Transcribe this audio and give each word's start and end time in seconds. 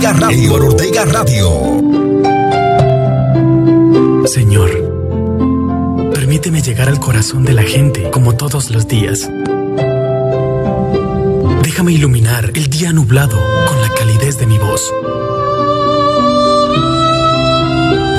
Ortega 0.00 0.18
Radio. 0.18 0.54
Ortega 0.54 1.04
Radio. 1.04 1.50
Señor, 4.24 4.70
permíteme 6.14 6.62
llegar 6.62 6.88
al 6.88 6.98
corazón 6.98 7.44
de 7.44 7.52
la 7.52 7.64
gente 7.64 8.10
como 8.10 8.34
todos 8.34 8.70
los 8.70 8.88
días. 8.88 9.30
Déjame 11.62 11.92
iluminar 11.92 12.50
el 12.54 12.70
día 12.70 12.94
nublado 12.94 13.36
con 13.68 13.82
la 13.82 13.90
calidez 13.94 14.38
de 14.38 14.46
mi 14.46 14.56
voz. 14.56 14.90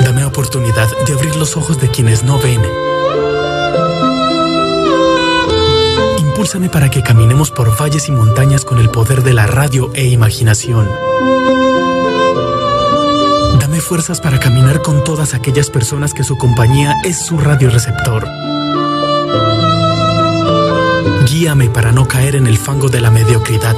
Dame 0.04 0.24
oportunidad 0.24 0.88
de 1.04 1.14
abrir 1.14 1.34
los 1.34 1.56
ojos 1.56 1.80
de 1.80 1.88
quienes 1.88 2.22
no 2.22 2.38
ven. 2.38 2.60
Impúlsame 6.32 6.70
para 6.70 6.88
que 6.88 7.02
caminemos 7.02 7.50
por 7.50 7.78
valles 7.78 8.08
y 8.08 8.10
montañas 8.10 8.64
con 8.64 8.78
el 8.78 8.88
poder 8.88 9.22
de 9.22 9.34
la 9.34 9.46
radio 9.46 9.90
e 9.92 10.06
imaginación. 10.06 10.88
Dame 13.60 13.82
fuerzas 13.82 14.18
para 14.18 14.40
caminar 14.40 14.80
con 14.80 15.04
todas 15.04 15.34
aquellas 15.34 15.68
personas 15.68 16.14
que 16.14 16.24
su 16.24 16.38
compañía 16.38 16.94
es 17.04 17.26
su 17.26 17.36
radioreceptor. 17.36 18.26
Guíame 21.26 21.68
para 21.68 21.92
no 21.92 22.08
caer 22.08 22.36
en 22.36 22.46
el 22.46 22.56
fango 22.56 22.88
de 22.88 23.02
la 23.02 23.10
mediocridad. 23.10 23.76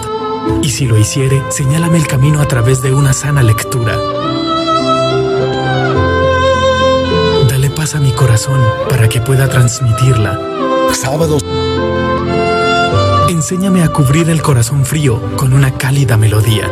Y 0.62 0.70
si 0.70 0.86
lo 0.86 0.96
hiciere, 0.96 1.42
señálame 1.50 1.98
el 1.98 2.06
camino 2.06 2.40
a 2.40 2.46
través 2.46 2.80
de 2.82 2.94
una 2.94 3.14
sana 3.14 3.42
lectura. 3.42 3.98
Dale 7.48 7.70
paz 7.70 7.96
a 7.96 8.00
mi 8.00 8.12
corazón 8.12 8.60
para 8.88 9.08
que 9.08 9.20
pueda 9.20 9.48
transmitirla. 9.48 10.38
Sábados. 10.92 11.42
Enséñame 13.44 13.82
a 13.82 13.92
cubrir 13.92 14.30
el 14.30 14.40
corazón 14.40 14.86
frío 14.86 15.20
con 15.36 15.52
una 15.52 15.76
cálida 15.76 16.16
melodía. 16.16 16.66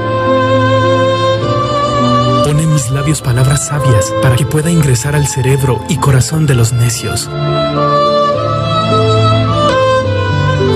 Pone 2.47 2.63
en 2.63 2.73
mis 2.73 2.91
labios 2.91 3.21
palabras 3.21 3.67
sabias 3.67 4.11
para 4.23 4.37
que 4.37 4.47
pueda 4.47 4.71
ingresar 4.71 5.15
al 5.15 5.27
cerebro 5.27 5.83
y 5.91 5.99
corazón 5.99 6.47
de 6.47 6.55
los 6.55 6.73
necios. 6.73 7.29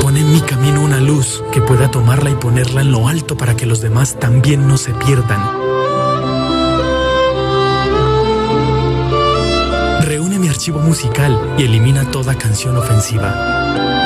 Pone 0.03 0.21
en 0.21 0.33
mi 0.35 0.43
camino 0.43 0.83
una 0.83 1.01
luz 1.01 1.43
que 1.51 1.63
pueda 1.63 1.91
tomarla 1.91 2.29
y 2.29 2.35
ponerla 2.35 2.83
en 2.83 2.93
lo 2.93 3.09
alto 3.09 3.39
para 3.39 3.57
que 3.57 3.65
los 3.65 3.81
demás 3.81 4.19
también 4.21 4.69
no 4.69 4.77
se 4.77 4.93
pierdan. 4.93 5.41
Reúne 10.03 10.39
mi 10.39 10.49
archivo 10.49 10.79
musical 10.81 11.55
y 11.57 11.63
elimina 11.63 12.11
toda 12.11 12.35
canción 12.35 12.77
ofensiva. 12.77 14.06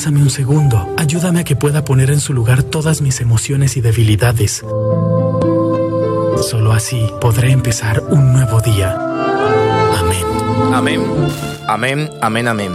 Abrázame 0.00 0.22
un 0.22 0.30
segundo. 0.30 0.94
Ayúdame 0.96 1.40
a 1.40 1.44
que 1.44 1.56
pueda 1.56 1.84
poner 1.84 2.10
en 2.10 2.20
su 2.20 2.32
lugar 2.32 2.62
todas 2.62 3.02
mis 3.02 3.20
emociones 3.20 3.76
y 3.76 3.82
debilidades. 3.82 4.64
Solo 6.40 6.72
así 6.72 7.06
podré 7.20 7.50
empezar 7.50 8.02
un 8.08 8.32
nuevo 8.32 8.62
día. 8.62 8.96
Amén. 9.98 10.24
Amén. 10.72 11.02
Amén, 11.68 12.10
amén, 12.22 12.48
amén. 12.48 12.72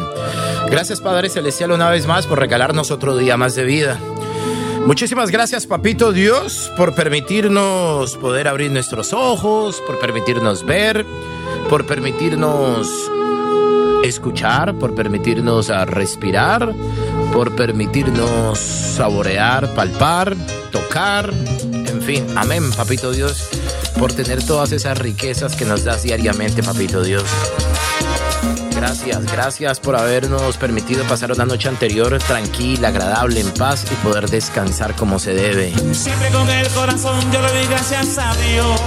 Gracias 0.70 1.02
Padre 1.02 1.30
Celestial 1.30 1.72
una 1.72 1.90
vez 1.90 2.06
más 2.06 2.28
por 2.28 2.38
regalarnos 2.38 2.92
otro 2.92 3.18
día 3.18 3.38
más 3.38 3.56
de 3.56 3.64
vida. 3.64 4.00
Muchísimas 4.86 5.32
gracias 5.32 5.66
Papito 5.66 6.12
Dios 6.12 6.72
por 6.78 6.94
permitirnos 6.94 8.18
poder 8.18 8.48
abrir 8.48 8.70
nuestros 8.70 9.14
ojos, 9.14 9.82
por 9.88 9.98
permitirnos 9.98 10.64
ver, 10.64 11.04
por 11.72 11.88
permitirnos 11.88 12.88
escuchar, 14.08 14.76
por 14.76 14.94
permitirnos 14.94 15.70
respirar, 15.88 16.74
por 17.36 17.54
permitirnos 17.54 18.58
saborear, 18.58 19.74
palpar, 19.74 20.38
tocar, 20.72 21.30
en 21.34 22.02
fin, 22.02 22.26
amén, 22.38 22.72
papito 22.72 23.12
Dios, 23.12 23.50
por 24.00 24.14
tener 24.14 24.42
todas 24.42 24.72
esas 24.72 24.98
riquezas 24.98 25.58
que 25.58 25.66
nos 25.66 25.84
das 25.84 26.04
diariamente, 26.04 26.64
papito 26.64 27.04
Dios. 27.04 27.26
Gracias, 28.74 29.26
gracias 29.30 29.80
por 29.82 29.98
habernos 29.98 30.56
permitido 30.56 31.04
pasar 31.10 31.34
una 31.34 31.46
noche 31.46 31.68
anterior 31.68 32.18
tranquila, 32.20 32.88
agradable, 32.88 33.42
en 33.42 33.52
paz 33.52 33.84
y 33.92 33.96
poder 33.96 34.30
descansar 34.30 34.96
como 34.96 35.20
se 35.20 35.34
debe. 35.34 35.74
Siempre 35.94 36.30
con 36.30 36.50
el 36.50 36.70
corazón 36.70 37.20
yo 37.34 37.42
le 37.42 37.52
doy 37.52 37.68
gracias 37.68 38.18
a 38.18 38.34
Dios 38.36 38.80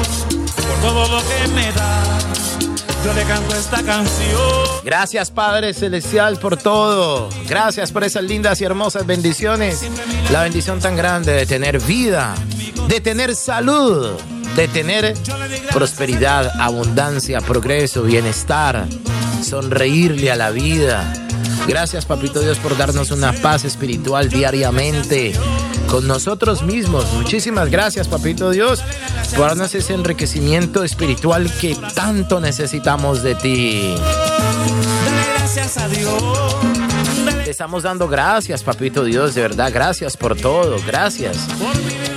por 0.57 0.81
todo 0.81 1.07
lo 1.07 1.19
que 1.19 1.49
me 1.55 1.71
da. 1.73 2.18
Yo 3.05 3.13
le 3.15 3.23
canto 3.25 3.55
esta 3.55 3.83
canción. 3.83 4.41
Gracias 4.85 5.31
Padre 5.31 5.73
Celestial 5.73 6.39
por 6.39 6.57
todo. 6.57 7.29
Gracias 7.47 7.93
por 7.93 8.05
esas 8.05 8.25
lindas 8.25 8.61
y 8.61 8.65
hermosas 8.65 9.07
bendiciones. 9.07 9.89
La 10.31 10.43
bendición 10.43 10.81
tan 10.81 10.97
grande 10.97 11.33
de 11.33 11.47
tener 11.47 11.81
vida, 11.81 12.35
de 12.89 13.01
tener 13.01 13.35
salud, 13.35 14.19
de 14.57 14.69
tener 14.69 15.15
prosperidad, 15.73 16.51
abundancia, 16.61 17.41
progreso, 17.41 18.03
bienestar, 18.03 18.87
sonreírle 19.43 20.31
a 20.31 20.37
la 20.37 20.51
vida. 20.51 21.28
Gracias 21.69 22.07
Papito 22.07 22.41
Dios 22.41 22.59
por 22.59 22.77
darnos 22.77 23.11
una 23.11 23.33
paz 23.35 23.65
espiritual 23.65 24.31
diariamente 24.31 25.35
con 25.87 26.07
nosotros 26.09 26.63
mismos. 26.63 27.05
Muchísimas 27.13 27.71
gracias 27.71 28.09
Papito 28.09 28.51
Dios 28.51 28.83
por 29.37 29.49
darnos 29.49 29.75
ese 29.75 29.93
enriquecimiento 29.93 30.83
espiritual 30.83 31.53
que 31.61 31.77
tanto 31.95 32.41
necesitamos 32.41 33.23
de 33.23 33.35
ti. 33.35 33.95
Gracias 35.37 35.77
a 35.79 35.89
Dios. 35.89 36.57
Te 37.45 37.51
estamos 37.51 37.83
dando 37.83 38.09
gracias, 38.09 38.63
papito 38.63 39.05
Dios, 39.05 39.35
de 39.35 39.43
verdad, 39.43 39.71
gracias 39.73 40.17
por 40.17 40.37
todo, 40.37 40.77
gracias. 40.87 41.37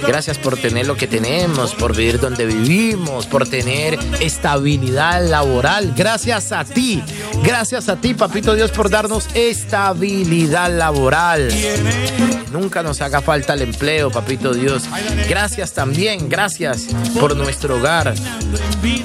Gracias 0.06 0.38
por 0.38 0.58
tener 0.58 0.88
lo 0.88 0.96
que 0.96 1.08
tenemos, 1.08 1.74
por 1.74 1.96
vivir 1.96 2.20
donde 2.20 2.46
vivimos, 2.46 3.28
por 3.28 3.48
tener 3.48 3.98
estabilidad 4.20 5.28
laboral. 5.28 5.94
Gracias 5.96 6.52
a 6.52 6.66
ti, 6.66 7.04
gracias 7.44 7.90
a 7.90 7.96
ti, 7.96 8.14
papito 8.14 8.56
Dios, 8.56 8.72
por 8.72 8.90
darnos 8.90 9.28
estabilidad 9.34 10.76
laboral. 10.76 11.52
Nunca 12.52 12.84
nos 12.84 13.02
haga 13.02 13.22
falta 13.22 13.54
el 13.54 13.62
empleo, 13.62 14.12
papito 14.12 14.54
Dios. 14.54 14.84
Gracias 15.30 15.74
también, 15.74 16.28
gracias 16.28 16.88
por 17.20 17.36
nuestro 17.36 17.78
hogar. 17.78 18.14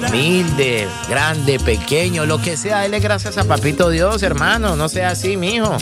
Humilde, 0.09 0.87
grande, 1.09 1.59
pequeño, 1.59 2.25
lo 2.25 2.41
que 2.41 2.57
sea, 2.57 2.81
dele 2.81 2.99
gracias 2.99 3.37
a 3.37 3.45
papito 3.45 3.89
Dios, 3.89 4.23
hermano. 4.23 4.75
No 4.75 4.89
sea 4.89 5.11
así, 5.11 5.37
mijo. 5.37 5.77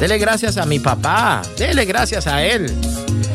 Dele 0.00 0.16
gracias 0.18 0.56
a 0.56 0.64
mi 0.64 0.78
papá, 0.78 1.42
dele 1.58 1.84
gracias 1.84 2.26
a 2.26 2.42
él. 2.42 2.74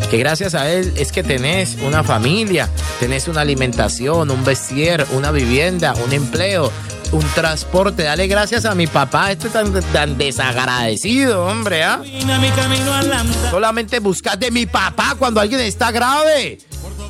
Que 0.10 0.18
gracias 0.18 0.56
a 0.56 0.72
él 0.72 0.94
es 0.98 1.12
que 1.12 1.24
tenés 1.24 1.78
una 1.82 2.04
familia, 2.04 2.70
tenés 3.00 3.28
una 3.28 3.42
alimentación, 3.42 4.30
un 4.30 4.44
vestir, 4.44 5.06
una 5.14 5.32
vivienda, 5.32 5.94
un 6.06 6.14
empleo, 6.14 6.72
un 7.12 7.26
transporte. 7.34 8.04
Dale 8.04 8.28
gracias 8.28 8.66
a 8.66 8.76
mi 8.76 8.88
papá, 8.88 9.32
este 9.32 9.50
tan, 9.50 9.74
tan 9.92 10.18
desagradecido, 10.18 11.46
hombre, 11.46 11.84
andar. 11.84 13.50
Solamente 13.50 14.00
buscas 14.00 14.40
de 14.40 14.52
mi 14.52 14.66
papá 14.66 15.16
cuando 15.18 15.40
alguien 15.42 15.62
está 15.62 15.92
grave. 15.92 16.60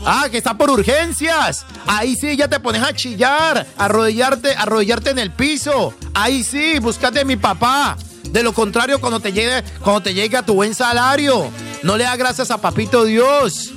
Ah, 0.06 0.28
que 0.30 0.38
está 0.38 0.56
por 0.56 0.70
urgencias. 0.70 1.66
Ahí 1.88 2.16
sí 2.16 2.38
ya 2.38 2.48
te 2.48 2.60
pones 2.60 2.84
a 2.84 2.94
chillar, 2.94 3.66
arrodillarte, 3.78 4.54
arrodillarte 4.56 5.10
en 5.10 5.20
el 5.20 5.32
piso. 5.32 5.94
Ahí 6.14 6.44
sí, 6.44 6.80
buscas 6.80 7.12
de 7.12 7.26
mi 7.26 7.36
papá. 7.36 7.98
De 8.36 8.44
lo 8.44 8.52
contrario, 8.52 9.00
cuando 9.00 9.22
te 9.22 9.32
llegue, 9.32 9.64
cuando 9.80 10.02
te 10.02 10.14
llegue 10.14 10.36
a 10.36 10.44
tu 10.46 10.56
buen 10.56 10.76
salario, 10.76 11.50
no 11.84 11.96
le 11.96 12.04
das 12.04 12.18
gracias 12.18 12.52
a 12.52 12.58
papito 12.58 13.06
Dios. 13.06 13.72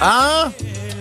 Ah, 0.00 0.50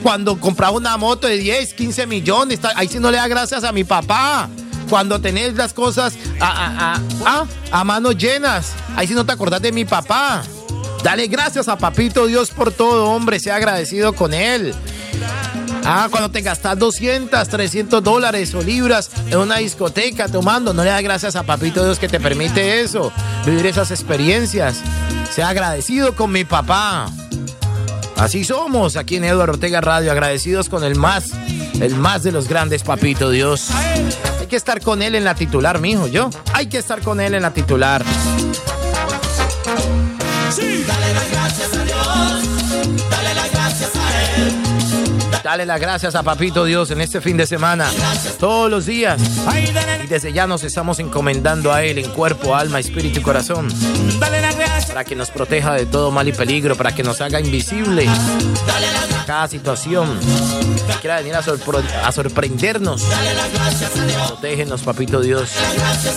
Cuando 0.03 0.39
compraba 0.39 0.77
una 0.77 0.95
moto 0.97 1.25
de 1.25 1.37
10, 1.39 1.73
15 1.73 2.05
millones, 2.05 2.59
ahí 2.75 2.87
sí 2.87 2.99
no 2.99 3.09
le 3.09 3.17
da 3.17 3.27
gracias 3.27 3.63
a 3.63 3.71
mi 3.71 3.83
papá. 3.83 4.49
Cuando 4.87 5.19
tenés 5.19 5.55
las 5.55 5.73
cosas 5.73 6.13
a, 6.39 6.99
a, 7.25 7.45
a 7.71 7.83
manos 7.83 8.15
llenas, 8.17 8.73
ahí 8.95 9.07
sí 9.07 9.15
no 9.15 9.25
te 9.25 9.31
acordás 9.31 9.63
de 9.63 9.71
mi 9.71 9.83
papá. 9.83 10.43
Dale 11.03 11.27
gracias 11.27 11.67
a 11.67 11.77
Papito 11.77 12.27
Dios 12.27 12.51
por 12.51 12.71
todo, 12.71 13.09
hombre. 13.09 13.39
Sea 13.39 13.55
agradecido 13.55 14.13
con 14.13 14.33
él. 14.33 14.73
Ah, 15.83 16.07
cuando 16.11 16.29
te 16.29 16.41
gastas 16.41 16.77
200, 16.77 17.47
300 17.47 18.03
dólares 18.03 18.53
o 18.53 18.61
libras 18.61 19.09
en 19.29 19.39
una 19.39 19.57
discoteca 19.57 20.27
tomando, 20.27 20.73
no 20.73 20.83
le 20.83 20.91
das 20.91 21.01
gracias 21.01 21.35
a 21.35 21.43
Papito 21.43 21.83
Dios 21.83 21.97
que 21.97 22.07
te 22.07 22.19
permite 22.19 22.81
eso, 22.81 23.11
vivir 23.45 23.65
esas 23.65 23.89
experiencias. 23.89 24.77
Sea 25.33 25.49
agradecido 25.49 26.15
con 26.15 26.31
mi 26.31 26.43
papá. 26.43 27.09
Así 28.17 28.43
somos 28.43 28.95
aquí 28.95 29.15
en 29.15 29.23
Eduardo 29.23 29.53
Ortega 29.53 29.81
Radio, 29.81 30.11
agradecidos 30.11 30.69
con 30.69 30.83
el 30.83 30.95
más, 30.95 31.31
el 31.79 31.95
más 31.95 32.21
de 32.21 32.31
los 32.31 32.47
grandes, 32.47 32.83
Papito 32.83 33.31
Dios. 33.31 33.71
Hay 34.39 34.45
que 34.45 34.55
estar 34.55 34.81
con 34.81 35.01
él 35.01 35.15
en 35.15 35.23
la 35.23 35.33
titular, 35.33 35.79
mijo, 35.79 36.05
yo. 36.07 36.29
Hay 36.53 36.67
que 36.67 36.77
estar 36.77 37.01
con 37.01 37.19
él 37.19 37.33
en 37.33 37.41
la 37.41 37.53
titular. 37.53 38.03
Dale 45.51 45.65
las 45.65 45.81
gracias 45.81 46.15
a 46.15 46.23
Papito 46.23 46.63
Dios 46.63 46.91
en 46.91 47.01
este 47.01 47.19
fin 47.19 47.35
de 47.35 47.45
semana, 47.45 47.91
todos 48.39 48.71
los 48.71 48.85
días. 48.85 49.21
Y 50.01 50.07
desde 50.07 50.31
ya 50.31 50.47
nos 50.47 50.63
estamos 50.63 50.99
encomendando 50.99 51.73
a 51.73 51.83
Él 51.83 51.97
en 51.97 52.09
cuerpo, 52.11 52.55
alma, 52.55 52.79
espíritu 52.79 53.19
y 53.19 53.21
corazón. 53.21 53.67
Para 54.87 55.03
que 55.03 55.13
nos 55.13 55.29
proteja 55.29 55.73
de 55.73 55.85
todo 55.85 56.09
mal 56.09 56.25
y 56.29 56.31
peligro, 56.31 56.77
para 56.77 56.95
que 56.95 57.03
nos 57.03 57.19
haga 57.19 57.41
invisible 57.41 58.07
cada 59.25 59.47
situación. 59.47 60.19
Quiera 60.99 61.17
venir 61.17 61.35
a, 61.35 62.11
sorprendernos. 62.11 63.03
Protégenos, 64.27 64.81
Papito 64.81 65.21
Dios. 65.21 65.49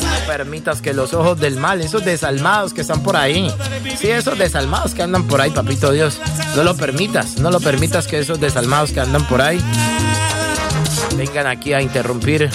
No 0.02 0.26
permitas 0.26 0.82
que 0.82 0.92
los 0.92 1.14
ojos 1.14 1.40
del 1.40 1.56
mal, 1.56 1.80
esos 1.80 2.04
desalmados 2.04 2.74
que 2.74 2.82
están 2.82 3.02
por 3.02 3.16
ahí, 3.16 3.50
sí, 3.98 4.08
esos 4.10 4.38
desalmados 4.38 4.94
que 4.94 5.02
andan 5.02 5.26
por 5.26 5.40
ahí, 5.40 5.50
Papito 5.50 5.90
Dios, 5.90 6.18
no 6.54 6.64
lo 6.64 6.76
permitas, 6.76 7.38
no 7.38 7.50
lo 7.50 7.60
permitas 7.60 8.06
que 8.06 8.18
esos 8.18 8.40
desalmados 8.40 8.92
que 8.92 9.00
andan 9.00 9.23
por 9.28 9.42
ahí 9.42 9.60
vengan 11.16 11.46
aquí 11.46 11.72
a 11.72 11.80
interrumpir 11.80 12.50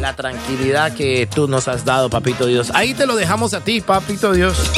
la 0.00 0.14
tranquilidad 0.14 0.94
que 0.94 1.26
tú 1.32 1.48
nos 1.48 1.68
has 1.68 1.84
dado, 1.84 2.10
papito 2.10 2.46
Dios. 2.46 2.70
Ahí 2.74 2.94
te 2.94 3.06
lo 3.06 3.14
dejamos 3.16 3.54
a 3.54 3.60
ti, 3.60 3.80
papito 3.80 4.32
Dios. 4.32 4.70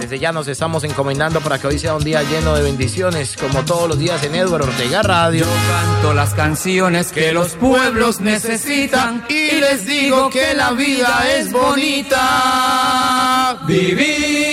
Desde 0.00 0.18
ya 0.18 0.32
nos 0.32 0.48
estamos 0.48 0.84
encomendando 0.84 1.40
para 1.40 1.58
que 1.58 1.66
hoy 1.66 1.78
sea 1.78 1.94
un 1.94 2.04
día 2.04 2.22
lleno 2.22 2.54
de 2.54 2.62
bendiciones, 2.62 3.36
como 3.36 3.64
todos 3.64 3.88
los 3.88 3.98
días 3.98 4.22
en 4.22 4.34
Edward 4.34 4.62
Ortega 4.62 5.02
Radio. 5.02 5.44
canto 5.68 6.14
las 6.14 6.34
canciones 6.34 7.10
que 7.10 7.32
los 7.32 7.52
pueblos 7.54 8.20
necesitan 8.20 9.24
y 9.28 9.52
les 9.60 9.86
digo 9.86 10.30
que 10.30 10.54
la 10.54 10.72
vida 10.72 11.24
es 11.36 11.50
bonita. 11.50 12.20
Vivir 13.66 14.43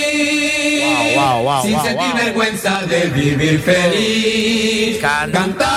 sin 1.62 1.80
sentir 1.80 2.14
vergüenza 2.14 2.82
de 2.82 3.06
vivir 3.06 3.60
feliz. 3.60 4.98
Cantar. 5.00 5.68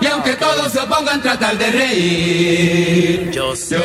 Y 0.00 0.06
aunque 0.06 0.32
todos 0.34 0.72
se 0.72 0.80
opongan, 0.80 1.22
tratar 1.22 1.56
de 1.56 1.70
reír. 1.70 3.30
Yo 3.30 3.54
sé. 3.54 3.76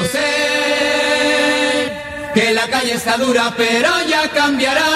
que 2.34 2.54
la 2.54 2.68
calle 2.68 2.94
está 2.94 3.18
dura, 3.18 3.54
pero 3.56 3.90
ya 4.08 4.30
cambiará. 4.30 4.90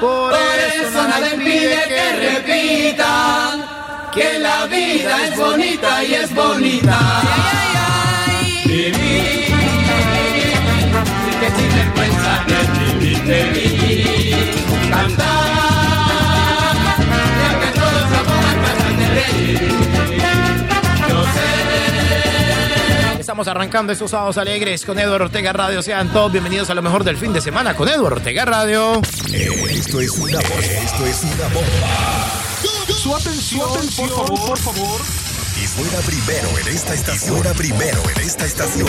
Por, 0.00 0.32
eso, 0.34 1.02
nada 1.08 1.34
impide 1.34 1.82
que 1.88 2.12
repitan 2.28 3.64
que 4.14 4.38
la 4.38 4.66
vida 4.66 5.26
es 5.26 5.36
bonita 5.36 6.04
y 6.04 6.14
es 6.14 6.34
bonita. 6.34 7.75
Estamos 23.36 23.48
arrancando 23.48 23.92
estos 23.92 24.12
sábados 24.12 24.38
alegres 24.38 24.86
con 24.86 24.98
Eduardo 24.98 25.26
Ortega 25.26 25.52
Radio. 25.52 25.82
Sean 25.82 26.08
todos 26.10 26.32
bienvenidos 26.32 26.70
a 26.70 26.74
lo 26.74 26.80
mejor 26.80 27.04
del 27.04 27.18
fin 27.18 27.34
de 27.34 27.42
semana 27.42 27.74
con 27.74 27.86
Eduardo 27.86 28.16
Ortega 28.16 28.46
Radio. 28.46 29.02
Esto 29.30 30.00
es 30.00 30.10
una 30.12 30.38
bomba. 30.38 30.64
Esto 30.64 31.06
es 31.06 31.22
una 31.22 31.48
bomba. 31.48 32.96
Su 32.96 33.14
atención, 33.14 33.68
por 33.96 34.08
favor, 34.08 34.48
por 34.48 34.58
favor. 34.58 35.00
Y 35.62 35.66
fuera 35.66 35.98
primero 36.00 36.48
en 36.60 36.68
esta 36.68 36.94
estación. 36.94 37.34
fuera 37.36 37.52
primero 37.52 38.00
en 38.14 38.22
esta 38.22 38.46
estación. 38.46 38.88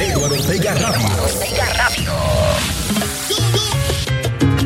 Eduardo 0.00 0.34
Ortega 0.34 0.74
Radio. 0.74 1.22
Ortega 1.22 1.66
Radio. 1.74 2.85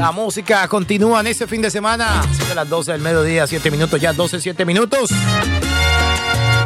La 0.01 0.13
música 0.13 0.67
continúa 0.67 1.21
en 1.21 1.27
este 1.27 1.47
fin 1.47 1.61
de 1.61 1.71
semana. 1.71 2.23
a 2.51 2.55
las 2.55 2.67
12 2.67 2.93
del 2.93 3.03
mediodía, 3.03 3.47
7 3.47 3.71
minutos 3.71 4.01
ya, 4.01 4.15
12, 4.15 4.41
7 4.41 4.65
minutos. 4.65 5.11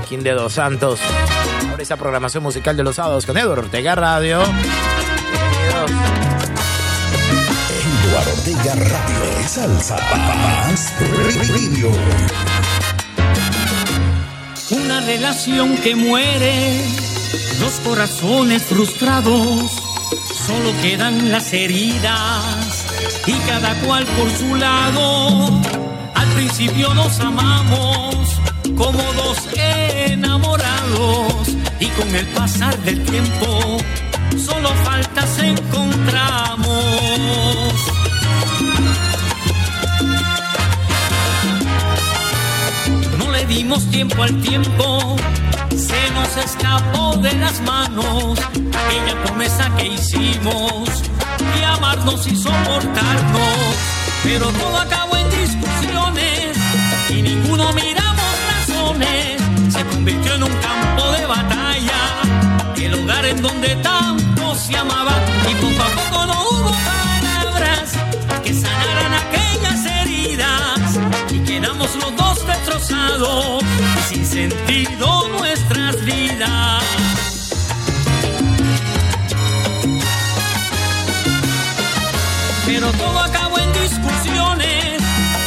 King 0.08 0.20
de 0.20 0.30
Dos 0.30 0.52
Santos. 0.52 1.00
Ahora 1.68 1.82
esa 1.82 1.96
programación 1.96 2.44
musical 2.44 2.76
de 2.76 2.84
los 2.84 2.94
sábados 2.94 3.26
con 3.26 3.36
Eduardo 3.36 3.62
Ortega 3.62 3.96
Radio. 3.96 4.40
Eduardo 8.06 8.32
Ortega 8.36 8.74
Radio. 8.76 9.48
Salsa. 9.48 9.96
Radio. 11.50 11.90
Una 14.70 15.00
relación 15.00 15.76
que 15.78 15.96
muere. 15.96 16.84
Dos 17.58 17.80
corazones 17.84 18.62
frustrados. 18.62 19.93
Solo 20.46 20.72
quedan 20.82 21.32
las 21.32 21.52
heridas 21.52 22.86
y 23.26 23.32
cada 23.48 23.74
cual 23.82 24.04
por 24.04 24.30
su 24.30 24.54
lado. 24.54 25.60
Al 26.14 26.28
principio 26.34 26.92
nos 26.94 27.18
amamos 27.20 28.16
como 28.76 29.02
dos 29.14 29.38
enamorados 29.56 31.48
y 31.80 31.86
con 31.86 32.14
el 32.14 32.26
pasar 32.28 32.76
del 32.80 33.02
tiempo 33.04 33.78
solo 34.38 34.68
faltas 34.84 35.38
encontramos. 35.38 36.66
No 43.18 43.30
le 43.30 43.46
dimos 43.46 43.90
tiempo 43.90 44.22
al 44.22 44.40
tiempo, 44.42 45.16
se 45.78 46.10
nos 46.12 46.36
escapó 46.36 47.16
de 47.16 47.32
las 47.34 47.60
manos 47.62 48.38
aquella 48.38 49.22
promesa 49.24 49.70
que 49.76 49.86
hicimos 49.88 50.88
y 51.58 51.62
amarnos 51.62 52.26
y 52.26 52.36
soportarnos. 52.36 53.76
Pero 54.22 54.46
todo 54.52 54.78
acabó 54.78 55.16
en 55.16 55.30
discusiones 55.30 56.56
y 57.10 57.22
ninguno 57.22 57.72
miramos 57.72 58.32
razones. 58.52 59.42
Se 59.72 59.84
convirtió 59.86 60.34
en 60.34 60.44
un 60.44 60.52
campo 60.58 61.12
de 61.12 61.26
batalla, 61.26 62.00
el 62.76 62.92
lugar 62.92 63.24
en 63.26 63.42
donde 63.42 63.74
tanto 63.76 64.54
se 64.54 64.76
amaba 64.76 65.12
y 65.50 65.54
poco 65.54 65.82
a 65.82 65.88
poco 65.88 66.26
no 66.26 66.48
hubo 66.50 66.70
palabras 66.70 67.03
los 71.92 72.16
dos 72.16 72.46
destrozados 72.46 73.62
sin 74.08 74.24
sentido 74.24 75.28
nuestras 75.28 76.02
vidas. 76.04 76.82
pero 82.66 82.90
todo 82.92 83.20
acabó 83.20 83.58
en 83.58 83.72
discusiones 83.74 85.02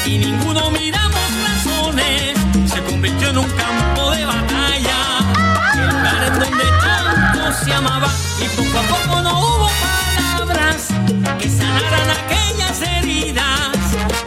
y 0.05 0.17
ninguno 0.19 0.69
miramos 0.71 1.27
razones. 1.43 2.37
Se 2.71 2.81
convirtió 2.83 3.29
en 3.29 3.39
un 3.39 3.49
campo 3.49 4.11
de 4.11 4.25
batalla, 4.25 4.97
el 5.73 5.87
lugar 5.89 6.23
en 6.23 6.39
donde 6.39 6.65
tanto 6.79 7.65
se 7.65 7.73
amaba 7.73 8.09
y 8.39 8.47
poco 8.55 8.77
a 8.77 8.83
poco 8.83 9.21
no 9.23 9.39
hubo 9.39 9.69
palabras 9.81 10.87
que 11.39 11.49
sanaran 11.49 12.09
aquellas 12.11 12.81
heridas 12.81 13.76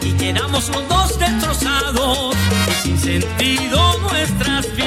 y 0.01 0.13
quedamos 0.13 0.69
los 0.69 0.87
dos 0.87 1.19
destrozados 1.19 2.35
y 2.67 2.71
sin 2.81 2.99
sentido 2.99 3.99
nuestras 3.99 4.75
vidas. 4.75 4.80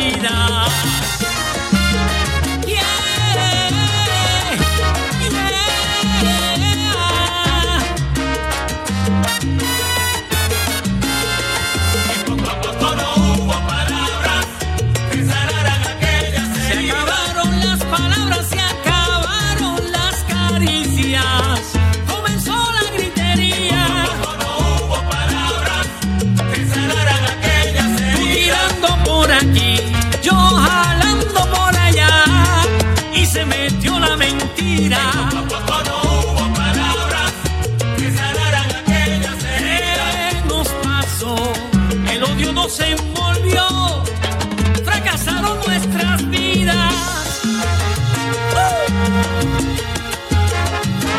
se 42.68 42.92
envolvió, 42.92 44.02
fracasaron 44.84 45.58
nuestras 45.66 46.30
vidas. 46.30 47.42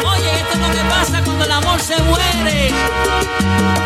Oye, 0.06 0.34
esto 0.34 0.54
es 0.54 0.60
lo 0.60 0.74
que 0.74 0.90
pasa 0.90 1.24
cuando 1.24 1.46
el 1.46 1.52
amor 1.52 1.80
se 1.80 2.02
muere. 2.04 3.85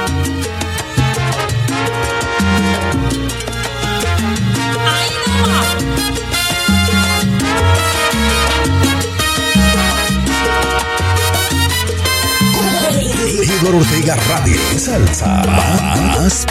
Eduardo 13.59 13.79
Ortega 13.79 14.15
Radio. 14.15 14.57
Salsa 14.77 15.43
más 15.45 16.45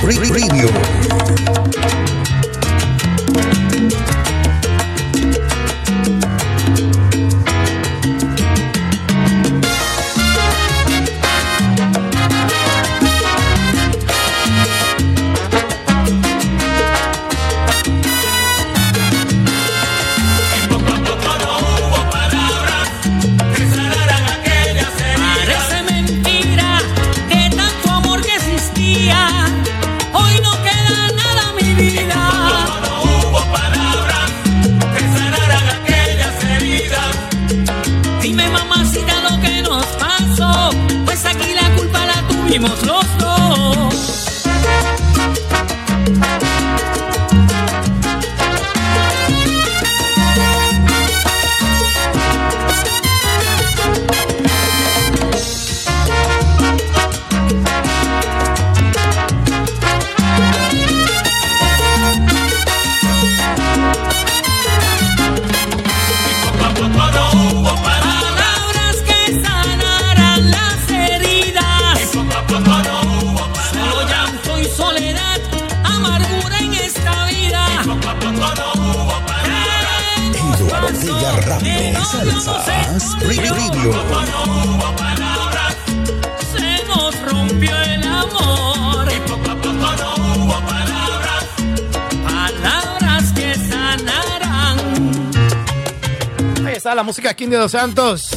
de 97.50 97.56
Dos 97.56 97.72
Santos. 97.72 98.28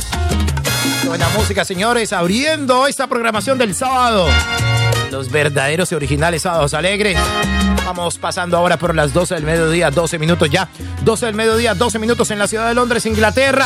buena 1.06 1.27
música, 1.30 1.65
señores. 1.65 2.13
Abriendo 2.13 2.88
esta 2.88 3.08
programación 3.08 3.58
del 3.58 3.75
sábado. 3.75 4.27
Los 5.12 5.30
verdaderos 5.30 5.91
y 5.91 5.96
originales 5.96 6.44
sábados 6.44 6.74
alegres. 6.74 7.18
Vamos 7.86 8.18
pasando 8.18 8.58
ahora 8.58 8.77
por 8.77 8.96
las 8.96 9.12
12 9.12 9.36
del 9.36 9.44
mediodía, 9.44 9.91
12 9.91 10.18
minutos 10.20 10.50
ya. 10.50 10.70
12 11.03 11.25
del 11.25 11.36
mediodía, 11.36 11.74
12 11.74 12.00
minutos 12.00 12.32
en 12.32 12.39
la 12.39 12.48
ciudad 12.48 12.68
de 12.68 12.74
Londres, 12.74 13.06
Inglaterra. 13.06 13.65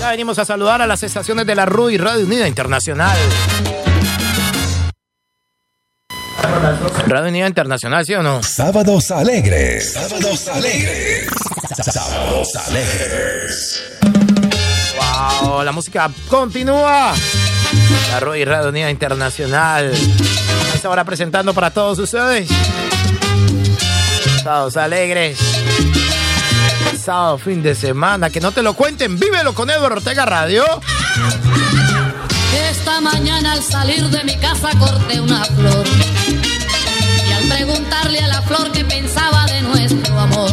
Ya 0.00 0.10
venimos 0.10 0.38
a 0.38 0.44
saludar 0.44 0.80
a 0.82 0.86
las 0.86 1.02
estaciones 1.02 1.46
de 1.46 1.54
la 1.54 1.66
RUI 1.66 1.96
Radio 1.96 2.24
Unida 2.24 2.46
Internacional. 2.46 3.16
Radio 7.06 7.28
Unida 7.28 7.48
Internacional, 7.48 8.06
¿sí 8.06 8.14
o 8.14 8.22
no? 8.22 8.42
Sábados 8.42 9.10
alegres. 9.10 9.94
Sábados 9.94 10.48
alegres. 10.48 11.26
Sábados 11.82 12.56
alegres 12.68 13.95
la 15.64 15.72
música 15.72 16.10
continúa. 16.28 17.14
La 18.10 18.20
Roy 18.20 18.44
Radio 18.44 18.68
Unida 18.68 18.90
Internacional. 18.90 19.92
Esta 20.74 20.90
hora 20.90 21.04
presentando 21.04 21.54
para 21.54 21.70
todos 21.70 21.98
ustedes. 21.98 22.48
Sábados 24.42 24.76
alegres. 24.76 25.38
Sábado, 27.02 27.38
fin 27.38 27.62
de 27.62 27.74
semana. 27.74 28.30
Que 28.30 28.40
no 28.40 28.52
te 28.52 28.62
lo 28.62 28.74
cuenten. 28.74 29.18
Vívelo 29.18 29.54
con 29.54 29.70
Eduardo 29.70 29.96
Ortega 29.96 30.24
Radio. 30.26 30.64
Esta 32.70 33.00
mañana 33.00 33.52
al 33.52 33.62
salir 33.62 34.04
de 34.08 34.24
mi 34.24 34.36
casa 34.36 34.70
corté 34.78 35.20
una 35.20 35.44
flor. 35.44 35.86
Y 37.28 37.32
al 37.32 37.48
preguntarle 37.48 38.20
a 38.20 38.28
la 38.28 38.42
flor 38.42 38.70
que 38.72 38.84
pensaba 38.84 39.46
de 39.46 39.62
nuestro 39.62 40.18
amor, 40.18 40.50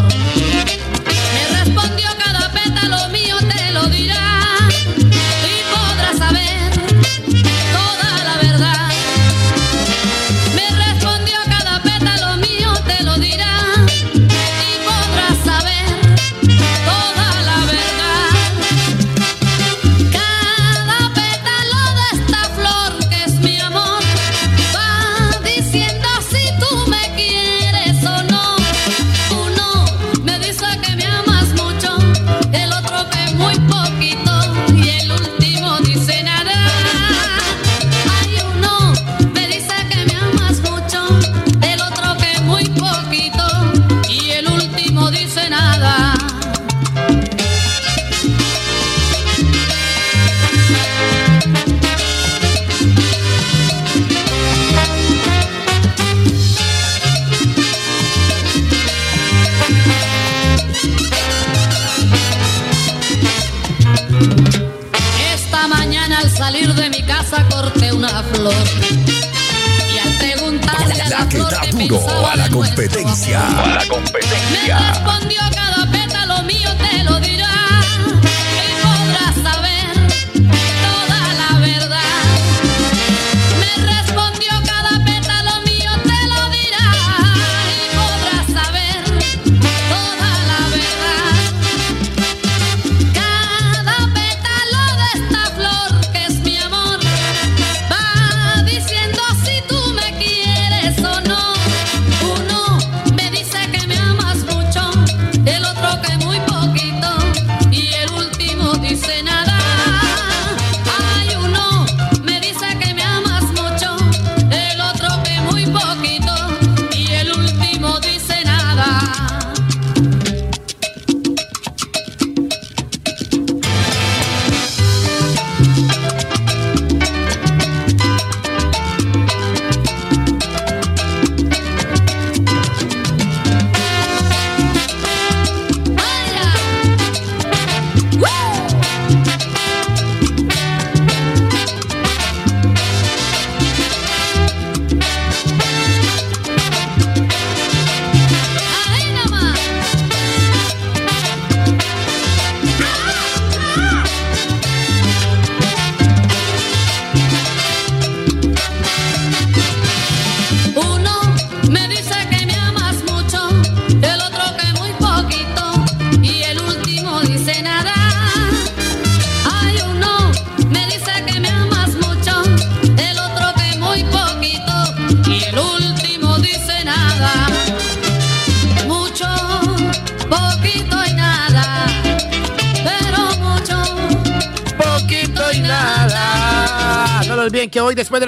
Y 68.52 69.98
al 70.00 70.14
preguntarle 70.18 71.02
a 71.02 71.08
la, 71.08 71.26
flor 71.28 71.50
que, 71.62 71.74
pensaba 71.88 72.34
a 72.34 72.36
la 72.36 72.50
competencia, 72.50 73.40
a 73.48 73.68
la 73.76 73.88
competencia, 73.88 74.80
me 74.80 74.90
respondió 74.90 75.40
cada 75.56 75.63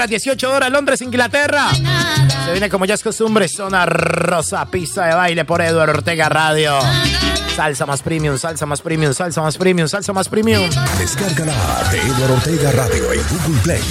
las 0.05 0.09
18 0.11 0.53
horas, 0.53 0.71
Londres, 0.71 1.01
Inglaterra, 1.01 1.71
se 1.73 2.51
viene 2.51 2.69
como 2.69 2.85
ya 2.85 2.93
es 2.93 3.01
costumbre, 3.01 3.47
zona 3.47 3.87
rosa, 3.87 4.63
pista 4.67 5.07
de 5.07 5.15
baile 5.15 5.45
por 5.45 5.61
Eduardo 5.63 5.93
Ortega 5.93 6.29
Radio. 6.29 6.77
Salsa 7.55 7.87
más 7.87 8.03
premium, 8.03 8.37
salsa 8.37 8.67
más 8.67 8.81
premium, 8.81 9.13
salsa 9.13 9.41
más 9.41 9.57
premium, 9.57 9.87
salsa 9.87 10.13
más 10.13 10.29
premium. 10.29 10.69
Descarga 10.99 11.45
la 11.45 11.53
app 11.53 11.91
de 11.91 12.01
Eduardo 12.01 12.35
Ortega 12.35 12.71
Radio 12.73 13.13
en 13.13 13.21
Google 13.29 13.61
Play. 13.63 13.81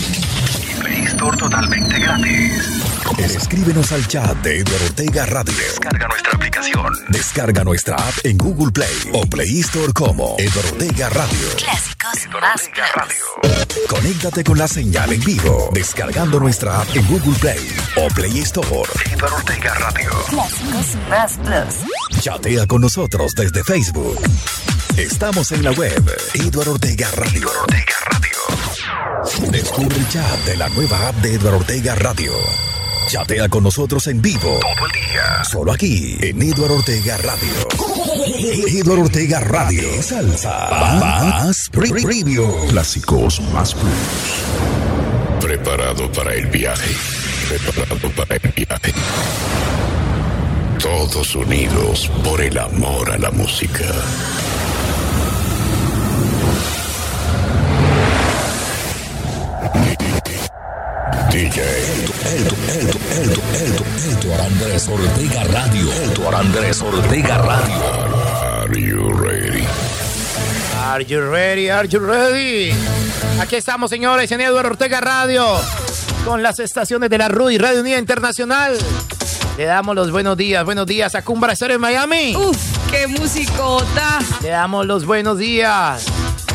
Play 0.81 1.03
Store 1.07 1.37
totalmente 1.37 1.99
gratis. 1.99 2.81
Escríbenos 3.19 3.91
al 3.91 4.07
chat 4.07 4.37
de 4.43 4.59
Eduardo 4.61 4.87
Ortega 4.87 5.27
Radio. 5.27 5.53
Descarga 5.53 6.07
nuestra 6.07 6.33
aplicación. 6.33 6.93
Descarga 7.09 7.65
nuestra 7.65 7.97
app 7.97 8.15
en 8.23 8.39
Google 8.39 8.71
Play 8.71 9.11
o 9.15 9.27
Play 9.27 9.59
Store 9.61 9.93
como 9.93 10.37
Eduardo 10.39 10.71
Ortega 10.75 11.11
Radio. 11.11 11.94
Clásicos 12.05 12.41
más 12.41 12.71
Radio. 12.95 13.87
Conéctate 13.89 14.45
con 14.45 14.59
la 14.59 14.69
señal 14.69 15.13
en 15.13 15.21
vivo. 15.25 15.71
Descargando 15.73 16.39
nuestra 16.39 16.81
app 16.81 16.89
en 16.95 17.07
Google 17.07 17.39
Play 17.41 17.77
o 17.97 18.09
Play 18.09 18.39
Store. 18.41 18.91
Eduardo 19.11 19.37
Ortega 19.37 19.75
Radio. 19.75 20.11
Clásicos 20.29 20.97
más 21.09 21.39
plus. 21.39 22.21
Chatea 22.21 22.67
con 22.67 22.83
nosotros 22.83 23.33
desde 23.35 23.65
Facebook. 23.65 24.19
Estamos 24.99 25.51
en 25.53 25.65
la 25.65 25.71
web 25.73 26.03
Eduardo 26.35 26.73
Ortega 26.73 27.11
Radio. 27.13 27.41
Eduardo 27.41 27.61
Ortega 27.63 27.95
Radio. 28.11 29.51
Descubre 29.51 29.97
el 29.97 30.09
chat 30.09 30.39
de 30.45 30.57
la 30.57 30.69
nueva 30.71 31.09
app 31.09 31.17
de 31.17 31.35
Eduardo 31.35 31.59
Ortega 31.59 31.95
Radio. 31.95 32.33
Chatea 33.09 33.49
con 33.49 33.65
nosotros 33.65 34.07
en 34.09 34.21
vivo 34.21 34.59
todo 34.61 34.87
el 34.87 34.93
día. 34.93 35.45
Solo 35.45 35.73
aquí 35.73 36.19
en 36.21 36.43
Eduardo 36.43 36.77
Ortega 36.77 37.17
Radio. 37.19 38.24
Eduardo 38.37 39.03
Ortega 39.05 39.41
Radio. 39.41 40.03
Salsa. 40.03 40.69
Más 41.01 41.69
pre- 41.71 41.91
preview. 41.91 42.67
Clásicos 42.69 43.41
más 43.53 43.75
plus. 43.75 43.93
Preparado 45.41 46.11
para 46.13 46.35
el 46.35 46.47
viaje. 46.47 46.91
Preparado 47.49 48.11
para 48.17 48.37
el 48.37 48.53
viaje. 48.53 48.93
Todos 50.81 51.35
unidos 51.37 52.11
por 52.25 52.41
el 52.41 52.59
amor 52.59 53.11
a 53.13 53.19
la 53.19 53.31
música. 53.31 53.85
DJ 61.31 61.61
Eldo, 61.61 62.13
Eldo, 62.25 62.57
Eldo, 62.73 63.41
Eldo, 63.59 63.85
Eldo 64.05 64.43
Andrés 64.45 64.89
Ortega 64.89 65.45
Radio. 65.45 65.93
Eldo 65.93 66.37
Andrés 66.37 66.81
Ortega 66.83 67.39
Radio. 67.39 68.14
Are 68.65 68.81
you 68.81 69.13
ready? 69.13 69.67
Are 70.87 71.03
you 71.05 71.21
ready? 71.31 71.69
Are 71.69 71.87
you 71.87 71.99
ready? 71.99 72.73
Aquí 73.39 73.57
estamos, 73.57 73.91
señores, 73.91 74.33
en 74.33 74.41
Eduardo 74.41 74.71
Ortega 74.71 75.03
Radio, 75.03 75.45
con 76.25 76.43
las 76.43 76.59
estaciones 76.61 77.11
de 77.11 77.19
la 77.19 77.29
RUI, 77.29 77.59
Radio 77.59 77.83
Unida 77.83 77.99
Internacional. 77.99 78.79
Le 79.59 79.65
damos 79.67 79.95
los 79.95 80.11
buenos 80.11 80.39
días, 80.39 80.65
buenos 80.65 80.87
días 80.87 81.15
a 81.15 81.23
Cumbra 81.23 81.53
Estéreo 81.53 81.75
en 81.75 81.83
Miami. 81.83 82.35
Uf, 82.37 82.57
qué 82.91 83.07
musicota. 83.07 84.21
Le 84.41 84.49
damos 84.49 84.87
los 84.87 85.05
buenos 85.05 85.37
días 85.37 86.07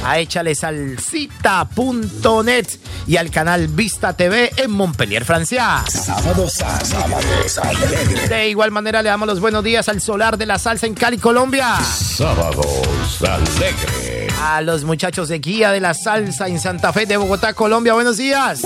a 0.03 0.19
Échale 0.19 0.55
Salsita.net 0.55 2.67
y 3.07 3.17
al 3.17 3.31
canal 3.31 3.67
Vista 3.67 4.13
TV 4.13 4.51
en 4.57 4.71
Montpellier, 4.71 5.25
Francia. 5.25 5.83
Sábados, 5.87 6.53
sábados, 6.53 7.57
alegre. 7.57 8.27
De 8.27 8.49
igual 8.49 8.71
manera 8.71 9.01
le 9.01 9.09
damos 9.09 9.27
los 9.27 9.39
buenos 9.39 9.63
días 9.63 9.89
al 9.89 10.01
Solar 10.01 10.37
de 10.37 10.45
la 10.45 10.59
Salsa 10.59 10.87
en 10.87 10.93
Cali, 10.93 11.17
Colombia. 11.17 11.79
Sábados 11.81 13.21
Alegre. 13.21 14.27
A 14.41 14.61
los 14.61 14.83
muchachos 14.83 15.29
de 15.29 15.39
Guía 15.39 15.71
de 15.71 15.79
la 15.79 15.93
Salsa 15.93 16.47
en 16.47 16.59
Santa 16.59 16.93
Fe 16.93 17.05
de 17.05 17.17
Bogotá, 17.17 17.53
Colombia. 17.53 17.93
Buenos 17.93 18.17
días. 18.17 18.61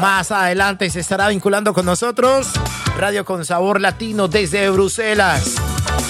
Más 0.00 0.30
adelante 0.30 0.88
se 0.88 1.00
estará 1.00 1.28
vinculando 1.28 1.74
con 1.74 1.84
nosotros 1.84 2.48
Radio 3.00 3.24
con 3.24 3.46
Sabor 3.46 3.80
Latino 3.80 4.28
desde 4.28 4.68
Bruselas. 4.68 5.54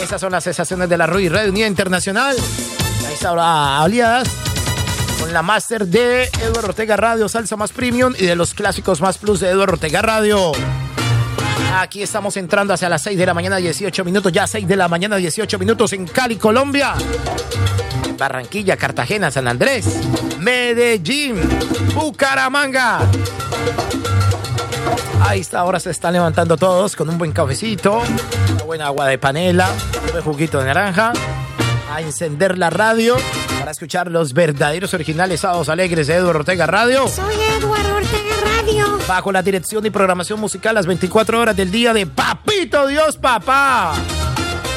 Esas 0.03 0.21
son 0.21 0.33
las 0.33 0.45
sensaciones 0.45 0.89
de 0.89 0.97
la 0.97 1.07
RUI 1.07 1.29
Radio 1.29 1.51
Unida 1.51 1.67
Internacional. 1.67 2.37
Está 3.21 3.83
aliadas 3.83 4.31
con 5.21 5.31
la 5.31 5.43
máster 5.43 5.87
de 5.87 6.23
Eduardo 6.41 6.69
Ortega 6.69 6.97
Radio, 6.97 7.29
Salsa 7.29 7.55
Más 7.55 7.71
Premium 7.71 8.15
y 8.19 8.25
de 8.25 8.35
los 8.35 8.55
clásicos 8.55 9.03
Más 9.03 9.19
Plus 9.19 9.41
de 9.41 9.51
Eduardo 9.51 9.75
Ortega 9.75 10.01
Radio. 10.01 10.53
Aquí 11.77 12.03
estamos 12.03 12.39
entrando 12.39 12.73
hacia 12.73 12.89
las 12.89 13.03
6 13.03 13.19
de 13.19 13.27
la 13.27 13.35
mañana, 13.35 13.59
18 13.59 14.07
minutos, 14.07 14.33
ya 14.33 14.47
6 14.47 14.67
de 14.67 14.75
la 14.75 14.89
mañana, 14.89 15.17
18 15.17 15.59
minutos 15.59 15.93
en 15.93 16.07
Cali, 16.07 16.37
Colombia. 16.37 16.95
Barranquilla, 18.17 18.79
Cartagena, 18.79 19.31
San 19.31 19.49
Andrés, 19.49 20.01
Medellín, 20.39 21.37
Bucaramanga. 21.95 23.01
Ahí 25.21 25.41
está, 25.41 25.59
ahora 25.59 25.79
se 25.79 25.91
están 25.91 26.15
levantando 26.15 26.57
todos 26.57 26.97
con 26.97 27.11
un 27.11 27.19
buen 27.19 27.33
cafecito, 27.33 28.01
una 28.55 28.65
buena 28.65 28.87
agua 28.87 29.09
de 29.09 29.19
panela, 29.19 29.69
un 30.07 30.13
buen 30.13 30.25
juguito 30.25 30.59
de 30.61 30.65
naranja, 30.65 31.13
a 32.01 32.03
encender 32.03 32.57
la 32.57 32.71
radio 32.71 33.17
para 33.59 33.71
escuchar 33.73 34.11
los 34.11 34.33
verdaderos 34.33 34.95
originales 34.95 35.41
sábados 35.41 35.69
alegres 35.69 36.07
de 36.07 36.15
Eduardo 36.15 36.41
Ortega 36.41 36.67
Radio. 36.67 37.07
Soy 37.09 37.35
Eduardo 37.59 37.97
Ortega 37.97 38.37
Radio. 38.57 38.99
Bajo 39.07 39.31
la 39.31 39.43
dirección 39.43 39.85
y 39.85 39.91
programación 39.91 40.41
musical 40.41 40.75
las 40.75 40.87
24 40.87 41.39
horas 41.39 41.57
del 41.57 41.71
día 41.71 41.93
de 41.93 42.07
Papito 42.07 42.87
Dios, 42.87 43.19
papá. 43.19 43.93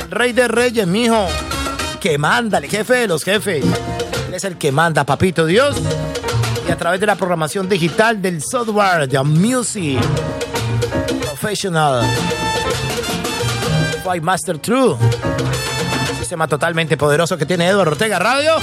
Rey 0.10 0.34
de 0.34 0.48
reyes, 0.50 0.86
mijo. 0.86 1.28
Que 2.02 2.18
manda, 2.18 2.58
el 2.58 2.70
jefe 2.70 2.94
de 2.96 3.08
los 3.08 3.24
jefes. 3.24 3.64
Él 4.28 4.34
es 4.34 4.44
el 4.44 4.58
que 4.58 4.74
manda, 4.74 5.06
Papito 5.06 5.46
Dios. 5.46 5.78
Y 6.68 6.72
a 6.72 6.78
través 6.78 7.00
de 7.00 7.06
la 7.06 7.16
programación 7.16 7.70
digital 7.70 8.22
del 8.22 8.42
software 8.42 9.08
de 9.08 9.24
Music 9.24 10.00
Professional 11.22 12.06
Five 14.04 14.22
Master 14.22 14.58
True. 14.58 14.98
Sistema 16.24 16.48
totalmente 16.48 16.96
poderoso 16.96 17.38
que 17.38 17.46
tiene 17.46 17.68
Eduardo 17.68 17.92
Ortega 17.92 18.18
Radio. 18.18 18.54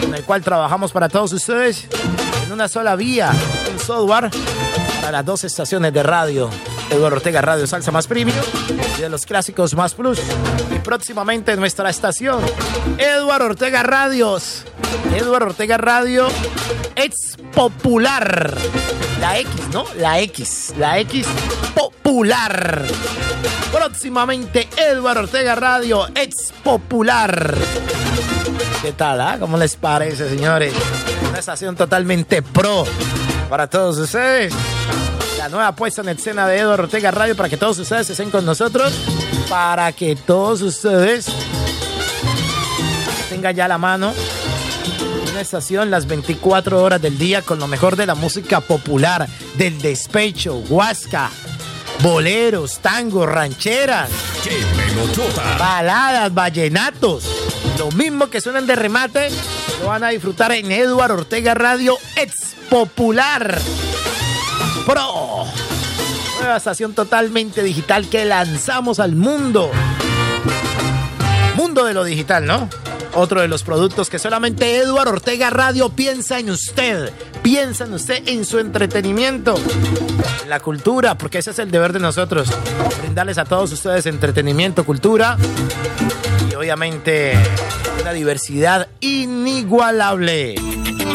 En 0.00 0.14
el 0.14 0.24
cual 0.24 0.42
trabajamos 0.42 0.90
para 0.90 1.06
todos 1.06 1.30
ustedes 1.34 1.86
en 2.46 2.50
una 2.50 2.66
sola 2.66 2.96
vía, 2.96 3.30
un 3.70 3.78
software 3.78 4.30
para 5.02 5.18
las 5.18 5.26
dos 5.26 5.44
estaciones 5.44 5.92
de 5.92 6.02
radio. 6.02 6.48
Eduardo 6.90 7.16
Ortega 7.16 7.40
Radio 7.40 7.66
Salsa 7.66 7.90
Más 7.90 8.06
Premium 8.06 8.36
de 8.98 9.08
los 9.08 9.26
clásicos 9.26 9.74
Más 9.74 9.94
Plus. 9.94 10.18
Y 10.74 10.78
próximamente 10.78 11.56
nuestra 11.56 11.90
estación, 11.90 12.40
Eduardo 12.98 13.46
Ortega 13.46 13.82
Radios. 13.82 14.64
Eduardo 15.14 15.46
Ortega 15.46 15.78
Radio 15.78 16.28
Ex 16.94 17.36
Popular. 17.54 18.56
La 19.20 19.38
X, 19.38 19.50
¿no? 19.72 19.84
La 19.96 20.20
X. 20.20 20.74
La 20.78 20.98
X 21.00 21.26
Popular. 21.74 22.84
Próximamente 23.72 24.68
Eduardo 24.76 25.22
Ortega 25.22 25.54
Radio 25.54 26.06
Ex 26.14 26.52
Popular. 26.62 27.54
¿Qué 28.82 28.92
tal? 28.92 29.20
ah? 29.20 29.36
¿Cómo 29.40 29.56
les 29.58 29.74
parece, 29.76 30.28
señores? 30.28 30.72
Una 31.28 31.38
estación 31.38 31.74
totalmente 31.74 32.42
pro 32.42 32.84
para 33.50 33.66
todos 33.66 33.98
ustedes. 33.98 34.54
La 35.46 35.50
nueva 35.50 35.76
puesta 35.76 36.00
en 36.00 36.08
escena 36.08 36.48
de 36.48 36.58
Eduardo 36.58 36.82
Ortega 36.82 37.12
Radio 37.12 37.36
para 37.36 37.48
que 37.48 37.56
todos 37.56 37.78
ustedes 37.78 38.10
estén 38.10 38.32
con 38.32 38.44
nosotros. 38.44 38.92
Para 39.48 39.92
que 39.92 40.16
todos 40.16 40.60
ustedes 40.60 41.26
tengan 43.30 43.54
ya 43.54 43.68
la 43.68 43.78
mano 43.78 44.12
una 45.30 45.40
estación 45.40 45.88
las 45.88 46.08
24 46.08 46.82
horas 46.82 47.00
del 47.00 47.16
día 47.16 47.42
con 47.42 47.60
lo 47.60 47.68
mejor 47.68 47.94
de 47.94 48.06
la 48.06 48.16
música 48.16 48.60
popular, 48.60 49.28
del 49.56 49.80
despecho, 49.80 50.56
huasca, 50.68 51.30
boleros, 52.00 52.80
tangos, 52.80 53.28
rancheras, 53.28 54.10
baladas, 55.60 56.34
vallenatos. 56.34 57.22
Lo 57.78 57.92
mismo 57.92 58.30
que 58.30 58.40
suenan 58.40 58.66
de 58.66 58.74
remate, 58.74 59.28
lo 59.80 59.86
van 59.86 60.02
a 60.02 60.08
disfrutar 60.08 60.50
en 60.50 60.72
Eduardo 60.72 61.14
Ortega 61.14 61.54
Radio 61.54 61.96
Ex 62.16 62.56
Popular 62.68 63.60
Pro. 64.86 65.44
Nueva 66.38 66.56
estación 66.58 66.94
totalmente 66.94 67.64
digital 67.64 68.08
que 68.08 68.24
lanzamos 68.24 69.00
al 69.00 69.16
mundo. 69.16 69.72
Mundo 71.56 71.84
de 71.84 71.92
lo 71.92 72.04
digital, 72.04 72.46
¿no? 72.46 72.70
Otro 73.14 73.40
de 73.40 73.48
los 73.48 73.64
productos 73.64 74.08
que 74.08 74.20
solamente 74.20 74.76
Eduardo 74.76 75.10
Ortega 75.10 75.50
Radio 75.50 75.88
piensa 75.88 76.38
en 76.38 76.50
usted. 76.50 77.12
Piensa 77.42 77.84
en 77.84 77.94
usted, 77.94 78.28
en 78.28 78.44
su 78.44 78.60
entretenimiento, 78.60 79.56
en 80.44 80.48
la 80.48 80.60
cultura, 80.60 81.18
porque 81.18 81.38
ese 81.38 81.50
es 81.50 81.58
el 81.58 81.72
deber 81.72 81.92
de 81.92 81.98
nosotros. 81.98 82.48
Brindarles 83.00 83.38
a 83.38 83.44
todos 83.44 83.72
ustedes 83.72 84.06
entretenimiento, 84.06 84.84
cultura 84.84 85.36
y 86.48 86.54
obviamente 86.54 87.32
una 88.00 88.12
diversidad 88.12 88.86
inigualable. 89.00 90.54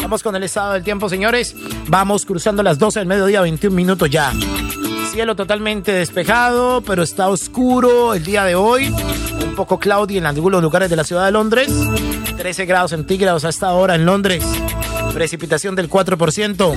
Vamos 0.00 0.22
con 0.22 0.36
el 0.36 0.42
estado 0.42 0.72
del 0.72 0.82
tiempo, 0.82 1.08
señores. 1.08 1.54
Vamos 1.88 2.24
cruzando 2.24 2.62
las 2.62 2.78
12 2.78 3.00
del 3.00 3.08
mediodía, 3.08 3.40
21 3.40 3.74
minutos 3.74 4.08
ya. 4.10 4.32
Cielo 5.10 5.36
totalmente 5.36 5.92
despejado, 5.92 6.80
pero 6.82 7.02
está 7.02 7.28
oscuro 7.28 8.14
el 8.14 8.24
día 8.24 8.44
de 8.44 8.54
hoy. 8.54 8.88
Un 8.88 9.54
poco 9.54 9.78
cloudy 9.78 10.18
en 10.18 10.26
algunos 10.26 10.62
lugares 10.62 10.88
de 10.88 10.96
la 10.96 11.04
ciudad 11.04 11.26
de 11.26 11.32
Londres. 11.32 11.70
13 12.36 12.64
grados 12.64 12.92
centígrados 12.92 13.44
a 13.44 13.50
esta 13.50 13.72
hora 13.72 13.94
en 13.94 14.06
Londres. 14.06 14.44
Precipitación 15.12 15.74
del 15.74 15.90
4%. 15.90 16.74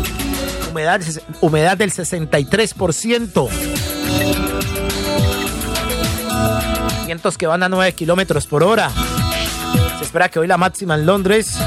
Humedad, 0.70 1.02
humedad 1.42 1.78
del 1.78 1.92
63%. 1.92 3.50
Vientos 7.06 7.38
que 7.38 7.48
van 7.48 7.64
a 7.64 7.70
9 7.70 7.94
kilómetros 7.94 8.48
por 8.48 8.64
hora. 8.64 8.92
Se 9.98 10.04
espera 10.04 10.28
que 10.28 10.40
hoy 10.40 10.48
la 10.48 10.58
máxima 10.58 10.96
en 10.96 11.06
Londres 11.06 11.58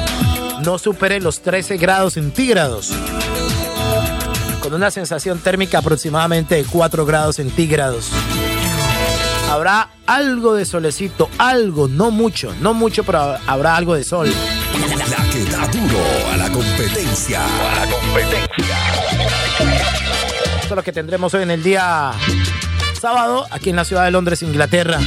no 0.64 0.79
supere 0.79 1.21
los 1.21 1.40
13 1.40 1.77
grados 1.77 2.14
centígrados 2.14 2.92
con 4.61 4.75
una 4.75 4.90
sensación 4.90 5.38
térmica 5.38 5.79
aproximadamente 5.79 6.57
de 6.57 6.64
4 6.64 7.07
grados 7.07 7.37
centígrados. 7.37 8.11
Habrá 9.49 9.88
algo 10.07 10.55
de 10.55 10.66
solecito, 10.66 11.31
algo, 11.38 11.88
no 11.88 12.11
mucho, 12.11 12.55
no 12.61 12.75
mucho, 12.75 13.03
pero 13.05 13.38
habrá 13.47 13.77
algo 13.77 13.94
de 13.94 14.05
sol. 14.05 14.29
La 14.29 15.31
que 15.31 15.44
da 15.44 15.66
duro 15.68 16.05
a 16.33 16.37
la 16.37 16.51
competencia. 16.51 17.40
A 17.42 17.87
la 17.87 17.90
competencia. 17.90 18.77
Esto 20.61 20.75
es 20.75 20.77
lo 20.77 20.83
que 20.83 20.92
tendremos 20.92 21.33
hoy 21.33 21.44
en 21.44 21.51
el 21.51 21.62
día 21.62 22.12
sábado 23.01 23.47
aquí 23.51 23.71
en 23.71 23.77
la 23.77 23.87
ciudad 23.87 24.05
de 24.05 24.11
Londres, 24.11 24.42
Inglaterra. 24.42 24.99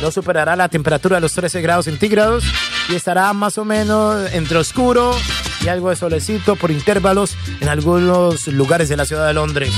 No 0.00 0.10
superará 0.10 0.56
la 0.56 0.68
temperatura 0.68 1.16
de 1.16 1.20
los 1.20 1.34
13 1.34 1.60
grados 1.60 1.84
centígrados 1.84 2.44
y 2.88 2.94
estará 2.94 3.32
más 3.32 3.58
o 3.58 3.64
menos 3.64 4.32
entre 4.32 4.58
oscuro 4.58 5.16
y 5.64 5.68
algo 5.68 5.90
de 5.90 5.96
solecito 5.96 6.56
por 6.56 6.70
intervalos 6.70 7.36
en 7.60 7.68
algunos 7.68 8.46
lugares 8.48 8.88
de 8.88 8.96
la 8.96 9.04
ciudad 9.04 9.26
de 9.26 9.34
Londres. 9.34 9.72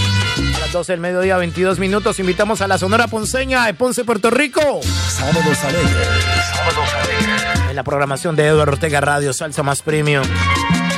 A 0.57 0.61
las 0.61 0.73
12 0.73 0.93
del 0.93 1.01
mediodía, 1.01 1.37
22 1.37 1.79
minutos, 1.79 2.19
invitamos 2.19 2.61
a 2.61 2.69
la 2.69 2.79
Sonora 2.79 3.09
Ponceña 3.09 3.67
de 3.67 3.75
Ponce, 3.75 4.05
Puerto 4.05 4.31
Rico. 4.31 4.81
Sábados 4.83 5.65
alegres. 5.65 6.09
Sábados 6.53 6.95
alegres. 7.03 7.71
En 7.71 7.77
la 7.77 7.85
programación 7.85 8.37
de 8.37 8.47
Eduardo 8.47 8.73
Ortega 8.73 9.01
Radio 9.01 9.33
Salsa 9.33 9.63
Más 9.63 9.83
Premium. 9.83 10.25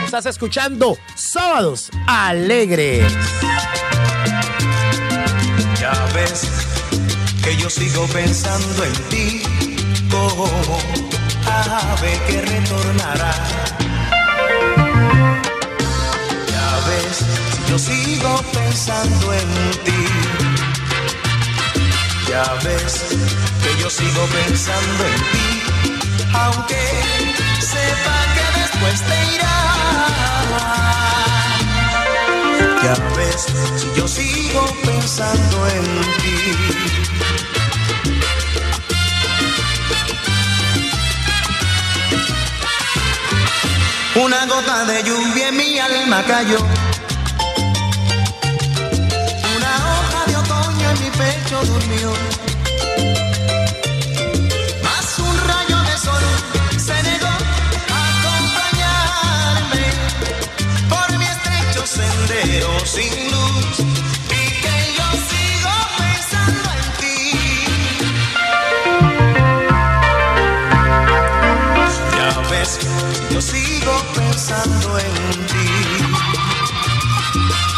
Estás 0.04 0.26
escuchando 0.26 0.96
Sábados 1.16 1.90
Alegres. 2.06 3.12
Ya 5.80 5.92
ves 6.14 6.48
que 7.42 7.56
yo 7.56 7.68
sigo 7.68 8.06
pensando 8.06 8.84
en 8.84 8.92
ti 9.10 9.42
ave 11.46 12.20
que 12.26 12.40
retornará 12.42 13.66
yo 17.76 17.82
sigo 17.82 18.42
pensando 18.54 19.34
en 19.34 19.48
ti. 19.84 20.06
Ya 22.26 22.44
ves 22.64 23.04
que 23.62 23.82
yo 23.82 23.90
sigo 23.90 24.26
pensando 24.26 25.04
en 25.04 25.20
ti, 25.32 25.62
aunque 26.32 26.82
sepa 27.60 28.16
que 28.34 28.44
después 28.60 29.02
te 29.08 29.16
irá. 29.34 29.58
Ya 32.82 32.94
ves, 33.16 33.46
yo 33.94 34.08
sigo 34.08 34.64
pensando 34.82 35.68
en 35.68 35.84
ti. 36.22 37.55
Una 44.24 44.46
gota 44.46 44.84
de 44.86 45.02
lluvia 45.02 45.48
en 45.48 45.56
mi 45.56 45.78
alma 45.78 46.22
cayó 46.24 46.58
pecho 51.18 51.58
durmió. 51.64 52.12
Más 54.82 55.18
un 55.18 55.36
rayo 55.48 55.78
de 55.88 55.96
sol 55.98 56.24
se 56.78 57.02
negó 57.02 57.34
a 57.96 58.02
acompañarme 58.14 59.86
por 60.88 61.18
mi 61.18 61.24
estrecho 61.24 61.86
sendero 61.86 62.70
sin 62.84 63.12
luz 63.32 63.85
pensando 74.14 74.98
en 74.98 75.46
ti. 75.46 75.68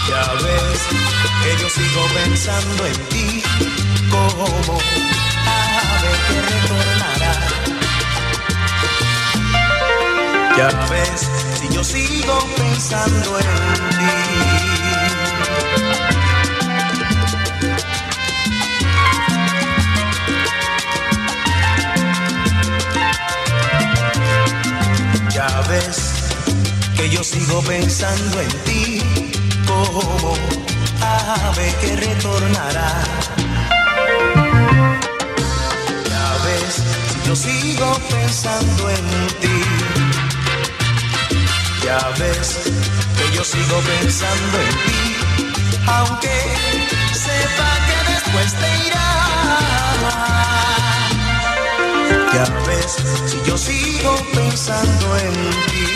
Ya 0.09 0.25
ves 0.42 0.81
que 1.42 1.51
yo 1.62 1.68
sigo 1.68 2.03
pensando 2.14 2.87
en 2.87 2.99
ti 3.09 3.42
como 4.11 4.79
ave 5.47 6.12
que 6.29 6.38
retornará. 6.53 7.35
Ya 10.57 10.68
ves, 10.90 11.21
si 11.61 11.68
yo 11.68 11.85
sigo 11.85 12.38
pensando 12.57 13.38
en 13.38 13.47
ti. 13.99 14.29
Ya 25.49 25.61
ves 25.63 26.13
que 26.97 27.09
yo 27.11 27.25
sigo 27.25 27.63
pensando 27.63 28.41
en 28.41 28.49
ti 28.65 29.03
como 29.67 30.35
ave 31.01 31.75
que 31.81 31.97
retornará. 31.97 33.03
yo 37.27 37.37
sigo 37.37 37.93
pensando 38.09 38.91
en 38.91 39.07
ti. 39.41 39.61
Ya 41.85 41.99
ves 42.19 42.61
que 43.17 43.37
yo 43.37 43.45
sigo 43.45 43.77
pensando 43.81 44.59
en 44.59 44.75
ti, 44.87 45.17
aunque 45.87 46.37
sepa 47.13 47.71
que 47.87 48.13
después 48.13 48.55
te 48.55 48.87
irá. 48.89 50.38
Ya 52.33 52.45
ves 52.67 52.97
si 53.27 53.43
yo 53.47 53.57
sigo 53.57 54.14
pensando 54.35 55.19
en 55.19 55.33
ti. 55.71 55.87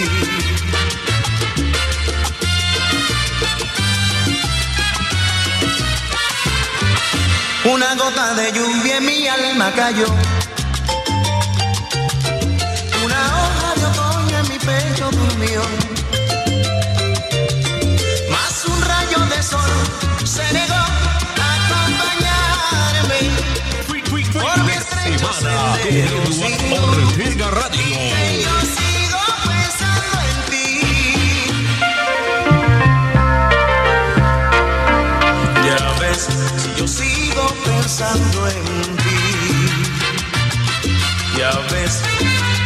Una 7.64 7.94
gota 7.94 8.34
de 8.34 8.52
lluvia 8.52 8.96
en 8.96 9.06
mi 9.06 9.28
alma 9.28 9.70
cayó 9.72 10.06
Más 13.08 13.52
ti. 27.70 27.88
Ya 35.66 35.80
ves, 36.00 36.28
si 36.56 36.70
yo 36.78 36.88
sigo 36.88 37.44
pensando 37.64 38.48
en 38.48 38.64
ti. 38.96 39.20
Ya 41.38 41.52
ves 41.70 41.94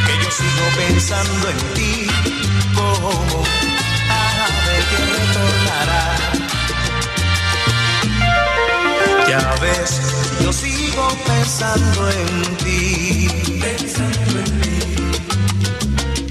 que 0.06 0.14
yo 0.22 0.30
sigo 0.30 0.66
pensando 0.76 1.48
en 1.48 1.58
ti 1.74 2.06
como 2.74 3.44
ave 4.08 4.76
que 4.90 4.98
retornará. 5.16 6.04
Ya 9.28 9.54
ves, 9.60 9.90
yo 10.40 10.52
sigo 10.52 10.75
pensando 11.26 12.08
en 12.10 12.56
ti. 12.64 13.28
Pensando 13.60 14.38
en 14.40 14.60
ti. 14.60 14.76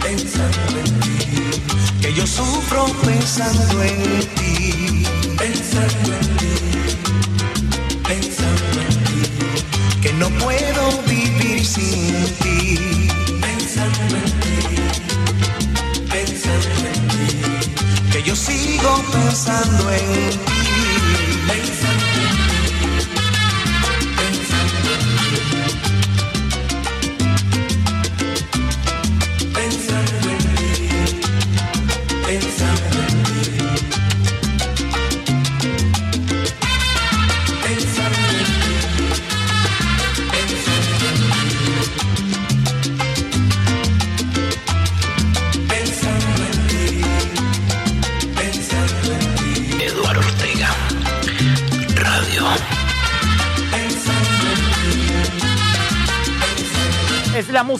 Pensando 0.02 0.80
en 0.84 1.00
ti. 1.02 1.18
Que 2.02 2.14
yo 2.14 2.26
sufro 2.26 2.86
pensando 3.04 3.84
en 3.84 4.02
ti. 4.36 5.06
Pensando 5.38 6.14
en 6.20 6.28
ti. 6.38 6.56
Pensando 8.08 8.82
en 8.88 8.96
ti. 9.06 9.22
Que 10.02 10.14
no 10.14 10.30
puedo 10.44 10.84
vivir 11.08 11.66
sin 11.66 12.16
ti. 12.42 13.10
Pensando 13.42 14.16
en 14.24 14.32
ti. 14.44 14.58
Pensando 16.10 16.80
en 16.94 17.02
ti. 17.14 17.28
Que 18.12 18.24
yo 18.24 18.36
sigo 18.36 18.92
pensando 19.12 19.92
en 19.92 20.30
ti. 20.30 20.64
Pensando 21.48 21.95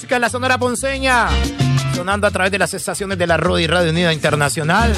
música 0.06 0.18
de 0.18 0.20
la 0.20 0.30
Sonora 0.30 0.60
Ponceña. 0.60 1.30
Sonando 1.96 2.28
a 2.28 2.32
través 2.32 2.52
de 2.52 2.60
las 2.60 2.76
estaciones 2.76 3.18
de 3.18 3.26
la 3.26 3.38
Rudy 3.38 3.66
Radio 3.66 3.90
Unida 3.90 4.14
Internacional. 4.14 4.96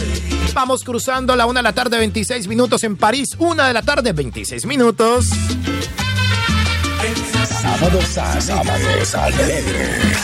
Vamos 0.53 0.83
cruzando 0.83 1.33
la 1.37 1.45
1 1.45 1.59
de 1.59 1.63
la 1.63 1.71
tarde, 1.71 1.97
26 1.97 2.49
minutos 2.49 2.83
en 2.83 2.97
París. 2.97 3.29
1 3.37 3.63
de 3.63 3.71
la 3.73 3.81
tarde, 3.83 4.11
26 4.11 4.65
minutos. 4.65 5.27
Sábados, 7.61 8.03
sábados 8.39 9.15
alegres. 9.15 10.17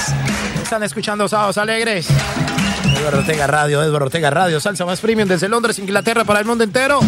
Están 0.62 0.84
escuchando 0.84 1.30
Sábados 1.30 1.58
Alegres. 1.58 2.08
Eduardo 2.98 3.19
Ortega 3.19 3.48
Radio, 3.48 3.82
Eduardo 3.84 4.08
Ortega 4.08 4.32
Radio, 4.32 4.60
salsa 4.60 4.86
más 4.86 5.00
premium 5.00 5.30
desde 5.30 5.48
Londres, 5.48 5.80
Inglaterra 5.80 6.26
para 6.26 6.39
el 6.39 6.46
mundo 6.46 6.65
entero. 6.65 7.00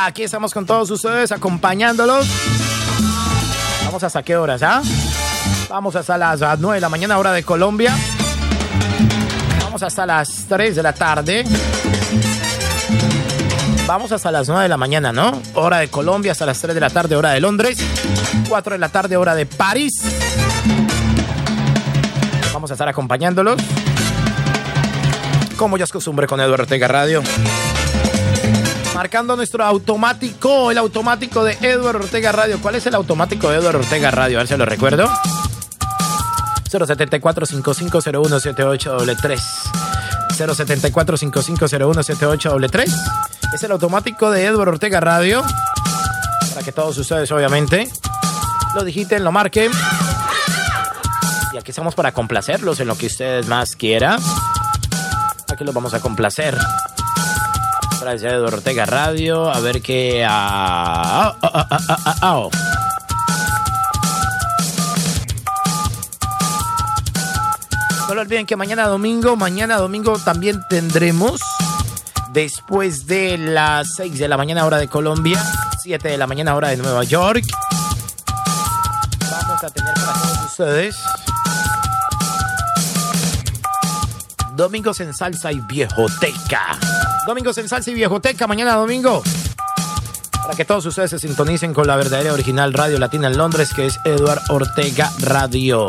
Aquí 0.00 0.24
estamos 0.24 0.52
con 0.52 0.66
todos 0.66 0.90
ustedes 0.90 1.30
acompañándolos. 1.30 2.26
Vamos 3.84 4.02
hasta 4.02 4.24
qué 4.24 4.36
horas, 4.36 4.64
¿ah? 4.64 4.82
Vamos 5.74 5.96
hasta 5.96 6.16
las 6.16 6.40
9 6.60 6.76
de 6.76 6.80
la 6.80 6.88
mañana, 6.88 7.18
hora 7.18 7.32
de 7.32 7.42
Colombia. 7.42 7.92
Vamos 9.60 9.82
hasta 9.82 10.06
las 10.06 10.46
3 10.48 10.76
de 10.76 10.82
la 10.84 10.92
tarde. 10.92 11.44
Vamos 13.84 14.12
hasta 14.12 14.30
las 14.30 14.46
9 14.46 14.62
de 14.62 14.68
la 14.68 14.76
mañana, 14.76 15.12
¿no? 15.12 15.32
Hora 15.54 15.78
de 15.78 15.88
Colombia, 15.88 16.30
hasta 16.30 16.46
las 16.46 16.60
3 16.60 16.76
de 16.76 16.80
la 16.80 16.90
tarde, 16.90 17.16
hora 17.16 17.32
de 17.32 17.40
Londres. 17.40 17.78
4 18.48 18.74
de 18.74 18.78
la 18.78 18.88
tarde, 18.88 19.16
hora 19.16 19.34
de 19.34 19.46
París. 19.46 19.94
Vamos 22.52 22.70
a 22.70 22.74
estar 22.74 22.88
acompañándolos. 22.88 23.56
Como 25.56 25.76
ya 25.76 25.82
es 25.82 25.90
costumbre 25.90 26.28
con 26.28 26.38
Eduardo 26.38 26.62
Ortega 26.62 26.86
Radio. 26.86 27.20
Marcando 28.94 29.34
nuestro 29.34 29.64
automático, 29.64 30.70
el 30.70 30.78
automático 30.78 31.42
de 31.42 31.58
Eduardo 31.60 31.98
Ortega 31.98 32.30
Radio. 32.30 32.60
¿Cuál 32.62 32.76
es 32.76 32.86
el 32.86 32.94
automático 32.94 33.50
de 33.50 33.56
Eduardo 33.56 33.80
Ortega 33.80 34.12
Radio? 34.12 34.38
A 34.38 34.42
ver 34.42 34.46
si 34.46 34.56
lo 34.56 34.66
recuerdo. 34.66 35.10
074 36.78 37.46
5501 37.46 38.40
7833 38.40 39.40
074 40.36 41.16
5501 41.16 42.02
7833 42.02 42.94
Es 43.54 43.62
el 43.62 43.70
automático 43.70 44.30
de 44.30 44.44
Eduardo 44.46 44.72
Ortega 44.72 44.98
Radio. 45.00 45.44
Para 46.52 46.64
que 46.64 46.72
todos 46.72 46.98
ustedes, 46.98 47.30
obviamente, 47.30 47.88
lo 48.74 48.82
digiten, 48.82 49.22
lo 49.22 49.30
marquen. 49.30 49.70
Y 51.52 51.56
aquí 51.56 51.70
estamos 51.70 51.94
para 51.94 52.10
complacerlos 52.12 52.80
en 52.80 52.88
lo 52.88 52.96
que 52.96 53.06
ustedes 53.06 53.46
más 53.46 53.76
quieran. 53.76 54.20
Aquí 55.52 55.64
los 55.64 55.74
vamos 55.74 55.94
a 55.94 56.00
complacer. 56.00 56.58
Gracias 58.00 58.32
a 58.32 58.34
Eduardo 58.34 58.56
Ortega 58.56 58.84
Radio. 58.86 59.48
A 59.50 59.60
ver 59.60 59.80
qué. 59.80 60.24
ah, 60.28 61.36
ah, 61.40 61.66
ah, 62.20 62.48
No 68.08 68.14
lo 68.14 68.20
olviden 68.20 68.46
que 68.46 68.56
mañana 68.56 68.86
domingo, 68.86 69.34
mañana 69.36 69.78
domingo 69.78 70.18
también 70.18 70.62
tendremos, 70.68 71.40
después 72.32 73.06
de 73.06 73.38
las 73.38 73.94
6 73.96 74.18
de 74.18 74.28
la 74.28 74.36
mañana 74.36 74.66
hora 74.66 74.76
de 74.76 74.88
Colombia, 74.88 75.42
7 75.82 76.08
de 76.08 76.18
la 76.18 76.26
mañana 76.26 76.54
hora 76.54 76.68
de 76.68 76.76
Nueva 76.76 77.04
York, 77.04 77.44
vamos 79.20 79.64
a 79.64 79.70
tener 79.70 79.94
para 79.94 80.12
todos 80.12 80.44
ustedes 80.50 80.96
Domingos 84.54 85.00
en 85.00 85.12
Salsa 85.12 85.50
y 85.50 85.60
Viejoteca. 85.60 86.78
Domingos 87.26 87.58
en 87.58 87.68
Salsa 87.68 87.90
y 87.90 87.94
Viejoteca, 87.94 88.46
mañana 88.46 88.74
domingo. 88.74 89.22
Para 90.30 90.54
que 90.54 90.64
todos 90.64 90.86
ustedes 90.86 91.10
se 91.10 91.18
sintonicen 91.18 91.74
con 91.74 91.86
la 91.86 91.96
verdadera 91.96 92.32
original 92.32 92.72
Radio 92.72 92.98
Latina 92.98 93.26
en 93.26 93.36
Londres, 93.36 93.72
que 93.74 93.86
es 93.86 93.98
Eduard 94.04 94.42
Ortega 94.50 95.10
Radio. 95.20 95.88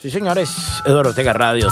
Sí, 0.00 0.10
señores, 0.10 0.50
Eduardo 0.84 1.10
Ortega 1.10 1.32
Radio. 1.32 1.68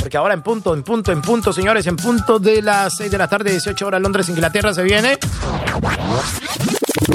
Porque 0.00 0.16
ahora 0.16 0.34
en 0.34 0.42
punto, 0.42 0.74
en 0.74 0.82
punto, 0.82 1.12
en 1.12 1.20
punto, 1.22 1.52
señores, 1.52 1.86
en 1.86 1.96
punto 1.96 2.38
de 2.38 2.62
las 2.62 2.94
6 2.96 3.10
de 3.10 3.18
la 3.18 3.28
tarde, 3.28 3.50
18 3.50 3.86
horas, 3.86 4.00
Londres, 4.00 4.28
Inglaterra, 4.28 4.72
se 4.74 4.82
viene. 4.82 5.18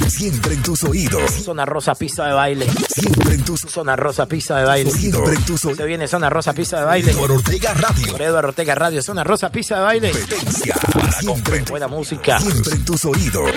Siempre 0.07 0.53
en 0.55 0.63
tus 0.63 0.83
oídos. 0.83 1.31
Zona 1.43 1.65
rosa, 1.65 1.93
pista 1.93 2.25
de 2.27 2.33
baile. 2.33 2.67
Siempre 2.89 3.35
en 3.35 3.43
tus 3.43 3.59
Zona 3.61 3.95
rosa, 3.95 4.25
pista 4.25 4.57
de 4.57 4.65
baile. 4.65 4.89
Siempre 4.91 5.33
en 5.35 5.45
tus 5.45 5.63
oídos. 5.65 5.77
Se 5.77 5.85
viene 5.85 6.07
Zona 6.07 6.29
rosa, 6.29 6.53
pista 6.53 6.79
de 6.79 6.85
baile. 6.85 7.11
Eduardo 7.11 7.35
Ortega 7.35 7.73
Radio. 7.73 8.11
Por 8.13 8.21
Eduardo 8.21 8.47
Ortega 8.49 8.75
Radio, 8.75 9.01
Zona 9.03 9.23
rosa, 9.23 9.51
pista 9.51 9.75
de 9.75 9.81
baile. 9.81 10.11
Competencia. 10.11 10.75
Siempre, 11.19 11.57
en- 11.57 11.65
Buena 11.65 11.87
música. 11.87 12.39
siempre 12.39 12.73
en 12.73 12.85
tus 12.85 13.05
oídos. 13.05 13.51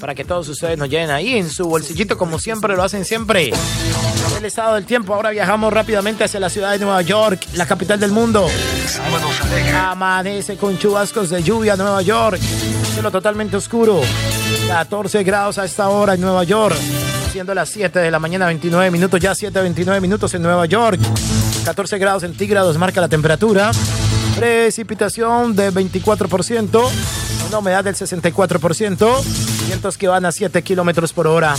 Para 0.00 0.14
que 0.14 0.24
todos 0.24 0.48
ustedes 0.48 0.76
nos 0.76 0.88
lleven 0.90 1.10
ahí 1.10 1.36
en 1.38 1.48
su 1.48 1.64
bolsillito, 1.66 2.18
como 2.18 2.38
siempre 2.38 2.74
lo 2.76 2.82
hacen 2.82 3.04
siempre. 3.06 3.50
Estado 4.44 4.74
del 4.74 4.84
tiempo. 4.84 5.14
Ahora 5.14 5.30
viajamos 5.30 5.72
rápidamente 5.72 6.24
hacia 6.24 6.40
la 6.40 6.50
ciudad 6.50 6.72
de 6.72 6.78
Nueva 6.78 7.02
York, 7.02 7.46
la 7.54 7.66
capital 7.66 8.00
del 8.00 8.12
mundo. 8.12 8.46
Amanece 9.74 10.56
con 10.56 10.78
chubascos 10.78 11.30
de 11.30 11.42
lluvia 11.42 11.76
Nueva 11.76 12.02
York. 12.02 12.40
Cielo 12.40 13.10
totalmente 13.10 13.56
oscuro. 13.56 14.00
14 14.68 15.22
grados 15.24 15.58
a 15.58 15.64
esta 15.64 15.88
hora 15.88 16.14
en 16.14 16.20
Nueva 16.20 16.44
York. 16.44 16.76
Siendo 17.30 17.54
las 17.54 17.70
7 17.70 17.98
de 17.98 18.10
la 18.10 18.18
mañana, 18.18 18.46
29 18.46 18.90
minutos, 18.90 19.20
ya 19.20 19.34
7, 19.34 19.60
29 19.60 20.00
minutos 20.00 20.34
en 20.34 20.42
Nueva 20.42 20.66
York. 20.66 21.00
14 21.64 21.98
grados 21.98 22.22
centígrados 22.22 22.76
marca 22.78 23.00
la 23.00 23.08
temperatura. 23.08 23.70
Precipitación 24.36 25.54
de 25.54 25.72
24%. 25.72 26.90
Una 27.48 27.58
humedad 27.58 27.84
del 27.84 27.94
64%. 27.94 29.22
Vientos 29.66 29.98
que 29.98 30.08
van 30.08 30.24
a 30.26 30.32
7 30.32 30.62
kilómetros 30.62 31.12
por 31.12 31.26
hora. 31.26 31.54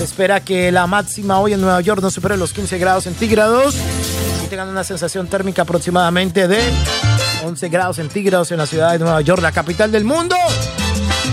Espera 0.00 0.40
que 0.40 0.70
la 0.70 0.86
máxima 0.86 1.38
hoy 1.38 1.52
en 1.52 1.60
Nueva 1.60 1.80
York 1.80 2.02
no 2.02 2.10
supere 2.10 2.36
los 2.36 2.52
15 2.52 2.78
grados 2.78 3.04
centígrados 3.04 3.76
y 4.44 4.48
tengan 4.48 4.68
una 4.68 4.84
sensación 4.84 5.28
térmica 5.28 5.62
aproximadamente 5.62 6.48
de 6.48 6.60
11 7.44 7.68
grados 7.68 7.96
centígrados 7.96 8.50
en 8.52 8.58
la 8.58 8.66
ciudad 8.66 8.92
de 8.92 8.98
Nueva 8.98 9.20
York, 9.20 9.40
la 9.42 9.52
capital 9.52 9.92
del 9.92 10.04
mundo. 10.04 10.36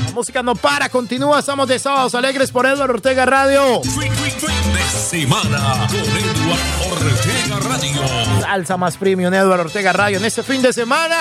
La 0.05 0.11
música 0.13 0.43
no 0.43 0.55
para, 0.55 0.89
continúa. 0.89 1.39
Estamos 1.39 1.67
de 1.67 1.79
sábados 1.79 2.15
alegres 2.15 2.51
por 2.51 2.65
Eduardo 2.65 2.93
Ortega 2.93 3.25
Radio. 3.25 3.81
De 3.81 4.99
semana 4.99 5.87
con 5.87 5.99
Eduardo 5.99 7.05
Ortega 7.05 7.59
Radio. 7.59 8.41
Salsa 8.41 8.77
más 8.77 8.97
premium, 8.97 9.33
Eduardo 9.33 9.63
Ortega 9.63 9.93
Radio 9.93 10.17
en 10.17 10.25
este 10.25 10.43
fin 10.43 10.61
de 10.61 10.73
semana. 10.73 11.17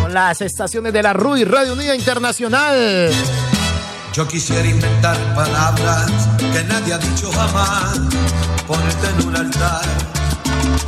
Con 0.00 0.12
las 0.12 0.40
estaciones 0.40 0.92
de 0.92 1.02
la 1.02 1.12
RUI 1.12 1.44
Radio 1.44 1.74
Unida 1.74 1.94
Internacional. 1.94 3.10
Yo 4.12 4.28
quisiera 4.28 4.68
inventar 4.68 5.16
palabras 5.34 6.28
que 6.52 6.64
nadie 6.64 6.92
ha 6.92 6.98
dicho 6.98 7.32
jamás, 7.32 7.98
ponerte 8.66 9.06
en 9.08 9.26
un 9.26 9.36
altar 9.36 9.84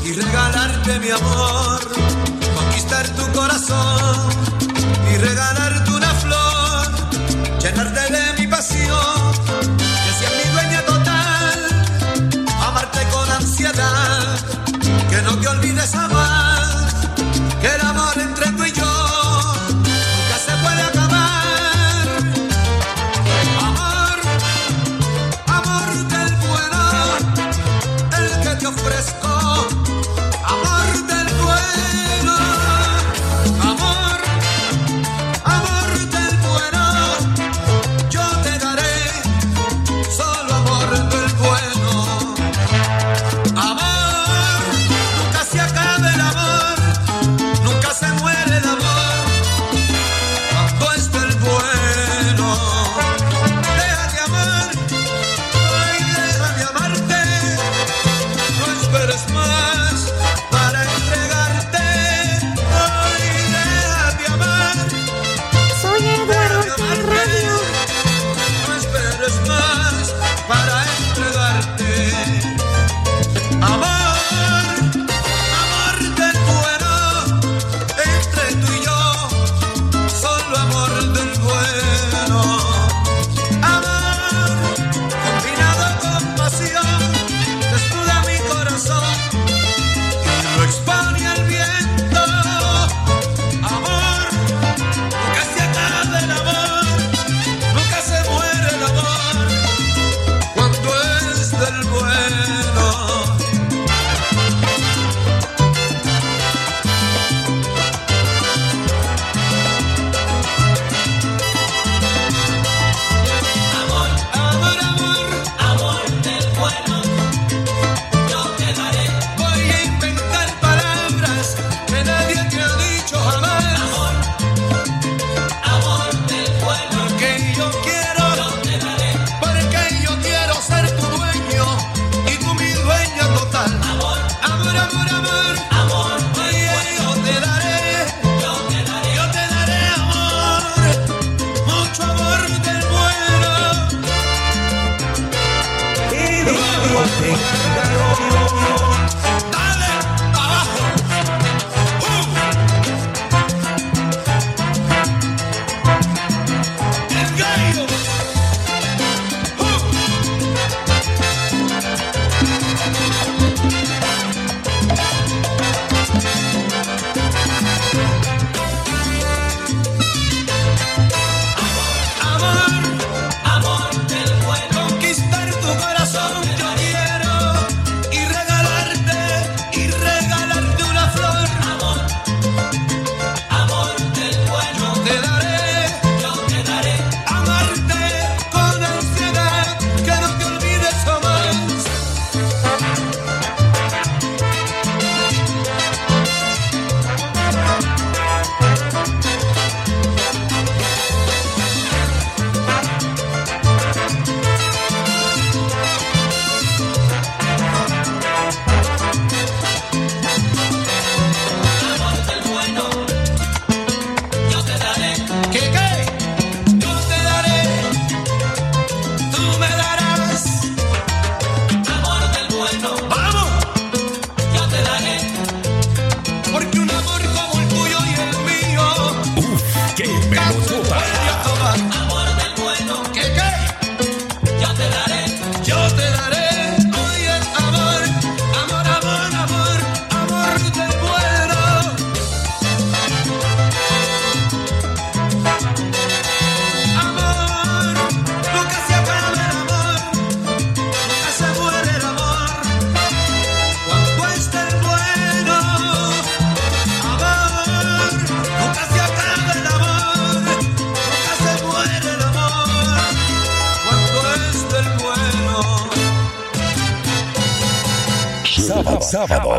y 0.04 0.12
regalarte 0.12 0.98
mi 1.00 1.10
amor, 1.10 1.80
conquistar 2.54 3.06
tu 3.08 3.26
corazón 3.32 4.28
y 5.10 5.16
regalarte 5.16 5.90
una 5.90 6.12
flor, 6.22 6.86
llenarte 7.60 8.12
de 8.12 8.40
mi 8.40 8.46
pasión, 8.46 9.32
que 9.78 10.10
seas 10.18 10.32
mi 10.40 10.52
dueña 10.52 10.82
total, 10.82 11.58
amarte 12.68 13.00
con 13.12 13.30
ansiedad, 13.32 14.38
que 15.08 15.22
no 15.22 15.38
te 15.38 15.48
olvides 15.48 15.90
jamás, 15.92 16.94
que 17.60 17.68
el 17.74 17.80
amor 17.80 18.12
entre 18.16 18.23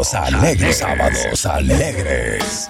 Sábados, 0.03 0.13
alegres, 0.13 0.77
sábados 0.77 1.45
alegres. 1.45 2.69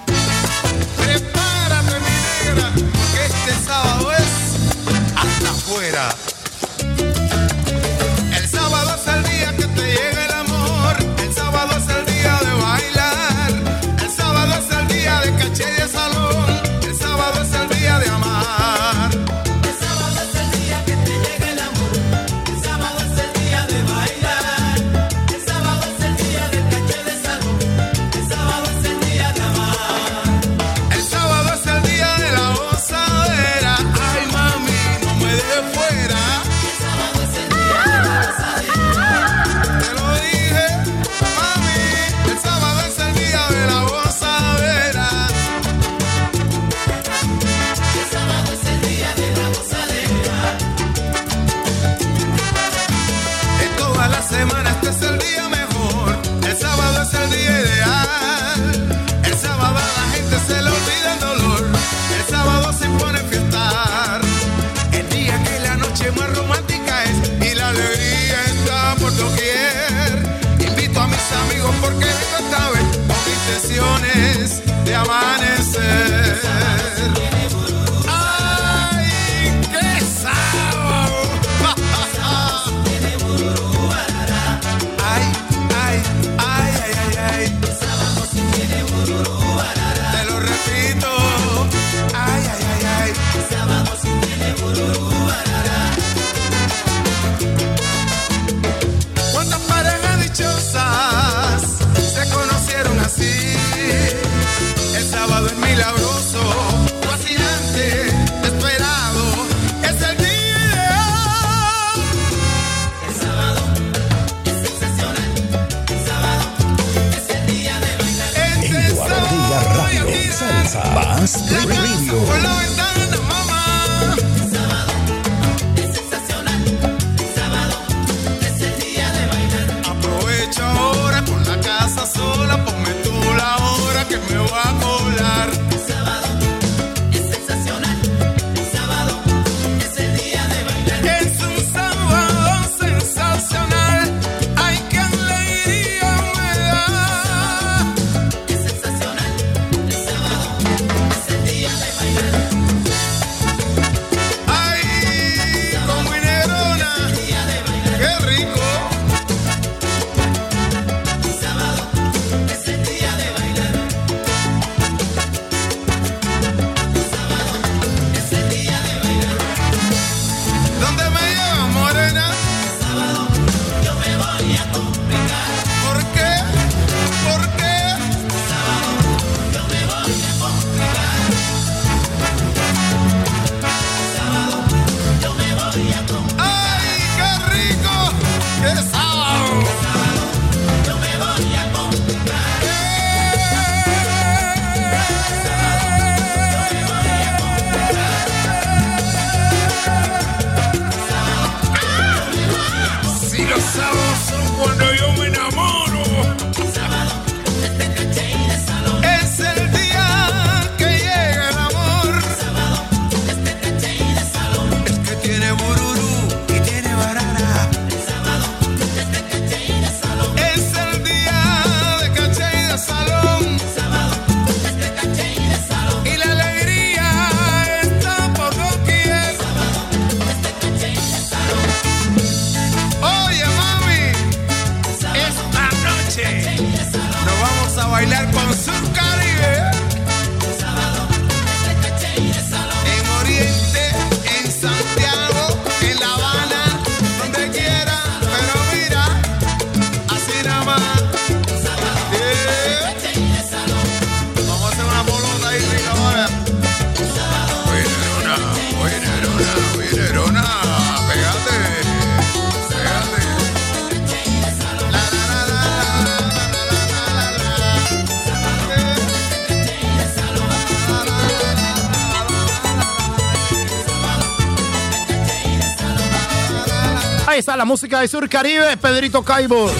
La 277.55 277.63
música 277.63 278.01
de 278.01 278.09
Sur 278.09 278.27
Caribe, 278.27 278.75
Pedrito 278.75 279.23
Caibo. 279.23 279.71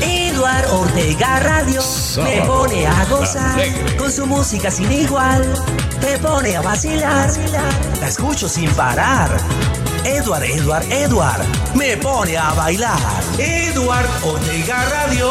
Eduard 0.00 0.66
Ortega 0.72 1.38
Radio 1.40 1.82
me 2.24 2.40
pone 2.46 2.86
a 2.86 3.04
gozar 3.04 3.60
con 3.98 4.10
su 4.10 4.26
música 4.26 4.70
sin 4.70 4.90
igual. 4.90 5.44
Te 6.00 6.16
pone 6.18 6.56
a 6.56 6.62
vacilar, 6.62 7.30
la 8.00 8.08
escucho 8.08 8.48
sin 8.48 8.70
parar. 8.70 9.30
Eduard, 10.04 10.42
Eduard, 10.42 10.90
Eduard 10.90 11.44
me 11.74 11.98
pone 11.98 12.38
a 12.38 12.54
bailar. 12.54 12.98
Eduard 13.38 14.08
Ortega 14.24 14.82
Radio. 14.86 15.30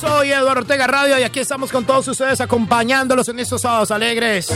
Soy 0.00 0.30
Eduardo 0.30 0.60
Ortega 0.60 0.86
Radio 0.86 1.18
y 1.18 1.24
aquí 1.24 1.40
estamos 1.40 1.72
con 1.72 1.84
todos 1.84 2.06
ustedes 2.06 2.40
acompañándolos 2.40 3.28
en 3.28 3.40
estos 3.40 3.60
sábados 3.60 3.90
alegres. 3.90 4.52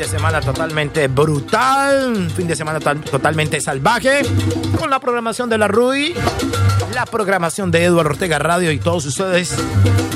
De 0.00 0.08
semana 0.08 0.40
totalmente 0.40 1.08
brutal, 1.08 2.30
fin 2.34 2.48
de 2.48 2.56
semana 2.56 2.80
tal- 2.80 3.02
totalmente 3.02 3.60
salvaje, 3.60 4.22
con 4.78 4.88
la 4.88 4.98
programación 4.98 5.50
de 5.50 5.58
la 5.58 5.68
RUI, 5.68 6.14
la 6.94 7.04
programación 7.04 7.70
de 7.70 7.84
Eduardo 7.84 8.08
Ortega 8.12 8.38
Radio 8.38 8.72
y 8.72 8.78
todos 8.78 9.04
ustedes 9.04 9.54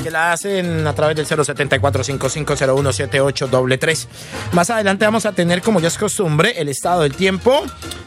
que 0.03 0.09
la 0.09 0.33
hacen 0.33 0.87
a 0.87 0.93
través 0.93 1.15
del 1.17 1.27
074-5501-7833. 1.27 4.07
Más 4.53 4.71
adelante 4.71 5.05
vamos 5.05 5.27
a 5.27 5.33
tener, 5.33 5.61
como 5.61 5.79
ya 5.79 5.89
es 5.89 5.99
costumbre, 5.99 6.59
el 6.59 6.67
estado 6.69 7.03
del 7.03 7.13
tiempo. 7.13 7.63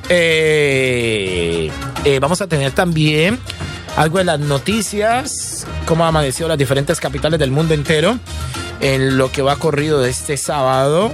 Eh, 0.09 1.70
eh, 2.05 2.18
vamos 2.18 2.41
a 2.43 2.49
tener 2.49 2.72
también 2.72 3.39
algo 3.97 4.18
de 4.18 4.24
las 4.24 4.41
noticias, 4.41 5.64
cómo 5.87 6.05
ha 6.05 6.09
amanecido 6.09 6.49
las 6.49 6.59
diferentes 6.59 6.99
capitales 7.01 7.39
del 7.39 7.53
mundo 7.53 7.72
entero 7.72 8.18
en 8.81 9.16
lo 9.16 9.31
que 9.31 9.43
va 9.43 9.55
corrido 9.57 10.01
de 10.01 10.11
este 10.11 10.37
sábado. 10.37 11.12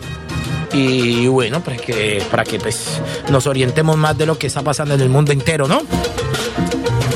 Y 0.75 1.29
bueno, 1.29 1.63
para 1.63 1.77
que, 1.77 2.21
para 2.31 2.45
que 2.45 2.59
pues, 2.59 3.01
nos 3.31 3.47
orientemos 3.47 3.97
más 3.97 4.19
de 4.19 4.27
lo 4.27 4.37
que 4.37 4.49
está 4.49 4.63
pasando 4.63 4.95
en 4.95 5.01
el 5.01 5.09
mundo 5.09 5.31
entero, 5.31 5.69
¿no? 5.69 5.83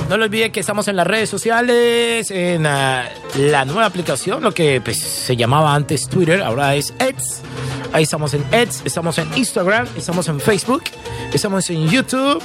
No 0.09 0.17
lo 0.17 0.25
olviden 0.25 0.53
que 0.53 0.61
estamos 0.61 0.89
en 0.89 0.97
las 0.97 1.07
redes 1.07 1.29
sociales, 1.29 2.31
en 2.31 2.67
ah, 2.67 3.09
la 3.37 3.65
nueva 3.65 3.87
aplicación, 3.87 4.43
lo 4.43 4.53
que 4.53 4.81
pues, 4.81 5.01
se 5.01 5.37
llamaba 5.37 5.75
antes 5.75 6.09
Twitter, 6.09 6.41
ahora 6.41 6.77
es 6.77 6.95
X. 6.99 7.43
Ahí 7.93 8.03
estamos 8.03 8.35
en 8.35 8.45
X, 8.53 8.83
estamos 8.85 9.19
en 9.19 9.29
Instagram, 9.37 9.89
estamos 9.97 10.29
en 10.29 10.41
Facebook, 10.41 10.85
estamos 11.33 11.69
en 11.71 11.89
YouTube 11.89 12.43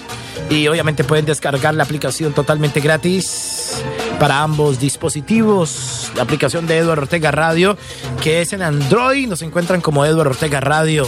y 0.50 0.68
obviamente 0.68 1.04
pueden 1.04 1.26
descargar 1.26 1.74
la 1.74 1.84
aplicación 1.84 2.34
totalmente 2.34 2.80
gratis 2.80 3.84
para 4.20 4.42
ambos 4.42 4.80
dispositivos. 4.80 6.12
La 6.16 6.24
aplicación 6.24 6.66
de 6.66 6.78
Eduardo 6.78 7.04
Ortega 7.04 7.32
Radio, 7.32 7.78
que 8.22 8.42
es 8.42 8.54
en 8.54 8.62
Android, 8.62 9.28
nos 9.28 9.42
encuentran 9.42 9.82
como 9.82 10.06
Eduardo 10.06 10.32
Ortega 10.32 10.62
Radio. 10.62 11.06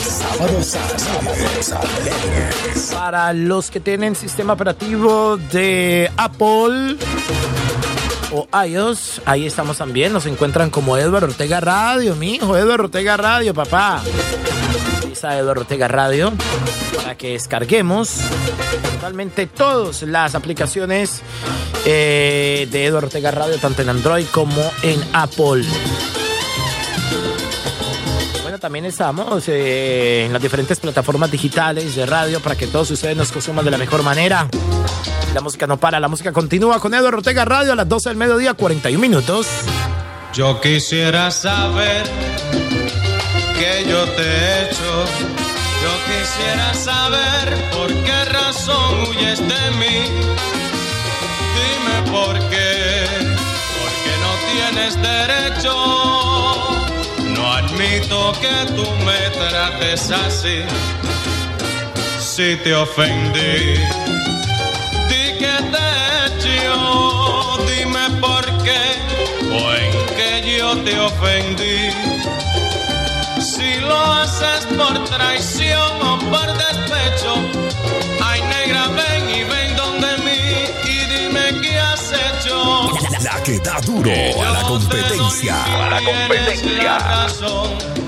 Para 2.94 3.34
los 3.34 3.72
que 3.72 3.80
tienen 3.80 4.16
sistema 4.16 4.54
operativo 4.54 5.38
de 5.38 6.12
Apple 6.18 6.98
iOS, 8.66 9.22
ahí 9.26 9.46
estamos 9.46 9.78
también. 9.78 10.14
Nos 10.14 10.26
encuentran 10.26 10.70
como 10.70 10.98
Eduardo 10.98 11.28
Ortega 11.28 11.60
Radio, 11.60 12.16
mi 12.16 12.36
hijo, 12.36 12.58
Eduardo 12.58 12.86
Ortega 12.86 13.18
Radio, 13.18 13.54
papá. 13.54 14.02
Está 15.12 15.38
Eduardo 15.38 15.62
Ortega 15.62 15.88
Radio 15.88 16.34
para 16.96 17.16
que 17.16 17.32
descarguemos 17.32 18.18
totalmente 18.94 19.48
todas 19.48 20.04
las 20.04 20.36
aplicaciones 20.36 21.22
eh, 21.86 22.68
de 22.72 22.86
Eduardo 22.86 23.08
Ortega 23.08 23.32
Radio, 23.32 23.58
tanto 23.58 23.82
en 23.82 23.90
Android 23.90 24.26
como 24.32 24.62
en 24.84 25.02
Apple. 25.14 25.64
También 28.66 28.86
estamos 28.86 29.48
eh, 29.48 30.26
en 30.26 30.34
las 30.34 30.42
diferentes 30.42 30.80
plataformas 30.80 31.30
digitales 31.30 31.96
de 31.96 32.08
radio 32.08 32.40
para 32.40 32.56
que 32.56 32.66
todos 32.66 32.90
ustedes 32.90 33.16
nos 33.16 33.32
consuman 33.32 33.64
de 33.64 33.70
la 33.70 33.78
mejor 33.78 34.02
manera. 34.02 34.48
La 35.36 35.42
música 35.42 35.68
no 35.68 35.76
para, 35.76 36.00
la 36.00 36.08
música 36.08 36.32
continúa 36.32 36.80
con 36.80 36.94
Eduardo 36.94 37.18
Ortega 37.18 37.44
Radio 37.44 37.74
a 37.74 37.76
las 37.76 37.90
12 37.90 38.08
del 38.08 38.18
mediodía, 38.18 38.54
41 38.54 38.98
minutos. 38.98 39.46
Yo 40.34 40.62
quisiera 40.62 41.30
saber 41.30 42.04
que 43.60 43.86
yo 43.86 44.06
te 44.12 44.22
he 44.22 44.64
hecho. 44.64 45.06
Yo 45.84 45.92
quisiera 46.08 46.74
saber 46.74 47.70
por 47.74 47.94
qué 48.06 48.26
razón 48.32 49.10
huyes 49.10 49.40
de 49.40 49.72
mí. 49.78 50.08
Dime 51.58 52.12
por 52.14 52.40
qué, 52.50 53.06
porque 53.82 54.14
no 54.24 54.32
tienes 54.54 54.96
derecho. 55.02 55.74
No 57.36 57.52
admito 57.52 58.32
que 58.40 58.74
tú 58.74 58.90
me 59.04 59.30
trates 59.32 60.12
así. 60.12 60.62
Si 62.22 62.56
te 62.64 62.74
ofendí, 62.74 64.05
que 65.46 65.64
te 65.74 65.78
he 65.78 66.26
hecho. 66.26 67.58
Dime 67.70 68.06
por 68.20 68.44
qué 68.64 68.84
o 69.52 69.62
en 69.82 69.92
que 70.18 70.58
yo 70.58 70.68
te 70.84 71.00
ofendí. 71.00 71.80
Si 73.42 73.80
lo 73.82 73.98
haces 74.14 74.66
por 74.78 74.94
traición 75.06 75.92
o 76.02 76.18
por 76.32 76.48
despecho, 76.64 77.34
ay 78.24 78.42
negra, 78.56 78.88
ven 79.00 79.24
y 79.30 79.44
ven 79.44 79.76
donde 79.76 80.10
mí 80.26 80.42
y 80.94 80.98
dime 81.14 81.62
qué 81.62 81.80
has 81.80 82.12
hecho. 82.12 82.90
La 83.22 83.42
que 83.44 83.60
da 83.60 83.80
duro 83.82 84.12
a 84.12 84.50
la 84.52 84.62
competencia. 84.64 85.56
A 85.64 86.00
la 86.00 87.00
razón. 87.00 88.05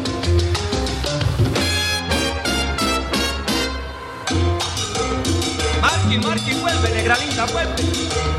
Marky, 6.18 6.28
Marky, 6.28 6.53
vuelve, 6.59 6.89
negra 6.89 7.15
linda, 7.18 7.45
vuelve. 7.45 8.36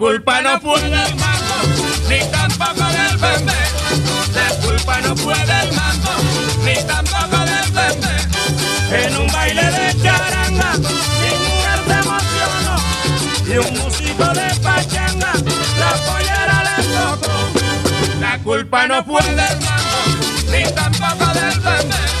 Culpa 0.00 0.40
no 0.40 0.58
fue 0.60 0.80
del 0.80 1.14
mango, 1.16 1.58
ni 2.08 2.20
tampoco 2.30 2.86
del 2.88 3.18
bebé. 3.18 3.52
La 4.34 4.48
culpa 4.64 5.00
no 5.02 5.14
fue 5.14 5.34
del 5.34 5.72
mango, 5.74 6.14
ni 6.64 6.74
tampoco 6.86 7.36
del 7.44 7.70
bebé. 7.70 9.04
En 9.04 9.16
un 9.18 9.26
baile 9.30 9.62
de 9.62 10.02
charanga, 10.02 10.72
mi 11.20 11.30
mujer 11.44 11.80
se 11.86 11.96
emocionó. 12.06 12.76
Y 13.46 13.58
un 13.58 13.78
músico 13.78 14.24
de 14.32 14.48
pachanga, 14.62 15.32
la 15.78 15.92
pollera 16.06 16.64
le 16.64 16.82
tocó. 16.96 17.36
La 18.20 18.38
culpa 18.38 18.86
no 18.86 19.04
fue 19.04 19.22
del 19.22 19.60
mango, 19.60 20.02
ni 20.50 20.62
tampoco 20.72 21.26
del 21.34 21.60
bebé. 21.60 22.19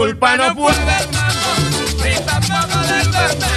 Culpa 0.00 0.34
no 0.34 0.54
fue 0.54 0.72
del 0.72 1.08
mango, 1.12 1.52
ni 2.02 2.14
tampoco 2.24 2.78
del 2.88 3.08
bebé. 3.10 3.52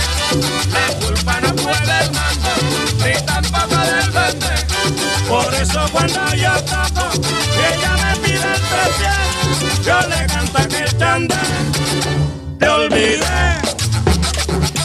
La 0.74 0.86
culpa 1.00 1.40
no 1.40 1.48
fue 1.62 1.74
del 1.88 2.12
mango, 2.12 2.54
ni 3.02 3.14
tampoco 3.26 3.78
del 3.92 4.10
bebé. 4.12 4.56
Por 5.30 5.54
eso 5.54 5.80
cuando 5.94 6.36
yo 6.36 6.52
toco 6.64 7.06
ella 7.70 7.92
me 8.04 8.16
pide 8.18 8.50
el 8.56 8.62
precio, 8.72 9.14
yo 9.86 9.98
le 10.10 10.28
canto 10.28 10.58
aquel 10.58 10.98
chandé. 10.98 11.36
Te 12.60 12.68
olvidé, 12.68 13.42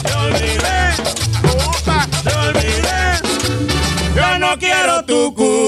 te 0.03 0.13
olvidé, 0.13 0.79
te 2.23 2.35
olvidé. 2.35 3.01
Yo 4.15 4.39
no 4.39 4.57
quiero 4.57 5.03
tu 5.03 5.33
cumple. 5.33 5.58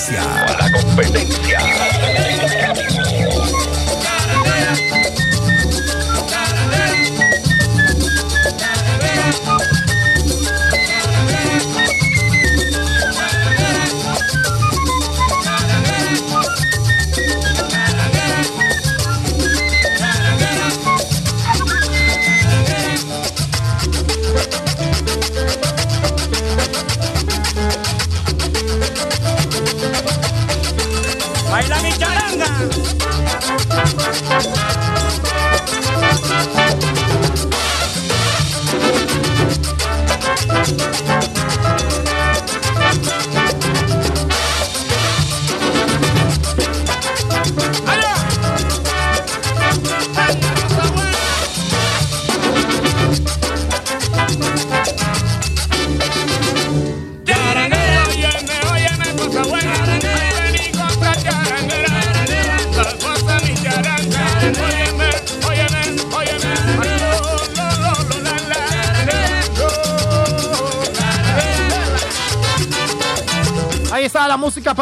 Competencia. 0.00 0.56
La 0.58 0.70
competencia. 0.70 1.89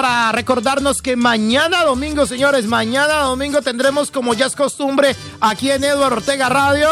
Para 0.00 0.30
recordarnos 0.30 1.02
que 1.02 1.16
mañana 1.16 1.82
domingo, 1.82 2.24
señores, 2.24 2.66
mañana 2.66 3.22
domingo 3.22 3.62
tendremos 3.62 4.12
como 4.12 4.32
ya 4.32 4.46
es 4.46 4.54
costumbre 4.54 5.16
aquí 5.40 5.72
en 5.72 5.82
Eduardo 5.82 6.18
Ortega 6.18 6.48
Radio. 6.48 6.88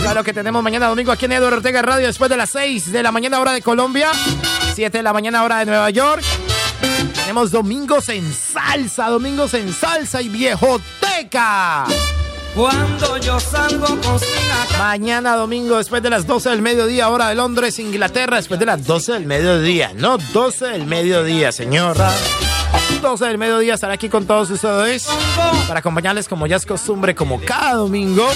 Claro 0.00 0.24
que 0.24 0.32
tenemos 0.32 0.64
mañana 0.64 0.88
domingo 0.88 1.12
aquí 1.12 1.26
en 1.26 1.32
Eduardo 1.32 1.58
Ortega 1.58 1.80
Radio 1.80 2.08
después 2.08 2.28
de 2.28 2.36
las 2.36 2.50
6 2.50 2.90
de 2.90 3.04
la 3.04 3.12
mañana 3.12 3.38
hora 3.38 3.52
de 3.52 3.62
Colombia, 3.62 4.10
7 4.74 4.98
de 4.98 5.02
la 5.04 5.12
mañana 5.12 5.44
hora 5.44 5.60
de 5.60 5.66
Nueva 5.66 5.90
York. 5.90 6.24
Tenemos 7.14 7.52
domingos 7.52 8.08
en 8.08 8.34
salsa, 8.34 9.06
domingos 9.10 9.54
en 9.54 9.72
salsa 9.72 10.20
y 10.20 10.28
viejoteca. 10.28 11.84
Cuando 12.56 13.16
yo 13.18 13.38
salgo 13.38 13.86
con 13.86 14.18
Mañana 14.78 15.36
domingo 15.36 15.78
después 15.78 16.02
de 16.02 16.10
las 16.10 16.26
12 16.26 16.50
del 16.50 16.62
mediodía, 16.62 17.08
hora 17.08 17.28
de 17.28 17.34
Londres, 17.34 17.78
Inglaterra, 17.78 18.36
después 18.36 18.60
de 18.60 18.66
las 18.66 18.84
12 18.86 19.12
del 19.12 19.26
mediodía, 19.26 19.92
no 19.94 20.18
12 20.18 20.66
del 20.66 20.86
mediodía, 20.86 21.52
señora. 21.52 22.12
12 23.00 23.26
del 23.26 23.38
mediodía 23.38 23.74
estaré 23.74 23.94
aquí 23.94 24.08
con 24.08 24.26
todos 24.26 24.50
ustedes 24.50 25.06
para 25.68 25.80
acompañarles 25.80 26.26
como 26.26 26.46
ya 26.46 26.56
es 26.56 26.66
costumbre, 26.66 27.14
como 27.14 27.40
cada 27.40 27.74
domingo, 27.74 28.26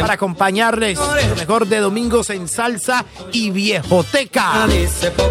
para 0.00 0.14
acompañarles 0.14 0.98
lo 0.98 1.36
mejor 1.36 1.66
de 1.66 1.78
domingos 1.78 2.30
en 2.30 2.48
salsa 2.48 3.04
y 3.32 3.50
viejoteca 3.50 4.66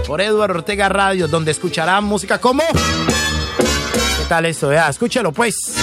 por 0.07 0.21
Eduardo 0.21 0.55
Ortega 0.59 0.89
Radio, 0.89 1.27
donde 1.27 1.51
escucharán 1.51 2.05
música 2.05 2.39
como... 2.39 2.63
¿Qué 2.63 4.29
tal 4.29 4.45
eso? 4.45 4.71
Ya, 4.71 4.88
escúchalo 4.88 5.31
pues. 5.31 5.75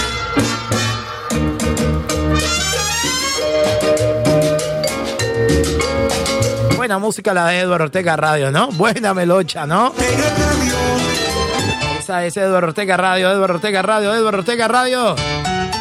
Buena 6.91 7.05
música 7.05 7.33
la 7.33 7.47
de 7.47 7.61
Eduardo 7.61 7.85
Ortega 7.85 8.17
Radio, 8.17 8.51
¿no? 8.51 8.67
Buena 8.73 9.13
melocha, 9.13 9.65
¿no? 9.65 9.93
Esa 11.97 12.25
es 12.25 12.35
Eduardo 12.35 12.67
Ortega 12.67 12.97
Radio, 12.97 13.31
Eduardo 13.31 13.55
Ortega 13.55 13.81
Radio, 13.81 14.13
Eduardo 14.13 14.39
Ortega 14.39 14.67
Radio. 14.67 15.15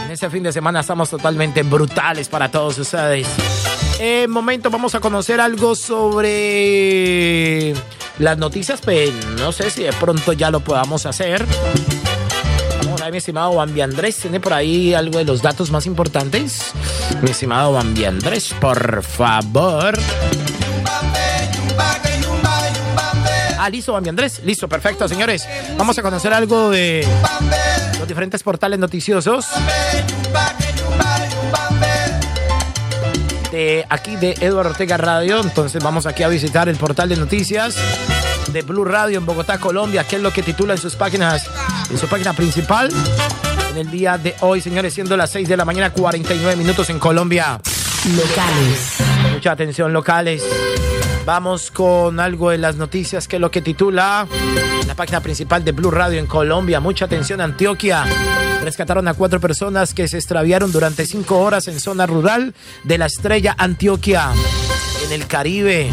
En 0.05 0.13
ese 0.13 0.31
fin 0.31 0.45
de 0.45 0.53
semana 0.53 0.79
estamos 0.79 1.11
totalmente 1.11 1.65
brutales 1.65 2.29
para 2.29 2.49
todos 2.49 2.79
ustedes. 2.79 3.27
En 3.99 4.31
momento 4.31 4.71
vamos 4.71 4.95
a 4.95 5.01
conocer 5.01 5.41
algo 5.41 5.75
sobre 5.75 7.75
las 8.21 8.39
noticias, 8.39 8.81
pero 8.81 9.13
no 9.37 9.51
sé 9.51 9.69
si 9.71 9.83
de 9.83 9.93
pronto 9.93 10.33
ya 10.33 10.53
lo 10.53 10.61
podamos 10.61 11.07
hacer. 11.07 11.45
Vamos 12.85 13.01
a 13.01 13.07
ver, 13.07 13.13
mi 13.13 13.19
estimado 13.19 13.57
Bambi 13.57 13.81
Andrés, 13.81 14.17
¿tiene 14.19 14.39
por 14.39 14.53
ahí 14.53 14.95
algo 14.95 15.19
de 15.19 15.25
los 15.25 15.43
datos 15.43 15.73
más 15.73 15.87
importantes? 15.87 16.71
Mi 17.21 17.33
estimado 17.33 17.73
Bambi 17.73 18.05
Andrés, 18.05 18.55
por 18.61 19.03
favor. 19.03 19.99
Ah, 23.63 23.69
listo, 23.69 23.93
Bambi 23.93 24.09
Andrés. 24.09 24.41
Listo, 24.43 24.71
perfecto, 24.71 25.07
señores. 25.07 25.47
Vamos 25.77 25.99
a 25.99 26.03
conocer 26.03 26.33
algo 26.33 26.71
de 26.71 27.07
los 27.99 28.09
diferentes 28.09 28.43
portales 28.43 28.79
noticiosos. 28.79 29.45
De 33.53 33.85
aquí 33.91 34.17
de 34.17 34.35
Eduardo 34.41 34.71
Ortega 34.71 34.97
Radio. 34.97 35.41
Entonces 35.41 35.85
vamos 35.85 36.07
aquí 36.07 36.23
a 36.23 36.29
visitar 36.29 36.71
el 36.71 36.77
portal 36.77 37.11
de 37.11 37.17
noticias 37.17 37.77
de 38.51 38.63
Blue 38.63 38.87
Radio 38.87 39.19
en 39.19 39.27
Bogotá, 39.27 39.59
Colombia. 39.59 40.05
¿Qué 40.05 40.17
es 40.17 40.23
lo 40.23 40.33
que 40.33 40.43
titula 40.43 40.73
en 40.73 40.81
sus 40.81 40.97
páginas, 40.97 41.47
en 41.91 41.99
su 41.99 42.09
página 42.09 42.33
principal? 42.33 42.91
En 43.73 43.77
el 43.77 43.91
día 43.91 44.17
de 44.17 44.37
hoy, 44.41 44.63
señores, 44.63 44.95
siendo 44.95 45.19
las 45.19 45.29
6 45.33 45.47
de 45.47 45.59
la 45.59 45.67
mañana, 45.67 45.93
49 45.93 46.57
minutos 46.57 46.89
en 46.89 46.99
Colombia. 46.99 47.61
Locales. 48.17 48.97
Mucha 49.35 49.53
atención, 49.53 49.93
locales. 49.93 50.43
Vamos 51.31 51.71
con 51.71 52.19
algo 52.19 52.51
de 52.51 52.59
las 52.59 52.75
noticias 52.75 53.29
que 53.29 53.37
es 53.37 53.41
lo 53.41 53.53
que 53.53 53.63
titula 53.63 54.27
la 54.85 54.95
página 54.97 55.21
principal 55.21 55.65
de 55.65 55.71
Blue 55.71 55.93
Radio 55.93 56.19
en 56.19 56.27
Colombia. 56.27 56.81
Mucha 56.81 57.05
atención, 57.05 57.41
Antioquia. 57.41 58.05
Rescataron 58.65 59.07
a 59.07 59.15
cuatro 59.15 59.39
personas 59.39 59.95
que 59.95 60.09
se 60.09 60.17
extraviaron 60.17 60.73
durante 60.73 61.07
cinco 61.07 61.39
horas 61.39 61.69
en 61.69 61.79
zona 61.79 62.05
rural 62.05 62.53
de 62.83 62.99
la 62.99 63.07
estrella 63.07 63.55
Antioquia. 63.57 64.33
En 65.05 65.13
el 65.13 65.29
Caribe, 65.29 65.89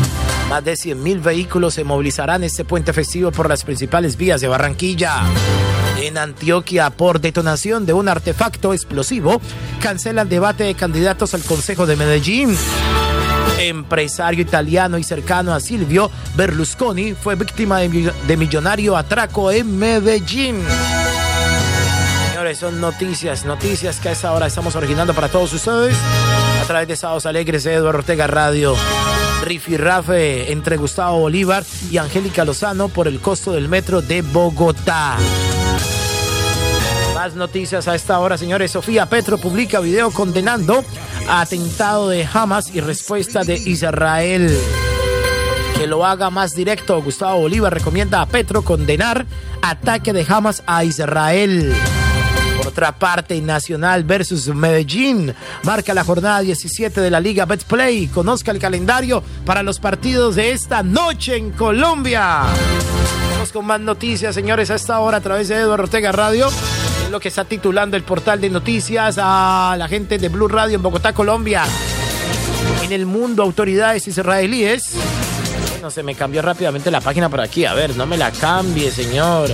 más 0.50 0.66
de 0.66 0.76
100 0.76 1.04
mil 1.04 1.20
vehículos 1.20 1.76
se 1.76 1.84
movilizarán 1.84 2.44
este 2.44 2.66
puente 2.66 2.92
festivo 2.92 3.32
por 3.32 3.48
las 3.48 3.64
principales 3.64 4.18
vías 4.18 4.42
de 4.42 4.48
Barranquilla. 4.48 5.22
En 6.02 6.18
Antioquia, 6.18 6.90
por 6.90 7.22
detonación 7.22 7.86
de 7.86 7.94
un 7.94 8.10
artefacto 8.10 8.74
explosivo, 8.74 9.40
cancelan 9.84 10.30
debate 10.30 10.64
de 10.64 10.74
candidatos 10.74 11.36
al 11.36 11.44
Consejo 11.44 11.86
de 11.86 11.96
Medellín. 11.96 12.58
Empresario 13.58 14.42
italiano 14.42 14.98
y 14.98 15.04
cercano 15.04 15.54
a 15.54 15.60
Silvio 15.60 16.10
Berlusconi, 16.36 17.14
fue 17.14 17.36
víctima 17.36 17.80
de, 17.80 17.90
mi- 17.90 18.10
de 18.28 18.38
millonario 18.38 18.96
atraco 18.96 19.52
en 19.52 19.78
Medellín. 19.78 20.64
Señores, 22.30 22.58
son 22.60 22.80
noticias, 22.80 23.46
noticias 23.46 24.00
que 24.00 24.10
a 24.10 24.12
esa 24.12 24.32
hora 24.34 24.48
estamos 24.48 24.76
originando 24.76 25.14
para 25.14 25.28
todos 25.30 25.52
ustedes 25.54 25.96
a 26.62 26.66
través 26.68 26.88
de 26.88 26.96
Sábados 26.96 27.26
Alegres 27.26 27.64
de 27.64 27.74
Eduardo 27.74 28.00
Ortega 28.00 28.28
Radio. 28.28 28.76
Rifirrafe 29.44 30.52
entre 30.52 30.78
Gustavo 30.78 31.20
Bolívar 31.20 31.64
y 31.90 31.98
Angélica 31.98 32.44
Lozano 32.44 32.90
por 32.90 33.08
el 33.08 33.20
costo 33.20 33.54
del 33.54 33.70
metro 33.70 34.02
de 34.02 34.22
Bogotá. 34.22 35.16
Más 37.18 37.34
noticias 37.34 37.88
a 37.88 37.96
esta 37.96 38.20
hora, 38.20 38.38
señores. 38.38 38.70
Sofía 38.70 39.08
Petro 39.08 39.40
publica 39.40 39.80
video 39.80 40.12
condenando 40.12 40.86
atentado 41.28 42.10
de 42.10 42.30
Hamas 42.32 42.70
y 42.76 42.80
respuesta 42.80 43.44
de 43.44 43.56
Israel. 43.56 44.56
Que 45.76 45.88
lo 45.88 46.06
haga 46.06 46.30
más 46.30 46.54
directo. 46.54 47.02
Gustavo 47.02 47.40
Bolívar 47.40 47.74
recomienda 47.74 48.22
a 48.22 48.28
Petro 48.28 48.62
condenar 48.62 49.26
ataque 49.64 50.14
de 50.14 50.28
Hamas 50.30 50.62
a 50.68 50.84
Israel. 50.84 51.74
Por 52.58 52.68
otra 52.68 53.00
parte, 53.00 53.42
Nacional 53.42 54.04
versus 54.04 54.48
Medellín 54.50 55.34
marca 55.64 55.96
la 55.96 56.04
jornada 56.04 56.42
17 56.42 57.02
de 57.02 57.10
la 57.10 57.20
Liga 57.20 57.46
Betplay. 57.46 58.10
Conozca 58.10 58.52
el 58.52 58.60
calendario 58.60 59.24
para 59.44 59.64
los 59.64 59.80
partidos 59.80 60.36
de 60.36 60.52
esta 60.52 60.84
noche 60.84 61.36
en 61.36 61.50
Colombia. 61.50 62.44
Vamos 63.32 63.52
con 63.52 63.66
más 63.66 63.80
noticias, 63.80 64.36
señores, 64.36 64.70
a 64.70 64.76
esta 64.76 65.00
hora 65.00 65.18
a 65.18 65.22
través 65.22 65.48
de 65.48 65.56
Eduardo 65.56 65.86
Ortega 65.86 66.12
Radio. 66.12 66.48
Lo 67.12 67.20
que 67.22 67.30
está 67.30 67.46
titulando 67.46 67.96
el 67.96 68.04
portal 68.04 68.42
de 68.42 68.50
noticias 68.50 69.18
a 69.22 69.76
la 69.78 69.88
gente 69.88 70.18
de 70.18 70.28
Blue 70.30 70.48
Radio 70.50 70.76
en 70.76 70.82
Bogotá, 70.84 71.14
Colombia. 71.14 71.64
En 72.84 72.92
el 72.92 73.06
mundo, 73.06 73.44
autoridades 73.44 74.08
israelíes. 74.08 74.84
No 75.82 75.90
se 75.90 76.04
me 76.04 76.16
cambió 76.16 76.42
rápidamente 76.42 76.92
la 76.92 77.00
página 77.00 77.30
por 77.30 77.40
aquí. 77.40 77.64
A 77.66 77.74
ver, 77.74 77.96
no 77.96 78.06
me 78.06 78.18
la 78.18 78.32
cambie, 78.32 78.92
señor. 78.92 79.50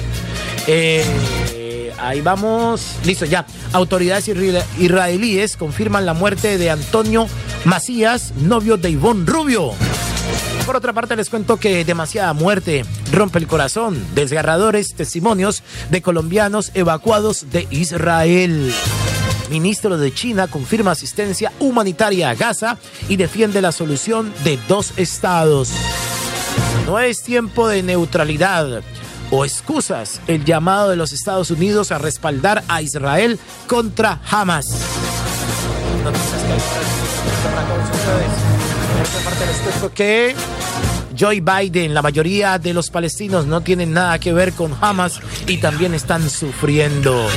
Eh, 0.65 1.93
ahí 1.99 2.21
vamos. 2.21 2.95
Listo, 3.05 3.25
ya. 3.25 3.45
Autoridades 3.71 4.27
isra- 4.29 4.65
israelíes 4.79 5.55
confirman 5.55 6.05
la 6.07 6.13
muerte 6.15 6.57
de 6.57 6.71
Antonio 6.71 7.27
Macías, 7.65 8.33
novio 8.41 8.77
de 8.77 8.89
Ivonne 8.89 9.25
Rubio. 9.27 9.73
Por 10.65 10.77
otra 10.77 10.93
parte, 10.93 11.17
les 11.17 11.29
cuento 11.29 11.57
que 11.57 11.83
demasiada 11.83 12.31
muerte 12.33 12.85
rompe 13.11 13.37
el 13.37 13.47
corazón. 13.47 14.01
Desgarradores 14.15 14.93
testimonios 14.95 15.61
de 15.89 16.01
colombianos 16.01 16.71
evacuados 16.73 17.51
de 17.51 17.67
Israel. 17.69 18.73
Ministro 19.49 19.97
de 19.97 20.13
China 20.13 20.47
confirma 20.47 20.91
asistencia 20.91 21.51
humanitaria 21.59 22.29
a 22.29 22.35
Gaza 22.35 22.77
y 23.09 23.17
defiende 23.17 23.61
la 23.61 23.73
solución 23.73 24.33
de 24.45 24.57
dos 24.69 24.93
estados. 24.97 25.69
No 26.85 26.97
es 26.97 27.23
tiempo 27.23 27.67
de 27.67 27.83
neutralidad 27.83 28.81
o 29.31 29.43
excusas 29.43 30.21
el 30.27 30.45
llamado 30.45 30.89
de 30.89 30.95
los 30.95 31.11
Estados 31.11 31.51
Unidos 31.51 31.91
a 31.91 31.97
respaldar 31.97 32.63
a 32.69 32.81
Israel 32.81 33.37
contra 33.67 34.21
Hamas. 34.29 34.65
Por 38.93 39.23
parte, 39.23 39.93
que 39.95 40.35
Joe 41.17 41.41
Biden, 41.41 41.93
la 41.93 42.01
mayoría 42.01 42.57
de 42.57 42.73
los 42.73 42.89
palestinos 42.89 43.45
no 43.45 43.61
tienen 43.61 43.93
nada 43.93 44.19
que 44.19 44.33
ver 44.33 44.53
con 44.53 44.75
Hamas 44.81 45.19
y 45.47 45.57
también 45.57 45.93
están 45.93 46.29
sufriendo. 46.29 47.27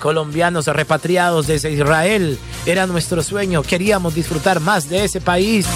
Colombianos 0.00 0.66
repatriados 0.66 1.46
desde 1.46 1.72
Israel, 1.72 2.38
era 2.66 2.86
nuestro 2.86 3.22
sueño, 3.22 3.62
queríamos 3.62 4.14
disfrutar 4.14 4.60
más 4.60 4.88
de 4.88 5.04
ese 5.04 5.20
país. 5.20 5.66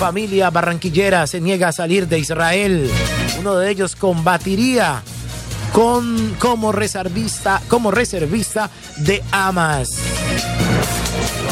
Familia 0.00 0.50
barranquillera 0.50 1.26
se 1.26 1.40
niega 1.40 1.68
a 1.68 1.72
salir 1.72 2.06
de 2.08 2.18
Israel. 2.18 2.90
Uno 3.38 3.56
de 3.56 3.70
ellos 3.70 3.96
combatiría 3.96 5.02
con, 5.72 6.34
como, 6.38 6.72
reservista, 6.72 7.62
como 7.68 7.90
reservista 7.90 8.70
de 8.98 9.22
Hamas. 9.30 9.88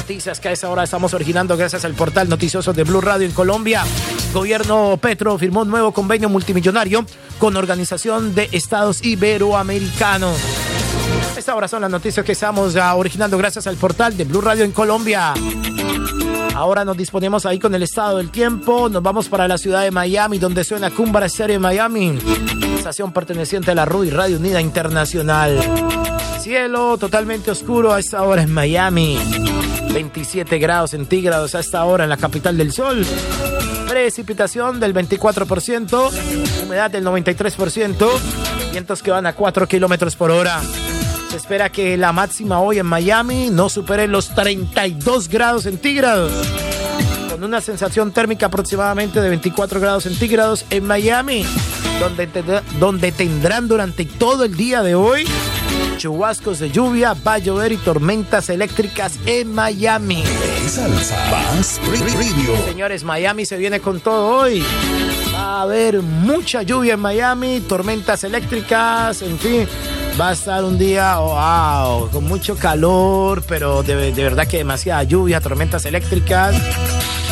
Noticias 0.04 0.38
que 0.38 0.48
a 0.48 0.52
esa 0.52 0.68
hora 0.68 0.82
estamos 0.82 1.14
originando 1.14 1.56
gracias 1.56 1.82
al 1.86 1.94
portal 1.94 2.28
noticioso 2.28 2.74
de 2.74 2.84
Blue 2.84 3.00
Radio 3.00 3.24
en 3.24 3.32
Colombia. 3.32 3.84
Gobierno 4.34 4.98
Petro 5.00 5.38
firmó 5.38 5.62
un 5.62 5.70
nuevo 5.70 5.92
convenio 5.92 6.28
multimillonario 6.28 7.06
con 7.38 7.56
Organización 7.56 8.34
de 8.34 8.50
Estados 8.52 9.02
Iberoamericanos. 9.02 10.36
Esta 11.38 11.54
hora 11.54 11.68
son 11.68 11.80
las 11.80 11.90
noticias 11.90 12.22
que 12.22 12.32
estamos 12.32 12.76
ah, 12.76 12.94
originando 12.96 13.38
gracias 13.38 13.66
al 13.66 13.76
portal 13.76 14.14
de 14.14 14.24
Blue 14.24 14.42
Radio 14.42 14.64
en 14.64 14.72
Colombia. 14.72 15.32
Ahora 16.54 16.84
nos 16.84 16.98
disponemos 16.98 17.46
ahí 17.46 17.58
con 17.58 17.74
el 17.74 17.82
estado 17.82 18.18
del 18.18 18.30
tiempo. 18.30 18.90
Nos 18.90 19.02
vamos 19.02 19.30
para 19.30 19.48
la 19.48 19.56
ciudad 19.56 19.84
de 19.84 19.90
Miami, 19.90 20.38
donde 20.38 20.64
suena 20.64 20.90
Cumbra 20.90 21.24
Estéreo 21.24 21.56
en 21.56 21.62
Miami. 21.62 22.18
Estación 22.76 23.10
perteneciente 23.10 23.70
a 23.70 23.74
la 23.74 23.86
RUI 23.86 24.10
Radio 24.10 24.36
Unida 24.36 24.60
Internacional. 24.60 25.58
Cielo 26.40 26.98
totalmente 26.98 27.50
oscuro 27.50 27.94
a 27.94 28.00
esta 28.00 28.22
hora 28.22 28.42
en 28.42 28.52
Miami. 28.52 29.18
27 29.94 30.58
grados 30.58 30.90
centígrados 30.90 31.54
a 31.54 31.60
esta 31.60 31.84
hora 31.84 32.02
en 32.02 32.10
la 32.10 32.16
capital 32.16 32.56
del 32.58 32.72
sol. 32.72 33.06
Precipitación 33.88 34.80
del 34.80 34.92
24%, 34.92 36.64
humedad 36.64 36.90
del 36.90 37.04
93%, 37.04 38.08
vientos 38.72 39.02
que 39.04 39.12
van 39.12 39.26
a 39.26 39.34
4 39.34 39.68
kilómetros 39.68 40.16
por 40.16 40.32
hora. 40.32 40.60
Se 41.30 41.36
espera 41.36 41.70
que 41.70 41.96
la 41.96 42.12
máxima 42.12 42.60
hoy 42.60 42.80
en 42.80 42.86
Miami 42.86 43.50
no 43.50 43.68
supere 43.68 44.08
los 44.08 44.34
32 44.34 45.28
grados 45.28 45.62
centígrados. 45.62 46.32
Con 47.30 47.44
una 47.44 47.60
sensación 47.60 48.10
térmica 48.10 48.46
aproximadamente 48.46 49.20
de 49.20 49.28
24 49.28 49.78
grados 49.78 50.02
centígrados 50.02 50.64
en 50.70 50.84
Miami, 50.84 51.46
donde, 52.00 52.28
donde 52.80 53.12
tendrán 53.12 53.68
durante 53.68 54.04
todo 54.06 54.42
el 54.42 54.56
día 54.56 54.82
de 54.82 54.96
hoy 54.96 55.24
chubascos 56.04 56.58
de 56.58 56.70
lluvia, 56.70 57.16
va 57.26 57.34
a 57.34 57.38
llover 57.38 57.72
y 57.72 57.78
tormentas 57.78 58.50
eléctricas 58.50 59.18
en 59.24 59.54
Miami. 59.54 60.22
Señores, 62.66 63.04
Miami 63.04 63.46
se 63.46 63.56
viene 63.56 63.80
con 63.80 64.00
todo 64.00 64.36
hoy. 64.36 64.62
Va 65.34 65.60
a 65.60 65.62
haber 65.62 66.02
mucha 66.02 66.60
lluvia 66.60 66.92
en 66.92 67.00
Miami, 67.00 67.60
tormentas 67.60 68.22
eléctricas, 68.22 69.22
en 69.22 69.38
fin. 69.38 69.66
Va 70.20 70.28
a 70.28 70.32
estar 70.34 70.62
un 70.62 70.76
día, 70.76 71.16
wow, 71.16 72.10
con 72.10 72.24
mucho 72.24 72.54
calor, 72.54 73.42
pero 73.48 73.82
de, 73.82 74.12
de 74.12 74.22
verdad 74.22 74.46
que 74.46 74.58
demasiada 74.58 75.04
lluvia, 75.04 75.40
tormentas 75.40 75.86
eléctricas. 75.86 76.54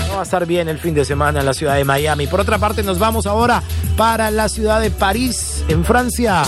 No 0.08 0.14
va 0.14 0.20
a 0.20 0.22
estar 0.22 0.46
bien 0.46 0.70
el 0.70 0.78
fin 0.78 0.94
de 0.94 1.04
semana 1.04 1.40
en 1.40 1.46
la 1.46 1.52
ciudad 1.52 1.76
de 1.76 1.84
Miami. 1.84 2.26
Por 2.26 2.40
otra 2.40 2.56
parte, 2.56 2.82
nos 2.82 2.98
vamos 2.98 3.26
ahora 3.26 3.62
para 3.98 4.30
la 4.30 4.48
ciudad 4.48 4.80
de 4.80 4.90
París, 4.90 5.62
en 5.68 5.84
Francia. 5.84 6.42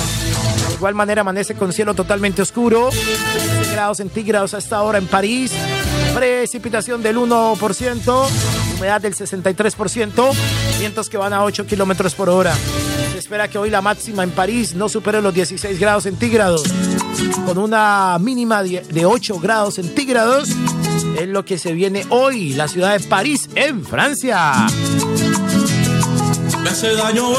De 0.74 0.78
igual 0.78 0.96
manera 0.96 1.20
amanece 1.20 1.54
con 1.54 1.72
cielo 1.72 1.94
totalmente 1.94 2.42
oscuro. 2.42 2.90
15 2.90 3.72
grados 3.72 3.98
centígrados 3.98 4.54
a 4.54 4.58
esta 4.58 4.82
hora 4.82 4.98
en 4.98 5.06
París. 5.06 5.52
Precipitación 6.12 7.00
del 7.00 7.16
1%. 7.16 8.26
Humedad 8.76 9.00
del 9.00 9.14
63%. 9.14 10.32
Vientos 10.80 11.08
que 11.08 11.16
van 11.16 11.32
a 11.32 11.44
8 11.44 11.64
kilómetros 11.66 12.16
por 12.16 12.28
hora. 12.28 12.52
Se 13.12 13.18
espera 13.18 13.46
que 13.46 13.56
hoy 13.56 13.70
la 13.70 13.82
máxima 13.82 14.24
en 14.24 14.32
París 14.32 14.74
no 14.74 14.88
supere 14.88 15.22
los 15.22 15.32
16 15.32 15.78
grados 15.78 16.02
centígrados. 16.02 16.64
Con 17.46 17.58
una 17.58 18.18
mínima 18.18 18.64
de 18.64 18.80
de 18.80 19.06
8 19.06 19.38
grados 19.38 19.74
centígrados. 19.76 20.48
Es 21.20 21.28
lo 21.28 21.44
que 21.44 21.56
se 21.56 21.72
viene 21.72 22.04
hoy. 22.08 22.54
La 22.54 22.66
ciudad 22.66 22.98
de 22.98 23.06
París 23.06 23.48
en 23.54 23.84
Francia. 23.84 24.66
Me 26.64 26.68
hace 26.68 26.94
daño 26.96 27.30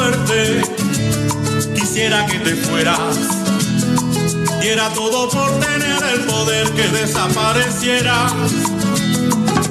quisiera 1.95 2.25
que 2.25 2.39
te 2.39 2.55
fueras. 2.57 2.99
Diera 4.59 4.89
todo 4.89 5.29
por 5.29 5.49
tener 5.61 6.03
el 6.13 6.25
poder 6.25 6.69
que 6.71 6.89
desaparecieras. 6.89 8.33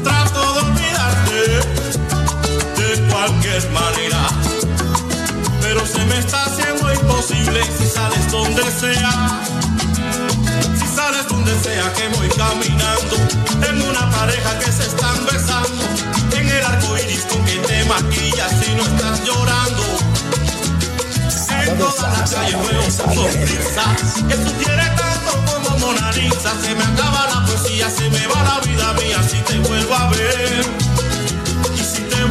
Trato 0.02 0.54
de 0.54 0.60
olvidarte 0.60 1.40
de 2.80 3.12
cualquier 3.12 3.70
manera, 3.72 4.26
pero 5.60 5.86
se 5.86 6.02
me 6.06 6.18
está 6.18 6.46
haciendo 6.46 6.94
imposible 6.94 7.60
si 7.76 7.86
sales 7.86 8.32
donde 8.32 8.62
sea. 8.70 9.42
Si 10.78 10.96
sales 10.96 11.28
donde 11.28 11.52
sea 11.62 11.92
que 11.92 12.08
voy 12.16 12.28
caminando, 12.30 13.16
tengo 13.60 13.90
una 13.90 14.10
pareja 14.10 14.58
que 14.60 14.72
se 14.72 14.84
están 14.84 15.26
besando. 15.26 15.84
En 16.32 16.48
el 16.48 16.64
arco 16.64 16.96
iris 17.04 17.26
con 17.26 17.44
que 17.44 17.58
te 17.58 17.84
maquillas 17.84 18.50
si 18.64 18.74
no 18.76 18.82
estás 18.82 19.22
llorando. 19.26 19.63
Toda 21.78 22.08
la 22.08 22.24
calle 22.24 22.56
veo 22.56 22.82
tu 22.84 22.90
sonrisa, 22.90 23.96
que 24.28 24.36
tú 24.36 24.52
quieres 24.62 24.96
tanto 24.96 25.32
como 25.44 25.78
Mona. 25.78 26.12
Se 26.12 26.74
me 26.74 26.84
acaba 26.84 27.26
la 27.26 27.46
poesía, 27.46 27.90
se 27.90 28.08
me 28.10 28.26
va 28.28 28.42
la 28.42 28.60
vida 28.60 28.92
mía 28.94 29.22
si 29.22 29.38
te 29.42 29.58
vuelvo 29.58 29.94
a 29.94 30.08
ver. 30.10 30.64
Y 31.74 31.78
si 31.82 32.02
te 32.02 32.24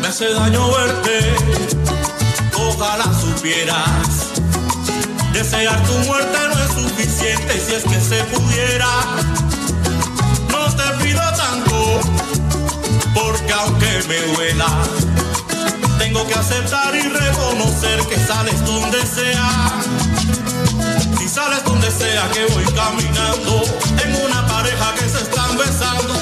Me 0.00 0.06
hace 0.08 0.32
daño 0.34 0.70
verte, 0.70 1.34
ojalá 2.54 3.04
supieras. 3.18 4.32
Desear 5.32 5.82
tu 5.84 5.92
muerte 6.00 6.38
no 6.48 6.64
es 6.64 6.70
suficiente 6.72 7.60
si 7.66 7.74
es 7.74 7.84
que 7.84 8.00
se 8.00 8.22
pudiera. 8.24 8.88
No 10.50 10.66
te 10.76 11.02
pido 11.02 11.22
tanto, 11.36 12.00
porque 13.14 13.52
aunque 13.52 14.02
me 14.06 14.20
duela, 14.34 14.66
tengo 15.98 16.26
que 16.26 16.34
aceptar 16.34 16.94
y 16.94 17.08
reconocer 17.08 18.00
que 18.06 18.18
sales 18.26 18.64
donde 18.66 19.00
sea. 19.06 19.80
Si 21.18 21.28
sales 21.28 21.64
donde 21.64 21.90
sea 21.90 22.28
que 22.32 22.44
voy 22.52 22.64
caminando, 22.64 23.64
están 25.54 25.58
besando, 25.58 26.14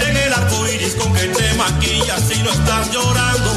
en 0.00 0.16
el 0.16 0.32
arco 0.32 0.66
iris 0.68 0.94
con 0.94 1.12
que 1.12 1.28
te 1.28 1.54
maquillas 1.54 2.30
y 2.34 2.42
no 2.42 2.50
están 2.50 2.90
llorando. 2.90 3.50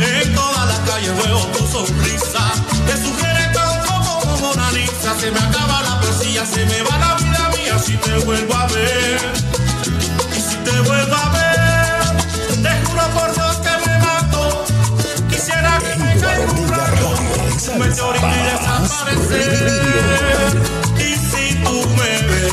En 0.00 0.34
toda 0.34 0.66
la 0.66 0.78
calle 0.86 1.10
veo 1.12 1.38
tu 1.56 1.66
sonrisa, 1.66 2.52
te 2.86 2.96
sugiere 2.96 3.50
tanto 3.52 4.20
como 4.24 4.36
Mona 4.38 4.72
Lisa. 4.72 5.14
Se 5.18 5.30
me 5.30 5.38
acaba 5.38 5.82
la 5.82 6.00
poesía, 6.00 6.44
se 6.46 6.64
me 6.66 6.82
va 6.82 6.98
la 6.98 7.14
vida 7.16 7.50
mía 7.56 7.78
si 7.78 7.96
te 7.96 8.16
vuelvo 8.24 8.54
a 8.54 8.66
ver. 8.66 9.20
Y 10.36 10.40
si 10.40 10.56
te 10.56 10.80
vuelvo 10.80 11.14
a 11.14 11.28
ver, 11.30 12.16
te 12.62 12.70
juro 12.86 13.02
por 13.14 13.34
Dios 13.34 13.56
que 13.56 13.86
me 13.86 13.98
mato. 13.98 14.64
Quisiera 15.28 15.78
que 15.78 15.96
me 15.96 16.16
caiga 16.20 16.52
un 16.52 16.68
rayo, 16.68 17.10
un 17.72 17.78
meteorito 17.78 18.26
y 18.26 18.42
desaparecer. 18.50 20.18
Y 21.00 21.14
si 21.14 21.54
tú 21.64 21.86
me 21.96 22.22
ves, 22.28 22.52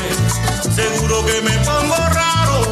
seguro 0.74 1.24
que 1.26 1.40
me 1.42 1.56
pongo 1.64 1.96
raro, 2.12 2.62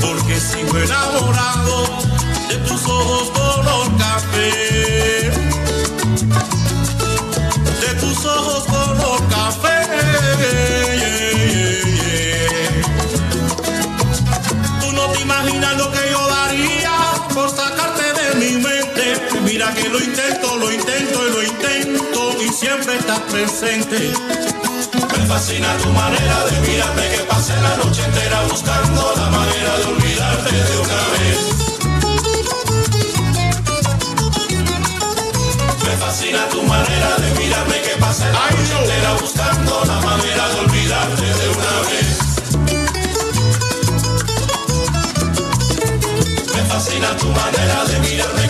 porque 0.00 0.38
sigo 0.40 0.78
enamorado 0.78 2.02
de 2.48 2.56
tus 2.68 2.84
ojos 2.86 3.30
color 3.30 3.96
café. 3.98 5.30
De 7.80 7.94
tus 8.00 8.24
ojos 8.24 8.64
color 8.64 9.28
café. 9.28 9.78
Tú 14.80 14.92
no 14.92 15.06
te 15.08 15.20
imaginas 15.20 15.76
lo 15.76 15.90
que 15.90 16.10
yo 16.10 16.28
daría 16.28 16.92
por 17.34 17.50
sacarte 17.50 18.04
de 18.20 18.34
mi 18.36 18.62
mente. 18.62 19.20
Mira 19.44 19.72
que 19.74 19.88
lo 19.88 19.98
intento, 19.98 20.56
lo 20.58 20.72
intento 20.72 21.26
y 21.26 21.30
lo 21.32 21.42
intento 21.42 22.42
y 22.42 22.48
siempre 22.48 22.96
estás 22.96 23.20
presente. 23.30 24.12
Me 25.32 25.38
fascina 25.38 25.76
tu 25.78 25.88
manera 25.88 26.44
de 26.44 26.60
mirarme 26.60 27.08
que 27.08 27.22
pasé 27.24 27.54
la 27.62 27.74
noche 27.78 28.04
entera 28.04 28.42
buscando 28.50 29.14
la 29.16 29.30
manera 29.30 29.78
de 29.78 29.84
olvidarte 29.86 30.52
de 30.52 30.76
una 30.84 31.02
vez. 31.14 31.38
Me 35.84 35.96
fascina 35.96 36.48
tu 36.50 36.62
manera 36.64 37.16
de 37.16 37.30
mirarme 37.40 37.80
que 37.80 37.94
pasé 37.98 38.26
la 38.30 38.50
noche 38.50 38.74
entera 38.82 39.12
buscando 39.22 39.84
la 39.86 40.00
manera 40.00 40.48
de 40.50 40.60
olvidarte 40.60 41.26
de 41.40 41.48
una 41.56 41.76
vez. 41.88 42.16
Me 46.54 46.62
fascina 46.70 47.16
tu 47.16 47.28
manera 47.28 47.84
de 47.86 47.98
mirarme 48.00 48.41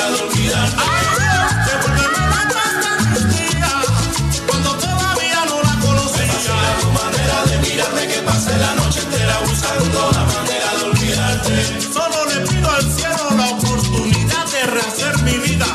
manera 0.00 0.16
de 0.16 0.22
olvidarte. 0.22 0.82
Días 3.28 3.86
cuando 4.46 4.70
todavía 4.76 5.44
no 5.46 5.62
la 5.62 5.74
conocía. 5.80 6.34
Tu 6.80 6.90
manera 6.92 7.44
de 7.46 7.58
mirarme 7.68 8.08
que 8.08 8.20
pasé 8.22 8.56
la 8.58 8.74
noche 8.74 9.00
entera 9.00 9.40
buscando 9.40 10.10
la 10.12 10.24
manera 10.24 10.70
de 10.78 10.84
olvidarte. 10.84 11.80
Solo 11.92 12.24
le 12.26 12.46
pido 12.46 12.70
al 12.70 12.82
cielo 12.92 13.30
la 13.36 13.46
oportunidad 13.48 14.46
de 14.46 14.66
rehacer 14.66 15.18
mi 15.22 15.38
vida. 15.38 15.66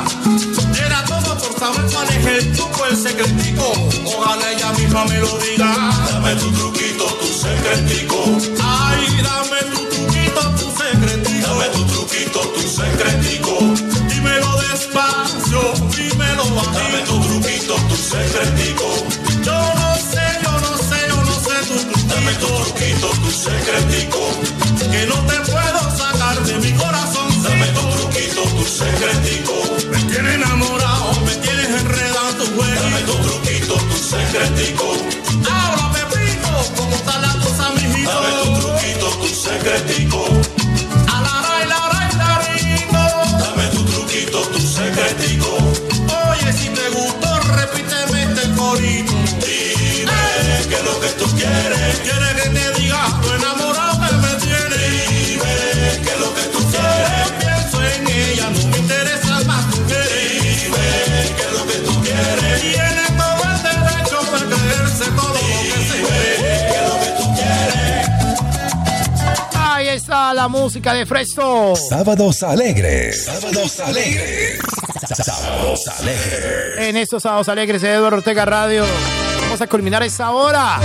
Era 0.84 1.04
todo 1.04 1.38
por 1.38 1.58
saber 1.58 1.84
cuál 1.92 2.08
es 2.08 2.26
el 2.26 2.52
truco, 2.52 2.86
el 2.86 2.96
secretico. 2.96 3.72
Ojalá 4.04 4.52
ella 4.52 4.72
misma 4.72 5.04
me 5.04 5.18
lo 5.20 5.38
diga. 5.38 5.70
Dame 6.12 6.34
tu 6.36 6.50
truquito, 6.52 7.04
tu 7.20 7.26
secretico. 7.26 8.24
Ay, 8.62 9.22
dame 9.22 9.60
tu 9.72 9.80
truquito, 9.94 10.40
tu 10.58 10.70
secretico. 10.82 11.48
Dame 11.48 11.66
tu 11.68 11.84
truquito, 11.86 12.40
tu 12.40 12.62
secretico. 12.62 13.95
Secretico. 18.06 18.86
Yo 19.42 19.58
no 19.80 19.94
sé, 20.10 20.26
yo 20.44 20.52
no 20.64 20.72
sé, 20.78 20.98
yo 21.08 21.16
no 21.28 21.34
sé 21.46 21.54
tu 21.68 21.74
truquito. 21.90 22.14
Dame 22.14 22.32
tu 22.34 22.46
truquito, 22.46 23.08
tu 23.22 23.30
secretico. 23.30 24.20
Que 24.92 25.06
no 25.06 25.16
te 25.26 25.36
puedo 25.50 25.80
sacar 25.96 26.36
de 26.44 26.54
mi 26.58 26.72
corazón. 26.72 27.42
Dame 27.42 27.66
tu 27.76 27.82
truquito, 27.96 28.42
tu 28.56 28.64
secretico. 28.64 29.54
Me 29.90 29.98
tienes 30.10 30.34
enamorado, 30.36 31.20
me 31.26 31.34
tienes 31.36 31.68
enredado 31.80 32.28
en 32.30 32.36
tu 32.38 32.46
juego. 32.54 32.82
Dame 32.82 33.00
tu 33.02 33.14
truquito, 33.26 33.74
tu 33.74 33.96
secretico. 33.96 35.25
Quieres. 51.46 52.00
¿Quieres 52.00 52.32
que 52.42 52.48
te 52.50 52.80
diga 52.80 53.02
lo 53.22 53.34
enamorado 53.36 53.94
que 54.00 54.10
me 54.16 54.32
tienes? 54.40 55.08
Dime 55.10 55.54
qué 56.02 56.10
es 56.10 56.20
lo 56.20 56.30
que 56.34 56.42
tú 56.52 56.60
quieres. 56.70 57.26
Pienso 57.38 57.76
en 57.82 58.06
ella, 58.08 58.46
no 58.50 58.68
me 58.68 58.78
interesa 58.78 59.40
más 59.46 59.66
mujeres. 59.66 60.42
Dime 60.42 60.86
qué 61.36 61.44
es 61.46 61.52
lo 61.52 61.62
que 61.66 61.78
tú 61.86 61.94
quieres. 62.02 62.60
Tiene 62.60 63.04
todo 63.16 63.42
el 63.52 63.58
derecho 63.62 64.18
de 64.32 64.40
creerse 64.54 65.06
todo 65.16 65.28
lo 65.28 65.34
que 65.34 65.78
se 65.88 65.96
cree. 66.06 66.36
¿Qué 66.68 66.76
es 66.76 66.86
lo 66.88 66.96
que 67.00 67.10
tú 67.18 67.24
quieres? 67.34 68.04
Ahí 69.54 69.88
está 69.88 70.34
la 70.34 70.48
música 70.48 70.94
de 70.94 71.06
Fresco. 71.06 71.74
Sábados 71.76 72.42
alegres. 72.42 73.24
Sábados 73.24 73.80
alegres. 73.80 74.58
Sábados 75.24 75.88
alegres. 75.98 76.78
En 76.78 76.96
estos 76.96 77.22
sábados 77.22 77.48
alegres 77.48 77.82
de 77.82 77.92
Eduardo 77.92 78.18
Ortega 78.18 78.44
Radio. 78.44 78.84
Vamos 79.42 79.60
a 79.60 79.66
culminar 79.66 80.02
esta 80.02 80.30
hora. 80.30 80.80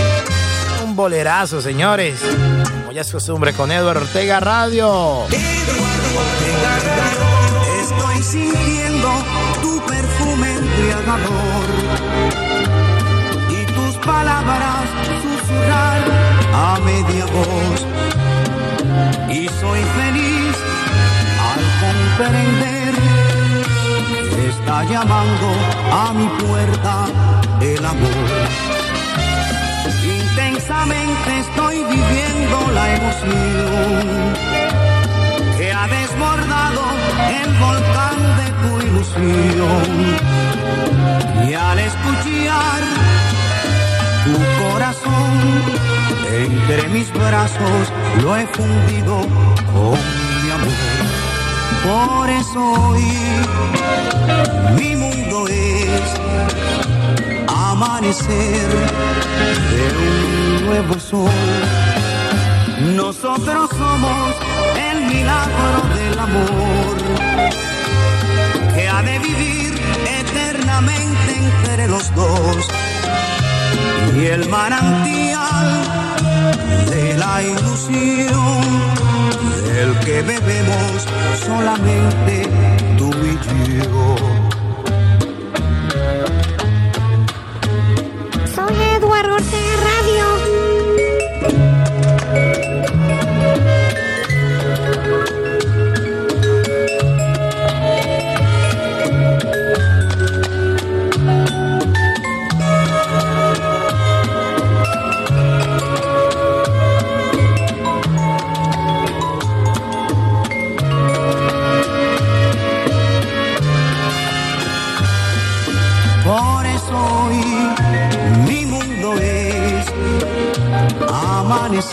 Bolerazo, 0.95 1.61
señores. 1.61 2.19
Como 2.79 2.91
ya 2.91 3.01
es 3.01 3.11
costumbre 3.11 3.53
con 3.53 3.71
Eduardo 3.71 4.01
Ortega 4.01 4.39
Radio. 4.39 5.25
Estoy 7.81 8.23
sintiendo 8.23 9.09
tu 9.61 9.81
perfume 9.85 10.51
embriagador 10.53 11.65
y 13.49 13.65
tus 13.65 13.95
palabras 14.05 14.85
susurrar 15.21 16.01
a 16.53 16.79
media 16.83 17.25
voz. 17.25 17.85
Y 19.29 19.47
soy 19.59 19.81
feliz 19.81 20.55
al 21.49 21.61
comprender 21.81 22.95
que 24.35 24.49
está 24.49 24.83
llamando 24.83 25.47
a 25.91 26.13
mi 26.13 26.27
puerta 26.43 27.05
el 27.61 27.85
amor. 27.85 28.80
Estoy 31.39 31.77
viviendo 31.83 32.71
la 32.73 32.95
emoción 32.95 34.33
que 35.57 35.71
ha 35.71 35.87
desbordado 35.87 36.83
el 37.43 37.49
volcán 37.65 38.19
de 38.39 38.47
tu 38.61 38.71
ilusión. 38.87 39.87
Y 41.47 41.53
al 41.53 41.79
escuchar 41.79 42.81
tu 44.25 44.35
corazón 44.63 45.33
entre 46.31 46.87
mis 46.89 47.11
brazos 47.11 47.91
lo 48.21 48.35
he 48.37 48.45
fundido 48.47 49.21
con 49.73 49.97
mi 50.43 50.51
amor. 50.51 51.21
Por 51.83 52.29
eso 52.29 52.59
hoy 52.59 53.03
mi 54.77 54.95
mundo 54.95 55.47
es 55.47 56.21
amanecer 57.81 58.69
de 59.71 59.83
un 59.97 60.65
nuevo 60.65 60.99
sol. 60.99 61.29
Nosotros 62.95 63.69
somos 63.71 64.35
el 64.91 65.05
milagro 65.05 65.81
del 65.95 66.19
amor 66.19 66.95
que 68.75 68.87
ha 68.87 69.01
de 69.01 69.19
vivir 69.19 69.73
eternamente 70.19 71.31
entre 71.37 71.87
los 71.87 72.13
dos 72.13 72.67
y 74.15 74.25
el 74.25 74.47
manantial 74.49 75.81
de 76.87 77.17
la 77.17 77.41
ilusión 77.41 78.61
del 79.65 79.99
que 80.05 80.21
bebemos 80.21 81.07
solamente 81.45 82.47
tú 82.97 83.11
y 83.11 83.83
yo. 83.83 84.40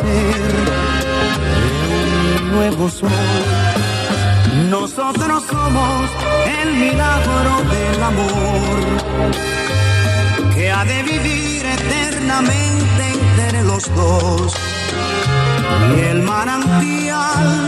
De 0.02 0.12
un 2.40 2.52
nuevo 2.52 2.88
sol. 2.88 3.10
Nosotros 4.70 5.42
somos 5.50 6.10
el 6.62 6.74
milagro 6.74 7.62
del 7.74 8.02
amor 8.02 8.78
que 10.54 10.70
ha 10.70 10.84
de 10.84 11.02
vivir 11.02 11.66
eternamente 11.66 13.02
entre 13.20 13.62
los 13.64 13.94
dos 13.94 14.52
y 15.96 16.00
el 16.00 16.22
manantial 16.22 17.66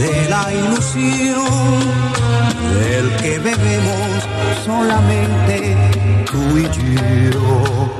de 0.00 0.28
la 0.28 0.52
ilusión 0.52 1.80
del 2.80 3.16
que 3.16 3.38
bebemos 3.38 4.28
solamente 4.64 5.76
tú 6.30 6.58
y 6.58 6.64
yo. 7.32 7.94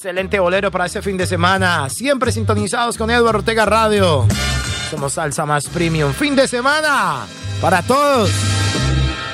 Excelente 0.00 0.40
bolero 0.40 0.70
para 0.70 0.86
ese 0.86 1.02
fin 1.02 1.18
de 1.18 1.26
semana. 1.26 1.86
Siempre 1.90 2.32
sintonizados 2.32 2.96
con 2.96 3.10
Eduardo 3.10 3.40
Ortega 3.40 3.66
Radio. 3.66 4.26
Somos 4.90 5.12
salsa 5.12 5.44
más 5.44 5.66
premium. 5.66 6.14
Fin 6.14 6.34
de 6.34 6.48
semana 6.48 7.26
para 7.60 7.82
todos. 7.82 8.30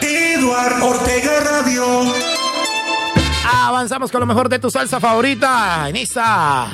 Eduardo 0.02 0.88
Ortega 0.88 1.38
Radio. 1.38 1.84
Avanzamos 3.48 4.10
con 4.10 4.18
lo 4.18 4.26
mejor 4.26 4.48
de 4.48 4.58
tu 4.58 4.68
salsa 4.68 4.98
favorita 4.98 5.88
en 5.88 5.94
esta 5.94 6.66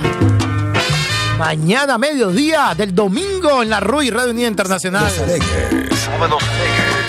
mañana 1.36 1.98
mediodía 1.98 2.74
del 2.74 2.94
domingo 2.94 3.62
en 3.62 3.68
la 3.68 3.80
RUI 3.80 4.08
Radio 4.08 4.30
Unida 4.30 4.48
Internacional. 4.48 5.12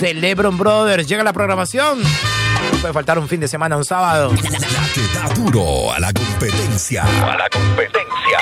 De 0.01 0.13
Lebron 0.13 0.57
Brothers. 0.57 1.07
Llega 1.07 1.23
la 1.23 1.31
programación. 1.31 2.01
No 2.01 2.77
puede 2.81 2.93
faltar 2.93 3.17
un 3.19 3.29
fin 3.29 3.39
de 3.39 3.47
semana, 3.47 3.77
un 3.77 3.85
sábado. 3.85 4.33
Da 5.23 5.33
duro 5.33 5.93
a 5.93 5.99
la 6.01 6.11
competencia. 6.11 7.03
A 7.03 7.37
la 7.37 7.49
competencia. 7.49 8.39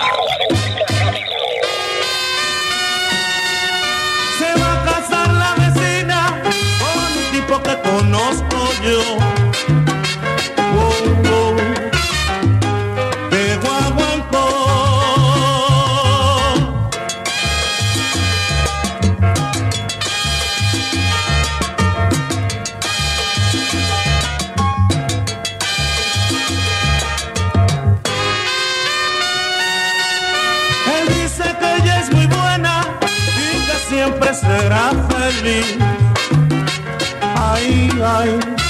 Ay, 37.36 37.90
ay, 38.04 38.61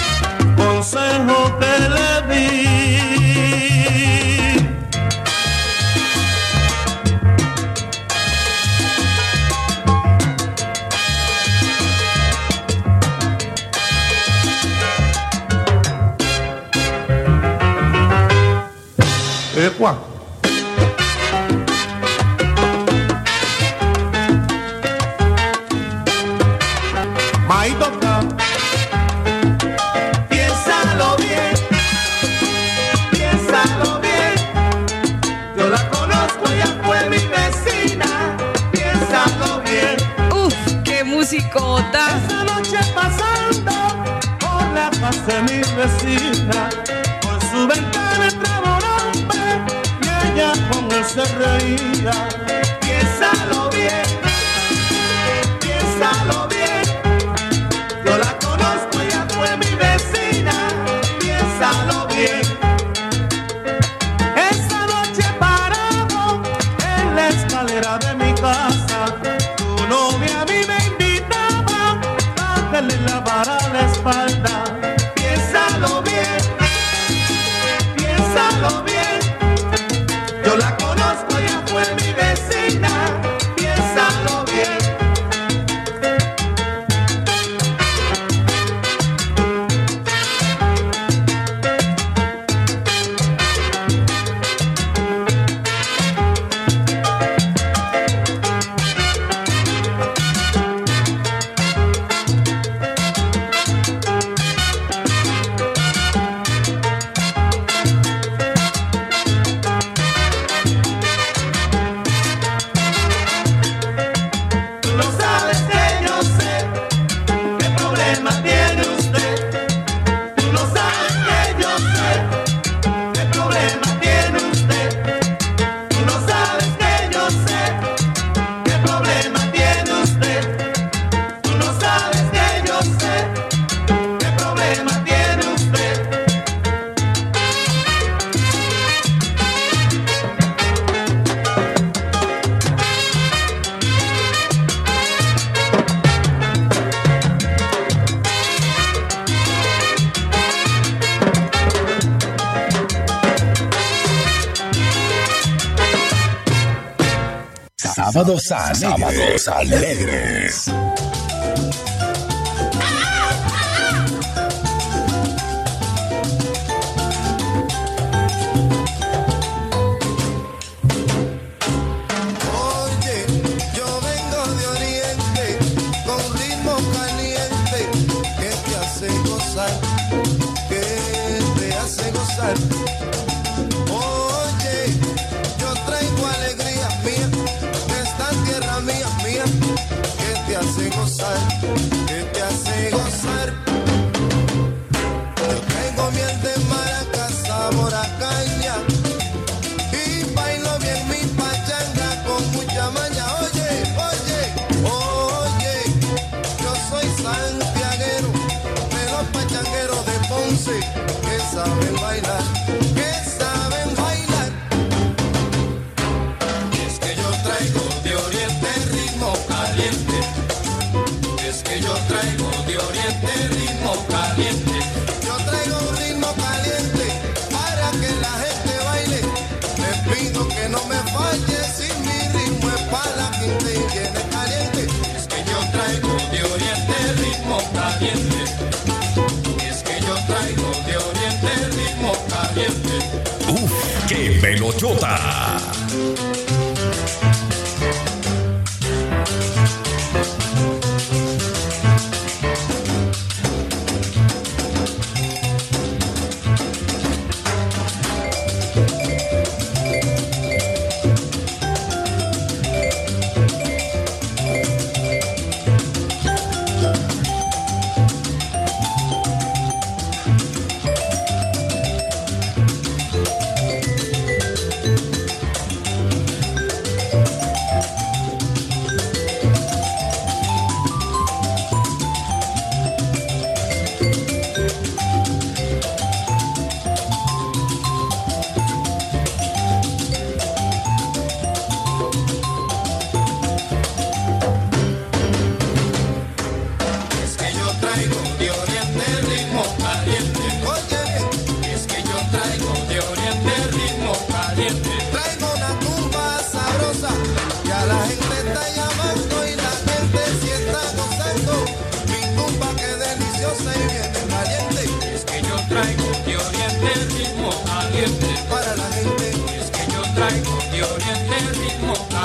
Sábados 158.52 159.48
alegres. 159.48 160.31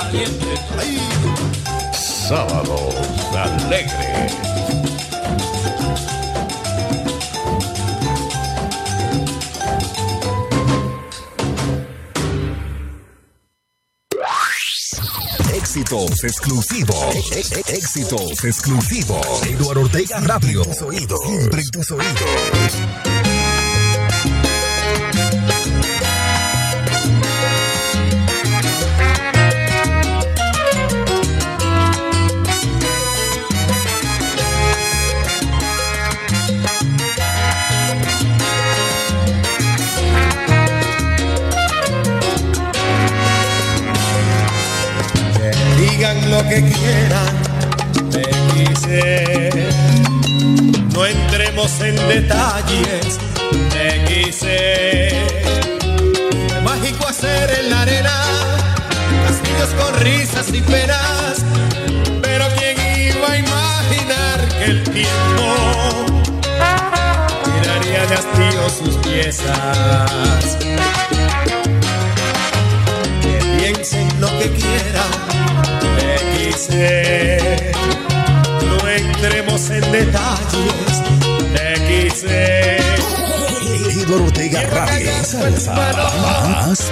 Caliente. 0.07 0.45
Ay. 0.79 0.99
Sábados 1.93 2.95
alegres. 3.33 4.33
Éxitos 15.53 16.23
exclusivos. 16.23 17.31
E- 17.31 17.39
e- 17.39 17.77
Éxitos 17.77 18.43
exclusivos. 18.43 19.43
Eduardo 19.45 19.81
Ortega 19.81 20.19
Radio. 20.21 20.63
Tus 20.63 20.81
oídos. 20.81 21.19
Siempre 21.25 21.61
en 21.61 21.69
tus 21.69 21.91
oídos. 21.91 23.06
Que 46.57 46.71
quieran, 46.71 47.35
te 48.09 48.23
quise. 48.53 49.49
No 50.93 51.05
entremos 51.05 51.71
en 51.81 51.95
detalles, 52.07 53.19
te 53.69 54.03
quise. 54.05 55.09
Fue 56.49 56.61
mágico 56.61 57.07
hacer 57.07 57.59
en 57.59 57.69
la 57.69 57.81
arena 57.83 58.11
castillos 59.25 59.69
con 59.79 59.99
risas 60.01 60.47
y 60.51 60.61
penas. 60.61 61.45
Pero 62.23 62.45
quién 62.57 62.75
iba 63.15 63.31
a 63.31 63.37
imaginar 63.37 64.47
que 64.57 64.65
el 64.65 64.83
tiempo 64.83 65.45
tiraría 67.43 68.05
de 68.07 68.15
hastío 68.15 68.69
sus 68.69 68.95
piezas. 69.05 70.57
Que 73.21 73.37
piensen 73.59 74.07
lo 74.19 74.27
que 74.39 74.49
quieran, 74.51 75.36
quise. 76.57 77.37
No 78.61 78.87
entremos 78.89 79.69
en 79.69 79.91
detalles, 79.91 81.03
te 81.53 81.73
quise. 81.87 82.77
Eduardo 84.01 84.25
Ortega 84.25 84.63
Radio. 84.63 85.11
Salsa. 85.23 85.73
Más 85.73 86.91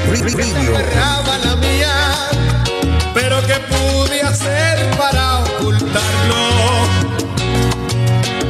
la 1.44 1.56
mía, 1.56 2.14
pero 3.14 3.42
que 3.48 3.56
pude 3.56 4.22
hacer 4.22 4.90
para 4.98 5.40
ocultarlo. 5.40 6.46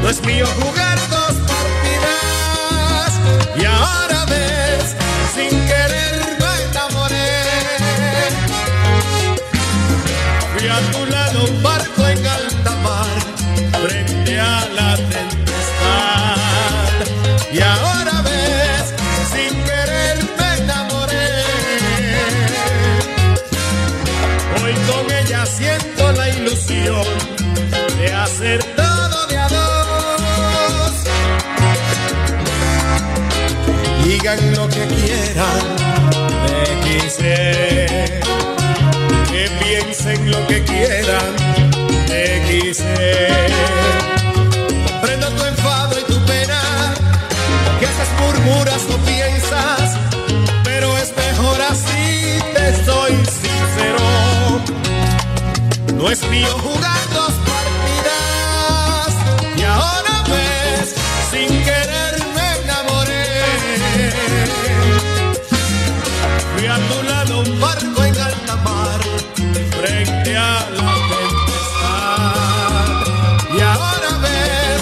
No 0.01 0.09
es 0.09 0.23
mío 0.25 0.45
jugar 0.59 0.99
dos 1.09 1.35
partidas 1.47 3.11
y 3.55 3.65
ahora 3.65 4.04
ilusión 26.85 27.03
de 27.97 28.13
hacer 28.13 28.63
todo 28.75 29.27
de 29.27 29.37
a 29.37 29.47
dos. 29.47 30.93
Digan 34.03 34.55
lo 34.55 34.67
que 34.69 34.85
quieran, 34.87 35.61
te 36.47 36.79
quise. 36.83 37.85
Que 39.31 39.49
piensen 39.63 40.31
lo 40.31 40.47
que 40.47 40.63
quieran, 40.63 41.35
te 42.07 42.41
quise. 42.47 43.27
Comprendo 44.87 45.29
tu 45.31 45.45
enfado 45.45 45.99
y 45.99 46.03
tu 46.03 46.19
pena, 46.25 46.93
que 47.79 47.85
haces 47.85 48.09
murmuras 48.19 48.83
no 48.89 49.04
es 56.11 56.27
mío 56.29 56.47
jugar 56.59 57.09
dos 57.13 57.31
partidas 57.49 59.13
y 59.57 59.63
ahora 59.63 60.23
ves, 60.29 60.93
sin 61.31 61.47
querer 61.63 62.23
me 62.35 62.55
enamoré. 62.61 63.41
Fui 66.55 66.67
a 66.67 66.75
tu 66.75 67.03
lado 67.09 67.39
un 67.39 67.59
barco 67.59 68.03
en 68.03 68.15
alta 68.19 68.55
mar, 68.57 68.99
frente 69.79 70.37
a 70.37 70.69
la 70.77 70.93
tempestad. 71.11 72.35
Y 73.57 73.61
ahora 73.61 74.11
ves, 74.21 74.81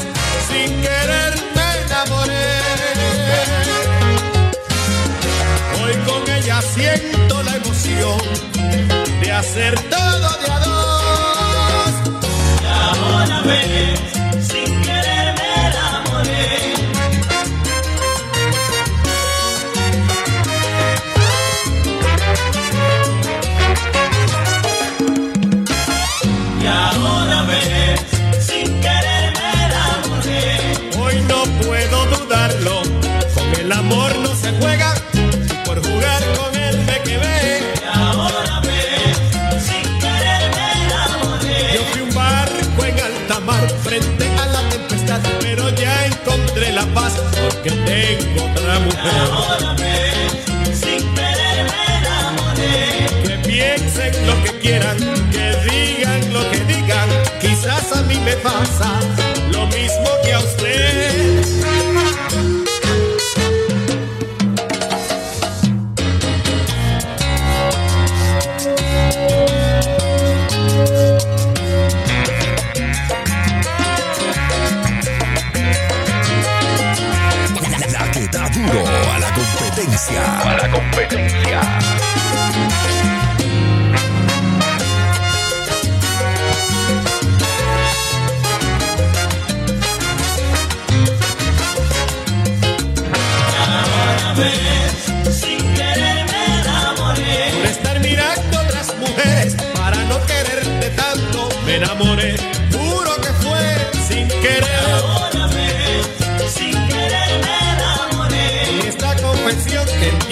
sin 0.49 0.81
querer 0.81 1.33
me 1.55 1.67
enamoré. 1.85 2.59
Hoy 5.81 5.93
con 6.05 6.21
ella 6.35 6.61
siento 6.61 7.43
la 7.43 7.55
emoción 7.55 8.19
de 9.21 9.31
hacer 9.31 9.79
todo 9.89 10.43
ahora 13.53 13.93
porque 47.41 47.72
tengo 47.72 48.45
otra 48.45 48.80
mujer. 48.80 49.27
sin 50.73 51.14
querer 51.15 51.65
me 51.72 51.98
enamoré. 51.99 53.07
Que 53.27 53.38
piensen 53.48 54.27
lo 54.27 54.44
que 54.44 54.60
quieran, 54.60 54.98
que 55.31 55.56
digan 55.69 56.34
lo 56.34 56.49
que 56.52 56.60
digan, 56.65 57.10
quizás 57.40 57.91
a 57.95 58.02
mí 58.03 58.19
me 58.19 58.35
pasa 58.38 58.99
A 80.95 81.32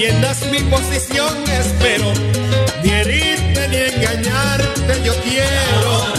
entiendas 0.03 0.43
mi 0.51 0.59
posición, 0.63 1.43
espero. 1.47 2.11
Ni 2.83 2.89
herirte 2.89 3.67
ni 3.67 3.77
engañarte, 3.77 5.01
yo 5.03 5.13
quiero. 5.21 6.10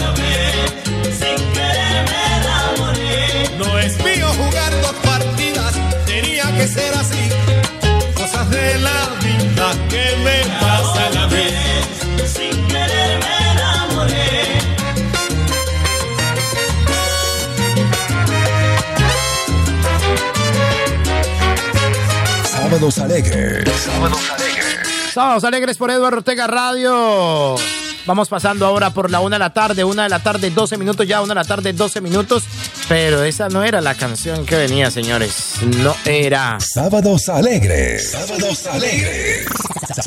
Sábados 22.83 22.97
alegres. 22.99 23.79
Sábados 23.79 24.19
Sábados 25.13 25.43
alegres 25.45 25.77
por 25.77 25.89
Eduardo 25.89 26.17
Ortega 26.17 26.47
Radio. 26.47 27.55
Vamos 28.05 28.27
pasando 28.27 28.65
ahora 28.65 28.89
por 28.89 29.09
la 29.09 29.21
una 29.21 29.37
de 29.37 29.39
la 29.39 29.53
tarde, 29.53 29.85
una 29.85 30.03
de 30.03 30.09
la 30.09 30.19
tarde, 30.19 30.49
12 30.49 30.77
minutos 30.77 31.07
ya, 31.07 31.21
una 31.21 31.33
de 31.33 31.39
la 31.39 31.45
tarde, 31.45 31.71
12 31.71 32.01
minutos. 32.01 32.43
Pero 32.89 33.23
esa 33.23 33.47
no 33.47 33.63
era 33.63 33.79
la 33.79 33.95
canción 33.95 34.45
que 34.45 34.57
venía, 34.57 34.91
señores. 34.91 35.53
No 35.81 35.95
era. 36.03 36.57
Sábados 36.59 37.29
alegres. 37.29 38.11
Sábados 38.11 38.67
alegres. 38.67 39.45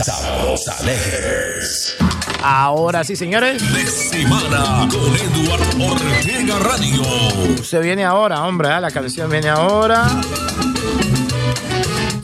Sábados 0.04 0.68
alegres. 0.68 1.96
Ahora 2.42 3.04
sí, 3.04 3.16
señores. 3.16 3.62
De 3.72 3.86
semana 3.86 4.86
con 4.90 5.16
Eduardo 5.16 5.92
Ortega 5.94 6.58
Radio. 6.58 7.64
Se 7.64 7.78
viene 7.78 8.04
ahora, 8.04 8.42
hombre, 8.42 8.68
¿eh? 8.68 8.80
la 8.82 8.90
canción 8.90 9.30
viene 9.30 9.48
ahora. 9.48 10.20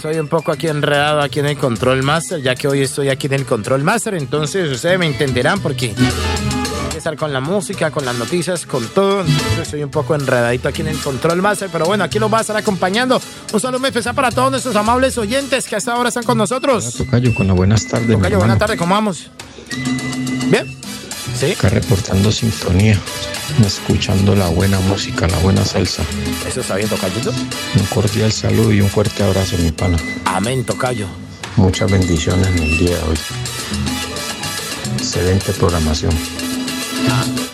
Soy 0.00 0.18
un 0.18 0.28
poco 0.28 0.50
aquí 0.50 0.66
enredado 0.66 1.20
aquí 1.20 1.40
en 1.40 1.46
el 1.46 1.56
Control 1.56 2.02
Master, 2.02 2.42
ya 2.42 2.54
que 2.56 2.66
hoy 2.66 2.80
estoy 2.80 3.08
aquí 3.08 3.28
en 3.28 3.34
el 3.34 3.46
Control 3.46 3.84
Master, 3.84 4.14
entonces 4.14 4.70
ustedes 4.70 4.98
me 4.98 5.06
entenderán 5.06 5.60
porque 5.60 5.94
empezar 7.02 7.16
con 7.16 7.32
la 7.32 7.40
música, 7.40 7.90
con 7.90 8.04
las 8.04 8.16
noticias, 8.16 8.66
con 8.66 8.86
todo. 8.88 9.24
Soy 9.68 9.82
un 9.82 9.90
poco 9.90 10.14
enredadito 10.14 10.68
aquí 10.68 10.82
en 10.82 10.88
el 10.88 10.98
Control 10.98 11.40
Master, 11.40 11.68
pero 11.72 11.84
bueno, 11.84 12.04
aquí 12.04 12.18
los 12.18 12.32
va 12.32 12.38
a 12.38 12.40
estar 12.42 12.56
acompañando. 12.56 13.20
Un 13.52 13.60
saludo 13.60 13.86
especial 13.86 14.14
para 14.14 14.30
todos 14.30 14.50
nuestros 14.50 14.76
amables 14.76 15.16
oyentes 15.18 15.66
que 15.66 15.76
hasta 15.76 15.92
ahora 15.92 16.08
están 16.08 16.24
con 16.24 16.38
nosotros. 16.38 16.94
Tocayo, 16.94 17.34
con 17.34 17.46
la 17.46 17.54
buenas 17.54 17.86
tardes. 17.86 18.08
Tocayo, 18.08 18.38
buenas 18.38 18.58
tardes, 18.58 18.78
¿cómo 18.78 18.94
vamos? 18.94 19.30
Bien. 20.50 20.81
Sí. 21.34 21.52
Acá 21.52 21.68
reportando 21.70 22.30
sintonía, 22.30 22.98
escuchando 23.66 24.36
la 24.36 24.48
buena 24.48 24.78
música, 24.80 25.26
la 25.26 25.38
buena 25.38 25.64
salsa. 25.64 26.02
Eso 26.46 26.60
está 26.60 26.76
bien, 26.76 26.88
Tocayito. 26.88 27.30
Un 27.30 27.86
cordial 27.86 28.32
saludo 28.32 28.72
y 28.72 28.80
un 28.80 28.88
fuerte 28.88 29.22
abrazo, 29.22 29.56
mi 29.58 29.72
pana. 29.72 29.98
Amén, 30.24 30.64
Tocayo. 30.64 31.06
Muchas 31.56 31.90
bendiciones 31.90 32.46
en 32.48 32.58
el 32.58 32.78
día 32.78 32.96
de 32.96 33.02
hoy. 33.02 33.16
Excelente 34.98 35.52
programación. 35.52 36.12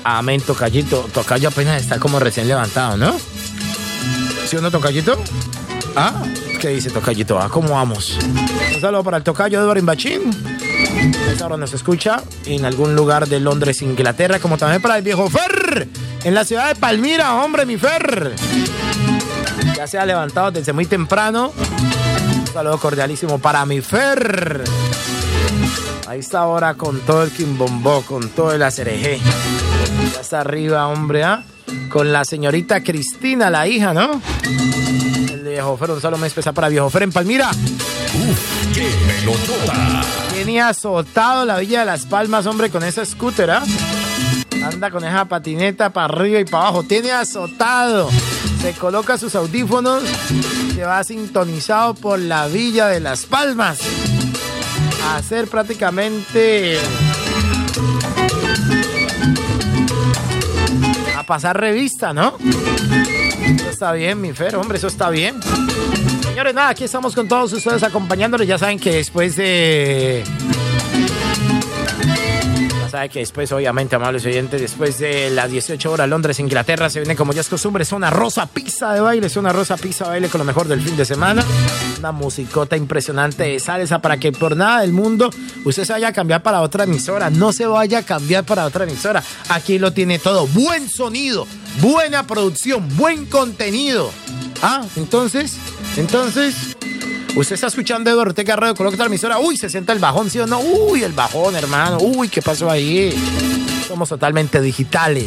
Amén, 0.04 0.40
Tocayito. 0.40 1.08
Tocayo 1.12 1.48
apenas 1.48 1.80
está 1.80 1.98
como 1.98 2.18
recién 2.18 2.48
levantado, 2.48 2.96
¿no? 2.96 3.16
¿Sí 4.46 4.56
o 4.56 4.60
no, 4.60 4.70
Tocayito? 4.70 5.18
Ah, 5.96 6.22
¿qué 6.60 6.68
dice 6.68 6.90
Tocayito? 6.90 7.38
Ah, 7.38 7.48
¿cómo 7.50 7.70
vamos? 7.70 8.18
Un 8.74 8.80
saludo 8.80 9.02
para 9.04 9.16
el 9.18 9.22
Tocayo 9.22 9.60
Eduardo 9.60 9.80
Imbachín. 9.80 10.57
Esa 11.32 11.46
hora 11.46 11.56
nos 11.56 11.72
escucha 11.72 12.22
en 12.46 12.64
algún 12.64 12.96
lugar 12.96 13.28
de 13.28 13.40
Londres, 13.40 13.82
Inglaterra, 13.82 14.38
como 14.38 14.58
también 14.58 14.82
para 14.82 14.96
el 14.96 15.02
viejo 15.02 15.30
Fer, 15.30 15.88
en 16.24 16.34
la 16.34 16.44
ciudad 16.44 16.68
de 16.68 16.74
Palmira, 16.74 17.34
hombre, 17.34 17.64
mi 17.64 17.76
Fer. 17.76 18.34
Ya 19.76 19.86
se 19.86 19.98
ha 19.98 20.04
levantado 20.04 20.50
desde 20.50 20.72
muy 20.72 20.86
temprano. 20.86 21.52
Un 22.40 22.46
saludo 22.52 22.78
cordialísimo 22.78 23.38
para 23.38 23.64
mi 23.64 23.80
Fer. 23.80 24.64
Ahí 26.08 26.20
está 26.20 26.40
ahora 26.40 26.74
con 26.74 27.00
todo 27.00 27.22
el 27.22 27.30
quimbombó, 27.30 28.02
con 28.02 28.30
todo 28.30 28.52
el 28.52 28.62
acereje. 28.62 29.20
Ya 30.14 30.20
está 30.20 30.40
arriba, 30.40 30.88
hombre, 30.88 31.22
¿ah? 31.22 31.44
Con 31.90 32.12
la 32.12 32.24
señorita 32.24 32.82
Cristina, 32.82 33.50
la 33.50 33.68
hija, 33.68 33.94
¿no? 33.94 34.20
El 35.30 35.42
viejo 35.44 35.76
Fer, 35.76 35.90
un 35.92 36.00
saludo 36.00 36.18
muy 36.18 36.28
especial 36.28 36.54
para 36.54 36.68
viejo 36.68 36.90
Fer 36.90 37.04
en 37.04 37.12
Palmira. 37.12 37.50
¡Qué 38.74 38.90
melodota! 39.06 40.02
Tenía 40.48 40.70
azotado 40.70 41.44
la 41.44 41.58
Villa 41.58 41.80
de 41.80 41.84
las 41.84 42.06
Palmas, 42.06 42.46
hombre, 42.46 42.70
con 42.70 42.82
esa 42.82 43.04
scooter, 43.04 43.50
¿ah? 43.50 43.62
Anda 44.64 44.90
con 44.90 45.04
esa 45.04 45.26
patineta 45.26 45.90
para 45.90 46.06
arriba 46.06 46.40
y 46.40 46.46
para 46.46 46.68
abajo. 46.68 46.84
Tiene 46.84 47.12
azotado. 47.12 48.08
Se 48.62 48.72
coloca 48.72 49.18
sus 49.18 49.34
audífonos. 49.34 50.02
Se 50.74 50.84
va 50.84 51.04
sintonizado 51.04 51.92
por 51.92 52.18
la 52.18 52.46
Villa 52.46 52.86
de 52.86 52.98
las 52.98 53.26
Palmas. 53.26 53.80
A 55.04 55.16
hacer 55.16 55.48
prácticamente. 55.48 56.78
A 61.14 61.24
pasar 61.24 61.60
revista, 61.60 62.14
¿no? 62.14 62.38
Eso 62.40 63.68
está 63.68 63.92
bien, 63.92 64.18
mi 64.18 64.32
Fer, 64.32 64.56
hombre, 64.56 64.78
eso 64.78 64.86
está 64.86 65.10
bien. 65.10 65.38
Señores, 66.38 66.54
nada, 66.54 66.68
aquí 66.68 66.84
estamos 66.84 67.16
con 67.16 67.26
todos 67.26 67.52
ustedes 67.52 67.82
acompañándoles. 67.82 68.46
Ya 68.46 68.58
saben 68.58 68.78
que 68.78 68.92
después 68.92 69.34
de 69.34 70.22
Sabe 72.88 73.08
que 73.08 73.18
después, 73.18 73.50
obviamente, 73.50 73.96
amables 73.96 74.24
oyentes, 74.24 74.60
después 74.60 75.00
de 75.00 75.30
las 75.30 75.50
18 75.50 75.90
horas 75.90 76.08
Londres, 76.08 76.38
Inglaterra, 76.38 76.88
se 76.88 77.00
viene 77.00 77.16
como 77.16 77.32
ya 77.32 77.40
es 77.40 77.48
costumbre, 77.48 77.82
es 77.82 77.90
una 77.90 78.10
rosa 78.10 78.46
pizza 78.46 78.94
de 78.94 79.00
baile, 79.00 79.26
es 79.26 79.36
una 79.36 79.52
rosa 79.52 79.76
pizza 79.76 80.04
de 80.04 80.10
baile 80.10 80.28
con 80.28 80.38
lo 80.38 80.44
mejor 80.44 80.68
del 80.68 80.80
fin 80.80 80.96
de 80.96 81.04
semana. 81.04 81.44
Una 81.98 82.12
musicota 82.12 82.76
impresionante 82.76 83.42
de 83.42 83.58
salsa 83.58 84.00
para 84.00 84.18
que 84.18 84.30
por 84.30 84.56
nada 84.56 84.82
del 84.82 84.92
mundo 84.92 85.30
usted 85.64 85.82
se 85.82 85.92
vaya 85.92 86.08
a 86.08 86.12
cambiar 86.12 86.44
para 86.44 86.60
otra 86.60 86.84
emisora. 86.84 87.30
No 87.30 87.52
se 87.52 87.66
vaya 87.66 87.98
a 87.98 88.02
cambiar 88.04 88.44
para 88.44 88.64
otra 88.64 88.84
emisora. 88.84 89.24
Aquí 89.48 89.80
lo 89.80 89.92
tiene 89.92 90.20
todo. 90.20 90.46
Buen 90.46 90.88
sonido, 90.88 91.48
buena 91.80 92.28
producción, 92.28 92.88
buen 92.96 93.26
contenido. 93.26 94.12
Ah, 94.62 94.84
entonces, 94.96 95.56
entonces, 95.98 96.76
Usted 97.38 97.54
está 97.54 97.68
escuchando 97.68 98.10
Eduardo 98.10 98.30
Ortega 98.30 98.56
Radio, 98.56 98.74
coloca 98.74 98.94
otra 98.94 99.06
emisora. 99.06 99.38
Uy, 99.38 99.56
se 99.56 99.70
sienta 99.70 99.92
el 99.92 100.00
bajón, 100.00 100.28
¿sí 100.28 100.40
o 100.40 100.46
no? 100.48 100.58
Uy, 100.58 101.04
el 101.04 101.12
bajón, 101.12 101.54
hermano. 101.54 101.98
Uy, 102.00 102.28
¿qué 102.28 102.42
pasó 102.42 102.68
ahí? 102.68 103.14
Somos 103.86 104.08
totalmente 104.08 104.60
digitales. 104.60 105.26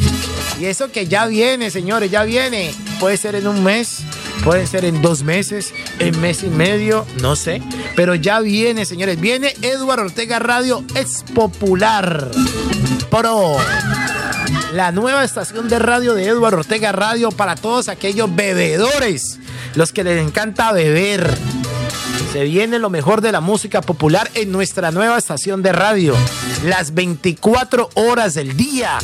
Y 0.60 0.66
eso 0.66 0.92
que 0.92 1.06
ya 1.06 1.24
viene, 1.26 1.70
señores, 1.70 2.10
ya 2.10 2.24
viene. 2.24 2.74
Puede 3.00 3.16
ser 3.16 3.34
en 3.36 3.46
un 3.46 3.64
mes, 3.64 4.00
puede 4.44 4.66
ser 4.66 4.84
en 4.84 5.00
dos 5.00 5.22
meses, 5.22 5.72
en 6.00 6.20
mes 6.20 6.42
y 6.42 6.48
medio, 6.48 7.06
no 7.22 7.34
sé. 7.34 7.62
Pero 7.96 8.14
ya 8.14 8.40
viene, 8.40 8.84
señores. 8.84 9.18
Viene 9.18 9.54
Eduardo 9.62 10.04
Ortega 10.04 10.38
Radio, 10.38 10.84
es 10.94 11.24
popular. 11.34 12.30
Pro. 13.10 13.56
La 14.72 14.92
nueva 14.92 15.24
estación 15.24 15.68
de 15.68 15.78
radio 15.78 16.14
de 16.14 16.26
Eduardo 16.26 16.58
Ortega 16.58 16.92
Radio 16.92 17.30
para 17.30 17.56
todos 17.56 17.88
aquellos 17.88 18.34
bebedores, 18.34 19.38
los 19.74 19.92
que 19.92 20.04
les 20.04 20.24
encanta 20.24 20.72
beber. 20.72 21.36
Se 22.32 22.44
viene 22.44 22.78
lo 22.78 22.90
mejor 22.90 23.20
de 23.20 23.32
la 23.32 23.40
música 23.40 23.80
popular 23.82 24.30
en 24.34 24.50
nuestra 24.52 24.90
nueva 24.90 25.18
estación 25.18 25.62
de 25.62 25.72
radio. 25.72 26.14
Las 26.64 26.94
24 26.94 27.90
horas 27.94 28.34
del 28.34 28.56
día. 28.56 28.98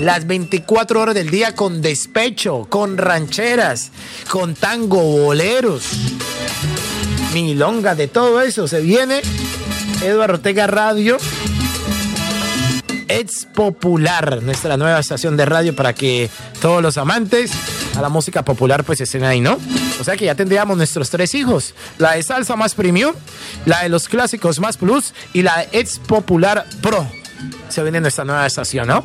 Las 0.00 0.26
24 0.26 1.00
horas 1.00 1.14
del 1.14 1.30
día 1.30 1.54
con 1.54 1.80
despecho, 1.80 2.66
con 2.68 2.98
rancheras, 2.98 3.92
con 4.28 4.54
tango, 4.54 5.00
boleros, 5.00 5.84
milonga, 7.32 7.94
de 7.94 8.08
todo 8.08 8.40
eso. 8.40 8.66
Se 8.66 8.80
viene 8.80 9.22
Eduardo 10.02 10.34
Ortega 10.34 10.66
Radio. 10.66 11.18
Es 13.06 13.46
popular, 13.54 14.42
nuestra 14.42 14.76
nueva 14.76 14.98
estación 14.98 15.36
de 15.36 15.44
radio 15.44 15.76
para 15.76 15.92
que 15.92 16.30
todos 16.60 16.82
los 16.82 16.96
amantes 16.98 17.52
a 17.96 18.00
la 18.00 18.08
música 18.08 18.44
popular 18.44 18.84
pues 18.84 19.00
estén 19.00 19.24
ahí, 19.24 19.40
¿no? 19.40 19.58
O 20.00 20.04
sea 20.04 20.16
que 20.16 20.24
ya 20.24 20.34
tendríamos 20.34 20.76
nuestros 20.76 21.10
tres 21.10 21.34
hijos, 21.34 21.74
la 21.98 22.12
de 22.12 22.22
salsa 22.22 22.56
más 22.56 22.74
premium, 22.74 23.14
la 23.66 23.82
de 23.82 23.88
los 23.88 24.08
clásicos 24.08 24.58
más 24.60 24.76
plus 24.76 25.14
y 25.32 25.42
la 25.42 25.58
de 25.58 25.80
Ex 25.80 25.98
Popular 25.98 26.66
Pro. 26.80 27.06
Se 27.68 27.82
viene 27.82 28.00
nuestra 28.00 28.24
nueva 28.24 28.46
estación, 28.46 28.88
¿no? 28.88 29.04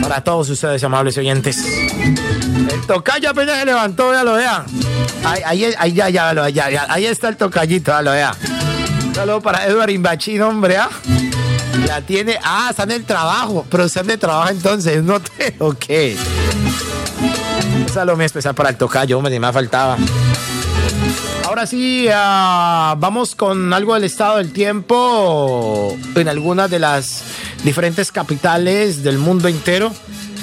Para 0.00 0.22
todos 0.22 0.48
ustedes, 0.50 0.82
amables 0.84 1.18
oyentes. 1.18 1.64
El 1.64 2.86
tocayo 2.86 3.30
apenas 3.30 3.58
se 3.58 3.66
levantó, 3.66 4.12
ya 4.12 4.22
lo 4.22 4.34
vea. 4.34 4.64
Ahí, 5.24 5.64
ahí, 5.78 5.92
ya, 5.92 6.08
ya, 6.08 6.48
ya, 6.48 6.86
ahí 6.88 7.06
está 7.06 7.28
el 7.28 7.36
tocallito, 7.36 7.90
ya 7.90 8.02
lo 8.02 8.12
vea. 8.12 8.34
Saludo 9.14 9.40
para 9.40 9.66
Eduard 9.66 9.90
Imbachín, 9.90 10.40
hombre, 10.42 10.76
¿ah? 10.76 10.88
La 11.86 12.00
tiene. 12.00 12.38
Ah, 12.42 12.68
está 12.70 12.84
en 12.84 12.92
el 12.92 13.04
trabajo. 13.04 13.66
Pero 13.70 13.84
está 13.84 14.00
el 14.00 14.18
trabajo 14.18 14.50
entonces, 14.50 15.02
¿no 15.02 15.20
te? 15.20 15.54
Ok. 15.58 15.84
Muy 18.16 18.24
especial 18.24 18.54
para 18.54 18.70
el 18.70 18.76
tocayo, 18.76 19.22
ni 19.22 19.38
más 19.38 19.52
faltaba. 19.54 19.96
Ahora 21.44 21.66
sí, 21.66 22.06
ah, 22.12 22.96
vamos 22.98 23.34
con 23.34 23.72
algo 23.72 23.94
del 23.94 24.04
estado 24.04 24.38
del 24.38 24.52
tiempo 24.52 25.96
en 26.14 26.28
algunas 26.28 26.70
de 26.70 26.78
las 26.78 27.22
diferentes 27.64 28.10
capitales 28.10 29.02
del 29.02 29.18
mundo 29.18 29.48
entero. 29.48 29.92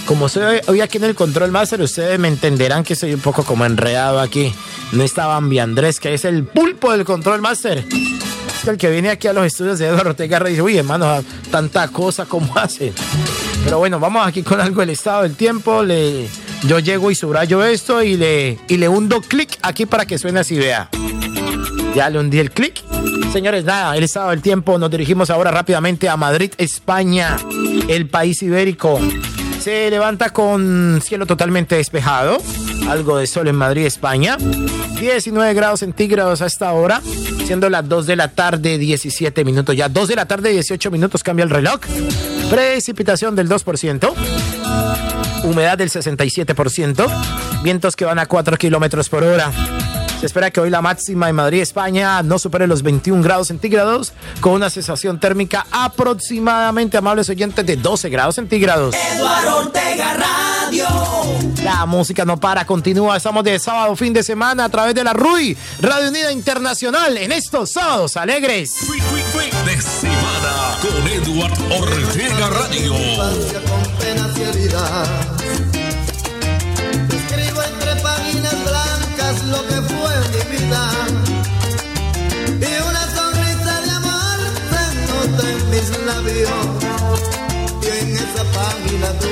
Como 0.06 0.30
soy 0.30 0.62
hoy 0.68 0.82
aquí 0.82 0.98
en 0.98 1.04
el 1.04 1.16
Control 1.16 1.52
Master, 1.52 1.82
ustedes 1.82 2.18
me 2.18 2.28
entenderán 2.28 2.84
que 2.84 2.96
soy 2.96 3.14
un 3.14 3.20
poco 3.20 3.44
como 3.44 3.66
enredado 3.66 4.20
aquí. 4.20 4.54
No 4.92 5.04
está 5.04 5.28
Bambi 5.28 5.60
Andrés, 5.60 6.00
que 6.00 6.14
es 6.14 6.26
el 6.26 6.46
pulpo 6.46 6.92
del 6.92 7.04
Control 7.04 7.42
Master. 7.42 7.84
Es 8.62 8.68
el 8.68 8.78
que 8.78 8.90
viene 8.90 9.10
aquí 9.10 9.28
a 9.28 9.34
los 9.34 9.46
estudios 9.46 9.80
de 9.80 9.88
Eduardo 9.88 10.12
Ortega 10.12 10.40
y 10.46 10.52
dice, 10.52 10.62
uy, 10.62 10.78
hermano, 10.78 11.24
tanta 11.52 11.88
cosa 11.90 12.26
como 12.26 12.56
hacen. 12.58 12.94
Pero 13.64 13.80
bueno, 13.80 14.00
vamos 14.00 14.26
aquí 14.26 14.44
con 14.44 14.60
algo 14.60 14.82
del 14.82 14.92
estado 14.92 15.24
del 15.24 15.36
tiempo. 15.36 15.84
Le, 15.84 16.28
yo 16.68 16.80
llego 16.80 17.12
y 17.12 17.16
subrayo 17.16 17.64
esto 17.64 18.02
y 18.04 18.18
le, 18.18 18.58
y 18.68 18.78
le 18.78 18.90
hundo 18.90 19.22
clic 19.22 19.58
aquí 19.62 19.86
para 19.86 20.06
que 20.06 20.18
suene 20.18 20.40
así, 20.40 20.58
vea. 20.58 20.90
Ya 21.96 22.10
le 22.10 22.20
hundí 22.20 22.40
el 22.40 22.52
clic. 22.52 22.82
Señores, 23.32 23.64
nada, 23.64 23.96
el 23.96 24.04
estado 24.04 24.32
del 24.32 24.42
tiempo. 24.42 24.78
Nos 24.78 24.90
dirigimos 24.90 25.30
ahora 25.30 25.52
rápidamente 25.52 26.10
a 26.10 26.18
Madrid, 26.18 26.52
España, 26.58 27.38
el 27.88 28.08
país 28.08 28.42
ibérico. 28.42 29.00
Se 29.60 29.90
levanta 29.90 30.32
con 30.32 31.02
cielo 31.04 31.26
totalmente 31.26 31.76
despejado. 31.76 32.38
Algo 32.90 33.18
de 33.18 33.28
sol 33.28 33.48
en 33.48 33.56
Madrid, 33.56 33.86
España. 33.86 34.38
19 35.00 35.54
grados 35.54 35.82
centígrados 35.82 36.42
a 36.42 36.48
esta 36.48 36.72
hora. 36.74 37.02
Siendo 37.50 37.68
las 37.68 37.90
2 37.90 38.06
de 38.06 38.16
la 38.16 38.28
tarde, 38.28 38.78
17 38.78 39.44
minutos. 39.44 39.76
Ya 39.76 39.90
2 39.90 40.10
de 40.10 40.16
la 40.16 40.28
tarde, 40.28 40.52
18 40.52 40.92
minutos 40.92 41.24
cambia 41.24 41.42
el 41.42 41.50
reloj. 41.50 41.80
Precipitación 42.48 43.36
del 43.36 43.50
2%. 43.50 44.14
Humedad 45.46 45.76
del 45.76 45.90
67%. 45.90 47.08
Vientos 47.64 47.96
que 47.96 48.06
van 48.06 48.20
a 48.20 48.28
4 48.28 48.56
kilómetros 48.56 49.10
por 49.10 49.24
hora. 49.24 49.52
Se 50.20 50.26
espera 50.26 50.52
que 50.52 50.60
hoy 50.60 50.70
la 50.70 50.82
máxima 50.82 51.30
en 51.30 51.36
Madrid, 51.36 51.62
España, 51.62 52.22
no 52.24 52.40
supere 52.40 52.68
los 52.68 52.84
21 52.84 53.24
grados 53.24 53.48
centígrados, 53.48 54.12
con 54.42 54.52
una 54.52 54.70
sensación 54.70 55.18
térmica 55.18 55.66
aproximadamente, 55.72 56.98
amables 56.98 57.30
oyentes, 57.30 57.66
de 57.66 57.78
12 57.78 58.10
grados 58.10 58.36
centígrados. 58.36 58.94
Eduardo 59.16 59.60
Ortega 59.60 60.16
Radio. 60.16 60.88
La 61.64 61.86
música 61.86 62.26
no 62.26 62.38
para, 62.38 62.66
continúa. 62.66 63.16
Estamos 63.16 63.46
de 63.46 63.60
sábado, 63.60 63.96
fin 63.96 64.12
de 64.12 64.22
semana, 64.22 64.66
a 64.66 64.70
través 64.70 64.94
de 64.94 65.06
la 65.06 65.14
RUI, 65.14 65.56
Radio 65.80 66.10
Unida 66.10 66.34
Internacional, 66.34 67.18
en 67.18 67.32
estos 67.32 67.72
sábados 67.72 68.18
alegres. 68.18 68.76
De 69.66 69.82
semana 69.82 70.78
con 70.82 71.08
Edward 71.08 71.54
Ortega 71.72 72.50
Radio. 72.50 72.94
Tú, 89.20 89.30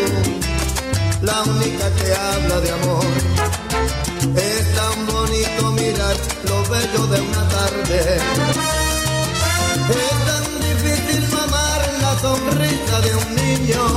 la 1.21 1.41
única 1.43 1.89
que 1.95 2.13
habla 2.13 2.59
de 2.61 2.71
amor. 2.71 3.05
Es 4.35 4.75
tan 4.75 5.05
bonito 5.07 5.71
mirar 5.71 6.15
lo 6.45 6.63
bello 6.69 7.07
de 7.07 7.21
una 7.21 7.49
tarde. 7.49 8.17
Es 9.89 10.15
tan 10.27 10.45
difícil 10.67 11.23
mamar 11.35 11.81
la 12.01 12.19
sonrisa 12.19 13.01
de 13.01 13.15
un 13.15 13.35
niño. 13.35 13.96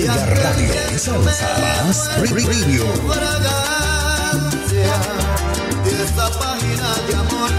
Ortega 0.00 0.26
Radio. 0.26 0.98
Salsa 0.98 1.84
más 1.84 2.08
Radio. 2.16 2.84
esta 6.02 6.30
página 6.38 6.94
de 7.06 7.14
amor, 7.16 7.50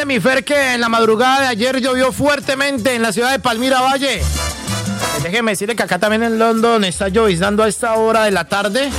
dice 0.00 0.06
mi 0.06 0.20
Fer 0.20 0.44
que 0.44 0.74
en 0.74 0.80
la 0.80 0.88
madrugada 0.88 1.40
de 1.40 1.46
ayer 1.48 1.78
llovió 1.80 2.10
fuertemente 2.10 2.94
en 2.94 3.02
la 3.02 3.12
ciudad 3.12 3.32
de 3.32 3.38
Palmira 3.38 3.82
Valle. 3.82 4.22
Déjeme 5.22 5.52
decirle 5.52 5.76
que 5.76 5.82
acá 5.82 5.98
también 5.98 6.22
en 6.22 6.38
London 6.38 6.84
está 6.84 7.08
lloviznando 7.08 7.62
a 7.62 7.68
esta 7.68 7.94
hora 7.94 8.24
de 8.24 8.30
la 8.30 8.44
tarde. 8.44 8.90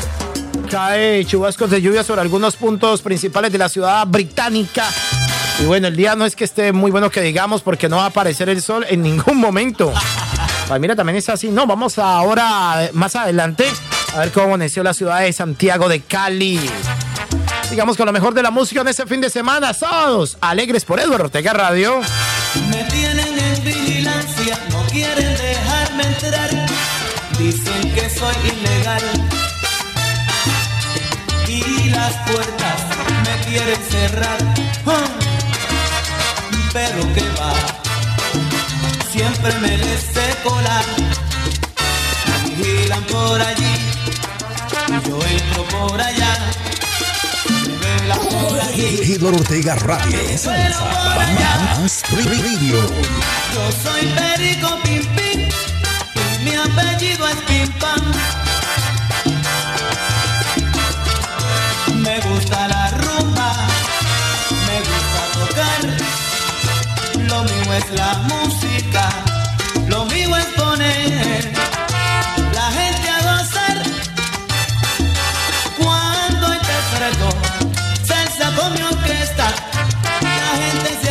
Cae 0.69 1.25
chubascos 1.25 1.71
de 1.71 1.81
lluvia 1.81 2.03
sobre 2.03 2.21
algunos 2.21 2.55
puntos 2.55 3.01
principales 3.01 3.51
de 3.51 3.57
la 3.57 3.67
ciudad 3.67 4.05
británica. 4.05 4.85
Y 5.59 5.65
bueno, 5.65 5.87
el 5.87 5.95
día 5.95 6.15
no 6.15 6.25
es 6.25 6.35
que 6.35 6.43
esté 6.43 6.71
muy 6.71 6.91
bueno 6.91 7.09
que 7.09 7.21
digamos 7.21 7.61
porque 7.63 7.89
no 7.89 7.97
va 7.97 8.03
a 8.03 8.07
aparecer 8.07 8.49
el 8.49 8.61
sol 8.61 8.85
en 8.87 9.01
ningún 9.01 9.37
momento. 9.37 9.91
Palmira 10.67 10.95
también 10.95 11.17
es 11.17 11.29
así. 11.29 11.49
No, 11.49 11.65
vamos 11.65 11.97
ahora, 11.97 12.85
eh, 12.85 12.91
más 12.93 13.15
adelante, 13.15 13.65
a 14.13 14.19
ver 14.19 14.31
cómo 14.31 14.47
amaneció 14.47 14.83
la 14.83 14.93
ciudad 14.93 15.21
de 15.21 15.33
Santiago 15.33 15.89
de 15.89 16.01
Cali. 16.01 16.59
Sigamos 17.71 17.95
con 17.95 18.05
lo 18.05 18.11
mejor 18.11 18.33
de 18.33 18.43
la 18.43 18.51
música 18.51 18.81
en 18.81 18.89
ese 18.89 19.05
fin 19.05 19.21
de 19.21 19.29
semana. 19.29 19.73
Sábados 19.73 20.37
alegres 20.41 20.83
por 20.83 20.99
Eduardo 20.99 21.23
Ortega 21.23 21.53
Radio. 21.53 22.01
Me 22.69 22.83
tienen 22.91 23.39
en 23.39 23.63
vigilancia, 23.63 24.59
no 24.71 24.83
quieren 24.87 25.37
dejarme 25.37 26.03
entrar. 26.03 26.49
Dicen 27.39 27.93
que 27.93 28.09
soy 28.09 28.35
ilegal. 28.43 29.01
Y 31.47 31.89
las 31.91 32.13
puertas 32.29 32.81
me 33.23 33.49
quieren 33.49 33.79
cerrar. 33.89 34.37
Ah, 34.85 35.05
Pero 36.73 37.13
que 37.13 37.23
va, 37.39 37.53
siempre 39.13 39.53
me 39.59 39.77
les 39.77 40.01
sé 40.01 40.35
colar. 40.43 40.83
Vigilan 42.57 43.03
por 43.03 43.41
allí, 43.41 43.75
yo 45.07 45.19
entro 45.25 45.63
por 45.79 46.01
allá. 46.01 46.37
Eduardo 49.21 49.39
Ortega 49.39 49.75
Radio. 49.75 50.17
Más 51.81 52.03
Radio. 52.11 52.75
Yo 53.53 53.71
soy 53.83 54.05
Perico 54.15 54.79
Pim 54.83 55.11
mi 56.43 56.55
apellido 56.55 57.27
es 57.27 57.35
Pim 57.47 57.71
Pam. 57.79 58.01
Me 62.01 62.19
gusta 62.21 62.67
la 62.67 62.89
rumba, 62.89 63.53
me 64.67 64.77
gusta 64.89 65.21
tocar. 65.39 65.81
Lo 67.27 67.43
mío 67.43 67.73
es 67.73 67.91
la 67.91 68.13
música, 68.31 69.09
lo 69.87 70.05
mío 70.05 70.35
es 70.35 70.45
poner 70.45 71.51
la 72.53 72.71
gente 72.71 73.09
a 73.09 73.19
gozar. 73.29 73.77
Cuando 75.77 76.53
interpreto 76.53 77.50
con 78.55 78.73
mi 78.73 78.81
orquesta, 78.81 79.53
la 80.21 80.57
gente 80.61 80.99
se 81.01 81.10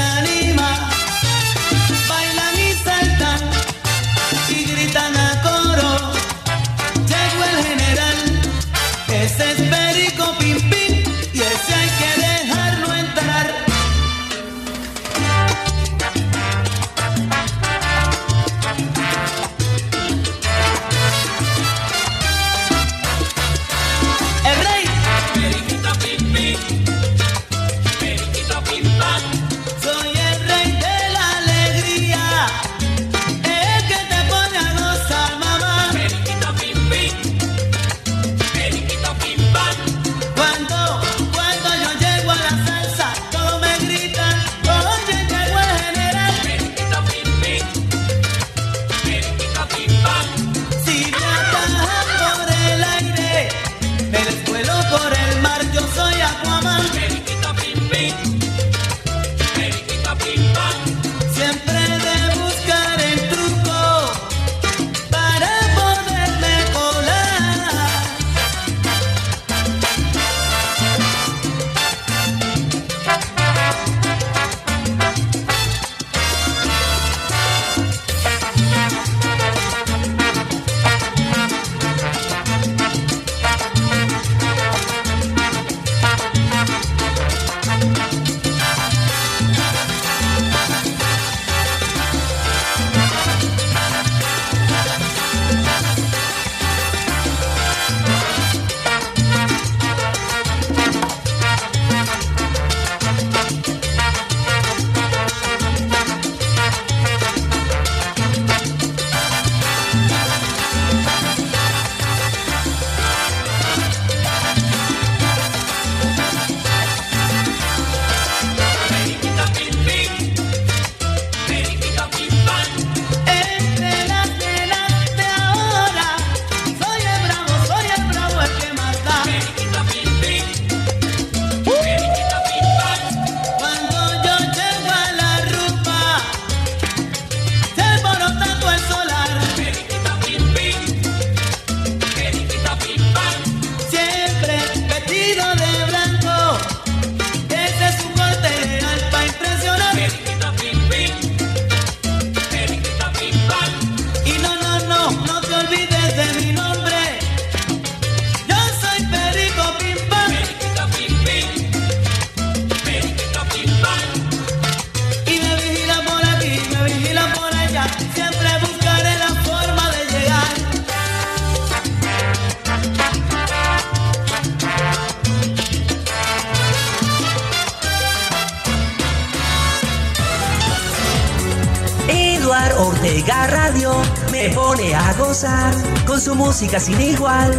música 186.60 186.78
sin 186.78 187.00
igual 187.00 187.50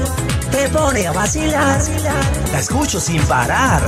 te 0.51 0.69
pone 0.69 1.07
a 1.07 1.11
vacilar. 1.11 1.81
La 2.51 2.59
escucho 2.59 2.99
sin 2.99 3.19
parar. 3.23 3.81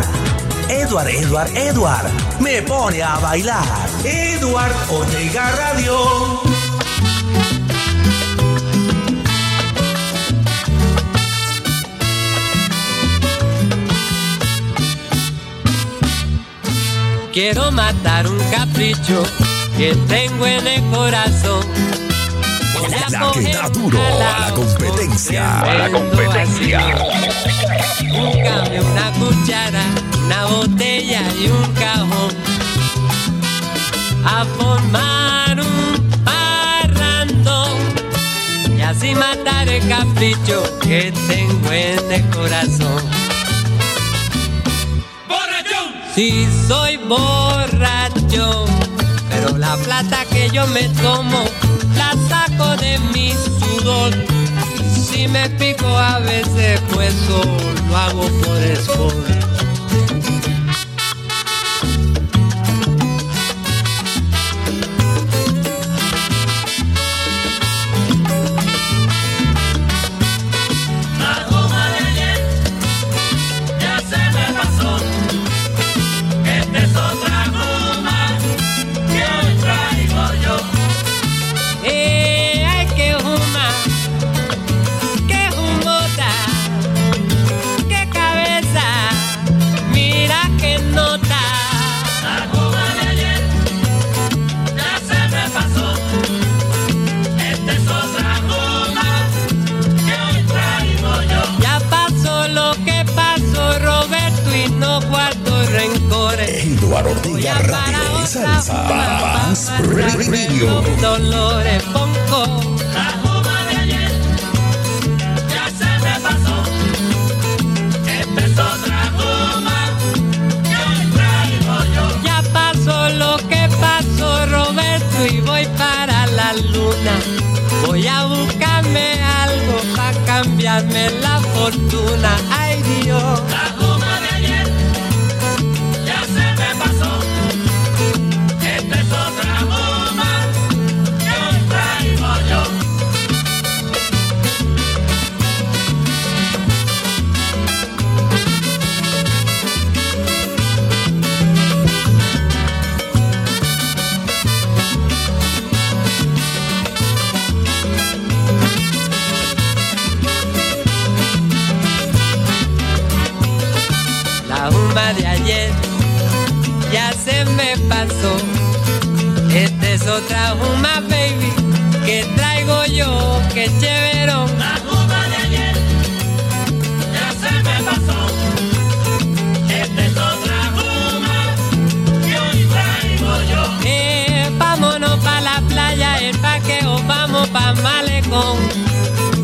Edward, 0.67 1.07
Edward, 1.07 1.55
Edward, 1.55 2.09
me 2.39 2.63
pone 2.63 3.03
a 3.03 3.19
bailar. 3.19 3.63
Edward 4.03 4.73
Ortega 4.89 5.51
Radio. 5.51 6.41
Quiero 17.31 17.71
matar 17.71 18.27
un 18.27 18.39
capricho 18.49 19.23
que 19.77 19.95
tengo 20.07 20.47
en 20.47 20.65
el 20.65 20.83
corazón 20.89 21.92
la, 23.09 23.19
la 23.19 23.31
que 23.31 23.53
da 23.53 23.69
duro 23.69 23.99
a 23.99 24.39
la 24.39 24.51
competencia. 24.53 25.61
A 25.61 25.73
la 25.73 25.89
competencia. 25.89 26.79
Un 28.01 28.31
camión, 28.43 28.85
una 28.91 29.11
cuchara, 29.11 29.83
una 30.25 30.45
botella 30.45 31.21
y 31.39 31.47
un 31.47 31.73
cajón. 31.73 32.31
A 34.25 34.45
formar 34.57 35.59
un 35.59 36.23
parrando 36.23 37.67
y 38.77 38.81
así 38.81 39.13
matar 39.15 39.67
el 39.67 39.87
capricho 39.87 40.63
que 40.81 41.11
tengo 41.27 41.71
en 41.71 42.11
el 42.11 42.29
corazón. 42.29 43.03
¡Borrachón! 45.27 45.93
Sí, 46.15 46.47
soy 46.67 46.97
borracho, 46.97 48.65
pero 49.29 49.57
la 49.57 49.75
plata 49.77 50.25
que 50.31 50.49
yo 50.51 50.65
me 50.67 50.83
tomo 51.01 51.43
pone 52.63 52.97
mi 53.13 53.31
sudor. 53.31 54.11
Si 54.95 55.27
me 55.27 55.49
pico 55.49 55.87
a 55.87 56.19
veces, 56.19 56.79
pues 56.93 57.13
lo 57.89 57.97
hago 57.97 58.27
por 58.41 58.57
esfuerzo. 58.57 59.52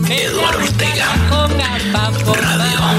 Eduardo 0.10 0.64
Ortega 0.64 1.06
Radio. 2.41 2.98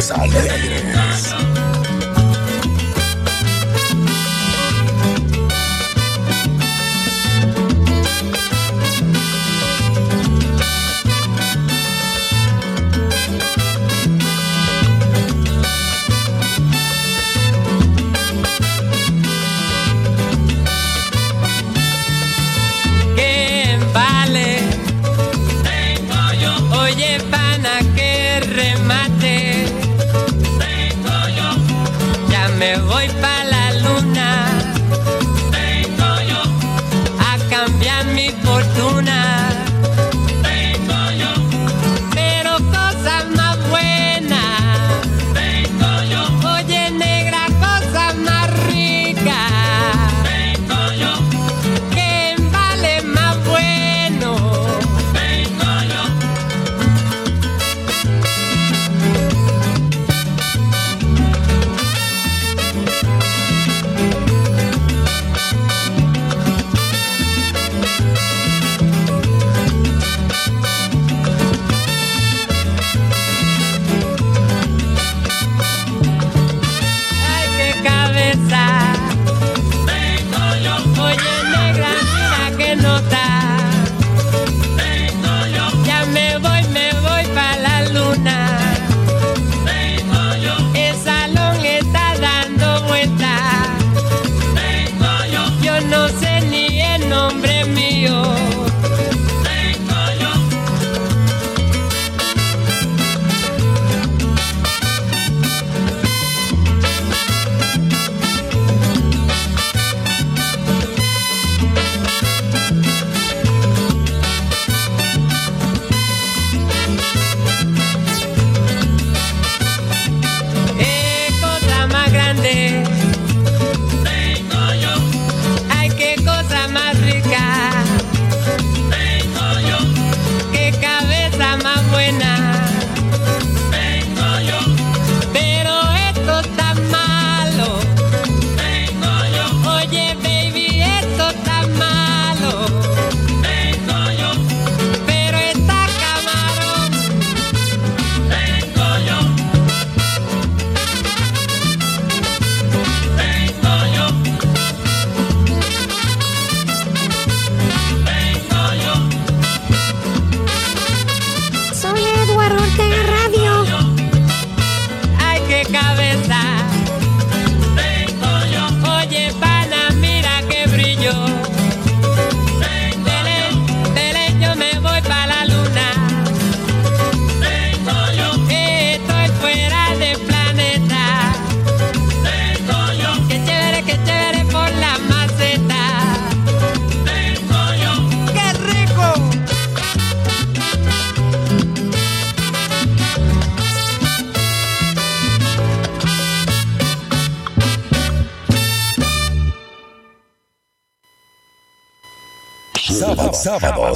Sound 0.00 0.32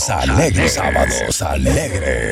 sábados 0.03 0.31
alegres, 0.31 0.73
sábados 0.73 1.43
alegres. 1.43 2.32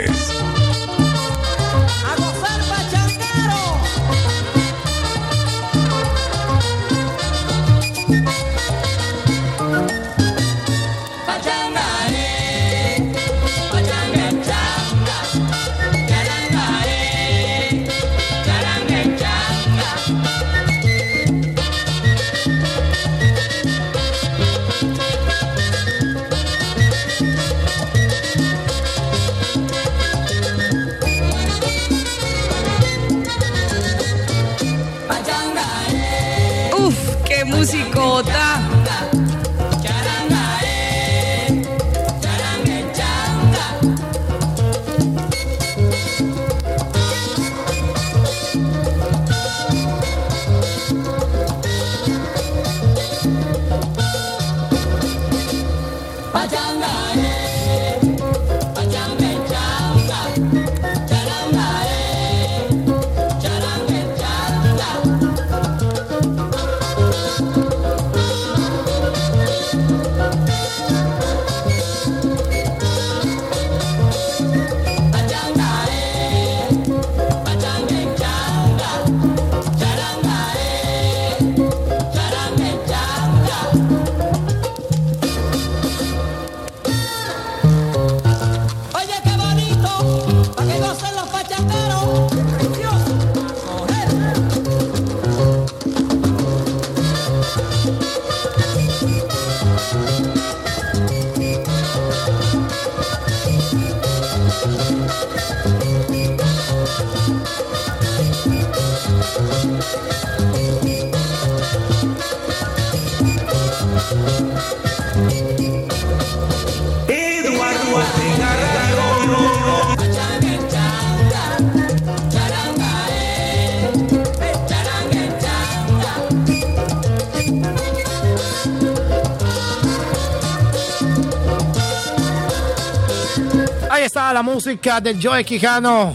Música 134.43 135.01
del 135.01 135.19
Joe 135.23 135.45
Quijano. 135.45 136.15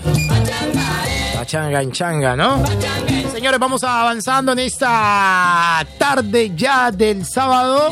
Pachanga 1.36 1.82
en 1.82 1.92
changa, 1.92 2.36
¿no? 2.36 2.64
Señores, 3.32 3.60
vamos 3.60 3.84
avanzando 3.84 4.54
en 4.54 4.60
esta 4.60 5.86
tarde 5.98 6.52
ya 6.56 6.92
del 6.92 7.26
sábado. 7.26 7.92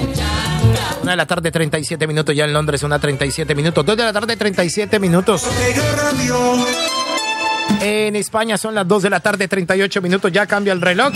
Una 1.02 1.12
de 1.12 1.18
la 1.18 1.26
tarde, 1.26 1.52
37 1.52 2.08
minutos 2.08 2.36
ya 2.36 2.46
en 2.46 2.54
Londres, 2.54 2.82
una 2.84 3.00
37 3.00 3.54
minutos. 3.54 3.86
Dos 3.86 3.98
de 3.98 4.04
la 4.04 4.14
tarde, 4.14 4.38
37 4.38 5.00
minutos. 5.00 5.46
En 7.82 8.16
España 8.16 8.58
son 8.58 8.74
las 8.74 8.88
2 8.88 9.04
de 9.04 9.10
la 9.10 9.20
tarde, 9.20 9.48
38 9.48 10.02
minutos. 10.02 10.32
Ya 10.32 10.48
cambia 10.48 10.74
el 10.74 10.82
reloj. 10.82 11.14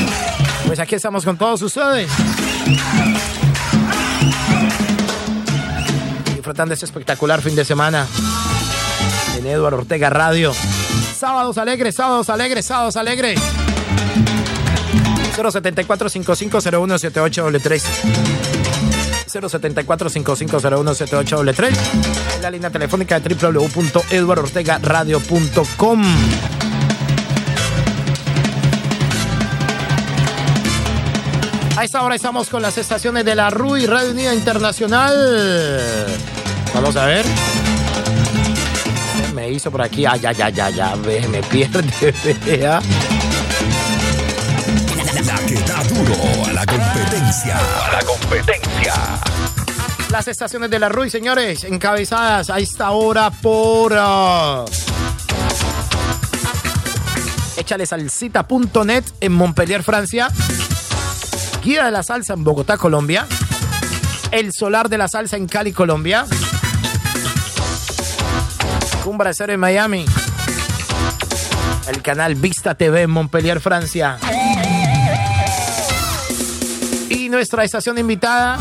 Pues 0.65 0.80
aquí 0.80 0.95
estamos 0.95 1.23
con 1.23 1.38
todos 1.38 1.61
ustedes. 1.61 2.10
Disfrutando 6.35 6.73
este 6.73 6.85
espectacular 6.85 7.41
fin 7.41 7.56
de 7.56 7.65
semana 7.65 8.06
en 9.48 9.53
Eduardo 9.53 9.78
Ortega 9.80 10.10
Radio. 10.10 10.53
Sábados 11.18 11.57
alegres, 11.57 11.95
sábados 11.95 12.30
alegres, 12.30 12.65
sábados 12.65 12.98
alegres. 12.98 13.40
074 15.36 16.10
5501 16.10 16.99
7833 16.99 17.84
074 19.28 20.10
5501 20.10 20.95
7833 20.95 22.41
La 22.41 22.49
línea 22.49 22.72
telefónica 22.72 23.19
de 23.19 23.36
www.eduardortegaradio.com 23.36 26.03
A 31.76 31.84
esta 31.84 32.02
hora 32.02 32.15
estamos 32.15 32.49
con 32.49 32.64
las 32.64 32.80
estaciones 32.80 33.24
de 33.24 33.36
la 33.36 33.52
RUI 33.52 33.86
Radio 33.86 34.10
Unida 34.11 34.34
Internacional. 34.34 35.14
Vamos 36.74 36.95
a 36.95 37.06
ver. 37.06 37.24
Me 39.48 39.53
hizo 39.53 39.72
por 39.72 39.82
aquí. 39.82 40.06
Ay, 40.06 40.19
ay, 40.26 40.36
ay, 40.41 40.60
ay, 40.60 40.80
ay, 40.82 40.99
ve, 41.06 41.26
me 41.30 41.41
pierde, 41.41 42.14
vea. 42.45 42.82
La 45.26 45.36
que 45.45 45.56
da 45.56 45.84
duro 45.86 46.15
a 46.49 46.52
la 46.52 46.65
competencia. 46.65 47.57
A 47.57 47.91
la 47.94 47.99
competencia. 48.02 48.94
Las 50.11 50.28
estaciones 50.28 50.69
de 50.69 50.80
la 50.80 50.90
RUI, 50.90 51.10
señores, 51.10 51.64
encabezadas 51.64 52.49
a 52.49 52.60
esta 52.60 52.91
hora 52.91 53.30
por. 53.32 53.94
ah, 53.98 54.65
Échale 57.56 57.86
salsita.net 57.86 59.06
en 59.22 59.32
Montpellier, 59.32 59.82
Francia. 59.82 60.28
Guía 61.64 61.86
de 61.86 61.91
la 61.91 62.03
salsa 62.03 62.34
en 62.34 62.44
Bogotá, 62.44 62.78
Colombia. 62.78 63.26
El 64.32 64.52
solar 64.52 64.90
de 64.90 64.98
la 64.98 65.07
salsa 65.07 65.38
en 65.38 65.48
Cali, 65.48 65.72
Colombia. 65.72 66.26
Cumbra 69.07 69.31
Cero 69.34 69.53
en 69.53 69.59
Miami. 69.61 70.03
El 71.88 72.01
canal 72.01 72.35
Vista 72.35 72.75
TV 72.75 73.03
en 73.03 73.09
Montpellier, 73.09 73.61
Francia. 73.61 74.17
Y 77.07 77.29
nuestra 77.29 77.63
estación 77.63 77.97
invitada, 77.99 78.57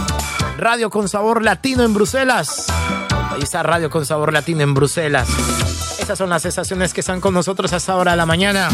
Radio 0.56 0.88
con 0.88 1.08
Sabor 1.08 1.42
Latino 1.42 1.82
en 1.82 1.92
Bruselas. 1.92 2.66
Ahí 3.32 3.42
está 3.42 3.64
Radio 3.64 3.90
con 3.90 4.06
Sabor 4.06 4.32
Latino 4.32 4.60
en 4.60 4.72
Bruselas. 4.72 5.26
Esas 5.98 6.16
son 6.16 6.30
las 6.30 6.44
estaciones 6.44 6.94
que 6.94 7.00
están 7.00 7.20
con 7.20 7.34
nosotros 7.34 7.72
a 7.72 7.78
esta 7.78 7.96
hora 7.96 8.12
de 8.12 8.16
la 8.16 8.26
mañana. 8.26 8.68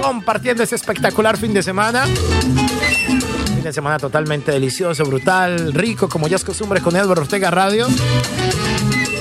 Compartiendo 0.00 0.62
este 0.62 0.76
espectacular 0.76 1.36
fin 1.36 1.52
de 1.52 1.62
semana. 1.62 2.06
Fin 2.06 3.62
de 3.64 3.72
semana 3.74 3.98
totalmente 3.98 4.50
delicioso, 4.50 5.04
brutal, 5.04 5.74
rico, 5.74 6.08
como 6.08 6.26
ya 6.26 6.36
es 6.36 6.44
costumbre 6.44 6.80
con 6.80 6.96
Edward 6.96 7.18
Ortega 7.18 7.50
Radio. 7.50 7.86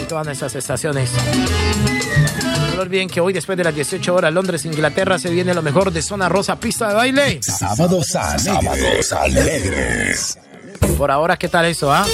Todas 0.07 0.25
nuestras 0.25 0.55
estaciones. 0.55 1.11
No 2.75 2.81
olviden 2.81 3.09
que 3.09 3.19
hoy, 3.19 3.33
después 3.33 3.57
de 3.57 3.63
las 3.63 3.75
18 3.75 4.13
horas, 4.15 4.31
Londres, 4.31 4.63
Inglaterra, 4.65 5.19
se 5.19 5.29
viene 5.29 5.53
lo 5.53 5.61
mejor 5.61 5.91
de 5.91 6.01
Zona 6.01 6.29
Rosa 6.29 6.57
Pista 6.59 6.87
de 6.89 6.93
Baile. 6.93 7.39
Sábados 7.41 8.15
alegres. 8.15 8.43
Sábados 8.43 9.13
alegres. 9.13 10.39
Por 10.97 11.11
ahora, 11.11 11.37
¿qué 11.37 11.49
tal 11.49 11.65
eso, 11.65 11.91
ah? 11.91 12.05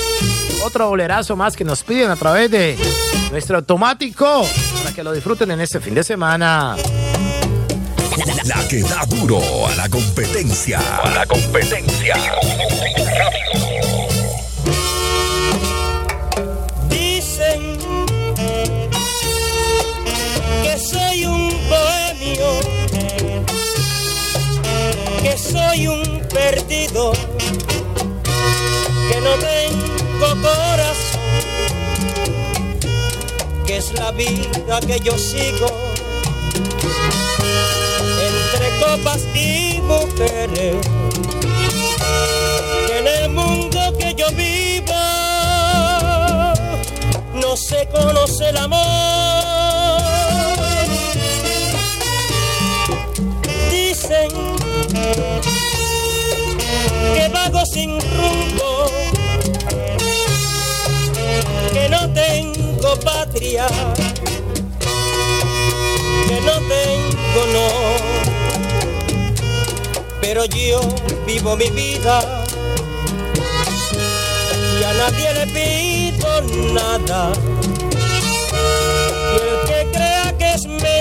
Otro 0.63 0.87
bolerazo 0.89 1.35
más 1.35 1.55
que 1.55 1.63
nos 1.63 1.83
piden 1.83 2.09
a 2.09 2.15
través 2.15 2.49
de 2.49 2.77
nuestro 3.31 3.57
automático 3.57 4.45
para 4.81 4.95
que 4.95 5.03
lo 5.03 5.11
disfruten 5.11 5.51
en 5.51 5.61
este 5.61 5.79
fin 5.79 5.93
de 5.93 6.03
semana. 6.03 6.75
La 8.45 8.67
que 8.67 8.81
da 8.81 9.05
duro 9.07 9.39
a 9.67 9.75
la 9.75 9.89
competencia. 9.89 10.79
A 11.03 11.09
la 11.09 11.25
competencia. 11.25 12.15
Soy 25.53 25.87
un 25.87 26.19
perdido, 26.33 27.13
que 29.11 29.21
no 29.21 29.33
tengo 29.37 30.41
corazón. 30.41 31.21
es 33.67 33.93
la 33.93 34.11
vida 34.11 34.79
que 34.87 34.99
yo 34.99 35.17
sigo 35.17 35.67
entre 38.29 38.67
copas 38.79 39.21
y 39.35 39.79
mujeres. 39.81 40.75
Que 42.87 42.97
en 42.99 43.07
el 43.07 43.29
mundo 43.29 43.79
que 43.97 44.13
yo 44.15 44.27
vivo 44.31 44.93
no 47.35 47.55
se 47.57 47.87
conoce 47.89 48.49
el 48.49 48.57
amor. 48.57 49.42
Que 57.13 57.29
vago 57.29 57.65
sin 57.65 57.99
rumbo, 57.99 58.85
que 61.71 61.89
no 61.89 62.09
tengo 62.13 62.99
patria, 62.99 63.67
que 66.27 66.41
no 66.41 66.53
tengo 66.75 67.41
no. 67.53 67.67
Pero 70.21 70.45
yo 70.45 70.81
vivo 71.27 71.55
mi 71.57 71.69
vida 71.69 72.43
y 74.79 74.83
a 74.83 74.93
nadie 74.93 75.33
le 75.33 75.47
pido 75.47 76.41
nada. 76.73 77.31
Y 79.33 79.35
el 79.35 79.57
que 79.67 79.79
crea 79.91 80.35
que 80.37 80.53
es 80.53 80.65
mentira, 80.65 80.92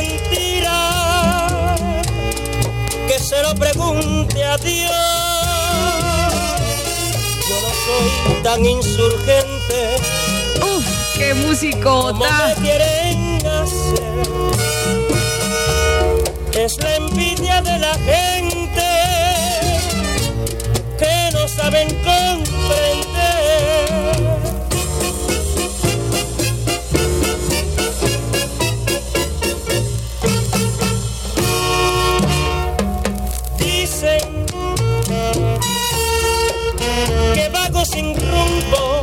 se 3.33 3.43
lo 3.43 3.55
pregunte 3.55 4.45
a 4.45 4.59
Dios. 4.59 4.93
Yo 7.49 7.57
no 7.63 7.71
soy 7.85 8.43
tan 8.43 8.67
insurgente. 8.67 9.97
Uf, 10.61 10.85
qué 11.17 11.33
musicota. 11.35 12.13
Como 12.13 12.25
me 12.25 12.55
quieren 12.61 13.47
hacer. 13.47 14.03
Es 16.53 16.77
la 16.83 16.97
envidia 16.97 17.63
de 17.63 17.79
la 17.79 17.95
gente 17.95 18.89
que 20.99 21.31
no 21.33 21.49
saben 21.49 21.89
sin 37.93 38.15
rumbo, 38.15 39.03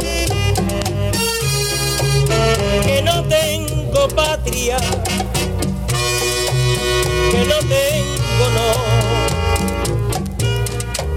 que 2.86 3.02
no 3.04 3.24
tengo 3.26 4.08
patria, 4.16 4.78
que 7.32 7.46
no 7.46 7.60
tengo 7.76 8.46
no. 8.58 8.70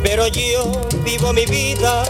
Pero 0.03 0.27
yo 0.27 0.83
vivo 1.03 1.33
mi 1.33 1.47
vida 1.47 2.05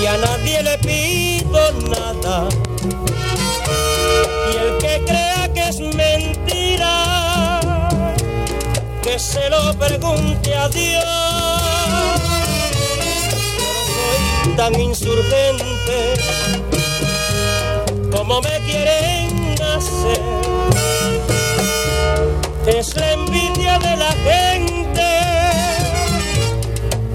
y 0.00 0.06
a 0.06 0.16
nadie 0.16 0.62
le 0.62 0.78
pido 0.78 1.72
nada. 1.88 2.48
Y 4.52 4.56
el 4.56 4.78
que 4.78 5.02
crea 5.04 5.50
que 5.52 5.68
es 5.68 5.80
mentira, 5.80 7.60
que 9.02 9.18
se 9.18 9.50
lo 9.50 9.74
pregunte 9.74 10.54
a 10.54 10.68
Dios. 10.68 11.39
Tan 14.60 14.78
insurgente 14.78 16.12
como 18.14 18.42
me 18.42 18.58
quieren 18.66 19.54
hacer. 19.62 20.20
Es 22.66 22.94
la 22.94 23.12
envidia 23.12 23.78
de 23.78 23.96
la 23.96 24.12
gente 24.28 25.08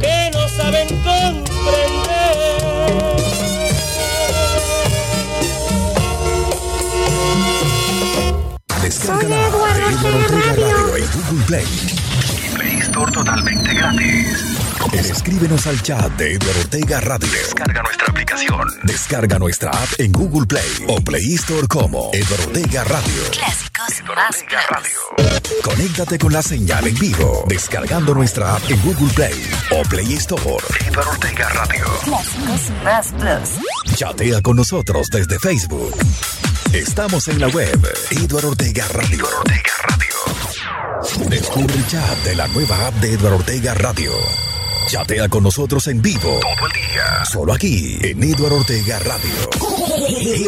que 0.01 0.31
no 0.34 0.49
saben 0.57 0.88
comprender. 0.88 2.35
Descarga 8.81 9.47
Eduardo 9.49 9.85
Ortega 9.88 10.27
Radio 10.30 10.95
en 10.95 11.05
Google 11.11 11.45
Play. 11.45 11.67
Y 12.43 12.55
Play 12.55 12.77
Store 12.80 13.11
totalmente 13.11 13.72
gratis. 13.72 14.64
Escríbenos 14.99 15.67
al 15.67 15.81
chat 15.81 16.09
de 16.13 16.35
Eduardo 16.35 16.61
Ortega 16.61 17.01
Radio. 17.01 17.30
Descarga 17.30 17.84
nuestra 17.84 18.07
aplicación. 18.07 18.67
Descarga 18.84 19.39
nuestra 19.39 19.69
app 19.72 19.89
en 19.97 20.11
Google 20.13 20.45
Play 20.45 20.85
o 20.88 21.01
Play 21.01 21.34
Store 21.34 21.67
como 21.67 22.11
Eduardo 22.13 22.45
Ortega 22.47 22.84
Radio. 22.85 23.23
Clásicos 23.31 24.15
más 24.15 24.43
plus. 24.47 25.61
Conéctate 25.63 26.17
con 26.17 26.31
la 26.31 26.41
señal 26.41 26.88
en 26.88 26.97
vivo. 26.97 27.43
Descargando 27.47 28.13
nuestra 28.13 28.55
app 28.55 28.63
en 28.69 28.81
Google 28.84 29.13
Play 29.13 29.49
o 29.72 29.81
Play 29.84 30.13
Store. 30.13 30.63
Eduardo 30.88 31.11
Ortega 31.11 31.49
Radio. 31.49 31.85
Clásicos 32.03 32.72
más 32.84 33.07
plus. 33.19 33.95
Chatea 33.97 34.41
con 34.41 34.55
nosotros 34.55 35.07
desde 35.11 35.39
Facebook. 35.39 35.93
Estamos 36.72 37.27
en 37.27 37.41
la 37.41 37.49
web 37.49 37.80
Eduardo 38.11 38.49
Ortega 38.49 38.88
Radio. 38.93 39.27
Descubre 41.27 41.76
el 41.76 41.88
chat 41.88 42.17
de 42.23 42.35
la 42.35 42.47
nueva 42.47 42.88
app 42.88 42.93
de 42.95 43.13
Eduardo 43.13 43.38
Ortega 43.38 43.73
Radio. 43.73 44.11
Chatea 44.87 45.27
con 45.29 45.43
nosotros 45.43 45.87
en 45.87 46.01
vivo 46.01 46.39
todo 46.41 46.67
el 46.67 46.73
día. 46.73 47.25
Solo 47.31 47.53
aquí 47.53 47.97
en 48.01 48.23
Eduardo 48.23 48.57
Ortega 48.57 48.99
Radio. 48.99 49.31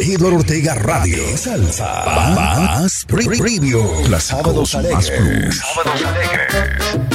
Eduardo 0.03 0.38
Ortega 0.38 0.76
Radio. 0.76 1.23
Salsa. 1.38 2.05
Más 2.35 3.03
pre- 3.07 3.26
Preview. 3.26 4.07
Las 4.09 4.23
sábados 4.26 4.76
alegres. 4.76 5.05
Sábados 5.73 6.01
alegres. 6.05 7.07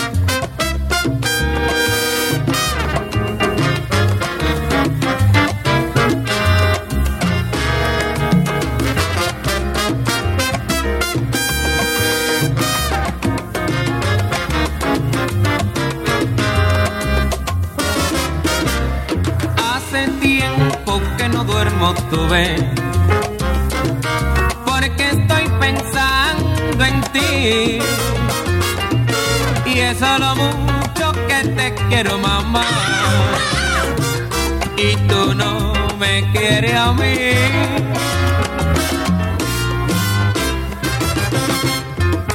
Me 36.53 36.61
quieres 36.61 36.75
a 36.75 36.93
mí. 36.93 37.15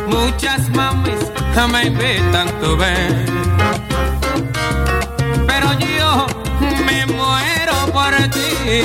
Muchas 0.07 0.69
mamis 0.69 1.19
me 1.72 1.84
invitan, 1.85 2.48
tú 2.61 2.77
ves. 2.77 3.14
Pero 5.48 5.73
yo 5.80 6.27
me 6.85 7.06
muero 7.07 7.76
por 7.94 8.15
ti. 8.30 8.84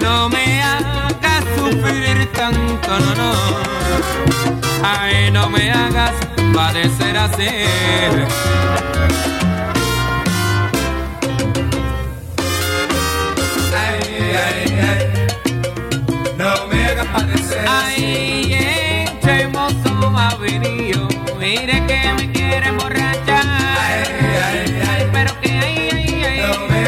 No 0.00 0.28
me 0.28 0.62
hagas 0.62 1.44
sufrir 1.56 2.30
tanto, 2.32 2.98
no, 2.98 3.14
no. 3.14 3.32
Ay, 4.82 5.30
no 5.30 5.48
me 5.50 5.70
hagas 5.70 6.12
padecer 6.54 7.16
así. 7.16 9.01
Mire 21.54 21.84
que 21.86 22.12
me 22.16 22.32
quiere 22.32 22.66
emborrachar. 22.66 23.44
Ay, 23.78 24.04
ay, 24.42 24.82
ay. 24.88 25.08
Pero 25.12 25.38
que 25.42 25.50
ay, 25.50 25.90
ay, 25.92 26.24
ay. 26.24 26.40
No 26.40 26.66
me 26.66 26.80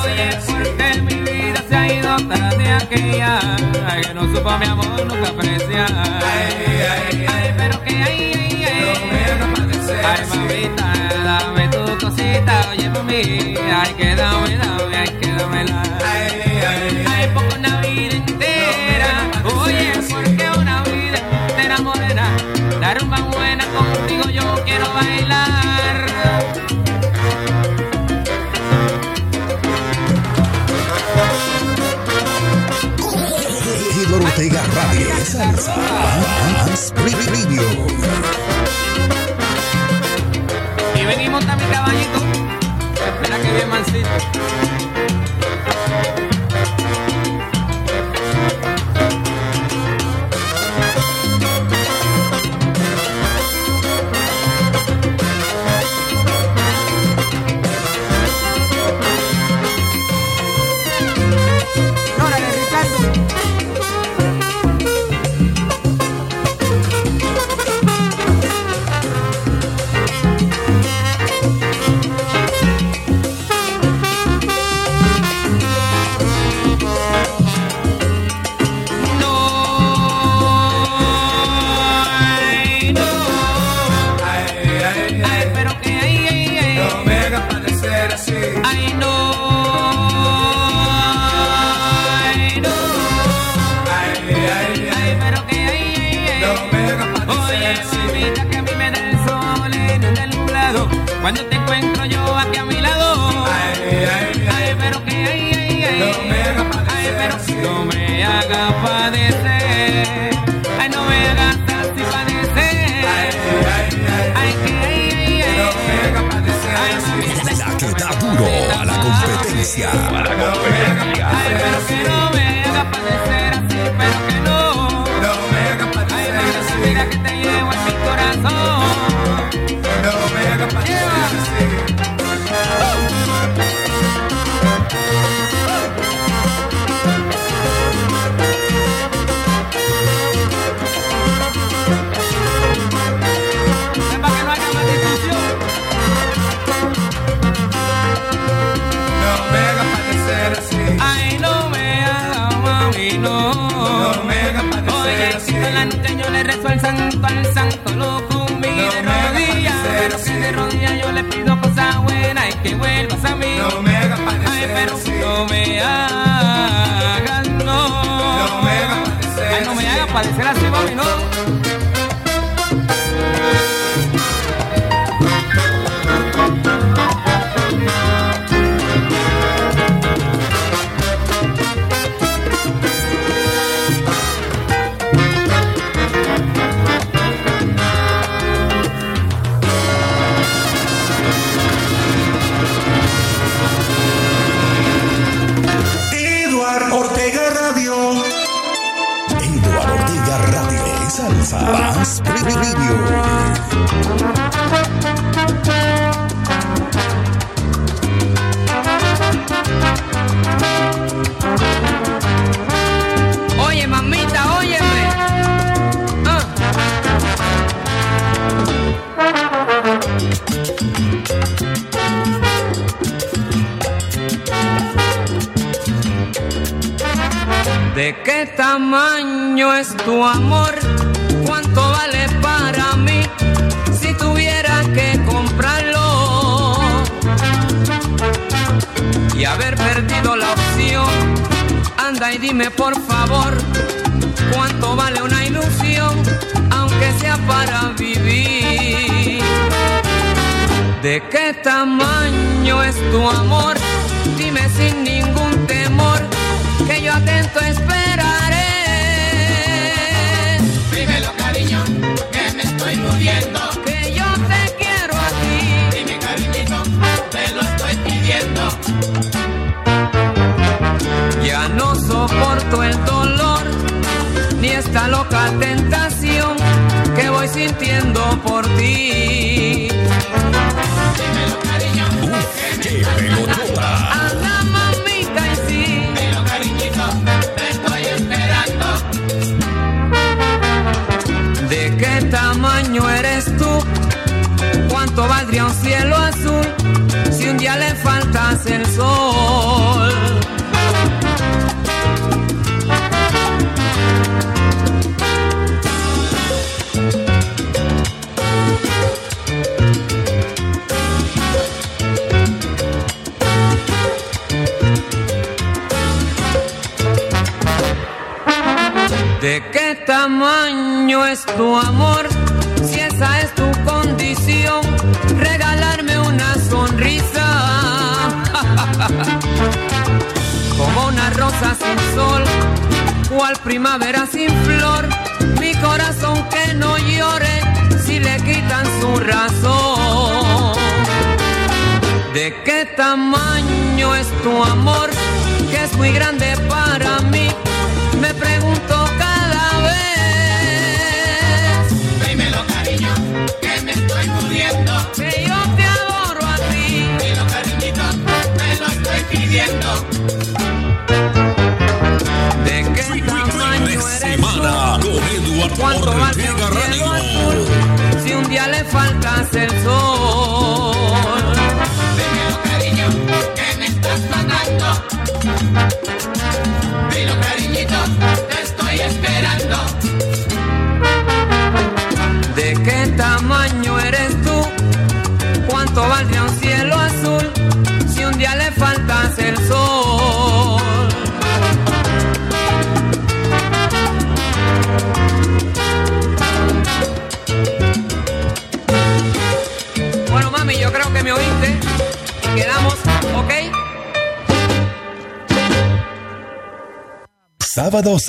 Oye, 0.00 0.30
porque 0.46 1.02
mi 1.02 1.14
vida 1.30 1.62
se 1.68 1.76
ha 1.76 1.92
ido 1.92 2.16
tras 2.26 2.56
de 2.56 2.70
aquella. 2.70 3.38
Ay, 3.86 4.00
que 4.00 4.14
no 4.14 4.22
supo 4.34 4.50
mi 4.56 4.64
amor 4.64 5.04
nunca 5.06 5.28
apreciar. 5.28 5.92
Ay, 6.24 6.54
ay, 6.90 7.26
ay. 7.28 7.54
Pero 7.58 7.84
que 7.84 7.94
ay, 8.02 8.32
ay, 8.34 8.64
ay. 8.64 8.80
No 9.40 9.46
me 9.46 9.60
Ay, 10.06 10.20
mamita, 10.30 10.88
dame 11.22 11.68
tu 11.68 12.06
cosita. 12.06 12.66
Oye, 12.70 12.88
mami. 12.88 13.56
Ay, 13.80 13.92
que 13.98 14.14
dame, 14.14 14.56
dame, 14.56 14.96
ay, 14.96 15.08
que 15.20 15.32
dámela. 15.32 15.82
Ay, 16.02 16.62
ay, 16.66 17.04
ay. 17.14 17.30
Porque 17.34 17.56
una 17.58 17.80
vida 17.82 18.14
entera. 18.14 19.12
Oye, 19.54 19.87
salsa. 35.28 35.74
Radio. 36.96 37.62
Y 40.94 41.04
venimos 41.04 41.44
también 41.46 41.70
caballito. 41.70 42.18
Espera 42.94 43.36
que 43.42 43.52
bien 43.52 43.68
mancito. 43.68 44.67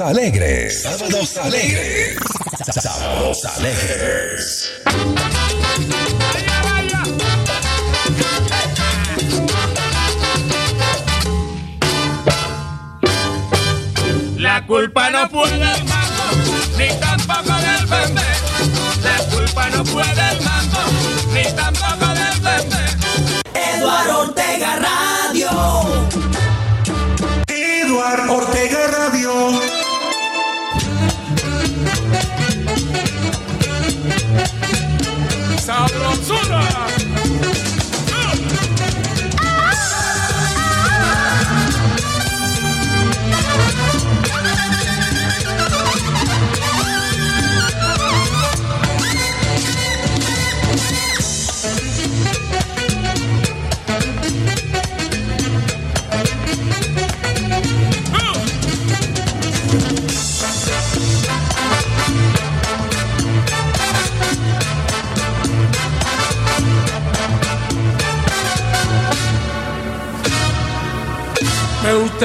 Alegre. 0.09 0.48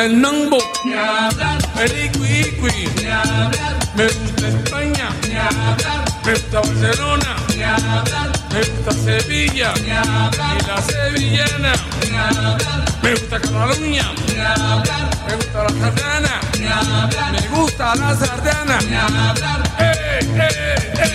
Me 0.04 0.10
gusta 0.10 0.16
el 0.16 0.20
mambo, 0.20 0.58
el 1.80 1.92
iqui 2.04 2.52
Me 3.94 4.04
gusta 4.04 4.48
España, 4.48 5.08
me 6.26 6.32
gusta 6.32 6.60
Barcelona, 6.60 7.36
me 8.52 8.60
gusta 8.60 8.92
Sevilla. 8.92 9.72
Y 9.76 9.86
la 10.66 10.82
sevillana. 10.82 11.72
Me 13.02 13.10
gusta 13.12 13.40
Cataluña, 13.40 14.12
me 15.26 15.34
gusta 15.36 15.62
la 15.62 15.70
sardana, 15.80 16.34
me 17.32 17.40
gusta 17.48 17.94
la 17.94 18.14
sardana. 18.14 18.78
Eh, 19.78 20.18
eh, 20.20 20.92
eh. 20.98 21.14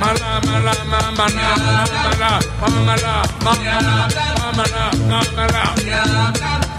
Mala, 0.00 0.40
mala, 0.44 0.74
mala, 0.84 1.52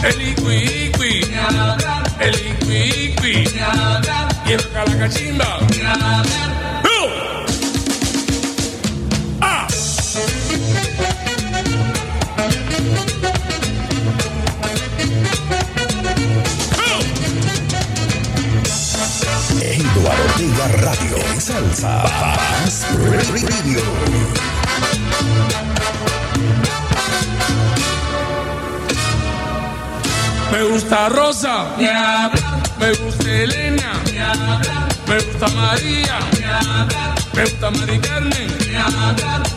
el 0.04 0.22
iqui 0.22 0.86
iqui, 3.06 3.50
y 4.46 4.52
el 4.52 4.70
calacachimba. 4.72 5.60
¡Ah! 9.42 9.68
Eduardo 19.62 20.68
Radio. 20.82 21.18
Salsa. 21.40 22.04
Radio. 23.48 23.82
Me 30.54 30.62
gusta 30.66 31.10
Rosa, 31.10 31.66
me 31.78 32.94
gusta 32.94 33.28
Elena, 33.28 33.94
me 35.08 35.16
gusta 35.16 35.48
María, 35.48 36.20
me 37.34 37.42
gusta 37.42 37.72
Mari 37.72 37.98
Carmen, 38.00 38.48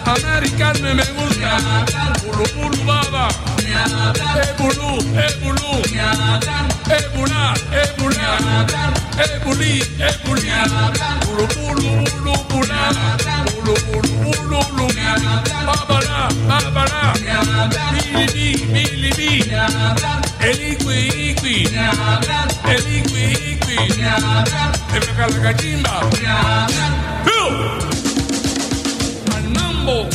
a 0.07 0.15
Mari 0.23 0.51
Carmen 0.53 0.97
me 0.97 1.05
gusta, 1.05 1.85
Bulu 2.25 2.45
Bulu 2.55 2.85
Baba, 2.87 3.29
Ebulú, 4.49 4.97
Ebulú, 5.21 5.83
Ebulá, 6.89 7.55
Ebulá, 7.83 8.29
Ebulí, 9.19 9.83
Ebulí, 10.01 10.51
Bulu 11.27 11.47
Bulu 11.57 11.91
Bulu 12.09 12.35
Bulá, 12.49 12.83
Bulu 13.53 13.75
Bulu 13.85 14.13
Bulu 14.23 14.61
Bulu, 14.71 14.87
Babala, 15.67 16.29
Babala, 16.49 17.13
Bilibí, 17.93 18.49
Bilibí, 18.73 19.31
El 20.47 20.61
igui, 20.63 21.09
igui. 21.31 21.67
Ni 21.73 21.77
hablar. 21.77 22.47
El 22.73 22.87
igui, 22.99 23.25
igui. 23.51 23.97
Ni 23.97 24.05
hablar. 24.05 24.71
El 24.95 25.05
cacalacachimba. 25.07 26.09
Ni 26.21 26.25
hablar. 26.25 26.93
¡Piu! 27.25 27.47
Al 29.35 29.49
mambo. 29.57 30.09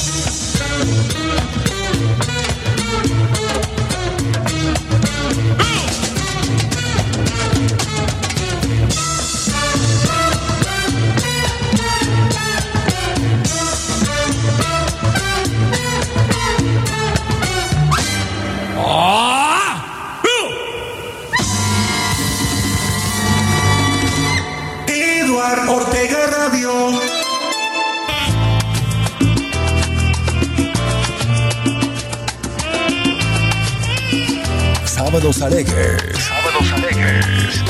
Sábados 35.21 35.43
alegres. 35.43 36.17
Sábados 36.17 36.71
alegres. 36.73 37.63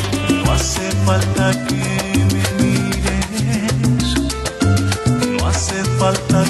No 0.46 0.54
hace 0.54 0.90
falta 1.06 1.52
que 1.68 1.84
me 2.32 2.44
mires, 2.64 4.16
no 5.28 5.48
hace 5.50 5.84
falta 6.00 6.46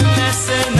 escenario 0.00 0.68
en 0.68 0.76
la 0.76 0.79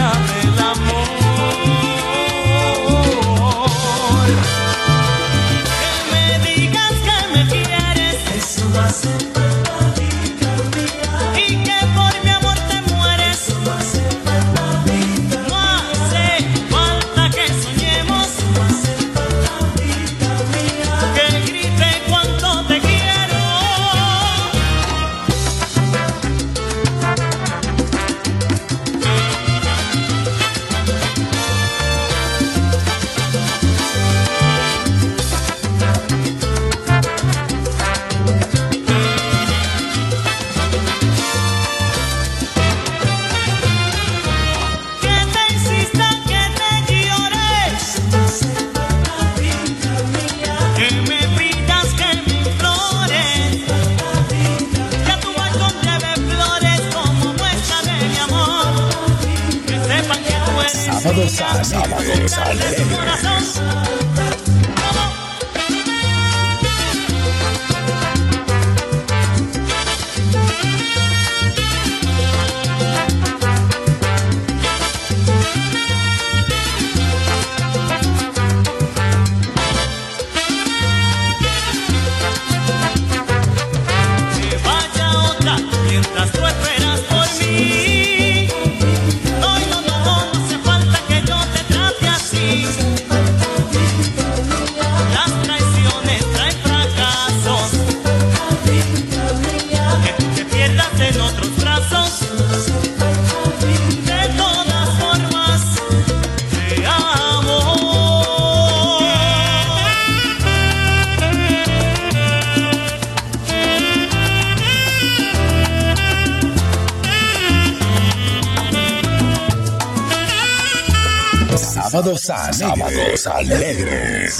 alegres. 122.30 122.58
Sábados 122.58 123.26
alegres. 123.26 124.38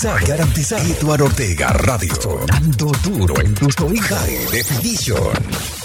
Garantiza, 0.00 0.26
garantiza. 0.26 0.78
Eduardo 0.78 1.24
Ortega 1.24 1.72
Radio. 1.72 2.14
Sonando 2.14 2.92
duro 3.02 3.40
en 3.40 3.52
tus 3.54 3.76
oídos. 3.80 4.06
High 4.06 4.46
Definition. 4.52 5.77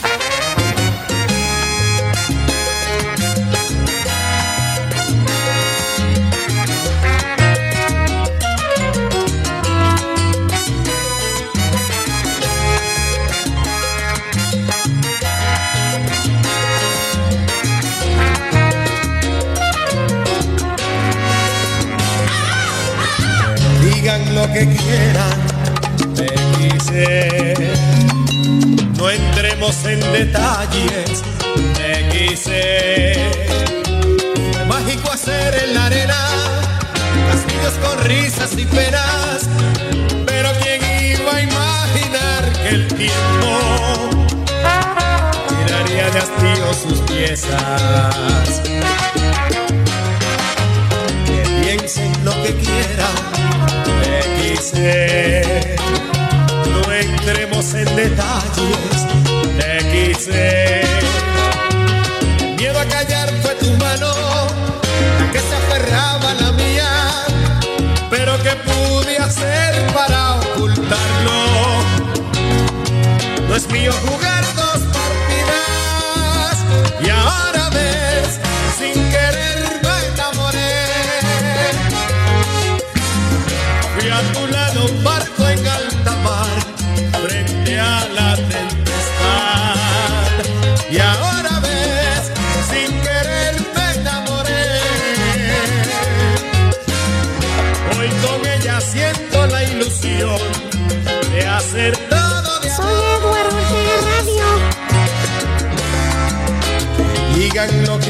Piezas. 47.44 48.62
Que 51.26 51.44
piensen 51.62 52.12
lo 52.26 52.32
que 52.44 52.56
quieran, 52.56 53.16
te 53.86 54.56
quise. 54.56 55.76
No 56.70 56.94
entremos 56.94 57.74
en 57.74 57.96
detalles, 57.96 59.08
te 59.58 59.78
quise. 59.92 60.84
Miedo 62.58 62.80
a 62.80 62.86
callar 62.86 63.30
fue 63.42 63.56
tu 63.56 63.72
mano, 63.78 64.14
la 65.20 65.32
que 65.32 65.40
se 65.40 65.56
aferraba 65.56 66.32
a 66.32 66.34
la 66.36 66.52
mía, 66.54 66.92
pero 68.10 68.42
que 68.42 68.52
pude 68.52 69.18
hacer 69.18 69.86
para 69.94 70.36
ocultarlo. 70.36 71.34
No 73.48 73.56
es 73.56 73.70
mío 73.70 73.92
jugar 74.06 74.44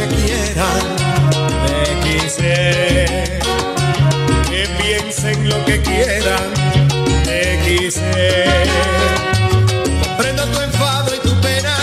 que 0.08 0.16
quieran, 0.16 0.82
te 1.66 1.84
quise. 2.04 3.06
Que 4.50 4.68
piensen 4.82 5.50
lo 5.50 5.66
que 5.66 5.82
quieran, 5.82 6.54
te 7.24 7.60
quise. 7.66 8.46
Comprendo 10.06 10.46
tu 10.48 10.62
enfado 10.62 11.16
y 11.16 11.20
tu 11.20 11.34
pena, 11.42 11.76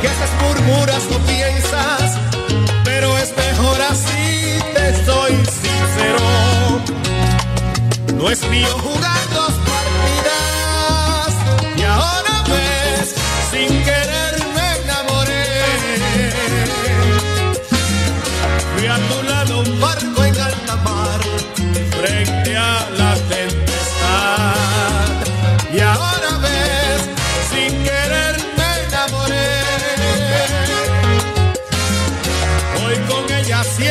que 0.00 0.08
haces 0.08 0.30
murmuras 0.42 1.02
o 1.14 1.18
piensas, 1.26 2.18
pero 2.84 3.16
es 3.18 3.34
mejor 3.36 3.80
así, 3.82 4.58
te 4.74 5.04
soy 5.04 5.32
sincero. 5.62 6.20
No 8.14 8.30
es 8.30 8.42
mío 8.48 8.68
jugar 8.78 9.09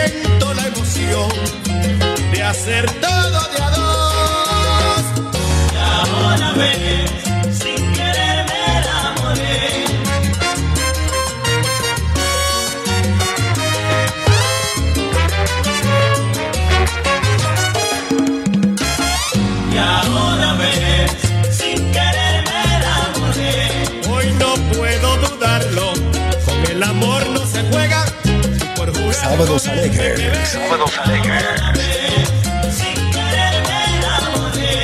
siento 0.09 0.53
la 0.53 0.67
emoción 0.67 1.29
de 2.31 2.43
hacer 2.43 2.85
todo 3.01 3.39
de 3.53 3.61
a 3.61 3.69
dos. 3.71 5.03
Y 5.73 5.77
ahora 5.77 6.53
ves, 6.53 7.11
Sábados 29.29 29.67
alegres. 29.67 30.49
Sábados 30.49 30.91
alegres. 31.05 31.43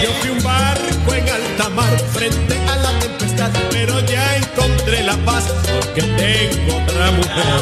Yo 0.04 0.12
fui 0.22 0.30
un 0.30 0.44
barco 0.44 1.14
en 1.16 1.28
alta 1.28 1.70
mar 1.70 2.00
frente 2.14 2.56
a 2.70 2.76
la 2.76 3.00
tempestad, 3.00 3.50
pero 3.72 4.00
ya 4.02 4.36
encontré 4.38 5.02
la 5.02 5.18
paz 5.26 5.46
porque 5.74 6.04
tengo 6.04 6.78
otra 6.78 7.12
mujer. 7.12 7.56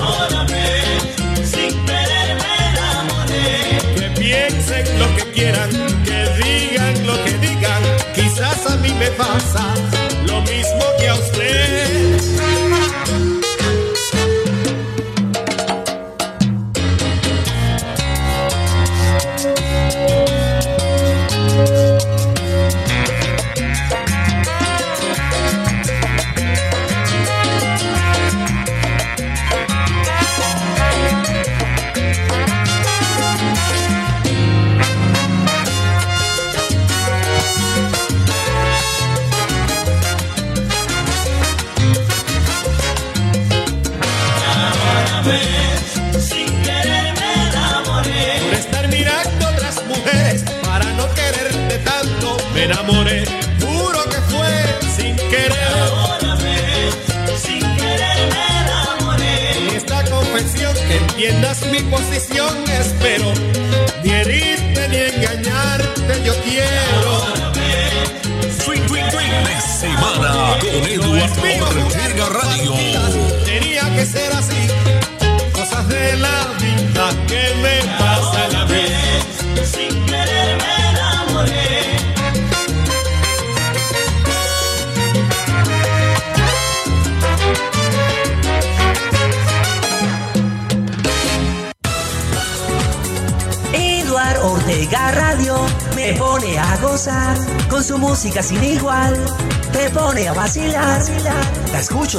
Sin 1.46 1.72
enamoré. 1.88 3.80
Que 3.96 4.10
piensen 4.20 5.00
lo 5.00 5.16
que 5.16 5.32
quieran, 5.32 5.70
que 6.04 6.26
digan 6.44 7.08
lo 7.08 7.24
que 7.24 7.32
digan. 7.38 7.82
Quizás 8.14 8.70
a 8.70 8.76
mí 8.76 8.94
me 9.00 9.08
pasa 9.12 9.74
lo 10.28 10.42
mismo 10.42 10.93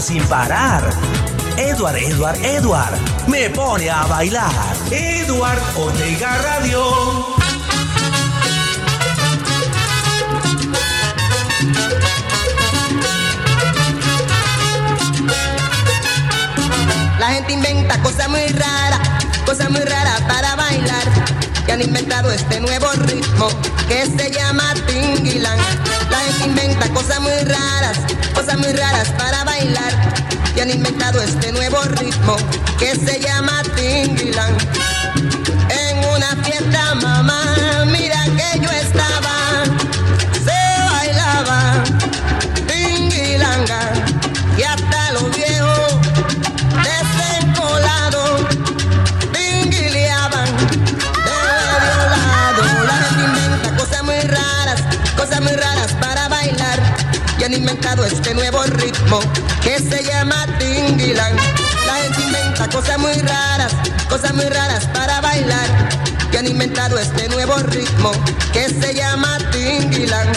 sin 0.01 0.23
parar. 0.25 0.91
Edward, 1.57 1.97
Edward, 1.97 2.37
Edward, 2.45 2.99
me 3.29 3.49
pone 3.51 3.89
a 3.89 4.05
bailar. 4.07 4.51
Edward 4.91 5.63
Ortega 5.77 6.37
Radio. 6.43 7.37
La 17.21 17.29
gente 17.29 17.53
inventa 17.53 18.03
cosas 18.03 18.29
muy 18.29 18.47
raras, 18.49 19.01
cosas 19.47 19.71
muy 19.71 19.81
raras 19.81 20.21
para 20.23 20.57
bailar. 20.57 21.05
Y 21.69 21.71
han 21.71 21.83
inventado 21.83 22.33
este 22.33 22.61
nuevo 22.61 22.91
ritmo 23.07 23.49
que 23.87 24.07
se 24.07 24.31
llama 24.33 24.75
Tingilan. 24.87 25.59
La 26.11 26.19
gente 26.19 26.45
inventa 26.65 26.89
cosas 26.91 27.21
muy 27.21 27.33
raras, 27.33 27.99
cosas 28.35 28.59
muy 28.59 28.73
raras 28.73 29.09
para 29.19 29.45
bailar. 29.45 29.93
Y 30.57 30.61
han 30.61 30.71
inventado 30.71 31.21
este 31.23 31.53
nuevo 31.53 31.83
ritmo 31.83 32.37
que 32.79 32.95
se 32.95 33.21
llama 33.21 33.63
Tingilan. 33.75 34.57
En 35.69 35.99
una 36.11 36.37
fiesta, 36.45 36.95
mamá, 36.95 37.85
mira 37.87 38.25
que 38.37 38.61
yo 38.61 38.71
estaba, 38.71 39.04
inventado 57.65 58.05
este 58.05 58.35
nuevo 58.35 58.63
ritmo 58.65 59.21
que 59.63 59.79
se 59.79 60.05
llama 60.05 60.47
Tingilan. 60.59 61.35
La 61.87 61.95
gente 61.95 62.21
inventa 62.21 62.69
cosas 62.69 62.99
muy 62.99 63.15
raras, 63.15 63.73
cosas 64.07 64.35
muy 64.35 64.45
raras 64.45 64.87
para 64.89 65.23
bailar 65.23 65.89
que 66.31 66.39
han 66.39 66.47
inventado 66.47 66.99
este 66.99 67.27
nuevo 67.31 67.57
ritmo 67.57 68.13
que 68.53 68.69
se 68.69 68.93
llama 68.93 69.39
Tingilan. 69.51 70.31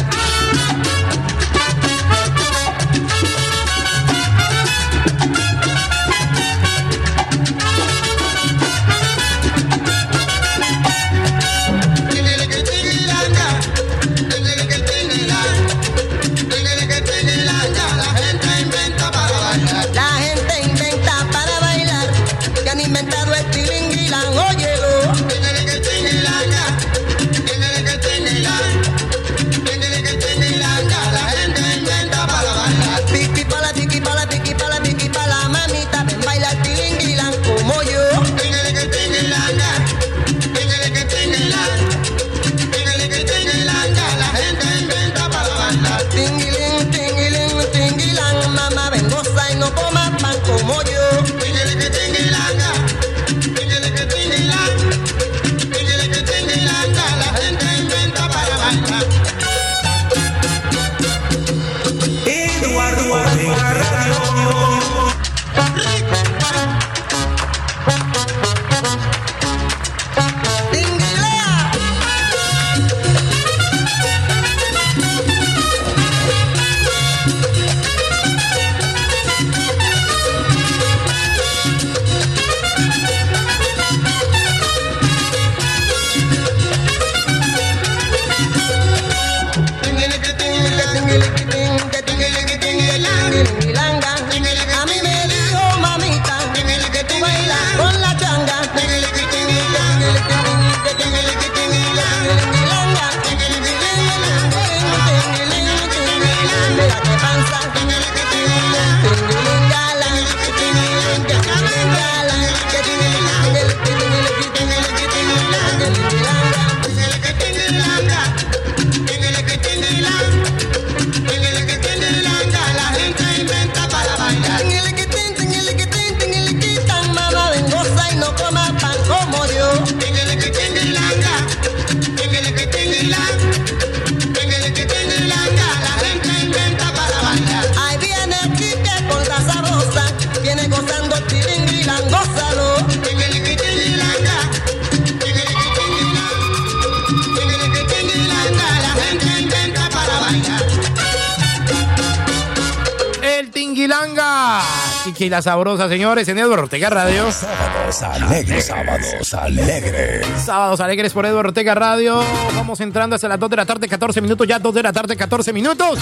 La 155.38 155.42
sabrosa, 155.44 155.88
señores, 155.88 156.28
en 156.30 156.40
Eduardo 156.40 156.64
Ortega 156.64 156.90
Radio. 156.90 157.32
Sábados 157.32 158.02
alegres, 158.02 158.66
sábados 158.66 159.34
alegres. 159.36 160.26
Sábados 160.44 160.80
alegres 160.80 161.14
por 161.14 161.28
Eduardo 161.28 161.50
Ortega 161.50 161.76
Radio. 161.76 162.24
Vamos 162.56 162.80
entrando 162.80 163.18
hacia 163.18 163.30
las 163.30 163.40
2 163.40 163.52
de 163.52 163.56
la 163.56 163.66
tarde, 163.68 163.88
14 163.88 164.20
minutos. 164.20 164.48
Ya 164.48 164.58
2 164.58 164.74
de 164.74 164.82
la 164.82 164.92
tarde, 164.92 165.16
14 165.16 165.54
minutos. 165.54 166.00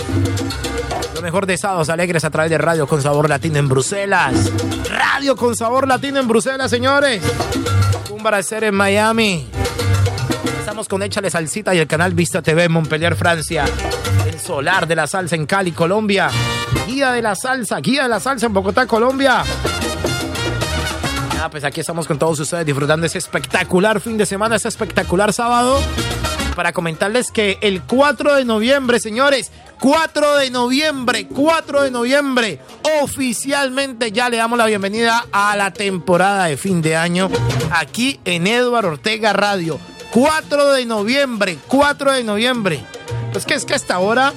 Lo 1.14 1.22
mejor 1.22 1.46
de 1.46 1.58
Sábados 1.58 1.90
Alegres 1.90 2.24
a 2.24 2.30
través 2.30 2.50
de 2.50 2.58
Radio 2.58 2.88
con 2.88 3.02
Sabor 3.02 3.28
Latino 3.28 3.60
en 3.60 3.68
Bruselas. 3.68 4.34
Radio 4.88 5.36
con 5.36 5.54
Sabor 5.54 5.86
Latino 5.86 6.22
en 6.22 6.30
Bruselas, 6.30 6.72
señores. 6.72 7.22
Un 8.12 8.24
baracer 8.24 8.64
en 8.64 8.76
Miami. 8.76 9.50
Estamos 10.60 10.88
con 10.88 11.04
Échale 11.04 11.30
Salsita 11.30 11.76
y 11.76 11.80
el 11.80 11.88
canal 11.88 12.14
Vista 12.14 12.42
TV 12.42 12.64
en 12.64 12.72
Montpellier, 12.72 13.18
Francia. 13.18 13.66
El 14.26 14.40
Solar 14.40 14.88
de 14.88 14.96
la 14.96 15.08
Salsa 15.08 15.36
en 15.36 15.46
Cali, 15.46 15.74
Colombia. 15.74 16.30
Guía 16.88 17.12
de 17.12 17.22
la 17.22 17.36
Salsa, 17.36 17.80
Guía 17.80 18.04
de 18.04 18.10
la 18.10 18.20
Salsa 18.20 18.46
en 18.46 18.54
Bogotá, 18.54 18.86
Colombia. 18.86 19.44
Ah, 21.42 21.50
pues 21.50 21.64
aquí 21.64 21.80
estamos 21.82 22.08
con 22.08 22.18
todos 22.18 22.40
ustedes 22.40 22.66
disfrutando 22.66 23.06
ese 23.06 23.18
espectacular 23.18 24.00
fin 24.02 24.18
de 24.18 24.26
semana, 24.26 24.56
ese 24.56 24.68
espectacular 24.68 25.32
sábado. 25.34 25.80
Para 26.56 26.72
comentarles 26.72 27.32
que 27.32 27.58
el 27.62 27.82
4 27.84 28.36
de 28.36 28.46
noviembre, 28.46 29.00
señores, 29.00 29.52
4 29.82 30.38
de 30.38 30.50
noviembre, 30.50 31.28
4 31.28 31.84
de 31.84 31.92
noviembre, 31.92 32.60
oficialmente 33.04 34.12
ya 34.12 34.30
le 34.30 34.38
damos 34.38 34.58
la 34.58 34.66
bienvenida 34.66 35.26
a 35.32 35.56
la 35.58 35.74
temporada 35.74 36.46
de 36.46 36.58
fin 36.58 36.82
de 36.82 36.96
año 36.96 37.30
aquí 37.72 38.20
en 38.24 38.48
Eduardo 38.48 38.92
Ortega 38.92 39.34
Radio. 39.34 39.80
4 40.12 40.72
de 40.74 40.86
noviembre, 40.86 41.58
4 41.68 42.14
de 42.14 42.24
noviembre. 42.24 42.80
Pues 43.34 43.46
que 43.46 43.54
es 43.54 43.66
que 43.66 43.76
hasta 43.76 43.96
ahora, 43.96 44.32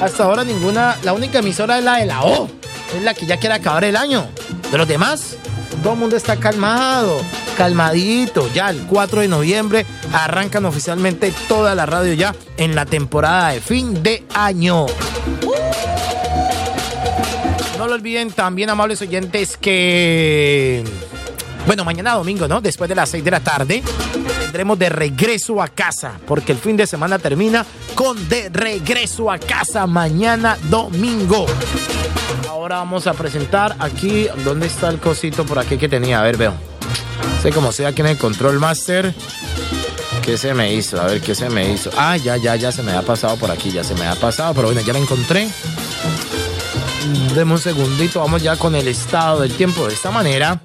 hasta 0.00 0.24
ahora 0.24 0.44
ninguna, 0.44 0.96
la 1.02 1.12
única 1.12 1.38
emisora 1.38 1.78
es 1.78 1.84
la 1.84 1.96
de 1.96 2.06
la 2.06 2.22
O, 2.22 2.48
es 2.96 3.02
la 3.02 3.14
que 3.14 3.26
ya 3.26 3.38
quiere 3.38 3.54
acabar 3.54 3.84
el 3.84 3.96
año. 3.96 4.26
De 4.70 4.78
los 4.78 4.88
demás, 4.88 5.36
todo 5.82 5.94
el 5.94 5.98
mundo 5.98 6.16
está 6.16 6.36
calmado, 6.36 7.20
calmadito. 7.56 8.50
Ya 8.52 8.70
el 8.70 8.82
4 8.86 9.20
de 9.22 9.28
noviembre 9.28 9.86
arrancan 10.12 10.64
oficialmente 10.64 11.32
toda 11.48 11.74
la 11.74 11.86
radio 11.86 12.12
ya 12.14 12.34
en 12.56 12.74
la 12.74 12.86
temporada 12.86 13.50
de 13.50 13.60
fin 13.60 14.02
de 14.02 14.24
año. 14.34 14.86
No 17.78 17.86
lo 17.86 17.94
olviden 17.94 18.30
también, 18.30 18.70
amables 18.70 19.02
oyentes, 19.02 19.56
que... 19.56 20.84
Bueno, 21.66 21.84
mañana 21.84 22.14
domingo, 22.14 22.46
¿no? 22.46 22.60
Después 22.60 22.88
de 22.88 22.94
las 22.94 23.08
6 23.10 23.24
de 23.24 23.30
la 23.30 23.40
tarde, 23.40 23.82
tendremos 24.54 24.78
de 24.78 24.88
regreso 24.88 25.60
a 25.60 25.66
casa, 25.66 26.12
porque 26.28 26.52
el 26.52 26.58
fin 26.58 26.76
de 26.76 26.86
semana 26.86 27.18
termina 27.18 27.66
con 27.96 28.28
de 28.28 28.48
regreso 28.50 29.28
a 29.28 29.36
casa 29.36 29.84
mañana 29.88 30.56
domingo. 30.70 31.44
Ahora 32.48 32.76
vamos 32.76 33.08
a 33.08 33.14
presentar 33.14 33.74
aquí, 33.80 34.28
¿dónde 34.44 34.68
está 34.68 34.90
el 34.90 35.00
cosito 35.00 35.44
por 35.44 35.58
aquí 35.58 35.76
que 35.76 35.88
tenía? 35.88 36.20
A 36.20 36.22
ver, 36.22 36.36
veo. 36.36 36.54
Sé 37.42 37.50
como 37.50 37.72
sea 37.72 37.88
aquí 37.88 38.02
en 38.02 38.06
el 38.06 38.16
Control 38.16 38.60
Master. 38.60 39.12
¿Qué 40.22 40.38
se 40.38 40.54
me 40.54 40.72
hizo? 40.72 41.02
A 41.02 41.06
ver, 41.06 41.20
¿qué 41.20 41.34
se 41.34 41.50
me 41.50 41.72
hizo? 41.72 41.90
Ah, 41.96 42.16
ya, 42.16 42.36
ya, 42.36 42.54
ya 42.54 42.70
se 42.70 42.84
me 42.84 42.92
ha 42.92 43.02
pasado 43.02 43.36
por 43.36 43.50
aquí, 43.50 43.72
ya 43.72 43.82
se 43.82 43.96
me 43.96 44.06
ha 44.06 44.14
pasado, 44.14 44.54
pero 44.54 44.68
bueno, 44.68 44.82
ya 44.82 44.92
la 44.92 45.00
encontré. 45.00 45.48
Deme 47.34 47.54
un 47.54 47.58
segundito, 47.58 48.20
vamos 48.20 48.40
ya 48.40 48.54
con 48.54 48.76
el 48.76 48.86
estado 48.86 49.40
del 49.40 49.52
tiempo 49.56 49.88
de 49.88 49.94
esta 49.94 50.12
manera. 50.12 50.60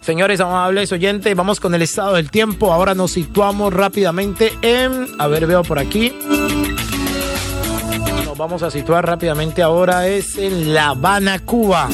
Señores 0.00 0.40
amables 0.40 0.90
oyentes, 0.92 1.36
vamos 1.36 1.60
con 1.60 1.74
el 1.74 1.82
estado 1.82 2.14
del 2.14 2.30
tiempo. 2.30 2.72
Ahora 2.72 2.94
nos 2.94 3.12
situamos 3.12 3.72
rápidamente 3.72 4.52
en... 4.62 5.06
A 5.18 5.26
ver, 5.26 5.46
veo 5.46 5.62
por 5.62 5.78
aquí. 5.78 6.12
Nos 8.24 8.36
vamos 8.36 8.62
a 8.62 8.70
situar 8.70 9.06
rápidamente 9.06 9.62
ahora 9.62 10.08
es 10.08 10.38
en 10.38 10.72
La 10.72 10.88
Habana, 10.88 11.38
Cuba. 11.40 11.88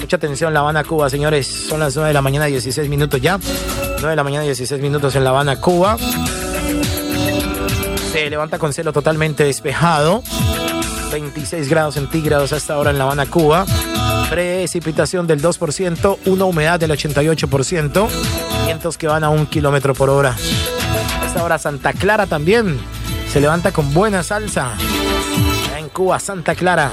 Mucha 0.00 0.16
atención, 0.16 0.52
La 0.52 0.60
Habana, 0.60 0.82
Cuba, 0.82 1.08
señores. 1.08 1.46
Son 1.46 1.78
las 1.78 1.94
9 1.94 2.08
de 2.08 2.14
la 2.14 2.22
mañana, 2.22 2.46
16 2.46 2.88
minutos 2.88 3.20
ya. 3.20 3.38
9 3.38 4.10
de 4.10 4.16
la 4.16 4.24
mañana, 4.24 4.44
16 4.44 4.82
minutos 4.82 5.14
en 5.14 5.22
La 5.22 5.30
Habana, 5.30 5.60
Cuba. 5.60 5.96
Se 8.12 8.28
levanta 8.28 8.58
con 8.58 8.72
cielo 8.72 8.92
totalmente 8.92 9.44
despejado. 9.44 10.22
26 11.12 11.68
grados 11.68 11.94
centígrados 11.94 12.52
hasta 12.52 12.74
ahora 12.74 12.90
en 12.90 12.98
La 12.98 13.04
Habana, 13.04 13.26
Cuba. 13.26 13.66
Precipitación 14.30 15.26
del 15.26 15.42
2%, 15.42 16.18
una 16.24 16.44
humedad 16.46 16.80
del 16.80 16.90
88%. 16.90 18.08
Vientos 18.64 18.96
que 18.96 19.06
van 19.06 19.22
a 19.22 19.28
un 19.28 19.46
kilómetro 19.46 19.94
por 19.94 20.08
hora. 20.08 20.34
Hasta 21.22 21.40
ahora 21.40 21.58
Santa 21.58 21.92
Clara 21.92 22.26
también 22.26 22.78
se 23.30 23.40
levanta 23.40 23.72
con 23.72 23.92
buena 23.92 24.22
salsa. 24.22 24.72
En 25.78 25.90
Cuba, 25.90 26.18
Santa 26.18 26.54
Clara. 26.54 26.90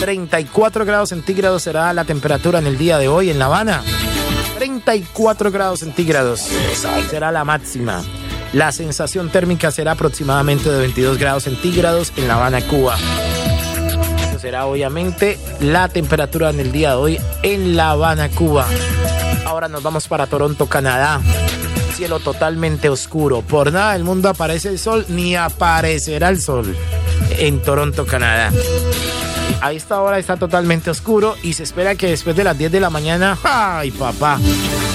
34 0.00 0.84
grados 0.84 1.10
centígrados 1.10 1.62
será 1.62 1.92
la 1.92 2.04
temperatura 2.04 2.58
en 2.58 2.66
el 2.66 2.76
día 2.76 2.98
de 2.98 3.06
hoy 3.08 3.30
en 3.30 3.38
La 3.38 3.46
Habana. 3.46 3.82
34 4.58 5.52
grados 5.52 5.80
centígrados 5.80 6.48
será 7.08 7.30
la 7.30 7.44
máxima. 7.44 8.02
La 8.52 8.72
sensación 8.72 9.30
térmica 9.30 9.70
será 9.70 9.92
aproximadamente 9.92 10.70
de 10.70 10.78
22 10.78 11.18
grados 11.18 11.44
centígrados 11.44 12.12
en 12.16 12.28
La 12.28 12.34
Habana, 12.34 12.60
Cuba. 12.62 12.96
Eso 14.28 14.38
será 14.38 14.66
obviamente 14.66 15.38
la 15.60 15.88
temperatura 15.88 16.50
en 16.50 16.60
el 16.60 16.72
día 16.72 16.90
de 16.90 16.96
hoy 16.96 17.20
en 17.42 17.76
La 17.76 17.90
Habana, 17.90 18.28
Cuba. 18.30 18.66
Ahora 19.44 19.68
nos 19.68 19.82
vamos 19.82 20.08
para 20.08 20.26
Toronto, 20.26 20.66
Canadá. 20.66 21.20
Cielo 21.94 22.20
totalmente 22.20 22.88
oscuro. 22.88 23.42
Por 23.42 23.72
nada 23.72 23.94
del 23.94 24.04
mundo 24.04 24.28
aparece 24.28 24.68
el 24.68 24.78
sol 24.78 25.04
ni 25.08 25.34
aparecerá 25.34 26.28
el 26.28 26.40
sol 26.40 26.76
en 27.38 27.62
Toronto, 27.62 28.06
Canadá. 28.06 28.52
A 29.60 29.72
esta 29.72 30.00
hora 30.00 30.18
está 30.18 30.36
totalmente 30.36 30.90
oscuro 30.90 31.34
y 31.42 31.54
se 31.54 31.62
espera 31.62 31.94
que 31.94 32.08
después 32.08 32.36
de 32.36 32.44
las 32.44 32.58
10 32.58 32.72
de 32.72 32.80
la 32.80 32.90
mañana, 32.90 33.38
¡ay 33.42 33.90
papá! 33.90 34.38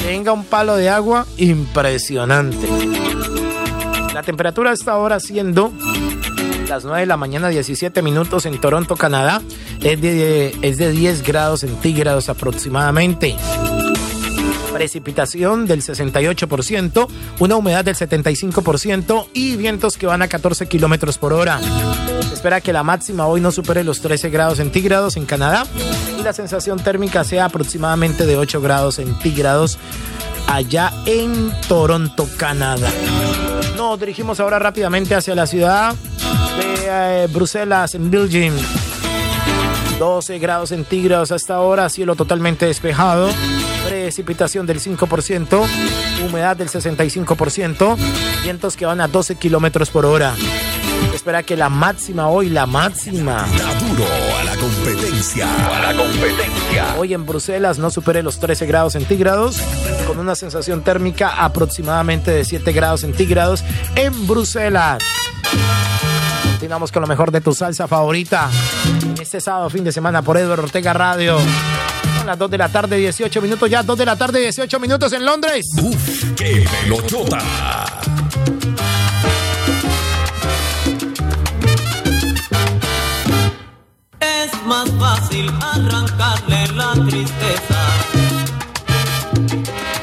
Venga 0.05 0.31
un 0.31 0.45
palo 0.45 0.75
de 0.75 0.89
agua 0.89 1.25
impresionante. 1.37 2.67
La 4.13 4.23
temperatura 4.23 4.71
a 4.71 4.73
esta 4.73 4.97
hora 4.97 5.19
siendo 5.19 5.71
las 6.67 6.85
9 6.85 7.01
de 7.01 7.05
la 7.05 7.17
mañana, 7.17 7.49
17 7.49 8.01
minutos 8.01 8.45
en 8.45 8.59
Toronto, 8.59 8.95
Canadá, 8.95 9.41
es 9.81 10.01
de, 10.01 10.55
es 10.61 10.77
de 10.77 10.91
10 10.91 11.23
grados 11.23 11.61
centígrados 11.61 12.29
aproximadamente 12.29 13.35
precipitación 14.81 15.67
del 15.67 15.83
68%, 15.83 17.07
una 17.37 17.55
humedad 17.55 17.85
del 17.85 17.93
75% 17.95 19.27
y 19.31 19.55
vientos 19.55 19.95
que 19.95 20.07
van 20.07 20.23
a 20.23 20.27
14 20.27 20.67
kilómetros 20.67 21.19
por 21.19 21.33
hora. 21.33 21.59
Espera 22.33 22.61
que 22.61 22.73
la 22.73 22.81
máxima 22.81 23.27
hoy 23.27 23.41
no 23.41 23.51
supere 23.51 23.83
los 23.83 24.01
13 24.01 24.31
grados 24.31 24.57
centígrados 24.57 25.17
en 25.17 25.27
Canadá 25.27 25.67
y 26.19 26.23
la 26.23 26.33
sensación 26.33 26.79
térmica 26.79 27.23
sea 27.23 27.45
aproximadamente 27.45 28.25
de 28.25 28.37
8 28.37 28.59
grados 28.59 28.95
centígrados 28.95 29.77
allá 30.47 30.91
en 31.05 31.51
Toronto, 31.67 32.27
Canadá. 32.37 32.89
Nos 33.81 33.99
dirigimos 33.99 34.39
ahora 34.39 34.59
rápidamente 34.59 35.15
hacia 35.15 35.33
la 35.33 35.47
ciudad 35.47 35.95
de 35.95 37.23
eh, 37.23 37.27
Bruselas, 37.33 37.95
en 37.95 38.11
Belgium. 38.11 38.53
12 39.97 40.37
grados 40.37 40.69
centígrados 40.69 41.31
hasta 41.31 41.55
ahora, 41.55 41.89
cielo 41.89 42.15
totalmente 42.15 42.67
despejado, 42.67 43.31
precipitación 43.87 44.67
del 44.67 44.79
5%, 44.79 45.65
humedad 46.29 46.55
del 46.55 46.69
65%, 46.69 47.97
vientos 48.43 48.77
que 48.77 48.85
van 48.85 49.01
a 49.01 49.07
12 49.07 49.37
kilómetros 49.37 49.89
por 49.89 50.05
hora. 50.05 50.35
Espera 51.21 51.43
que 51.43 51.55
la 51.55 51.69
máxima 51.69 52.29
hoy, 52.29 52.49
la 52.49 52.65
máxima. 52.65 53.45
Da 53.55 53.75
duro 53.75 54.05
a 54.39 54.43
la 54.43 54.55
competencia. 54.55 55.47
A 55.67 55.93
la 55.93 55.95
competencia. 55.95 56.95
Hoy 56.97 57.13
en 57.13 57.27
Bruselas 57.27 57.77
no 57.77 57.91
supere 57.91 58.23
los 58.23 58.39
13 58.39 58.65
grados 58.65 58.93
centígrados, 58.93 59.61
con 60.07 60.17
una 60.17 60.33
sensación 60.33 60.83
térmica 60.83 61.45
aproximadamente 61.45 62.31
de 62.31 62.43
7 62.43 62.73
grados 62.73 63.01
centígrados 63.01 63.63
en 63.93 64.25
Bruselas. 64.25 65.03
Continuamos 66.53 66.91
con 66.91 67.01
lo 67.01 67.07
mejor 67.07 67.29
de 67.29 67.39
tu 67.39 67.53
salsa 67.53 67.87
favorita. 67.87 68.49
Este 69.21 69.39
sábado, 69.39 69.69
fin 69.69 69.83
de 69.83 69.91
semana, 69.91 70.23
por 70.23 70.37
Edward 70.37 70.61
Ortega 70.61 70.91
Radio. 70.91 71.37
Son 72.17 72.25
las 72.25 72.39
2 72.39 72.49
de 72.49 72.57
la 72.57 72.69
tarde, 72.69 72.97
18 72.97 73.41
minutos 73.43 73.69
ya. 73.69 73.83
2 73.83 73.95
de 73.95 74.05
la 74.07 74.15
tarde, 74.15 74.39
18 74.39 74.79
minutos 74.79 75.13
en 75.13 75.23
Londres. 75.23 75.67
Uf, 75.79 76.33
qué 76.35 76.65
pelotota. 76.81 78.00
Más 84.65 84.89
fácil 84.99 85.51
arrancarle 85.73 86.67
la 86.75 86.93
tristeza 87.07 87.79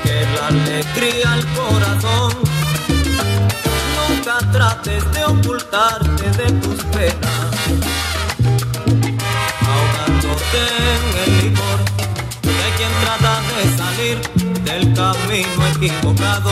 que 0.03 0.27
la 0.35 0.49
alegría 0.49 1.33
al 1.33 1.47
corazón. 1.55 2.33
Nunca 4.09 4.39
trates 4.53 5.13
de 5.13 5.25
ocultarte 5.25 6.31
de 6.31 6.53
tus 6.61 6.83
penas, 6.85 7.51
ahogándote 9.71 10.61
en 10.95 11.03
el 11.25 11.31
licor 11.43 11.79
de 12.43 12.69
quien 12.77 12.93
trata 13.03 13.41
de 13.55 13.63
salir 13.79 14.17
del 14.65 14.93
camino 14.95 15.67
equivocado. 15.77 16.51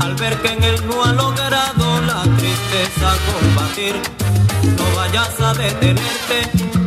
Al 0.00 0.14
ver 0.16 0.36
que 0.42 0.48
en 0.52 0.62
él 0.64 0.86
no 0.86 1.04
ha 1.04 1.12
logrado 1.12 2.00
la 2.02 2.22
tristeza 2.36 3.14
combatir, 3.26 3.94
vayas 5.02 5.40
a 5.40 5.52
detenerte, 5.54 6.38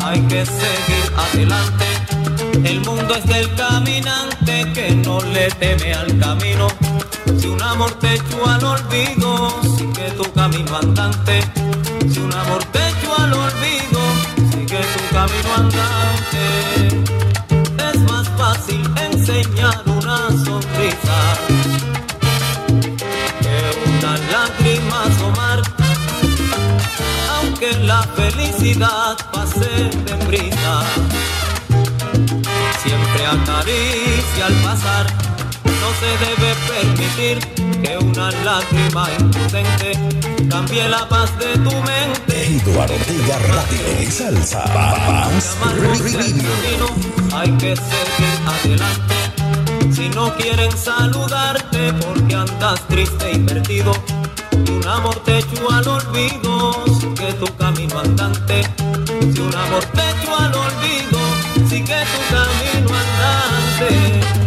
hay 0.05 0.21
que 0.29 0.45
seguir 0.45 1.07
adelante. 1.25 1.85
El 2.63 2.79
mundo 2.81 3.13
es 3.13 3.25
del 3.25 3.53
caminante 3.55 4.53
que 4.73 4.91
no 5.05 5.19
le 5.19 5.47
teme 5.61 5.93
al 5.93 6.17
camino. 6.17 6.67
Si 7.39 7.47
un 7.47 7.61
amor 7.61 7.91
te 7.99 8.13
echó 8.13 8.39
al 8.47 8.63
olvido, 8.63 9.29
sigue 9.77 10.07
tu 10.17 10.25
camino 10.31 10.77
andante. 10.77 11.41
Si 12.11 12.19
un 12.19 12.33
amor 12.33 12.63
te 12.73 12.81
echó 12.91 13.09
al 13.23 13.33
olvido, 13.33 14.01
sigue 14.51 14.81
tu 14.93 15.01
camino 15.17 15.49
andante. 15.63 16.43
Es 17.89 17.99
más 18.11 18.27
fácil 18.37 18.83
enseñar 19.09 19.77
una 19.97 20.17
sonrisa 20.45 21.17
La 27.73 28.03
felicidad 28.03 29.17
pase 29.31 29.89
de 30.05 30.25
brisa, 30.27 30.83
siempre 32.83 33.25
acaricia 33.25 34.45
al 34.45 34.53
pasar. 34.61 35.07
No 35.81 35.89
se 35.99 36.09
debe 36.25 36.53
permitir 36.67 37.39
que 37.81 37.97
una 37.97 38.29
lágrima 38.43 39.09
imprudente 39.19 39.93
cambie 40.47 40.87
la 40.89 41.09
paz 41.09 41.31
de 41.39 41.53
tu 41.53 41.71
mente. 41.81 42.55
Eduardo 42.55 42.93
Ortega 42.93 43.39
Radio. 43.39 44.11
Salsa. 44.11 44.63
Vamos. 44.71 45.57
Hay 47.33 47.51
que 47.57 47.75
seguir 47.75 48.39
adelante. 48.45 49.15
Si 49.91 50.09
no 50.09 50.35
quieren 50.37 50.71
saludarte 50.77 51.93
porque 51.93 52.35
andas 52.35 52.79
triste 52.87 53.31
y 53.33 53.39
perdido, 53.39 53.91
y 54.65 54.71
un 54.71 54.87
amor 54.87 55.15
te 55.25 55.39
echó 55.39 55.71
al 55.71 55.87
olvido, 55.87 56.73
sigue 56.99 57.33
tu 57.33 57.45
camino 57.57 57.99
andante. 57.99 58.61
Si 59.33 59.39
un 59.39 59.55
amor 59.55 59.83
te 59.85 60.01
echó 60.11 60.37
al 60.37 60.53
olvido, 60.53 61.19
sigue 61.69 62.03
tu 62.11 62.35
camino 62.35 62.89
andante. 63.03 64.44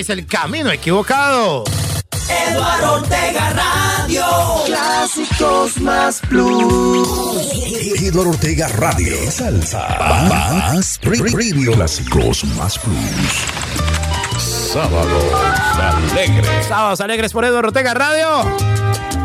es 0.00 0.10
el 0.10 0.26
camino 0.26 0.70
equivocado. 0.70 1.64
Eduardo 2.28 2.94
Ortega 2.94 3.50
Radio. 3.50 4.24
Clásicos 4.66 5.80
más 5.80 6.20
plus. 6.28 7.08
Eduardo 8.02 8.30
Ortega 8.30 8.68
Radio. 8.68 9.16
Salsa. 9.30 9.88
Más 10.28 11.00
Radio. 11.02 11.72
Clásicos 11.72 12.44
más 12.56 12.78
plus. 12.78 12.98
Sábados 14.38 15.24
alegres. 16.12 16.66
Sábados 16.66 17.00
alegres 17.00 17.32
por 17.32 17.44
Eduardo 17.46 17.68
Ortega 17.68 17.94
Radio. 17.94 18.44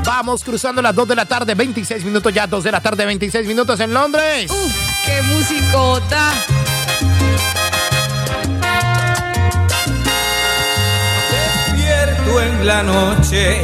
Vamos 0.05 0.43
cruzando 0.43 0.81
las 0.81 0.95
2 0.95 1.09
de 1.09 1.15
la 1.15 1.25
tarde, 1.25 1.53
26 1.53 2.05
minutos 2.05 2.33
ya, 2.33 2.47
2 2.47 2.63
de 2.63 2.71
la 2.71 2.81
tarde, 2.81 3.05
26 3.05 3.45
minutos 3.45 3.79
en 3.81 3.93
Londres. 3.93 4.49
¡Qué 5.05 5.21
musicota! 5.23 6.60
la 12.63 12.83
noche 12.83 13.61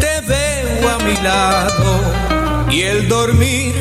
te 0.00 0.20
veo 0.26 0.88
a 0.88 0.98
mi 0.98 1.16
lado 1.16 2.00
y 2.70 2.82
el 2.82 3.08
dormir 3.08 3.74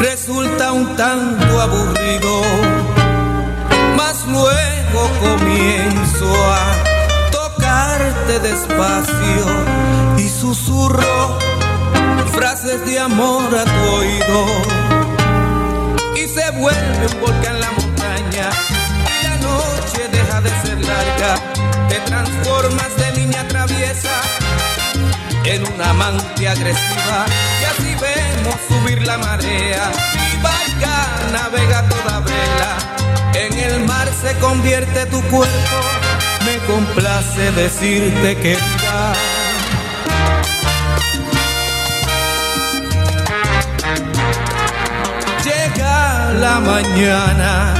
resulta 0.00 0.72
un 0.72 0.94
tanto 0.96 1.60
aburrido, 1.60 2.42
mas 3.96 4.26
luego 4.26 5.10
comienzo 5.20 6.32
a 6.52 7.30
tocarte 7.30 8.38
despacio 8.40 9.44
y 10.18 10.28
susurro 10.28 11.38
frases 12.32 12.84
de 12.84 12.98
amor 12.98 13.44
a 13.54 13.64
tu 13.64 13.90
oído. 13.94 14.46
Y 16.16 16.28
se 16.28 16.50
vuelve 16.52 17.06
un 17.12 17.20
volcán 17.20 17.60
la 17.60 17.70
montaña 17.70 18.50
y 19.20 19.24
la 19.24 19.36
noche 19.38 20.08
deja 20.10 20.40
de 20.40 20.50
ser 20.62 20.78
larga 20.84 21.61
transformas 22.06 22.96
de 22.96 23.12
niña 23.12 23.46
traviesa 23.48 24.20
en 25.44 25.66
una 25.74 25.90
amante 25.90 26.48
agresiva. 26.48 27.26
Y 27.60 27.64
así 27.64 27.96
vemos 28.00 28.56
subir 28.68 29.06
la 29.06 29.18
marea 29.18 29.92
y 30.32 30.42
barca 30.42 31.08
navega 31.32 31.88
toda 31.88 32.20
vela. 32.20 32.72
En 33.34 33.52
el 33.58 33.84
mar 33.86 34.08
se 34.22 34.34
convierte 34.38 35.06
tu 35.06 35.20
cuerpo. 35.22 35.78
Me 36.44 36.58
complace 36.66 37.52
decirte 37.52 38.36
que 38.36 38.52
está 38.52 39.12
llega 45.44 46.32
la 46.32 46.60
mañana 46.60 47.74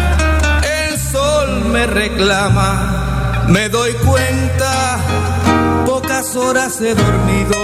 el 0.63 0.99
sol 0.99 1.65
me 1.67 1.87
reclama 1.87 3.02
me 3.49 3.69
doy 3.69 3.93
cuenta, 3.95 4.99
pocas 5.87 6.37
horas 6.37 6.81
he 6.81 6.95
dormido, 6.95 7.57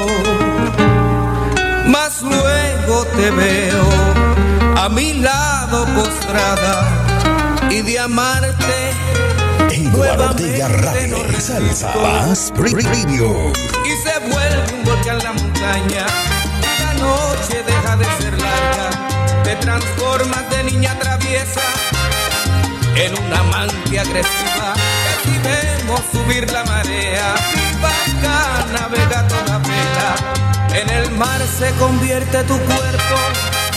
mas 1.86 2.22
luego 2.22 3.04
te 3.16 3.30
veo 3.30 3.84
a 4.76 4.88
mi 4.88 5.14
lado 5.14 5.86
postrada 5.94 6.88
y 7.70 7.82
de 7.82 7.98
amarte. 7.98 8.88
Eduardo 9.70 10.30
Ortega 10.30 10.68
Radio, 10.68 11.18
Salsa 11.38 11.94
Más 12.02 12.52
Preview. 12.52 13.52
Y 13.84 13.90
se 14.02 14.18
vuelve 14.20 14.74
un 14.74 14.84
volcán 14.84 15.18
la 15.18 15.32
montaña, 15.32 16.06
la 16.80 16.94
noche 16.94 17.62
deja 17.64 17.96
de 17.96 18.04
ser 18.20 18.32
larga, 18.40 19.42
te 19.44 19.56
transformas 19.56 20.50
de 20.50 20.64
niña 20.64 20.98
traviesa 20.98 21.60
en 22.96 23.24
una 23.24 23.38
amante 23.40 24.00
agresiva. 24.00 24.47
Si 25.28 25.38
vemos 25.40 26.00
subir 26.10 26.50
la 26.50 26.64
marea, 26.64 27.34
barca 27.82 28.64
navega 28.72 29.28
toda 29.28 29.58
vela, 29.58 30.14
en 30.74 30.88
el 30.88 31.10
mar 31.12 31.40
se 31.58 31.70
convierte 31.72 32.44
tu 32.44 32.58
cuerpo, 32.58 33.16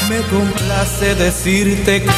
me 0.08 0.22
complace 0.30 1.16
decirte 1.16 2.04
que 2.04 2.10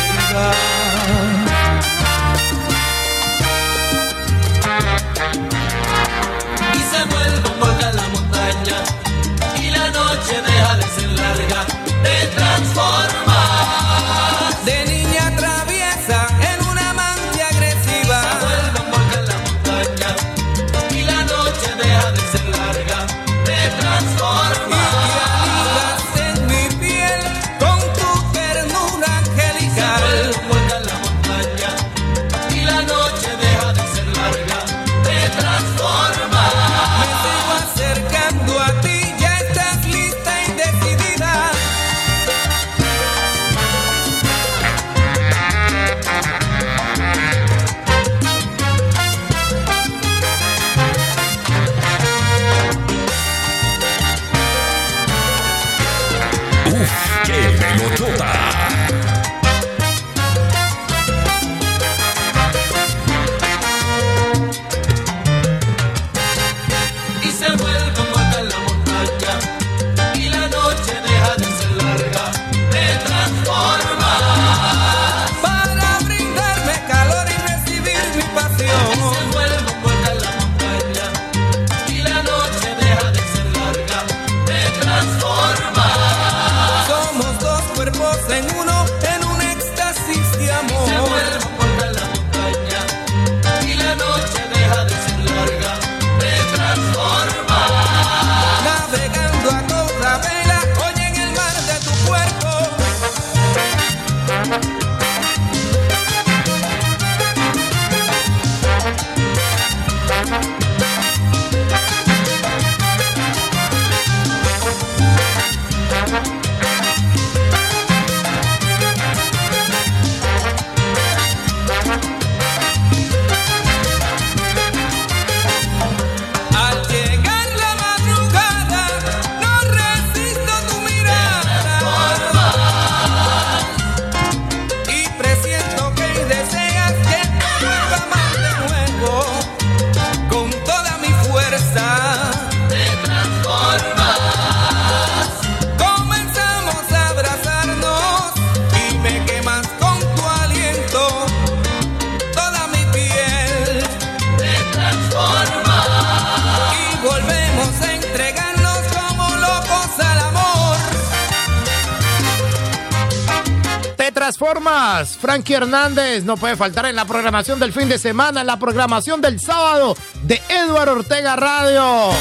Frankie 165.34 165.56
Hernández. 165.56 166.26
No 166.26 166.38
puede 166.38 166.56
faltar 166.56 166.86
en 166.86 166.96
la 166.96 167.06
programación 167.06 167.60
del 167.60 167.74
fin 167.74 167.90
de 167.90 167.98
semana, 167.98 168.42
en 168.42 168.46
la 168.46 168.60
programación 168.60 169.20
del 169.20 169.40
sábado 169.40 169.98
de 170.22 170.40
Eduardo 170.48 170.92
Ortega 170.92 171.36
Radio. 171.36 172.12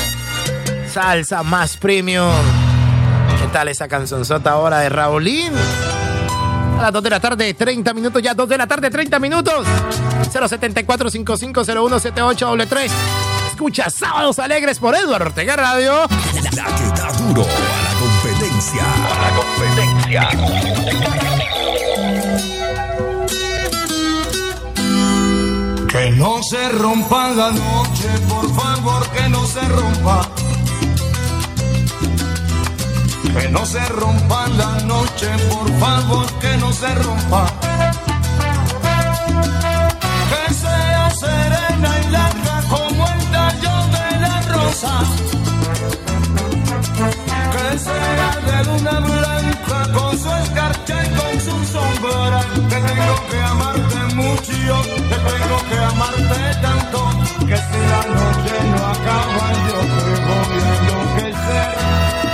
Salsa 0.91 1.42
más 1.42 1.76
premium. 1.76 2.32
¿Qué 3.39 3.49
tal 3.49 3.68
esa 3.68 3.86
canzonzota 3.86 4.52
ahora 4.52 4.78
de 4.78 4.89
Raulín? 4.89 5.52
A 6.78 6.84
las 6.84 6.92
2 6.94 7.02
de 7.02 7.10
la 7.10 7.20
tarde, 7.20 7.52
30 7.52 7.92
minutos, 7.92 8.23
ya 8.23 8.32
2 8.32 8.49
de 8.49 8.57
la 8.57 8.66
tarde, 8.66 8.89
30 8.89 9.18
minutos. 9.18 9.66
074 10.32 11.10
550178 11.10 12.66
3 12.66 12.92
Escucha 13.50 13.91
Sábados 13.91 14.39
Alegres 14.39 14.78
por 14.78 14.94
Eduardo 14.94 15.26
Ortega 15.26 15.55
Radio. 15.55 16.07
La 16.57 16.65
que 16.65 16.84
da 16.99 17.12
duro 17.12 17.42
a 17.42 17.82
la 17.82 17.92
competencia. 18.00 18.82
A 19.05 19.20
la 19.20 19.36
competencia. 19.36 21.32
No 26.23 26.41
se 26.41 26.68
rompa 26.68 27.31
la 27.31 27.51
noche, 27.51 28.09
por 28.28 28.47
favor, 28.55 29.02
que 29.10 29.28
no 29.28 29.44
se 29.44 29.60
rompa. 29.60 30.28
Que 33.34 33.49
no 33.49 33.67
se 33.67 33.84
rompa 33.86 34.47
la 34.60 34.73
noche, 34.92 35.28
por 35.51 35.68
favor, 35.81 36.26
que 36.41 36.57
no 36.59 36.73
se 36.73 36.94
rompa. 36.94 37.44
Que 40.31 40.55
sea 40.55 41.10
serena 41.10 41.91
y 42.02 42.10
larga 42.10 42.57
como 42.70 43.05
el 43.15 43.20
tallo 43.34 43.75
de 43.97 44.20
la 44.20 44.42
rosa. 44.55 44.92
Que 47.55 47.78
sea 47.86 48.31
de 48.47 48.65
luna 48.68 49.01
blanca 49.01 49.92
con 49.92 50.17
su 50.17 50.31
escarcha 50.42 51.05
y 51.05 51.09
con 51.18 51.34
su 51.47 51.57
sombra. 51.73 52.41
Que 52.70 52.76
tengo 52.76 53.17
que 53.28 53.42
amarte 53.42 54.15
mucho, 54.15 54.83
que 55.10 55.17
tengo 55.31 55.61
amarte 56.03 56.43
tanto 56.61 57.01
que 57.47 57.57
si 57.57 57.81
la 57.93 58.03
noche 58.17 58.55
no 58.71 58.81
acaba 58.95 59.47
yo 59.69 59.79
te 59.95 60.13
voy 60.27 60.57
a 60.59 60.73
enloquecer. 60.79 61.69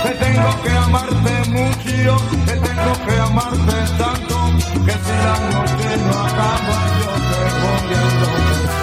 Te 0.03 0.11
tengo 0.25 0.51
que 0.63 0.71
amarte 0.71 1.33
mucho, 1.49 2.13
te 2.45 2.53
tengo 2.67 2.93
que 3.05 3.15
amarte 3.19 3.77
tanto 3.97 4.37
que 4.85 4.93
si 5.05 5.15
la 5.25 5.35
noche 5.53 5.89
no 6.05 6.13
acaba 6.27 6.77
yo 6.99 7.11
te 7.29 7.41
voy 7.61 7.89
a 7.93 8.01
enloquecer. 8.09 8.79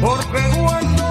Porque 0.00 0.42
cuando 0.58 1.04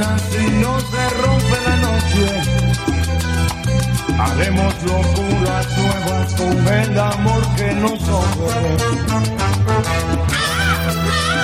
mañana 0.00 0.18
si 0.30 0.50
no 0.62 0.80
se 0.80 1.10
rompe 1.22 1.56
la 1.66 1.76
noche. 1.76 2.26
Haremos 4.18 4.74
locuras 4.82 5.66
nuevas 5.78 6.34
con 6.34 6.68
el 6.68 6.98
amor 6.98 7.42
que 7.56 7.72
nos 7.74 8.08
ofrece. 8.08 8.84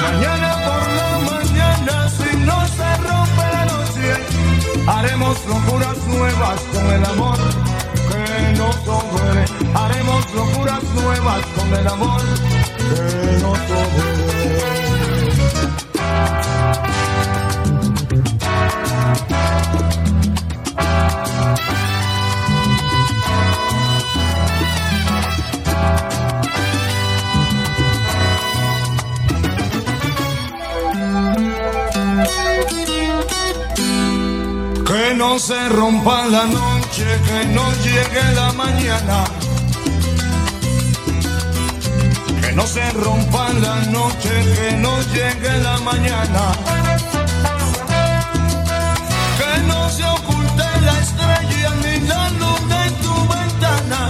Mañana 0.02 0.50
por 0.66 0.84
la 0.98 1.10
mañana 1.30 2.08
si 2.08 2.36
no 2.38 2.66
se 2.66 2.96
rompe 3.08 3.44
la 3.52 3.64
noche, 3.66 4.08
haremos 4.86 5.36
locuras 5.46 5.98
nuevas 6.06 6.60
con 6.72 6.86
el 6.92 7.04
amor 7.04 7.38
que 8.08 8.58
nos 8.58 8.74
sobre. 8.76 9.44
Haremos 9.74 10.34
locuras 10.34 10.84
nuevas 10.94 11.42
con 11.56 11.74
el 11.74 11.86
amor 11.88 12.22
que 12.78 13.32
nos 13.42 13.58
sobre. 13.68 14.25
No 35.28 35.40
se 35.40 35.68
rompa 35.68 36.24
la 36.26 36.44
noche, 36.44 37.06
que 37.26 37.46
no 37.46 37.64
llegue 37.84 38.24
la 38.34 38.52
mañana. 38.52 39.24
Que 42.40 42.52
no 42.52 42.64
se 42.64 42.84
rompa 42.92 43.52
la 43.64 43.76
noche, 43.96 44.32
que 44.54 44.76
no 44.84 44.92
llegue 45.14 45.52
la 45.66 45.78
mañana. 45.88 46.42
Que 49.40 49.52
no 49.70 49.90
se 49.96 50.04
oculte 50.04 50.66
la 50.86 50.94
estrella 51.04 51.70
ni 51.82 51.94
la 52.06 52.30
luna 52.40 52.86
en 52.86 52.94
tu 53.04 53.14
ventana. 53.34 54.00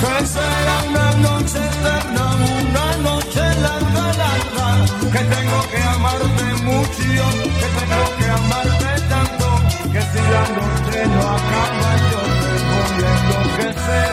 Que 0.00 0.26
será 0.34 0.76
una 0.90 1.08
noche 1.26 1.58
eterna, 1.72 2.24
una 2.60 2.86
noche 3.08 3.42
larga, 3.66 4.04
larga. 4.22 4.68
Que 5.12 5.22
tengo 5.34 5.58
que 5.70 5.82
amarte 5.96 6.53
mucho, 6.64 7.24
que 7.58 7.68
tengo 7.78 8.04
que 8.18 8.26
amarte 8.38 8.92
tanto. 9.08 9.46
Que 9.92 10.02
si 10.10 10.20
la 10.32 10.44
noche 10.56 11.06
no 11.14 11.22
acaba, 11.36 11.90
yo 12.10 12.20
te 12.40 12.52
voy 12.68 12.98
a 13.04 13.12
enloquecer. 13.20 14.12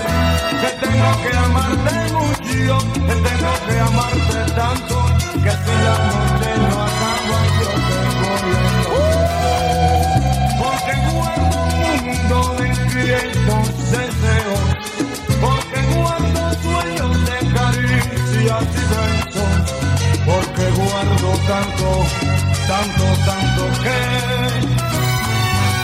Que 0.61 0.69
tengo 0.83 1.09
que 1.23 1.31
amarte 1.45 1.95
mucho, 2.17 2.73
que 3.07 3.15
tengo 3.27 3.53
que 3.67 3.75
amarte 3.89 4.39
tanto. 4.59 4.95
Que 5.43 5.51
si 5.63 5.73
la 5.85 5.95
noche 6.05 6.20
tanto, 21.47 22.05
tanto, 22.67 23.05
tanto 23.25 23.63
que 23.83 23.99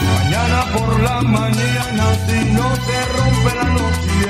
mañana 0.06 0.64
por 0.72 1.00
la 1.00 1.20
mañana 1.22 2.04
si 2.26 2.38
no 2.52 2.66
se 2.86 2.98
rompe 3.16 3.50
la 3.56 3.64
noche, 3.78 4.28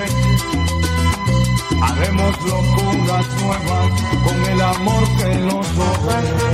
haremos 1.82 2.34
locuras 2.42 3.26
nuevas 3.42 3.90
con 4.24 4.38
el 4.52 4.60
amor 4.60 5.04
que 5.18 5.34
nos 5.48 5.66
ofrece. 5.90 6.50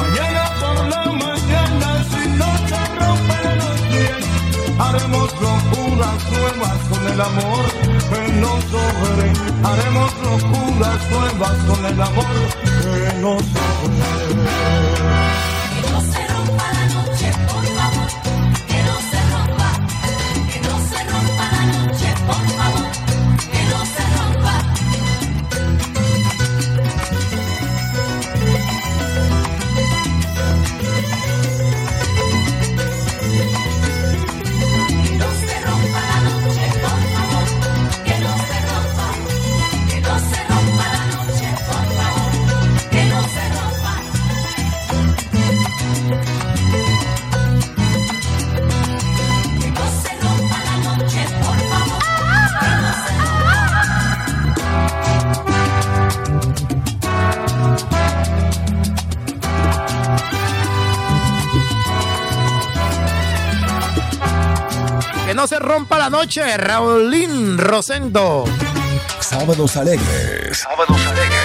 Mañana 0.00 0.44
por 0.60 0.78
la 0.88 1.04
mañana 1.24 1.88
si 2.10 2.28
no 2.40 2.50
se 2.68 2.80
rompe 3.00 3.36
la 3.44 3.54
noche, 3.64 4.02
haremos 4.78 5.28
locuras 5.40 6.20
nuevas 6.32 6.78
con 6.88 7.12
el 7.12 7.20
amor 7.20 7.75
que 8.08 8.32
nos 8.40 8.64
sobre. 8.64 9.32
Haremos 9.64 10.12
locuras 10.22 11.10
nuevas 11.10 11.56
con 11.64 11.86
el 11.86 12.00
amor 12.00 12.26
que 12.62 13.18
nos 13.20 13.42
sobre. 13.42 14.76
La 66.06 66.18
noche, 66.18 66.56
Raulín 66.56 67.58
Rosendo. 67.58 68.44
Sábados 69.18 69.76
alegres. 69.76 70.58
Sábados 70.58 71.04
alegres. 71.04 71.40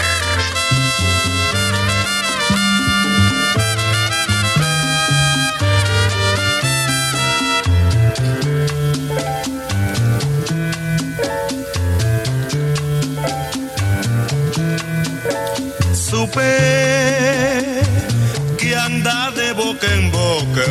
Supe 15.91 16.41
que 18.59 18.75
anda 18.75 19.31
de 19.31 19.53
boca 19.53 19.87
en 19.91 20.11
boca 20.11 20.61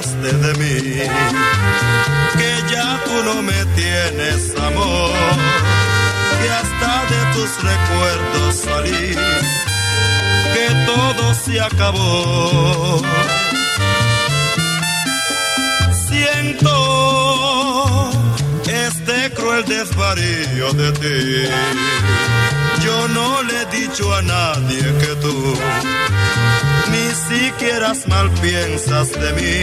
de 0.00 0.54
mí, 0.54 0.80
que 2.38 2.62
ya 2.72 2.98
tú 3.04 3.22
no 3.22 3.42
me 3.42 3.64
tienes 3.76 4.56
amor, 4.56 5.12
que 6.40 6.48
hasta 6.50 7.04
de 7.10 7.20
tus 7.34 7.62
recuerdos 7.62 8.54
salí, 8.64 9.14
que 10.54 10.66
todo 10.86 11.34
se 11.34 11.60
acabó. 11.60 13.02
Siento 16.08 16.72
este 18.66 19.30
cruel 19.34 19.64
desvarío 19.66 20.72
de 20.72 20.92
ti. 20.92 21.50
Yo 22.90 23.06
no 23.08 23.42
le 23.44 23.54
he 23.62 23.66
dicho 23.66 24.12
a 24.12 24.20
nadie 24.20 24.82
que 25.00 25.12
tú 25.22 25.36
ni 26.92 27.06
siquiera 27.28 27.92
mal 28.08 28.28
piensas 28.42 29.08
de 29.12 29.32
mí, 29.38 29.56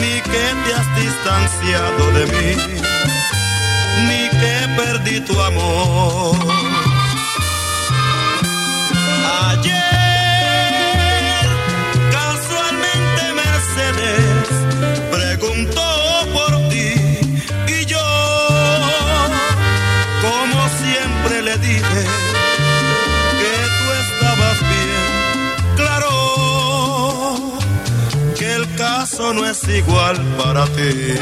ni 0.00 0.14
que 0.30 0.44
te 0.62 0.70
has 0.78 0.88
distanciado 1.04 2.02
de 2.16 2.24
mí, 2.32 2.48
ni 4.08 4.22
que 4.40 4.56
perdí 4.76 5.20
tu 5.20 5.40
amor. 5.40 6.36
Ayer, 9.48 10.05
no 29.32 29.46
es 29.46 29.66
igual 29.68 30.16
para 30.38 30.64
ti. 30.66 31.14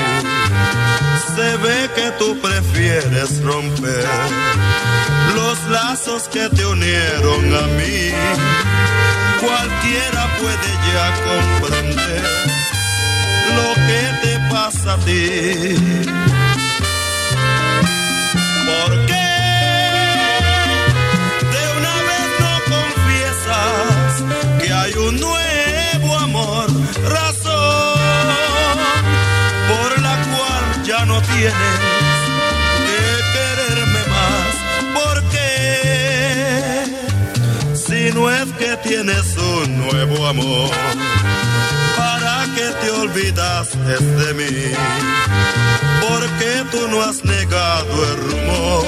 Se 1.34 1.56
ve 1.64 1.90
que 1.94 2.10
tú 2.18 2.38
prefieres 2.40 3.42
romper 3.42 4.06
los 5.34 5.58
lazos 5.68 6.28
que 6.28 6.48
te 6.50 6.64
unieron 6.66 7.54
a 7.54 7.66
mí. 7.78 8.10
cualquiera 9.40 10.22
puede 10.40 10.70
ya 10.92 11.06
comprender 11.28 12.22
lo 13.56 13.68
que 13.86 14.02
te 14.22 14.32
pasa 14.50 14.94
a 14.94 14.98
ti. 14.98 15.74
¿Por 18.68 18.92
qué 19.06 19.28
de 21.54 21.62
una 21.78 21.96
vez 22.10 22.26
no 22.44 22.52
confiesas 22.74 24.08
que 24.62 24.72
hay 24.72 24.92
un 24.94 25.20
nuevo 25.20 25.53
tienes 31.36 31.80
que 32.86 33.02
quererme 33.34 34.02
más. 34.14 34.52
¿Por 34.98 35.16
qué? 35.32 36.84
Si 37.74 38.00
no 38.14 38.30
es 38.30 38.46
que 38.52 38.76
tienes 38.88 39.36
un 39.36 39.78
nuevo 39.78 40.26
amor, 40.26 40.70
¿para 41.96 42.46
qué 42.54 42.68
te 42.80 42.90
olvidaste 42.90 43.96
de 44.20 44.34
mí? 44.34 44.72
Porque 46.08 46.50
tú 46.70 46.88
no 46.88 47.02
has 47.02 47.24
negado 47.24 48.04
el 48.10 48.16
rumor, 48.28 48.84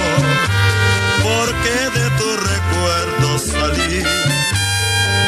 porque 1.23 1.75
de 1.99 2.07
tu 2.18 2.28
recuerdo 2.52 3.28
salí, 3.39 4.02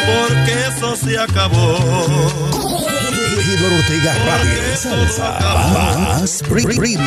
porque 0.07 0.53
eso 0.69 0.97
se 0.97 1.19
acabó. 1.19 2.98
Eduardo 3.55 3.79
Ortega 3.79 4.15
Radio 4.27 4.77
Salsa 4.77 5.39
más 5.73 6.43
Radio. 6.43 6.99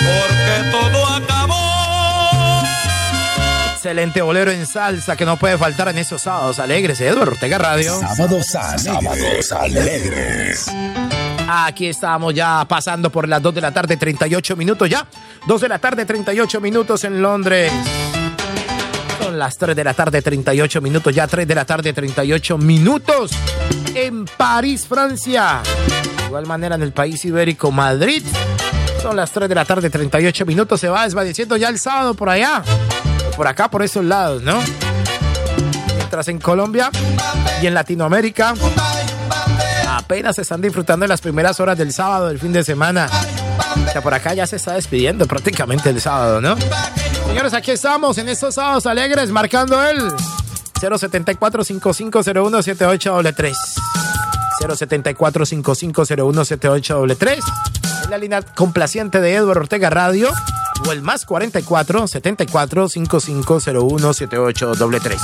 Porque 0.00 0.70
todo 0.70 1.06
acabó. 1.06 2.62
Excelente 3.74 4.22
bolero 4.22 4.50
en 4.50 4.64
salsa 4.64 5.16
que 5.16 5.26
no 5.26 5.36
puede 5.36 5.58
faltar 5.58 5.88
en 5.88 5.98
esos 5.98 6.22
sábados 6.22 6.58
alegres. 6.58 7.00
Eduardo 7.02 7.32
Ortega 7.32 7.58
Radio. 7.58 8.00
Sábados 8.00 8.54
alegres. 8.54 9.48
Sábados 9.48 9.52
alegres. 9.52 10.66
Aquí 11.46 11.88
estamos 11.88 12.32
ya 12.32 12.64
pasando 12.66 13.10
por 13.10 13.28
las 13.28 13.42
2 13.42 13.54
de 13.54 13.60
la 13.60 13.72
tarde, 13.72 13.98
38 13.98 14.56
minutos 14.56 14.88
ya. 14.88 15.06
2 15.46 15.60
de 15.60 15.68
la 15.68 15.78
tarde, 15.78 16.06
38 16.06 16.60
minutos 16.60 17.04
en 17.04 17.20
Londres. 17.20 17.70
Son 19.22 19.38
las 19.38 19.58
3 19.58 19.76
de 19.76 19.84
la 19.84 19.92
tarde, 19.92 20.22
38 20.22 20.80
minutos 20.80 21.14
ya. 21.14 21.26
3 21.26 21.46
de 21.46 21.54
la 21.54 21.66
tarde, 21.66 21.92
38 21.92 22.56
minutos 22.56 23.32
en 24.06 24.24
París, 24.24 24.86
Francia. 24.86 25.60
De 26.18 26.26
igual 26.26 26.46
manera 26.46 26.76
en 26.76 26.82
el 26.82 26.92
país 26.92 27.24
ibérico, 27.24 27.70
Madrid. 27.70 28.22
Son 29.02 29.16
las 29.16 29.30
3 29.32 29.48
de 29.48 29.54
la 29.54 29.64
tarde, 29.64 29.90
38 29.90 30.46
minutos. 30.46 30.80
Se 30.80 30.88
va 30.88 31.04
desvaneciendo 31.04 31.56
ya 31.56 31.68
el 31.68 31.78
sábado 31.78 32.14
por 32.14 32.28
allá. 32.28 32.62
Por 33.36 33.46
acá, 33.46 33.70
por 33.70 33.82
esos 33.82 34.04
lados, 34.04 34.42
¿no? 34.42 34.60
Mientras 35.96 36.28
en 36.28 36.38
Colombia 36.38 36.90
y 37.62 37.66
en 37.66 37.74
Latinoamérica 37.74 38.54
apenas 39.90 40.36
se 40.36 40.42
están 40.42 40.60
disfrutando 40.60 41.04
de 41.04 41.08
las 41.08 41.20
primeras 41.20 41.60
horas 41.60 41.76
del 41.76 41.92
sábado, 41.92 42.28
del 42.28 42.38
fin 42.38 42.52
de 42.52 42.64
semana. 42.64 43.08
O 43.86 43.90
sea, 43.90 44.00
por 44.00 44.14
acá 44.14 44.32
ya 44.34 44.46
se 44.46 44.56
está 44.56 44.74
despidiendo 44.74 45.26
prácticamente 45.26 45.90
el 45.90 46.00
sábado, 46.00 46.40
¿no? 46.40 46.56
Señores, 47.26 47.52
aquí 47.52 47.72
estamos 47.72 48.16
en 48.18 48.28
estos 48.28 48.54
sábados 48.54 48.86
alegres 48.86 49.30
marcando 49.30 49.82
el 49.82 50.12
074 50.80 51.64
5501 51.64 52.62
7833 52.62 53.87
074 54.60 55.46
5501 55.46 56.44
7833 56.44 57.44
Es 58.02 58.10
la 58.10 58.18
línea 58.18 58.42
complaciente 58.42 59.20
de 59.20 59.34
Edward 59.34 59.58
Ortega 59.58 59.90
Radio 59.90 60.30
o 60.86 60.92
el 60.92 61.02
más 61.02 61.24
44 61.24 62.06
74 62.08 62.88
5501 62.88 64.12
7833 64.14 65.20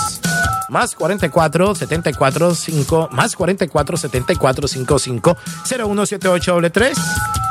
más 0.69 0.95
44 0.95 1.75
74 1.75 2.55
5 2.55 3.09
más 3.13 3.37
44 3.37 3.97
74 3.97 4.69
55 4.69 5.37
01 5.79 6.07
7833 6.07 6.99
es 6.99 7.44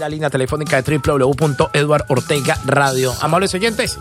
la 0.00 0.08
línea 0.08 0.30
telefónica 0.30 0.80
de 0.80 0.98
www.edward 0.98 2.06
Ortega 2.08 2.58
Radio. 2.64 3.14
Amables 3.20 3.54
oyentes, 3.54 3.98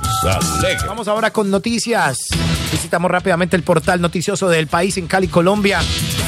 vamos 0.88 1.10
ahora 1.10 1.32
con 1.32 1.52
noticias. 1.52 2.18
Visitamos 2.72 3.12
rápidamente 3.12 3.58
el 3.58 3.64
portal 3.64 4.00
noticioso 4.00 4.48
del 4.48 4.68
país 4.68 4.98
en 4.98 5.08
Cali, 5.08 5.28
Colombia. 5.28 5.82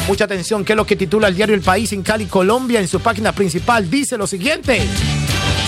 Mucha 0.08 0.26
atención, 0.26 0.66
¿qué 0.66 0.74
es 0.74 0.78
lo 0.78 0.86
que 0.86 0.98
titula 0.98 1.30
el 1.30 1.36
diario 1.36 1.56
El 1.56 1.62
País 1.62 1.94
en 1.94 2.04
Cali, 2.04 2.26
Colombia? 2.26 2.82
En 2.82 2.88
su 2.90 3.00
página 3.00 3.32
principal 3.32 3.90
dice 3.90 4.18
lo 4.18 4.28
siguiente. 4.28 4.86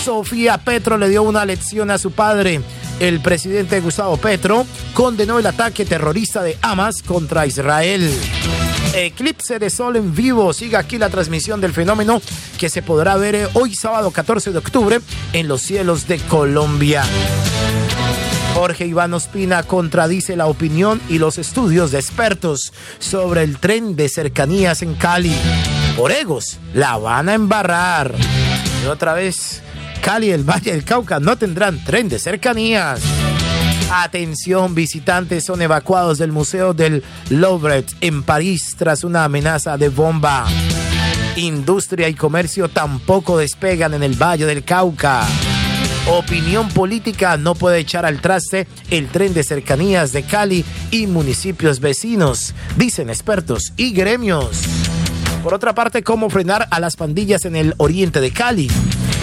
Sofía 0.04 0.58
Petro 0.58 0.98
le 0.98 1.08
dio 1.08 1.24
una 1.24 1.46
lección 1.46 1.90
a 1.90 1.98
su 1.98 2.12
padre. 2.12 2.62
El 3.00 3.22
presidente 3.22 3.80
Gustavo 3.80 4.18
Petro 4.18 4.66
condenó 4.94 5.40
el 5.40 5.46
ataque 5.46 5.86
terrorista 5.86 6.44
de 6.44 6.58
Hamas 6.62 7.02
contra 7.02 7.46
Israel. 7.46 8.12
Eclipse 8.94 9.58
de 9.58 9.70
sol 9.70 9.96
en 9.96 10.14
vivo. 10.16 10.54
Siga 10.54 10.80
aquí 10.80 10.98
la 10.98 11.10
transmisión 11.10 11.60
del 11.60 11.74
fenómeno 11.74 12.22
que 12.60 12.70
se 12.70 12.82
podrá 12.82 13.16
ver 13.18 13.36
eh, 13.36 13.48
hoy 13.54 13.74
sábado 13.74 14.12
14 14.12 14.52
de 14.52 14.58
octubre 14.60 15.00
en 15.34 15.48
los 15.48 15.62
cielos 15.62 16.08
de 16.08 16.20
Colombia. 16.20 17.04
Jorge 18.54 18.86
Iván 18.86 19.14
Ospina 19.16 19.64
contradice 19.64 20.36
la 20.36 20.46
opinión 20.46 21.02
y 21.10 21.18
los 21.18 21.40
estudios 21.40 21.92
de 21.92 22.00
expertos 22.00 22.72
sobre 23.00 23.42
el 23.42 23.58
tren 23.58 23.96
de 23.96 24.10
cercanías 24.10 24.84
en 24.84 24.94
Cali. 24.94 25.36
Por 25.98 26.12
egos, 26.12 26.60
la 26.74 26.98
van 26.98 27.30
a 27.30 27.34
embarrar. 27.34 28.14
Y 28.84 28.88
otra 28.88 29.14
vez, 29.14 29.64
Cali 30.04 30.30
el 30.30 30.44
Valle 30.44 30.72
del 30.72 30.84
Cauca 30.84 31.20
no 31.20 31.36
tendrán 31.36 31.84
tren 31.84 32.10
de 32.10 32.20
cercanías. 32.20 33.02
Atención, 33.96 34.74
visitantes 34.74 35.46
son 35.46 35.62
evacuados 35.62 36.18
del 36.18 36.32
Museo 36.32 36.74
del 36.74 37.04
Louvre 37.30 37.86
en 38.02 38.24
París 38.24 38.74
tras 38.76 39.04
una 39.04 39.24
amenaza 39.24 39.78
de 39.78 39.90
bomba. 39.90 40.48
Industria 41.36 42.10
y 42.10 42.16
comercio 42.16 42.70
tampoco 42.70 43.38
despegan 43.38 43.94
en 43.94 44.02
el 44.02 44.16
Valle 44.16 44.48
del 44.48 44.64
Cauca. 44.64 45.28
Opinión 46.08 46.70
política 46.70 47.38
no 47.38 47.54
puede 47.54 47.78
echar 47.78 48.04
al 48.04 48.20
traste 48.20 48.68
el 48.90 49.10
tren 49.10 49.36
de 49.36 49.44
cercanías 49.44 50.12
de 50.12 50.24
Cali 50.24 50.66
y 50.90 51.06
municipios 51.06 51.80
vecinos, 51.80 52.56
dicen 52.76 53.12
expertos 53.12 53.74
y 53.78 53.94
gremios. 53.94 54.64
Por 55.44 55.54
otra 55.54 55.76
parte, 55.76 56.02
¿cómo 56.02 56.32
frenar 56.32 56.68
a 56.72 56.80
las 56.80 56.96
pandillas 56.96 57.46
en 57.46 57.56
el 57.56 57.76
oriente 57.78 58.22
de 58.22 58.32
Cali? 58.32 58.72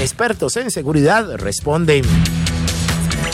Expertos 0.01 0.57
en 0.57 0.71
seguridad 0.71 1.39
responden. 1.39 2.05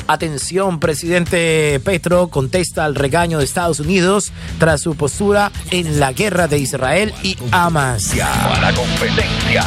Atención, 0.08 0.78
presidente 0.78 1.80
Petro 1.84 2.28
contesta 2.28 2.84
al 2.84 2.94
regaño 2.94 3.38
de 3.38 3.44
Estados 3.44 3.80
Unidos 3.80 4.32
tras 4.58 4.80
su 4.80 4.94
postura 4.94 5.50
en 5.72 5.98
la 5.98 6.12
guerra 6.12 6.46
de 6.46 6.58
Israel 6.58 7.12
y 7.24 7.36
Hamas. 7.50 8.12
Para 8.48 8.72
competencia. 8.72 9.64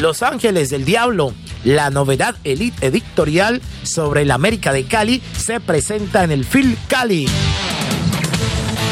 Los 0.00 0.22
Ángeles 0.22 0.70
del 0.70 0.84
Diablo, 0.84 1.34
la 1.64 1.90
novedad 1.90 2.36
elite 2.44 2.86
editorial 2.86 3.60
sobre 3.82 4.22
el 4.22 4.30
América 4.30 4.72
de 4.72 4.84
Cali 4.84 5.20
se 5.36 5.58
presenta 5.58 6.22
en 6.22 6.30
el 6.30 6.44
Phil 6.44 6.78
Cali. 6.86 7.26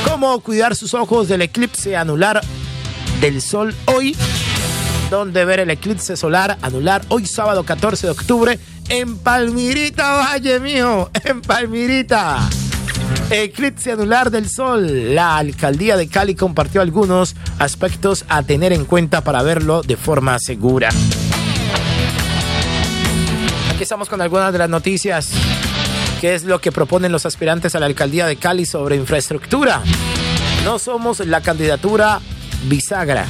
¿Cómo 0.04 0.40
cuidar 0.40 0.74
sus 0.74 0.94
ojos 0.94 1.28
del 1.28 1.42
eclipse 1.42 1.96
anular 1.96 2.40
del 3.20 3.40
sol 3.40 3.72
hoy? 3.84 4.16
Donde 5.10 5.44
ver 5.44 5.60
el 5.60 5.70
eclipse 5.70 6.16
solar 6.16 6.58
anular 6.60 7.02
hoy 7.08 7.24
sábado 7.24 7.62
14 7.62 8.08
de 8.08 8.12
octubre 8.12 8.58
en 8.88 9.18
Palmirita, 9.18 10.16
Valle 10.16 10.60
mío, 10.60 11.10
en 11.24 11.42
Palmirita. 11.42 12.48
Eclipse 13.30 13.92
anular 13.92 14.30
del 14.30 14.48
sol. 14.48 15.14
La 15.14 15.36
alcaldía 15.36 15.96
de 15.96 16.08
Cali 16.08 16.34
compartió 16.34 16.80
algunos 16.80 17.34
aspectos 17.58 18.24
a 18.28 18.42
tener 18.42 18.72
en 18.72 18.84
cuenta 18.84 19.22
para 19.22 19.42
verlo 19.42 19.82
de 19.82 19.96
forma 19.96 20.38
segura. 20.38 20.90
Aquí 23.72 23.82
estamos 23.82 24.08
con 24.08 24.20
algunas 24.20 24.52
de 24.52 24.58
las 24.58 24.70
noticias. 24.70 25.30
¿Qué 26.20 26.34
es 26.34 26.44
lo 26.44 26.60
que 26.60 26.72
proponen 26.72 27.12
los 27.12 27.26
aspirantes 27.26 27.74
a 27.74 27.80
la 27.80 27.86
alcaldía 27.86 28.26
de 28.26 28.36
Cali 28.36 28.64
sobre 28.64 28.96
infraestructura? 28.96 29.82
No 30.64 30.78
somos 30.78 31.20
la 31.20 31.42
candidatura 31.42 32.20
bisagra. 32.64 33.26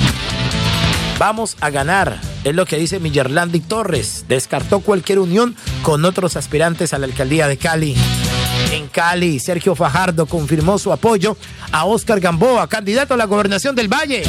Vamos 1.19 1.57
a 1.61 1.71
ganar, 1.71 2.19
es 2.47 2.55
lo 2.55 2.65
que 2.65 2.77
dice 2.77 3.01
Millerlandi 3.01 3.59
Torres. 3.59 4.25
Descartó 4.29 4.79
cualquier 4.79 5.19
unión 5.19 5.57
con 5.83 6.05
otros 6.05 6.37
aspirantes 6.37 6.95
a 6.95 6.99
la 6.99 7.07
alcaldía 7.07 7.49
de 7.49 7.57
Cali. 7.57 7.97
En 8.71 8.87
Cali, 8.87 9.41
Sergio 9.41 9.75
Fajardo 9.75 10.27
confirmó 10.27 10.79
su 10.79 10.93
apoyo 10.93 11.37
a 11.73 11.87
Oscar 11.87 12.21
Gamboa, 12.21 12.69
candidato 12.69 13.15
a 13.15 13.17
la 13.17 13.25
gobernación 13.25 13.75
del 13.75 13.93
Valle. 13.93 14.23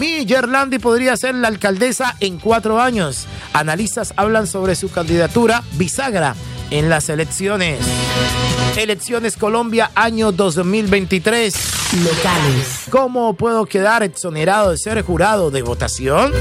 Millerlandi 0.00 0.80
podría 0.80 1.16
ser 1.16 1.36
la 1.36 1.46
alcaldesa 1.46 2.16
en 2.18 2.38
cuatro 2.38 2.80
años. 2.80 3.26
Analistas 3.52 4.12
hablan 4.16 4.48
sobre 4.48 4.74
su 4.74 4.90
candidatura 4.90 5.62
bisagra 5.74 6.34
en 6.72 6.88
las 6.88 7.08
elecciones. 7.10 7.78
Elecciones 8.76 9.36
Colombia 9.36 9.92
año 9.94 10.32
2023. 10.32 11.54
Locales. 12.02 12.82
¿Cómo 12.90 13.34
puedo 13.34 13.66
quedar 13.66 14.02
exonerado 14.02 14.72
de 14.72 14.78
ser 14.78 15.00
jurado 15.02 15.52
de 15.52 15.62
votación? 15.62 16.32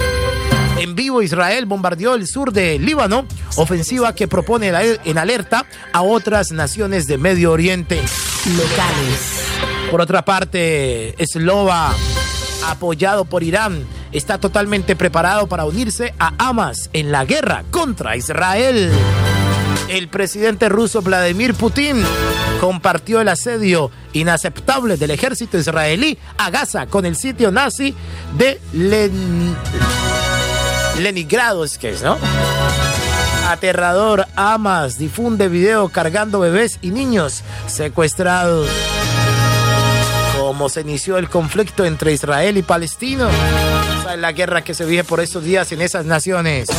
En 0.80 0.96
vivo 0.96 1.22
Israel 1.22 1.66
bombardeó 1.66 2.16
el 2.16 2.26
sur 2.26 2.54
de 2.54 2.80
Líbano, 2.80 3.26
ofensiva 3.58 4.16
que 4.16 4.30
propone 4.30 4.72
en 5.04 5.18
alerta 5.18 5.66
a 5.92 6.02
otras 6.04 6.54
naciones 6.54 7.06
de 7.06 7.18
Medio 7.18 7.52
Oriente. 7.52 8.02
Locales. 8.58 9.44
Por 9.92 10.00
otra 10.00 10.24
parte, 10.24 11.16
Slova, 11.26 11.94
apoyado 12.66 13.26
por 13.26 13.44
Irán, 13.44 13.86
está 14.14 14.38
totalmente 14.38 14.96
preparado 14.96 15.48
para 15.48 15.66
unirse 15.66 16.14
a 16.18 16.34
Hamas 16.38 16.90
en 16.94 17.12
la 17.12 17.26
guerra 17.26 17.66
contra 17.72 18.16
Israel. 18.16 18.90
El 19.90 20.08
presidente 20.08 20.70
ruso 20.70 21.02
Vladimir 21.02 21.56
Putin 21.56 22.02
compartió 22.62 23.20
el 23.20 23.28
asedio 23.28 23.92
inaceptable 24.14 24.96
del 24.96 25.12
ejército 25.12 25.58
israelí 25.58 26.18
a 26.38 26.50
Gaza 26.52 26.88
con 26.88 27.06
el 27.06 27.18
sitio 27.18 27.52
nazi 27.52 27.94
de 28.38 28.62
Len... 28.72 29.58
Leningrado, 31.00 31.64
es 31.64 31.78
que 31.78 31.90
es, 31.90 32.02
¿no? 32.02 32.18
Aterrador, 33.48 34.28
Hamas 34.36 34.98
difunde 34.98 35.48
video 35.48 35.90
cargando 35.90 36.40
bebés 36.40 36.78
y 36.82 36.92
niños 36.92 37.42
secuestrados. 37.68 38.70
Cómo 40.38 40.70
se 40.70 40.82
inició 40.82 41.18
el 41.18 41.30
conflicto 41.30 41.86
entre 41.86 42.14
Israel 42.14 42.58
y 42.58 42.64
Palestino. 42.64 43.28
Esa 44.02 44.14
es 44.14 44.20
la 44.20 44.32
guerra 44.34 44.64
que 44.64 44.74
se 44.74 44.86
vive 44.86 45.04
por 45.04 45.20
estos 45.20 45.44
días 45.44 45.72
en 45.72 45.82
esas 45.82 46.06
naciones. 46.06 46.70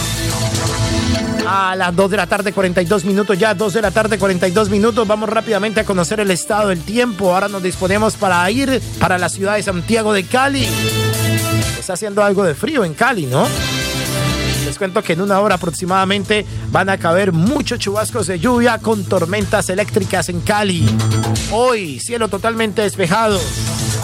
A 1.46 1.74
las 1.74 1.96
2 1.96 2.10
de 2.10 2.16
la 2.16 2.26
tarde, 2.26 2.52
42 2.52 3.04
minutos 3.04 3.38
ya, 3.38 3.54
2 3.54 3.72
de 3.72 3.82
la 3.82 3.90
tarde, 3.90 4.18
42 4.18 4.70
minutos. 4.70 5.06
Vamos 5.08 5.28
rápidamente 5.28 5.80
a 5.80 5.84
conocer 5.84 6.20
el 6.20 6.30
estado 6.30 6.68
del 6.68 6.82
tiempo. 6.82 7.34
Ahora 7.34 7.48
nos 7.48 7.62
disponemos 7.62 8.16
para 8.16 8.48
ir 8.50 8.80
para 9.00 9.18
la 9.18 9.28
ciudad 9.28 9.56
de 9.56 9.62
Santiago 9.62 10.12
de 10.12 10.24
Cali. 10.24 10.68
Está 11.78 11.94
haciendo 11.94 12.22
algo 12.22 12.44
de 12.44 12.54
frío 12.54 12.84
en 12.84 12.94
Cali, 12.94 13.26
¿no? 13.26 13.46
Cuento 14.80 15.02
que 15.02 15.12
en 15.12 15.20
una 15.20 15.40
hora 15.40 15.56
aproximadamente 15.56 16.46
van 16.70 16.88
a 16.88 16.96
caber 16.96 17.32
muchos 17.32 17.78
chubascos 17.78 18.26
de 18.26 18.38
lluvia 18.38 18.78
con 18.78 19.04
tormentas 19.04 19.68
eléctricas 19.68 20.30
en 20.30 20.40
Cali. 20.40 20.86
Hoy, 21.52 22.00
cielo 22.00 22.28
totalmente 22.28 22.80
despejado. 22.80 23.38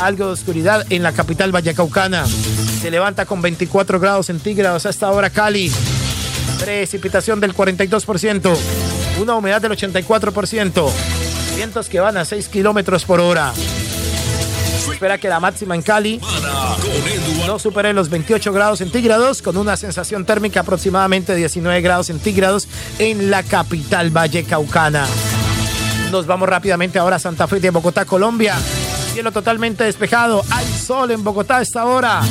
Algo 0.01 0.27
de 0.27 0.33
oscuridad 0.33 0.85
en 0.91 1.03
la 1.03 1.13
capital 1.13 1.51
vallecaucana. 1.51 2.27
Se 2.27 2.91
levanta 2.91 3.25
con 3.25 3.41
24 3.41 3.99
grados 3.99 4.27
centígrados 4.27 4.85
a 4.85 4.91
esta 4.91 5.11
hora 5.11 5.31
Cali. 5.31 5.73
Precipitación 6.59 7.41
del 7.41 7.55
42%. 7.55 8.55
Una 9.19 9.35
humedad 9.35 9.63
del 9.63 9.73
84%. 9.73 10.91
Vientos 11.57 11.89
que 11.89 12.01
van 12.01 12.19
a 12.19 12.27
6 12.27 12.51
kilómetros 12.51 13.07
por 13.07 13.21
hora. 13.21 13.55
Espera 14.93 15.17
que 15.17 15.31
la 15.31 15.41
máxima 15.41 15.75
en 15.75 15.81
Cali 15.81 16.21
no 17.47 17.58
supere 17.60 17.92
los 17.92 18.10
28 18.10 18.52
grados 18.52 18.81
centígrados 18.81 19.41
con 19.41 19.57
una 19.57 19.76
sensación 19.76 20.25
térmica 20.25 20.60
aproximadamente 20.60 21.34
19 21.34 21.81
grados 21.81 22.08
centígrados 22.08 22.66
en 22.99 23.31
la 23.31 23.44
capital 23.44 24.10
vallecaucana. 24.10 25.07
Nos 26.10 26.26
vamos 26.26 26.49
rápidamente 26.49 26.99
ahora 26.99 27.16
a 27.16 27.18
Santa 27.20 27.47
Fe 27.47 27.60
de 27.60 27.70
Bogotá, 27.70 28.05
Colombia. 28.05 28.57
Cielo 29.12 29.31
totalmente 29.31 29.84
despejado. 29.84 30.42
Hay 30.50 30.66
sol 30.66 31.12
en 31.12 31.23
Bogotá 31.23 31.60
esta 31.60 31.84
hora. 31.84 32.23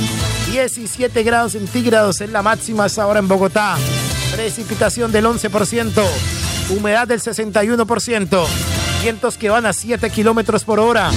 17 0.52 1.24
grados 1.24 1.54
centígrados 1.54 2.20
en 2.20 2.34
la 2.34 2.42
máxima 2.42 2.86
esta 2.86 3.08
hora 3.08 3.20
en 3.20 3.28
Bogotá. 3.28 3.78
Precipitación 4.34 5.14
del 5.14 5.26
11%. 5.26 6.04
Humedad 6.72 7.08
del 7.08 7.22
61%. 7.22 8.46
Vientos 9.02 9.38
que 9.38 9.50
van 9.50 9.66
a 9.66 9.72
7 9.72 10.10
kilómetros 10.10 10.66
por 10.66 10.80
hora. 10.80 11.10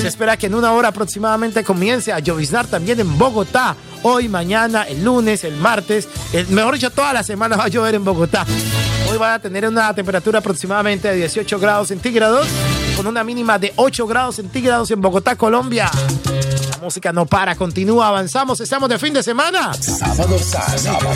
Se 0.00 0.08
espera 0.08 0.36
que 0.38 0.46
en 0.46 0.54
una 0.54 0.72
hora 0.72 0.88
aproximadamente 0.88 1.62
comience 1.62 2.10
a 2.10 2.20
lloviznar 2.20 2.66
también 2.66 2.98
en 3.00 3.18
Bogotá. 3.18 3.76
Hoy, 4.02 4.30
mañana, 4.30 4.84
el 4.84 5.04
lunes, 5.04 5.44
el 5.44 5.56
martes, 5.56 6.08
el, 6.32 6.48
mejor 6.48 6.74
dicho, 6.74 6.90
toda 6.90 7.12
la 7.12 7.22
semana 7.22 7.56
va 7.56 7.64
a 7.64 7.68
llover 7.68 7.94
en 7.94 8.04
Bogotá. 8.04 8.46
Hoy 9.10 9.18
van 9.18 9.32
a 9.34 9.38
tener 9.38 9.68
una 9.68 9.92
temperatura 9.92 10.38
aproximadamente 10.38 11.08
de 11.08 11.16
18 11.16 11.58
grados 11.58 11.88
centígrados, 11.88 12.46
con 12.96 13.06
una 13.06 13.22
mínima 13.22 13.58
de 13.58 13.74
8 13.76 14.06
grados 14.06 14.36
centígrados 14.36 14.90
en 14.90 15.02
Bogotá, 15.02 15.36
Colombia. 15.36 15.90
La 16.70 16.78
música 16.78 17.12
no 17.12 17.26
para, 17.26 17.54
continúa, 17.54 18.08
avanzamos, 18.08 18.58
estamos 18.60 18.88
de 18.88 18.98
fin 18.98 19.12
de 19.12 19.22
semana. 19.22 19.74
Sábado 19.74 20.38
sábado 20.38 21.10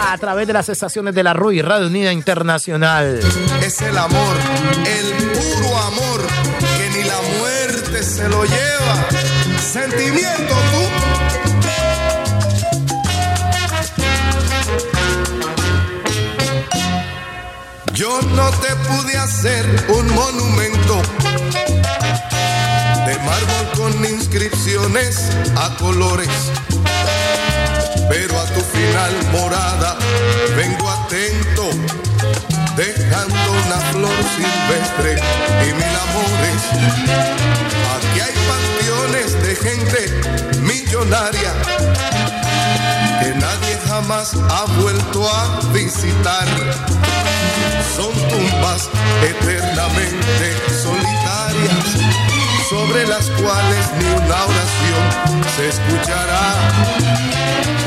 A 0.00 0.16
través 0.16 0.46
de 0.46 0.54
las 0.54 0.70
estaciones 0.70 1.14
de 1.14 1.22
la 1.22 1.34
RUI, 1.34 1.60
Radio 1.60 1.88
Unida 1.88 2.10
Internacional. 2.10 3.20
Es 3.60 3.82
el 3.82 3.98
amor, 3.98 4.34
el 4.86 5.12
puro 5.34 5.76
amor, 5.76 6.26
que 6.78 6.98
ni 6.98 7.04
la 7.04 7.16
muerte 7.16 7.35
se 8.06 8.28
lo 8.28 8.44
lleva. 8.44 9.08
Sentimiento, 9.60 10.54
tú. 10.72 10.82
Yo 17.94 18.20
no 18.22 18.50
te 18.50 18.76
pude 18.88 19.16
hacer 19.16 19.66
un 19.88 20.14
monumento 20.14 21.02
de 23.06 23.14
mármol 23.18 23.70
con 23.76 24.04
inscripciones 24.04 25.30
a 25.56 25.74
colores. 25.76 26.28
Pero 28.08 28.38
a 28.38 28.44
tu 28.46 28.60
final 28.60 29.12
morada 29.32 29.98
vengo 30.56 30.88
atento, 30.88 31.70
dejando 32.76 33.52
una 33.64 33.78
flor 33.90 34.16
silvestre 34.36 35.16
y 35.62 35.72
mil 35.72 35.96
amores. 36.06 36.62
Aquí 37.96 38.20
hay 38.20 38.34
panteones 38.50 39.42
de 39.42 39.56
gente 39.56 40.60
millonaria 40.60 41.52
que 43.22 43.34
nadie 43.34 43.78
jamás 43.88 44.34
ha 44.50 44.64
vuelto 44.80 45.26
a 45.26 45.60
visitar. 45.72 46.46
Son 47.96 48.12
tumbas 48.28 48.90
eternamente 49.22 50.46
solitarias 50.82 51.96
sobre 52.68 53.06
las 53.06 53.30
cuales 53.30 53.92
ni 53.98 54.04
una 54.04 54.44
oración 54.44 55.44
se 55.56 55.68
escuchará. 55.68 56.52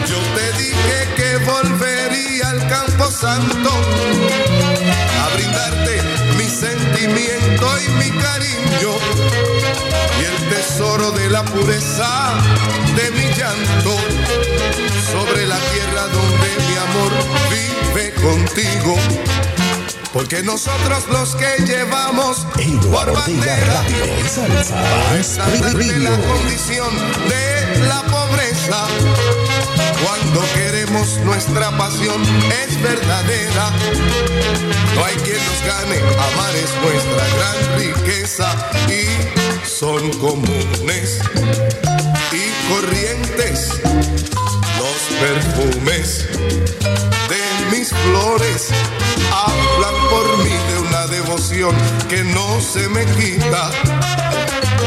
Yo 0.07 0.17
te 0.35 0.57
dije 0.57 1.07
que 1.15 1.37
volvería 1.45 2.49
al 2.49 2.67
campo 2.67 3.11
santo 3.11 3.69
sentimiento 6.59 7.67
y 7.79 7.89
mi 7.91 8.11
cariño 8.19 8.91
y 10.19 10.25
el 10.25 10.49
tesoro 10.49 11.11
de 11.11 11.29
la 11.29 11.43
pureza 11.45 12.33
de 12.97 13.11
mi 13.11 13.33
llanto 13.33 13.95
sobre 15.09 15.47
la 15.47 15.57
tierra 15.71 16.01
donde 16.07 16.47
mi 16.67 16.75
amor 16.75 17.11
vive 17.49 18.13
contigo. 18.15 18.97
Porque 20.11 20.43
nosotros 20.43 21.07
los 21.09 21.35
que 21.35 21.63
llevamos 21.65 22.45
Eduardo 22.57 23.13
Ortega 23.13 23.55
Radio, 23.55 24.05
salsa, 24.27 25.47
la 25.47 26.17
condición 26.27 26.89
de 27.29 27.87
la 27.87 28.01
pobreza. 28.01 28.48
Cuando 28.69 30.41
queremos 30.53 31.17
nuestra 31.25 31.75
pasión 31.75 32.21
es 32.21 32.81
verdadera. 32.81 33.71
No 34.95 35.05
hay 35.05 35.15
quien 35.15 35.37
nos 35.37 35.61
gane, 35.65 35.97
amar 35.97 36.55
es 36.55 36.71
nuestra 36.83 37.25
gran 37.35 37.79
riqueza 37.79 38.71
y 38.87 39.67
son 39.67 40.11
comunes 40.19 41.19
y 42.31 42.71
corrientes 42.71 43.69
los 44.77 44.99
perfumes 45.19 46.27
mis 47.71 47.89
flores 47.89 48.69
hablan 49.31 50.09
por 50.09 50.37
mí 50.43 50.49
de 50.49 50.79
una 50.79 51.07
devoción 51.07 51.75
que 52.07 52.23
no 52.23 52.61
se 52.61 52.87
me 52.89 53.05
quita 53.05 53.69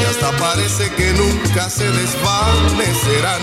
y 0.00 0.04
hasta 0.04 0.30
parece 0.38 0.90
que 0.90 1.12
nunca 1.12 1.68
se 1.70 1.84
desvanecerán. 1.90 3.42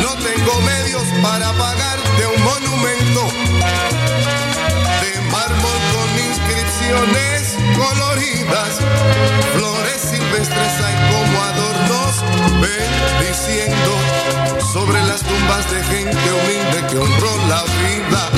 No 0.00 0.14
tengo 0.16 0.60
medios 0.60 1.02
para 1.22 1.52
pagarte 1.52 2.26
un 2.36 2.42
monumento 2.42 3.22
de 5.02 5.20
mármol 5.30 5.78
con 5.94 6.08
inscripciones 6.28 7.56
coloridas, 7.76 8.80
flores 9.54 10.00
silvestres 10.00 10.80
hay 10.84 10.96
como 11.12 11.42
adornos 11.42 12.24
bendiciendo 12.60 14.41
sobre 14.72 15.02
las 15.02 15.20
tumbas 15.20 15.70
de 15.70 15.82
gente 15.84 16.32
humilde 16.32 16.86
que 16.88 16.96
honró 16.96 17.36
la 17.46 17.62
vida. 17.62 18.30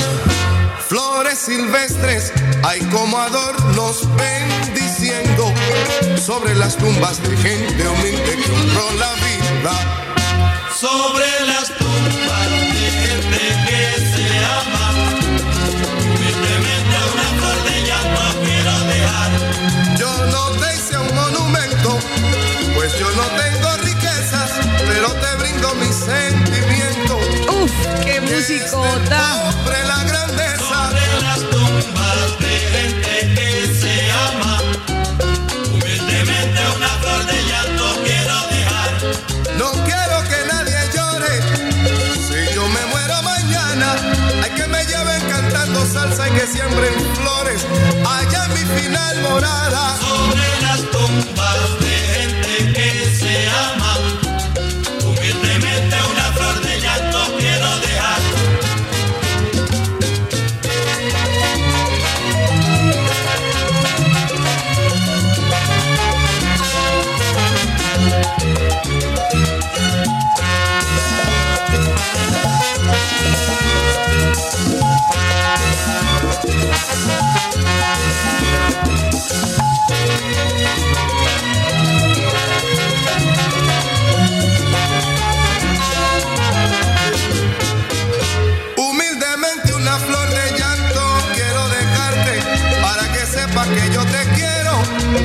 Flores 0.89 1.39
silvestres 1.39 2.33
hay 2.63 2.81
como 2.91 3.17
adornos 3.17 4.03
bendiciendo 4.17 5.53
sobre 6.21 6.53
las 6.55 6.75
tumbas 6.75 7.21
de 7.23 7.37
gente 7.37 7.87
humilde 7.87 8.35
que 8.43 8.51
honró 8.51 8.91
la 8.99 9.13
vida. 9.13 9.73
Sobre 10.77 11.25
las 11.47 11.69
tumbas 11.77 12.49
de 12.51 12.91
gente 13.05 13.39
que 13.67 13.81
se 14.11 14.27
ama, 14.59 14.91
humildemente 16.03 16.95
una 17.13 17.29
flor 17.37 17.57
de 17.63 17.75
llanto 17.87 18.21
quiero 18.43 18.75
dejar. 18.91 19.31
Yo 19.97 20.25
no 20.25 20.49
te 20.59 20.75
hice 20.75 20.97
un 20.97 21.15
monumento, 21.15 21.97
pues 22.75 22.99
yo 22.99 23.09
no 23.11 23.23
tengo 23.41 23.74
mis 25.79 25.95
sentimientos. 25.95 27.21
Uf, 27.49 27.71
qué 28.03 28.17
este 28.17 28.21
musicota. 28.21 29.51
Sobre 29.51 29.83
la 29.83 30.03
grandeza 30.03 30.89
de 30.91 31.21
las 31.21 31.39
tumbas 31.49 32.39
de 32.39 32.53
gente 32.73 33.13
que 33.35 33.49
se 33.79 34.11
ama. 34.11 34.61
Humildemente 35.71 36.59
una 36.75 36.89
flor 37.01 37.25
de 37.25 37.43
llanto 37.49 37.85
quiero 38.03 38.37
dejar. 38.49 38.91
No 39.57 39.71
quiero 39.83 40.17
que 40.29 40.39
nadie 40.51 40.79
llore. 40.95 41.33
Si 42.27 42.55
yo 42.55 42.67
me 42.69 42.85
muero 42.87 43.21
mañana, 43.23 43.95
hay 44.43 44.51
que 44.51 44.67
me 44.67 44.85
lleven 44.85 45.21
cantando 45.29 45.85
salsa 45.85 46.27
y 46.27 46.31
que 46.31 46.47
siembren 46.47 46.93
flores. 47.15 47.65
Allá 48.05 48.45
en 48.45 48.53
mi 48.53 48.81
final 48.81 49.21
morada. 49.21 49.97
Sobre 49.99 50.61
las 50.61 50.81
tumbas 50.91 51.79
de 51.79 51.84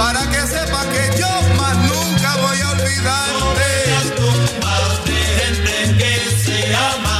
para 0.00 0.22
que 0.30 0.40
sepa 0.54 0.82
que 0.92 1.04
yo 1.20 1.32
más 1.60 1.76
nunca 1.76 2.30
voy 2.44 2.58
a 2.66 2.70
olvidarte. 2.70 3.36
Sobre 3.38 3.70
las 3.94 4.08
tumbas 4.18 5.04
de 5.08 5.20
gente 5.40 5.74
que 6.00 6.14
se 6.44 6.58
ama, 6.92 7.16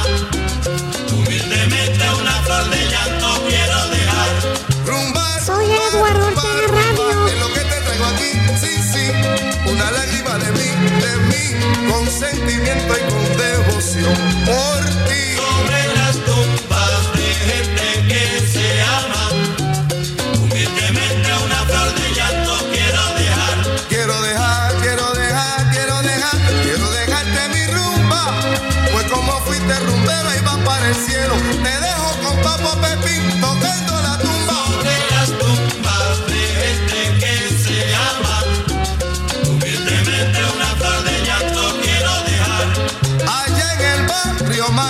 humildemente 1.13 2.03
una 2.21 2.35
flor 2.45 2.65
de 2.73 2.81
llanto 2.91 3.27
quiero 3.47 3.79
dejar. 3.95 4.31
Rumbar, 4.87 5.35
Soy 5.45 5.65
Eduardo 5.89 6.25
Ortega 6.25 6.81
Es 7.31 7.39
lo 7.43 7.49
que 7.55 7.63
te 7.71 7.77
traigo 7.85 8.05
aquí, 8.13 8.31
sí, 8.61 8.73
sí, 8.91 9.05
una 9.73 9.87
lágrima 9.91 10.33
de 10.43 10.49
mí, 10.57 10.69
de 11.05 11.13
mí, 11.29 11.45
con 11.87 12.03
sentimiento 12.09 12.91
y 12.99 13.03
con 13.11 13.23
devoción. 13.45 14.17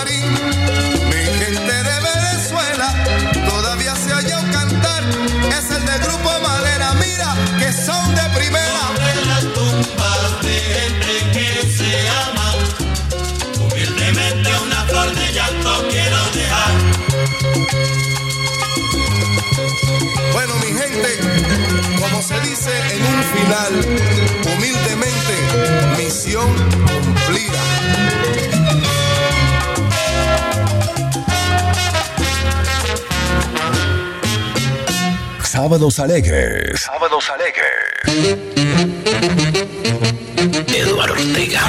Mi 0.03 1.23
gente 1.37 1.61
de 1.61 1.99
Venezuela, 2.01 2.87
todavía 3.47 3.95
se 3.95 4.11
halla 4.11 4.39
un 4.39 4.51
cantar, 4.51 5.03
es 5.49 5.69
el 5.69 5.85
del 5.85 5.99
grupo 5.99 6.31
Madera, 6.41 6.93
mira 6.95 7.35
que 7.59 7.71
son 7.71 8.15
de 8.15 8.23
primera. 8.33 8.81
Sobre 8.87 9.25
las 9.27 9.43
tumbas 9.53 10.41
de 10.41 10.53
gente 10.53 11.11
que 11.33 11.69
se 11.69 12.09
ama, 12.09 12.55
humildemente 13.59 14.49
una 14.65 14.83
flor 14.85 15.13
de 15.13 15.33
llanto 15.33 15.87
quiero 15.91 16.17
dejar. 16.33 16.71
Bueno, 20.33 20.55
mi 20.55 20.79
gente, 20.79 21.19
como 21.99 22.23
se 22.23 22.39
dice 22.41 22.71
en 22.95 23.05
un 23.05 23.23
final 23.23 23.71
Sábados 35.71 35.99
Alegres. 35.99 36.81
Sábados 36.81 37.29
Alegres. 37.29 38.35
Eduardo 40.75 41.13
Ortega. 41.13 41.61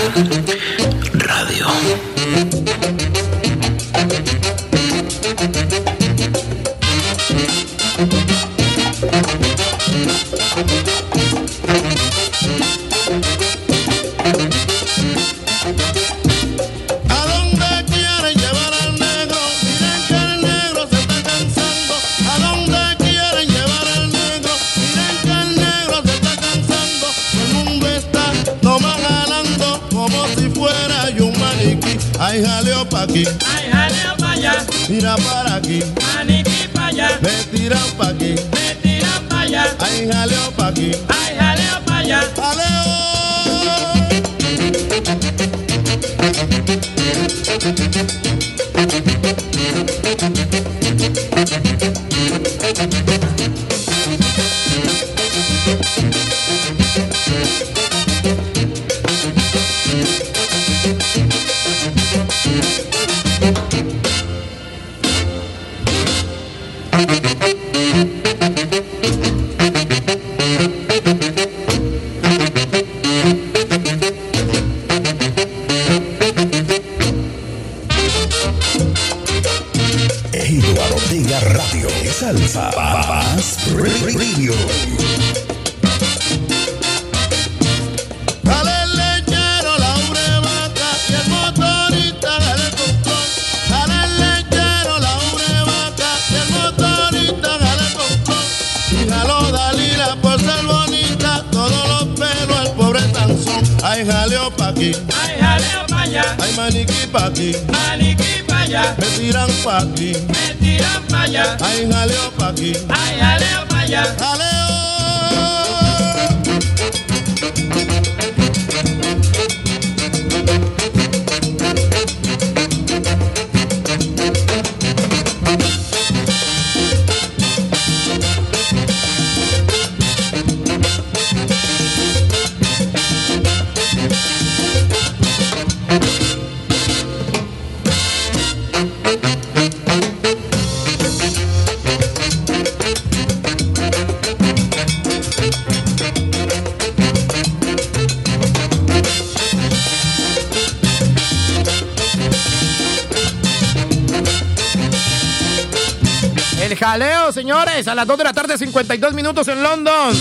52 158.73 159.13
minutos 159.13 159.47
en 159.49 159.63
London. 159.63 160.17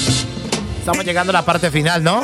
Estamos 0.77 1.05
llegando 1.05 1.29
a 1.29 1.33
la 1.33 1.45
parte 1.45 1.71
final, 1.71 2.03
¿no? 2.03 2.21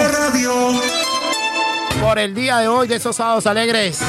Por 2.01 2.19
el 2.19 2.35
día 2.35 2.57
de 2.57 2.67
hoy 2.67 2.85
de 2.89 2.95
esos 2.95 3.15
sábados 3.15 3.47
alegres. 3.47 3.99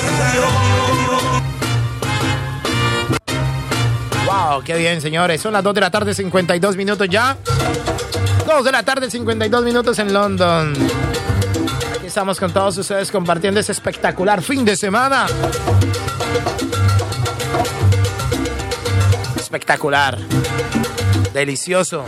Wow, 4.27 4.65
qué 4.65 4.77
bien, 4.77 5.01
señores. 5.01 5.41
Son 5.41 5.53
las 5.53 5.63
2 5.63 5.75
de 5.75 5.81
la 5.81 5.93
tarde, 5.93 6.13
52 6.13 6.77
minutos 6.77 7.09
ya. 7.09 7.37
2 8.49 8.65
de 8.65 8.73
la 8.73 8.83
tarde, 8.83 9.09
52 9.09 9.63
minutos 9.63 9.97
en 10.01 10.13
London. 10.13 10.75
Aquí 11.97 12.07
estamos 12.09 12.41
con 12.41 12.53
todos 12.53 12.77
ustedes 12.79 13.13
compartiendo 13.13 13.61
ese 13.61 13.71
espectacular 13.71 14.43
fin 14.43 14.65
de 14.65 14.75
semana. 14.75 15.27
Espectacular. 19.37 20.19
Delicioso. 21.39 22.05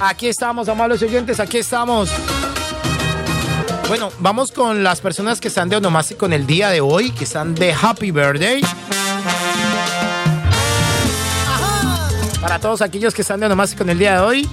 Aquí 0.00 0.28
estamos, 0.28 0.66
amables 0.70 1.02
oyentes, 1.02 1.38
aquí 1.40 1.58
estamos. 1.58 2.08
Bueno, 3.86 4.10
vamos 4.18 4.50
con 4.50 4.82
las 4.82 5.02
personas 5.02 5.42
que 5.42 5.48
están 5.48 5.68
de 5.68 5.76
onomástico 5.76 6.24
en 6.24 6.32
el 6.32 6.46
día 6.46 6.70
de 6.70 6.80
hoy, 6.80 7.10
que 7.10 7.24
están 7.24 7.54
de 7.54 7.74
Happy 7.74 8.12
Birthday. 8.12 8.62
Para 12.40 12.58
todos 12.58 12.80
aquellos 12.80 13.12
que 13.12 13.20
están 13.20 13.38
de 13.40 13.46
onomástico 13.46 13.82
en 13.82 13.90
el 13.90 13.98
día 13.98 14.14
de 14.14 14.20
hoy, 14.20 14.48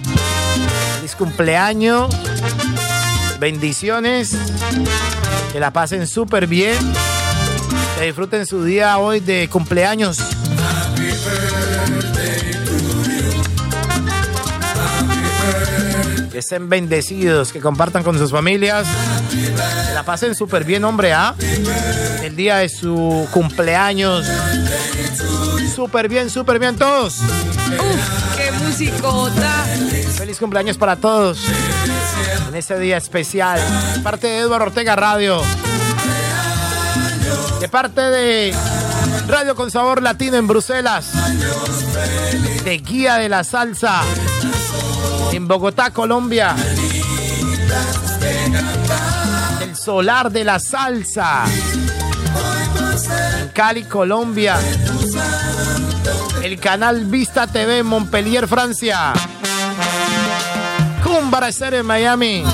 cumpleaños, 1.18 2.16
bendiciones, 3.40 4.38
que 5.52 5.60
la 5.60 5.72
pasen 5.72 6.08
súper 6.08 6.48
bien, 6.48 6.78
que 7.98 8.06
disfruten 8.06 8.46
su 8.46 8.64
día 8.64 8.98
hoy 9.00 9.20
de 9.20 9.50
cumpleaños. 9.50 10.20
Que 16.32 16.40
estén 16.40 16.70
bendecidos, 16.70 17.52
que 17.52 17.60
compartan 17.60 18.04
con 18.04 18.18
sus 18.20 18.32
familias, 18.32 18.86
que 19.32 19.94
la 19.94 20.04
pasen 20.04 20.36
súper 20.36 20.64
bien, 20.64 20.84
hombre, 20.84 21.14
¿ah? 21.14 21.34
El 22.24 22.36
día 22.36 22.58
de 22.58 22.70
su 22.70 23.28
cumpleaños. 23.32 24.26
Súper 25.76 26.10
bien, 26.10 26.30
súper 26.30 26.60
bien 26.60 26.76
todos. 26.76 27.18
¡Qué 28.36 28.52
musicota! 28.64 29.66
Feliz 30.18 30.40
cumpleaños 30.40 30.78
para 30.78 30.96
todos 30.96 31.40
en 32.50 32.56
este 32.56 32.80
día 32.80 32.98
especial. 32.98 33.60
De 33.96 34.02
parte 34.02 34.28
de 34.28 34.40
Eduardo 34.40 34.66
Ortega 34.66 34.96
Radio. 34.96 35.42
De 37.60 37.70
parte 37.70 38.02
de 38.02 38.54
Radio 39.28 39.56
con 39.56 39.70
Sabor 39.70 40.02
Latino 40.02 40.38
en 40.38 40.48
Bruselas. 40.48 41.12
De 42.64 42.80
Guía 42.80 43.16
de 43.16 43.30
la 43.30 43.44
Salsa 43.44 44.02
en 45.32 45.48
Bogotá, 45.48 45.92
Colombia. 45.92 46.56
El 49.62 49.76
Solar 49.76 50.32
de 50.32 50.44
la 50.44 50.60
Salsa 50.60 51.44
en 53.40 53.50
Cali, 53.50 53.84
Colombia. 53.84 54.58
El 56.42 56.60
canal 56.60 57.06
Vista 57.06 57.46
TV 57.46 57.80
en 57.80 57.86
Montpellier, 57.86 58.48
Francia. 58.48 59.14
Cumbara 61.28 61.50
Estéreo 61.50 61.82
en 61.82 61.86
Miami. 61.86 62.46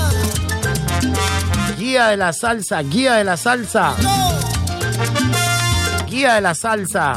Guía 1.78 2.08
de 2.08 2.16
la 2.16 2.32
salsa, 2.32 2.82
guía 2.82 3.14
de 3.14 3.22
la 3.22 3.36
salsa. 3.36 3.94
Guía 6.08 6.34
de 6.34 6.40
la 6.40 6.56
salsa. 6.56 7.14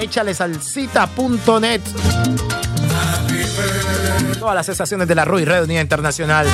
Échale 0.00 0.32
salsita.net. 0.32 1.80
Todas 4.38 4.54
las 4.54 4.68
estaciones 4.68 5.08
de 5.08 5.16
la 5.16 5.24
RUI, 5.24 5.44
Red 5.44 5.64
Unida 5.64 5.80
Internacional. 5.80 6.46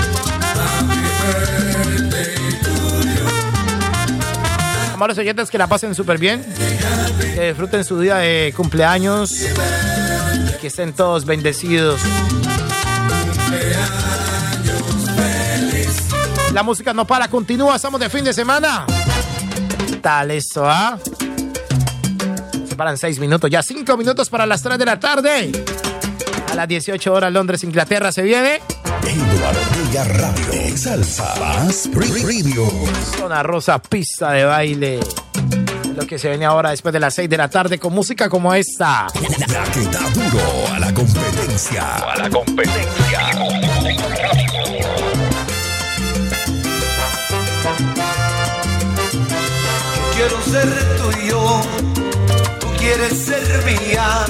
Amables 4.95 5.19
oyentes, 5.19 5.51
que 5.51 5.59
la 5.59 5.67
pasen 5.67 5.95
súper 5.95 6.17
bien. 6.17 6.43
Que 7.35 7.49
disfruten 7.49 7.85
su 7.85 8.01
día 8.01 8.17
de 8.17 8.55
cumpleaños. 8.57 9.31
Que 10.63 10.69
estén 10.69 10.93
todos 10.93 11.25
bendecidos. 11.25 12.01
La 16.53 16.63
música 16.63 16.95
no 16.95 17.05
para, 17.05 17.27
continúa. 17.27 17.75
Estamos 17.75 17.99
de 17.99 18.09
fin 18.09 18.23
de 18.23 18.33
semana. 18.33 18.87
¿Qué 19.89 19.97
tal 19.97 20.31
eso, 20.31 20.65
ah? 20.65 21.01
Se 22.69 22.77
paran 22.77 22.97
seis 22.97 23.19
minutos, 23.19 23.51
ya 23.51 23.61
cinco 23.61 23.97
minutos 23.97 24.31
para 24.31 24.47
las 24.47 24.63
3 24.63 24.79
de 24.79 24.85
la 24.85 25.01
tarde. 25.01 25.51
A 26.49 26.55
las 26.55 26.69
18 26.69 27.13
horas 27.13 27.33
Londres, 27.33 27.65
Inglaterra 27.65 28.13
se 28.13 28.23
viene. 28.23 28.61
Eduardo 29.05 29.61
Ortega 29.61 30.05
Radio. 30.05 30.77
Salsa 30.77 31.35
Más 31.41 31.91
Radio. 31.93 32.71
Zona 33.19 33.43
Rosa, 33.43 33.81
pista 33.83 34.31
de 34.31 34.45
baile. 34.45 35.01
Lo 35.97 36.07
que 36.07 36.19
se 36.19 36.29
viene 36.29 36.47
ahora 36.47 36.71
después 36.71 36.93
de 36.93 37.01
las 37.01 37.15
6 37.15 37.29
de 37.29 37.37
la 37.37 37.49
tarde 37.49 37.79
con 37.79 37.93
música 37.93 38.29
como 38.29 38.55
esta. 38.55 39.07
La 39.49 39.65
que 39.65 39.81
da 39.83 40.01
duro 40.11 40.75
a 40.75 40.79
la 40.79 40.95
competencia. 40.95 41.97
A 41.97 42.17
la 42.17 42.31
competencia. 42.31 43.31
Quiero 50.17 50.43
ser 50.43 50.97
tuyo, 50.99 51.61
tú 52.61 52.67
quieres 52.79 53.19
ser 53.19 53.65
mía. 53.65 54.25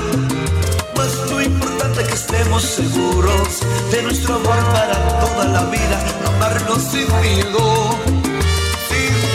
Mas 0.96 1.30
lo 1.30 1.42
importante 1.42 2.02
es 2.02 2.08
que 2.08 2.14
estemos 2.14 2.62
seguros 2.62 3.60
de 3.90 4.02
nuestro 4.02 4.34
amor 4.34 4.58
para 4.72 5.20
toda 5.20 5.44
la 5.46 5.64
vida. 5.66 5.98
Amarnos 6.26 6.82
sin 6.82 7.06
miedo, 7.20 7.98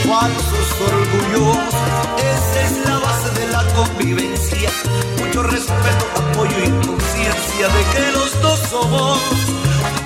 falsos 0.07 0.69
orgullos. 0.87 1.57
Esa 2.33 2.61
es 2.65 2.85
la 2.87 2.97
base 2.99 3.29
de 3.39 3.47
la 3.51 3.63
convivencia. 3.73 4.69
Mucho 5.19 5.43
respeto, 5.43 6.05
apoyo 6.15 6.57
y 6.65 6.69
conciencia 6.85 7.67
de 7.75 7.81
que 7.91 8.11
los 8.13 8.41
dos 8.41 8.59
somos 8.69 9.19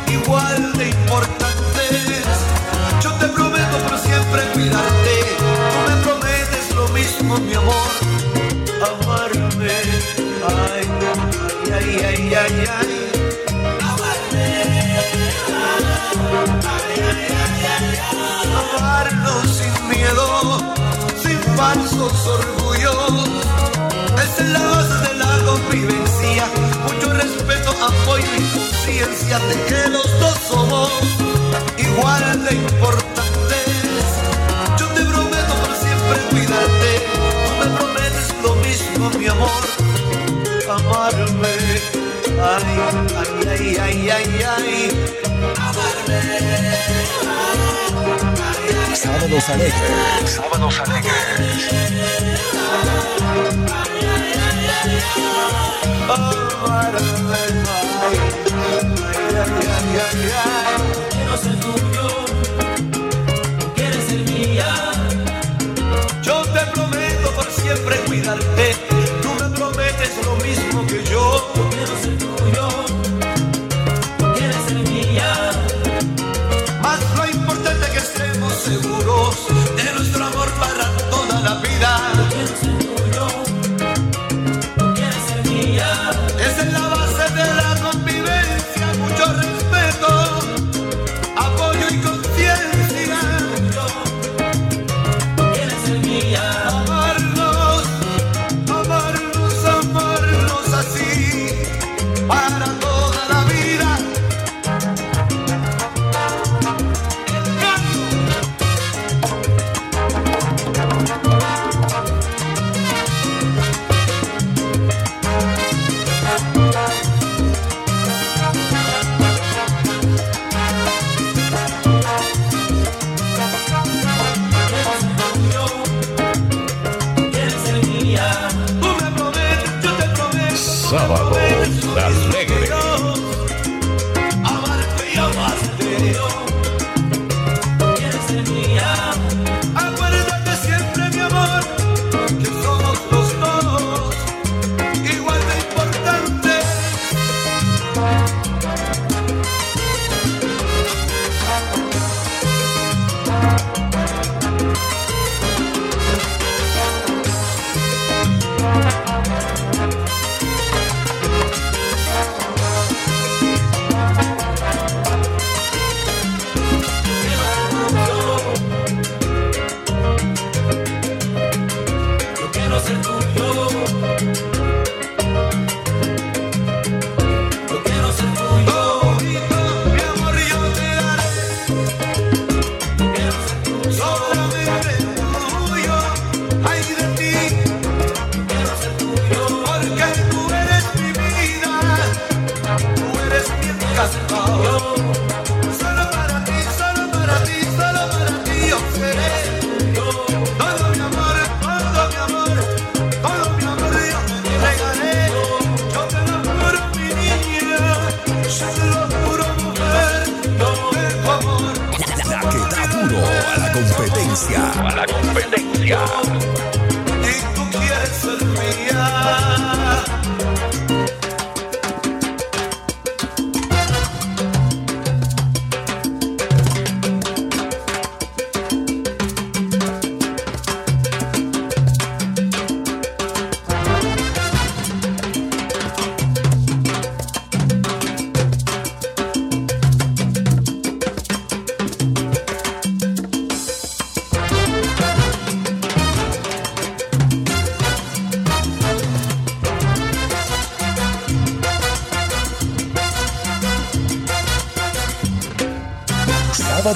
igual 0.07 0.73
de 0.73 0.89
importantes. 0.89 2.25
Yo 3.03 3.11
te 3.13 3.27
prometo 3.27 3.77
por 3.87 3.97
siempre 3.99 4.41
cuidarte. 4.53 5.13
Tú 5.71 5.79
me 5.87 5.95
prometes 6.05 6.75
lo 6.75 6.87
mismo, 6.89 7.37
mi 7.37 7.53
amor. 7.53 7.91
Amarme. 8.91 9.71
Ay, 10.47 10.87
ay, 11.73 11.97
ay, 12.03 12.05
ay, 12.05 12.33
ay, 12.33 12.65
ay. 12.79 13.10
Sin 19.01 19.89
miedo, 19.89 20.59
sin 21.23 21.39
falsos 21.57 22.27
orgullos. 22.27 23.29
Es 24.21 24.45
la 24.47 24.59
base 24.59 24.93
de 25.07 25.13
la 25.15 25.31
convivencia. 25.43 26.45
Mucho 26.85 27.11
respeto, 27.11 27.71
apoyo 27.71 28.27
y 28.37 28.43
conciencia 28.55 29.39
de 29.39 29.55
que 29.65 29.89
los 29.89 30.19
dos 30.19 30.37
somos 30.47 30.91
igual 31.77 32.45
de 32.45 32.53
importantes. 32.53 33.65
Yo 34.77 34.85
te 34.89 35.03
prometo 35.03 35.53
por 35.61 35.75
siempre 35.75 36.17
cuidarte. 36.29 36.91
Tú 37.43 37.51
me 37.59 37.67
prometes 37.77 38.27
lo 38.43 38.55
mismo, 38.57 39.09
mi 39.17 39.27
amor. 39.27 39.63
Amarme. 40.69 41.55
Ay, 42.39 42.65
ay, 43.49 43.77
ay, 43.79 44.09
ay, 44.09 44.09
ay, 44.11 44.45
ay. 44.57 45.11
Sábados 48.93 49.49
alegres. 49.49 50.29
Sábados 50.29 50.79
alegres. 50.79 51.13
Quiero 61.09 61.37
ser 61.37 61.59
tuyo, 61.59 62.00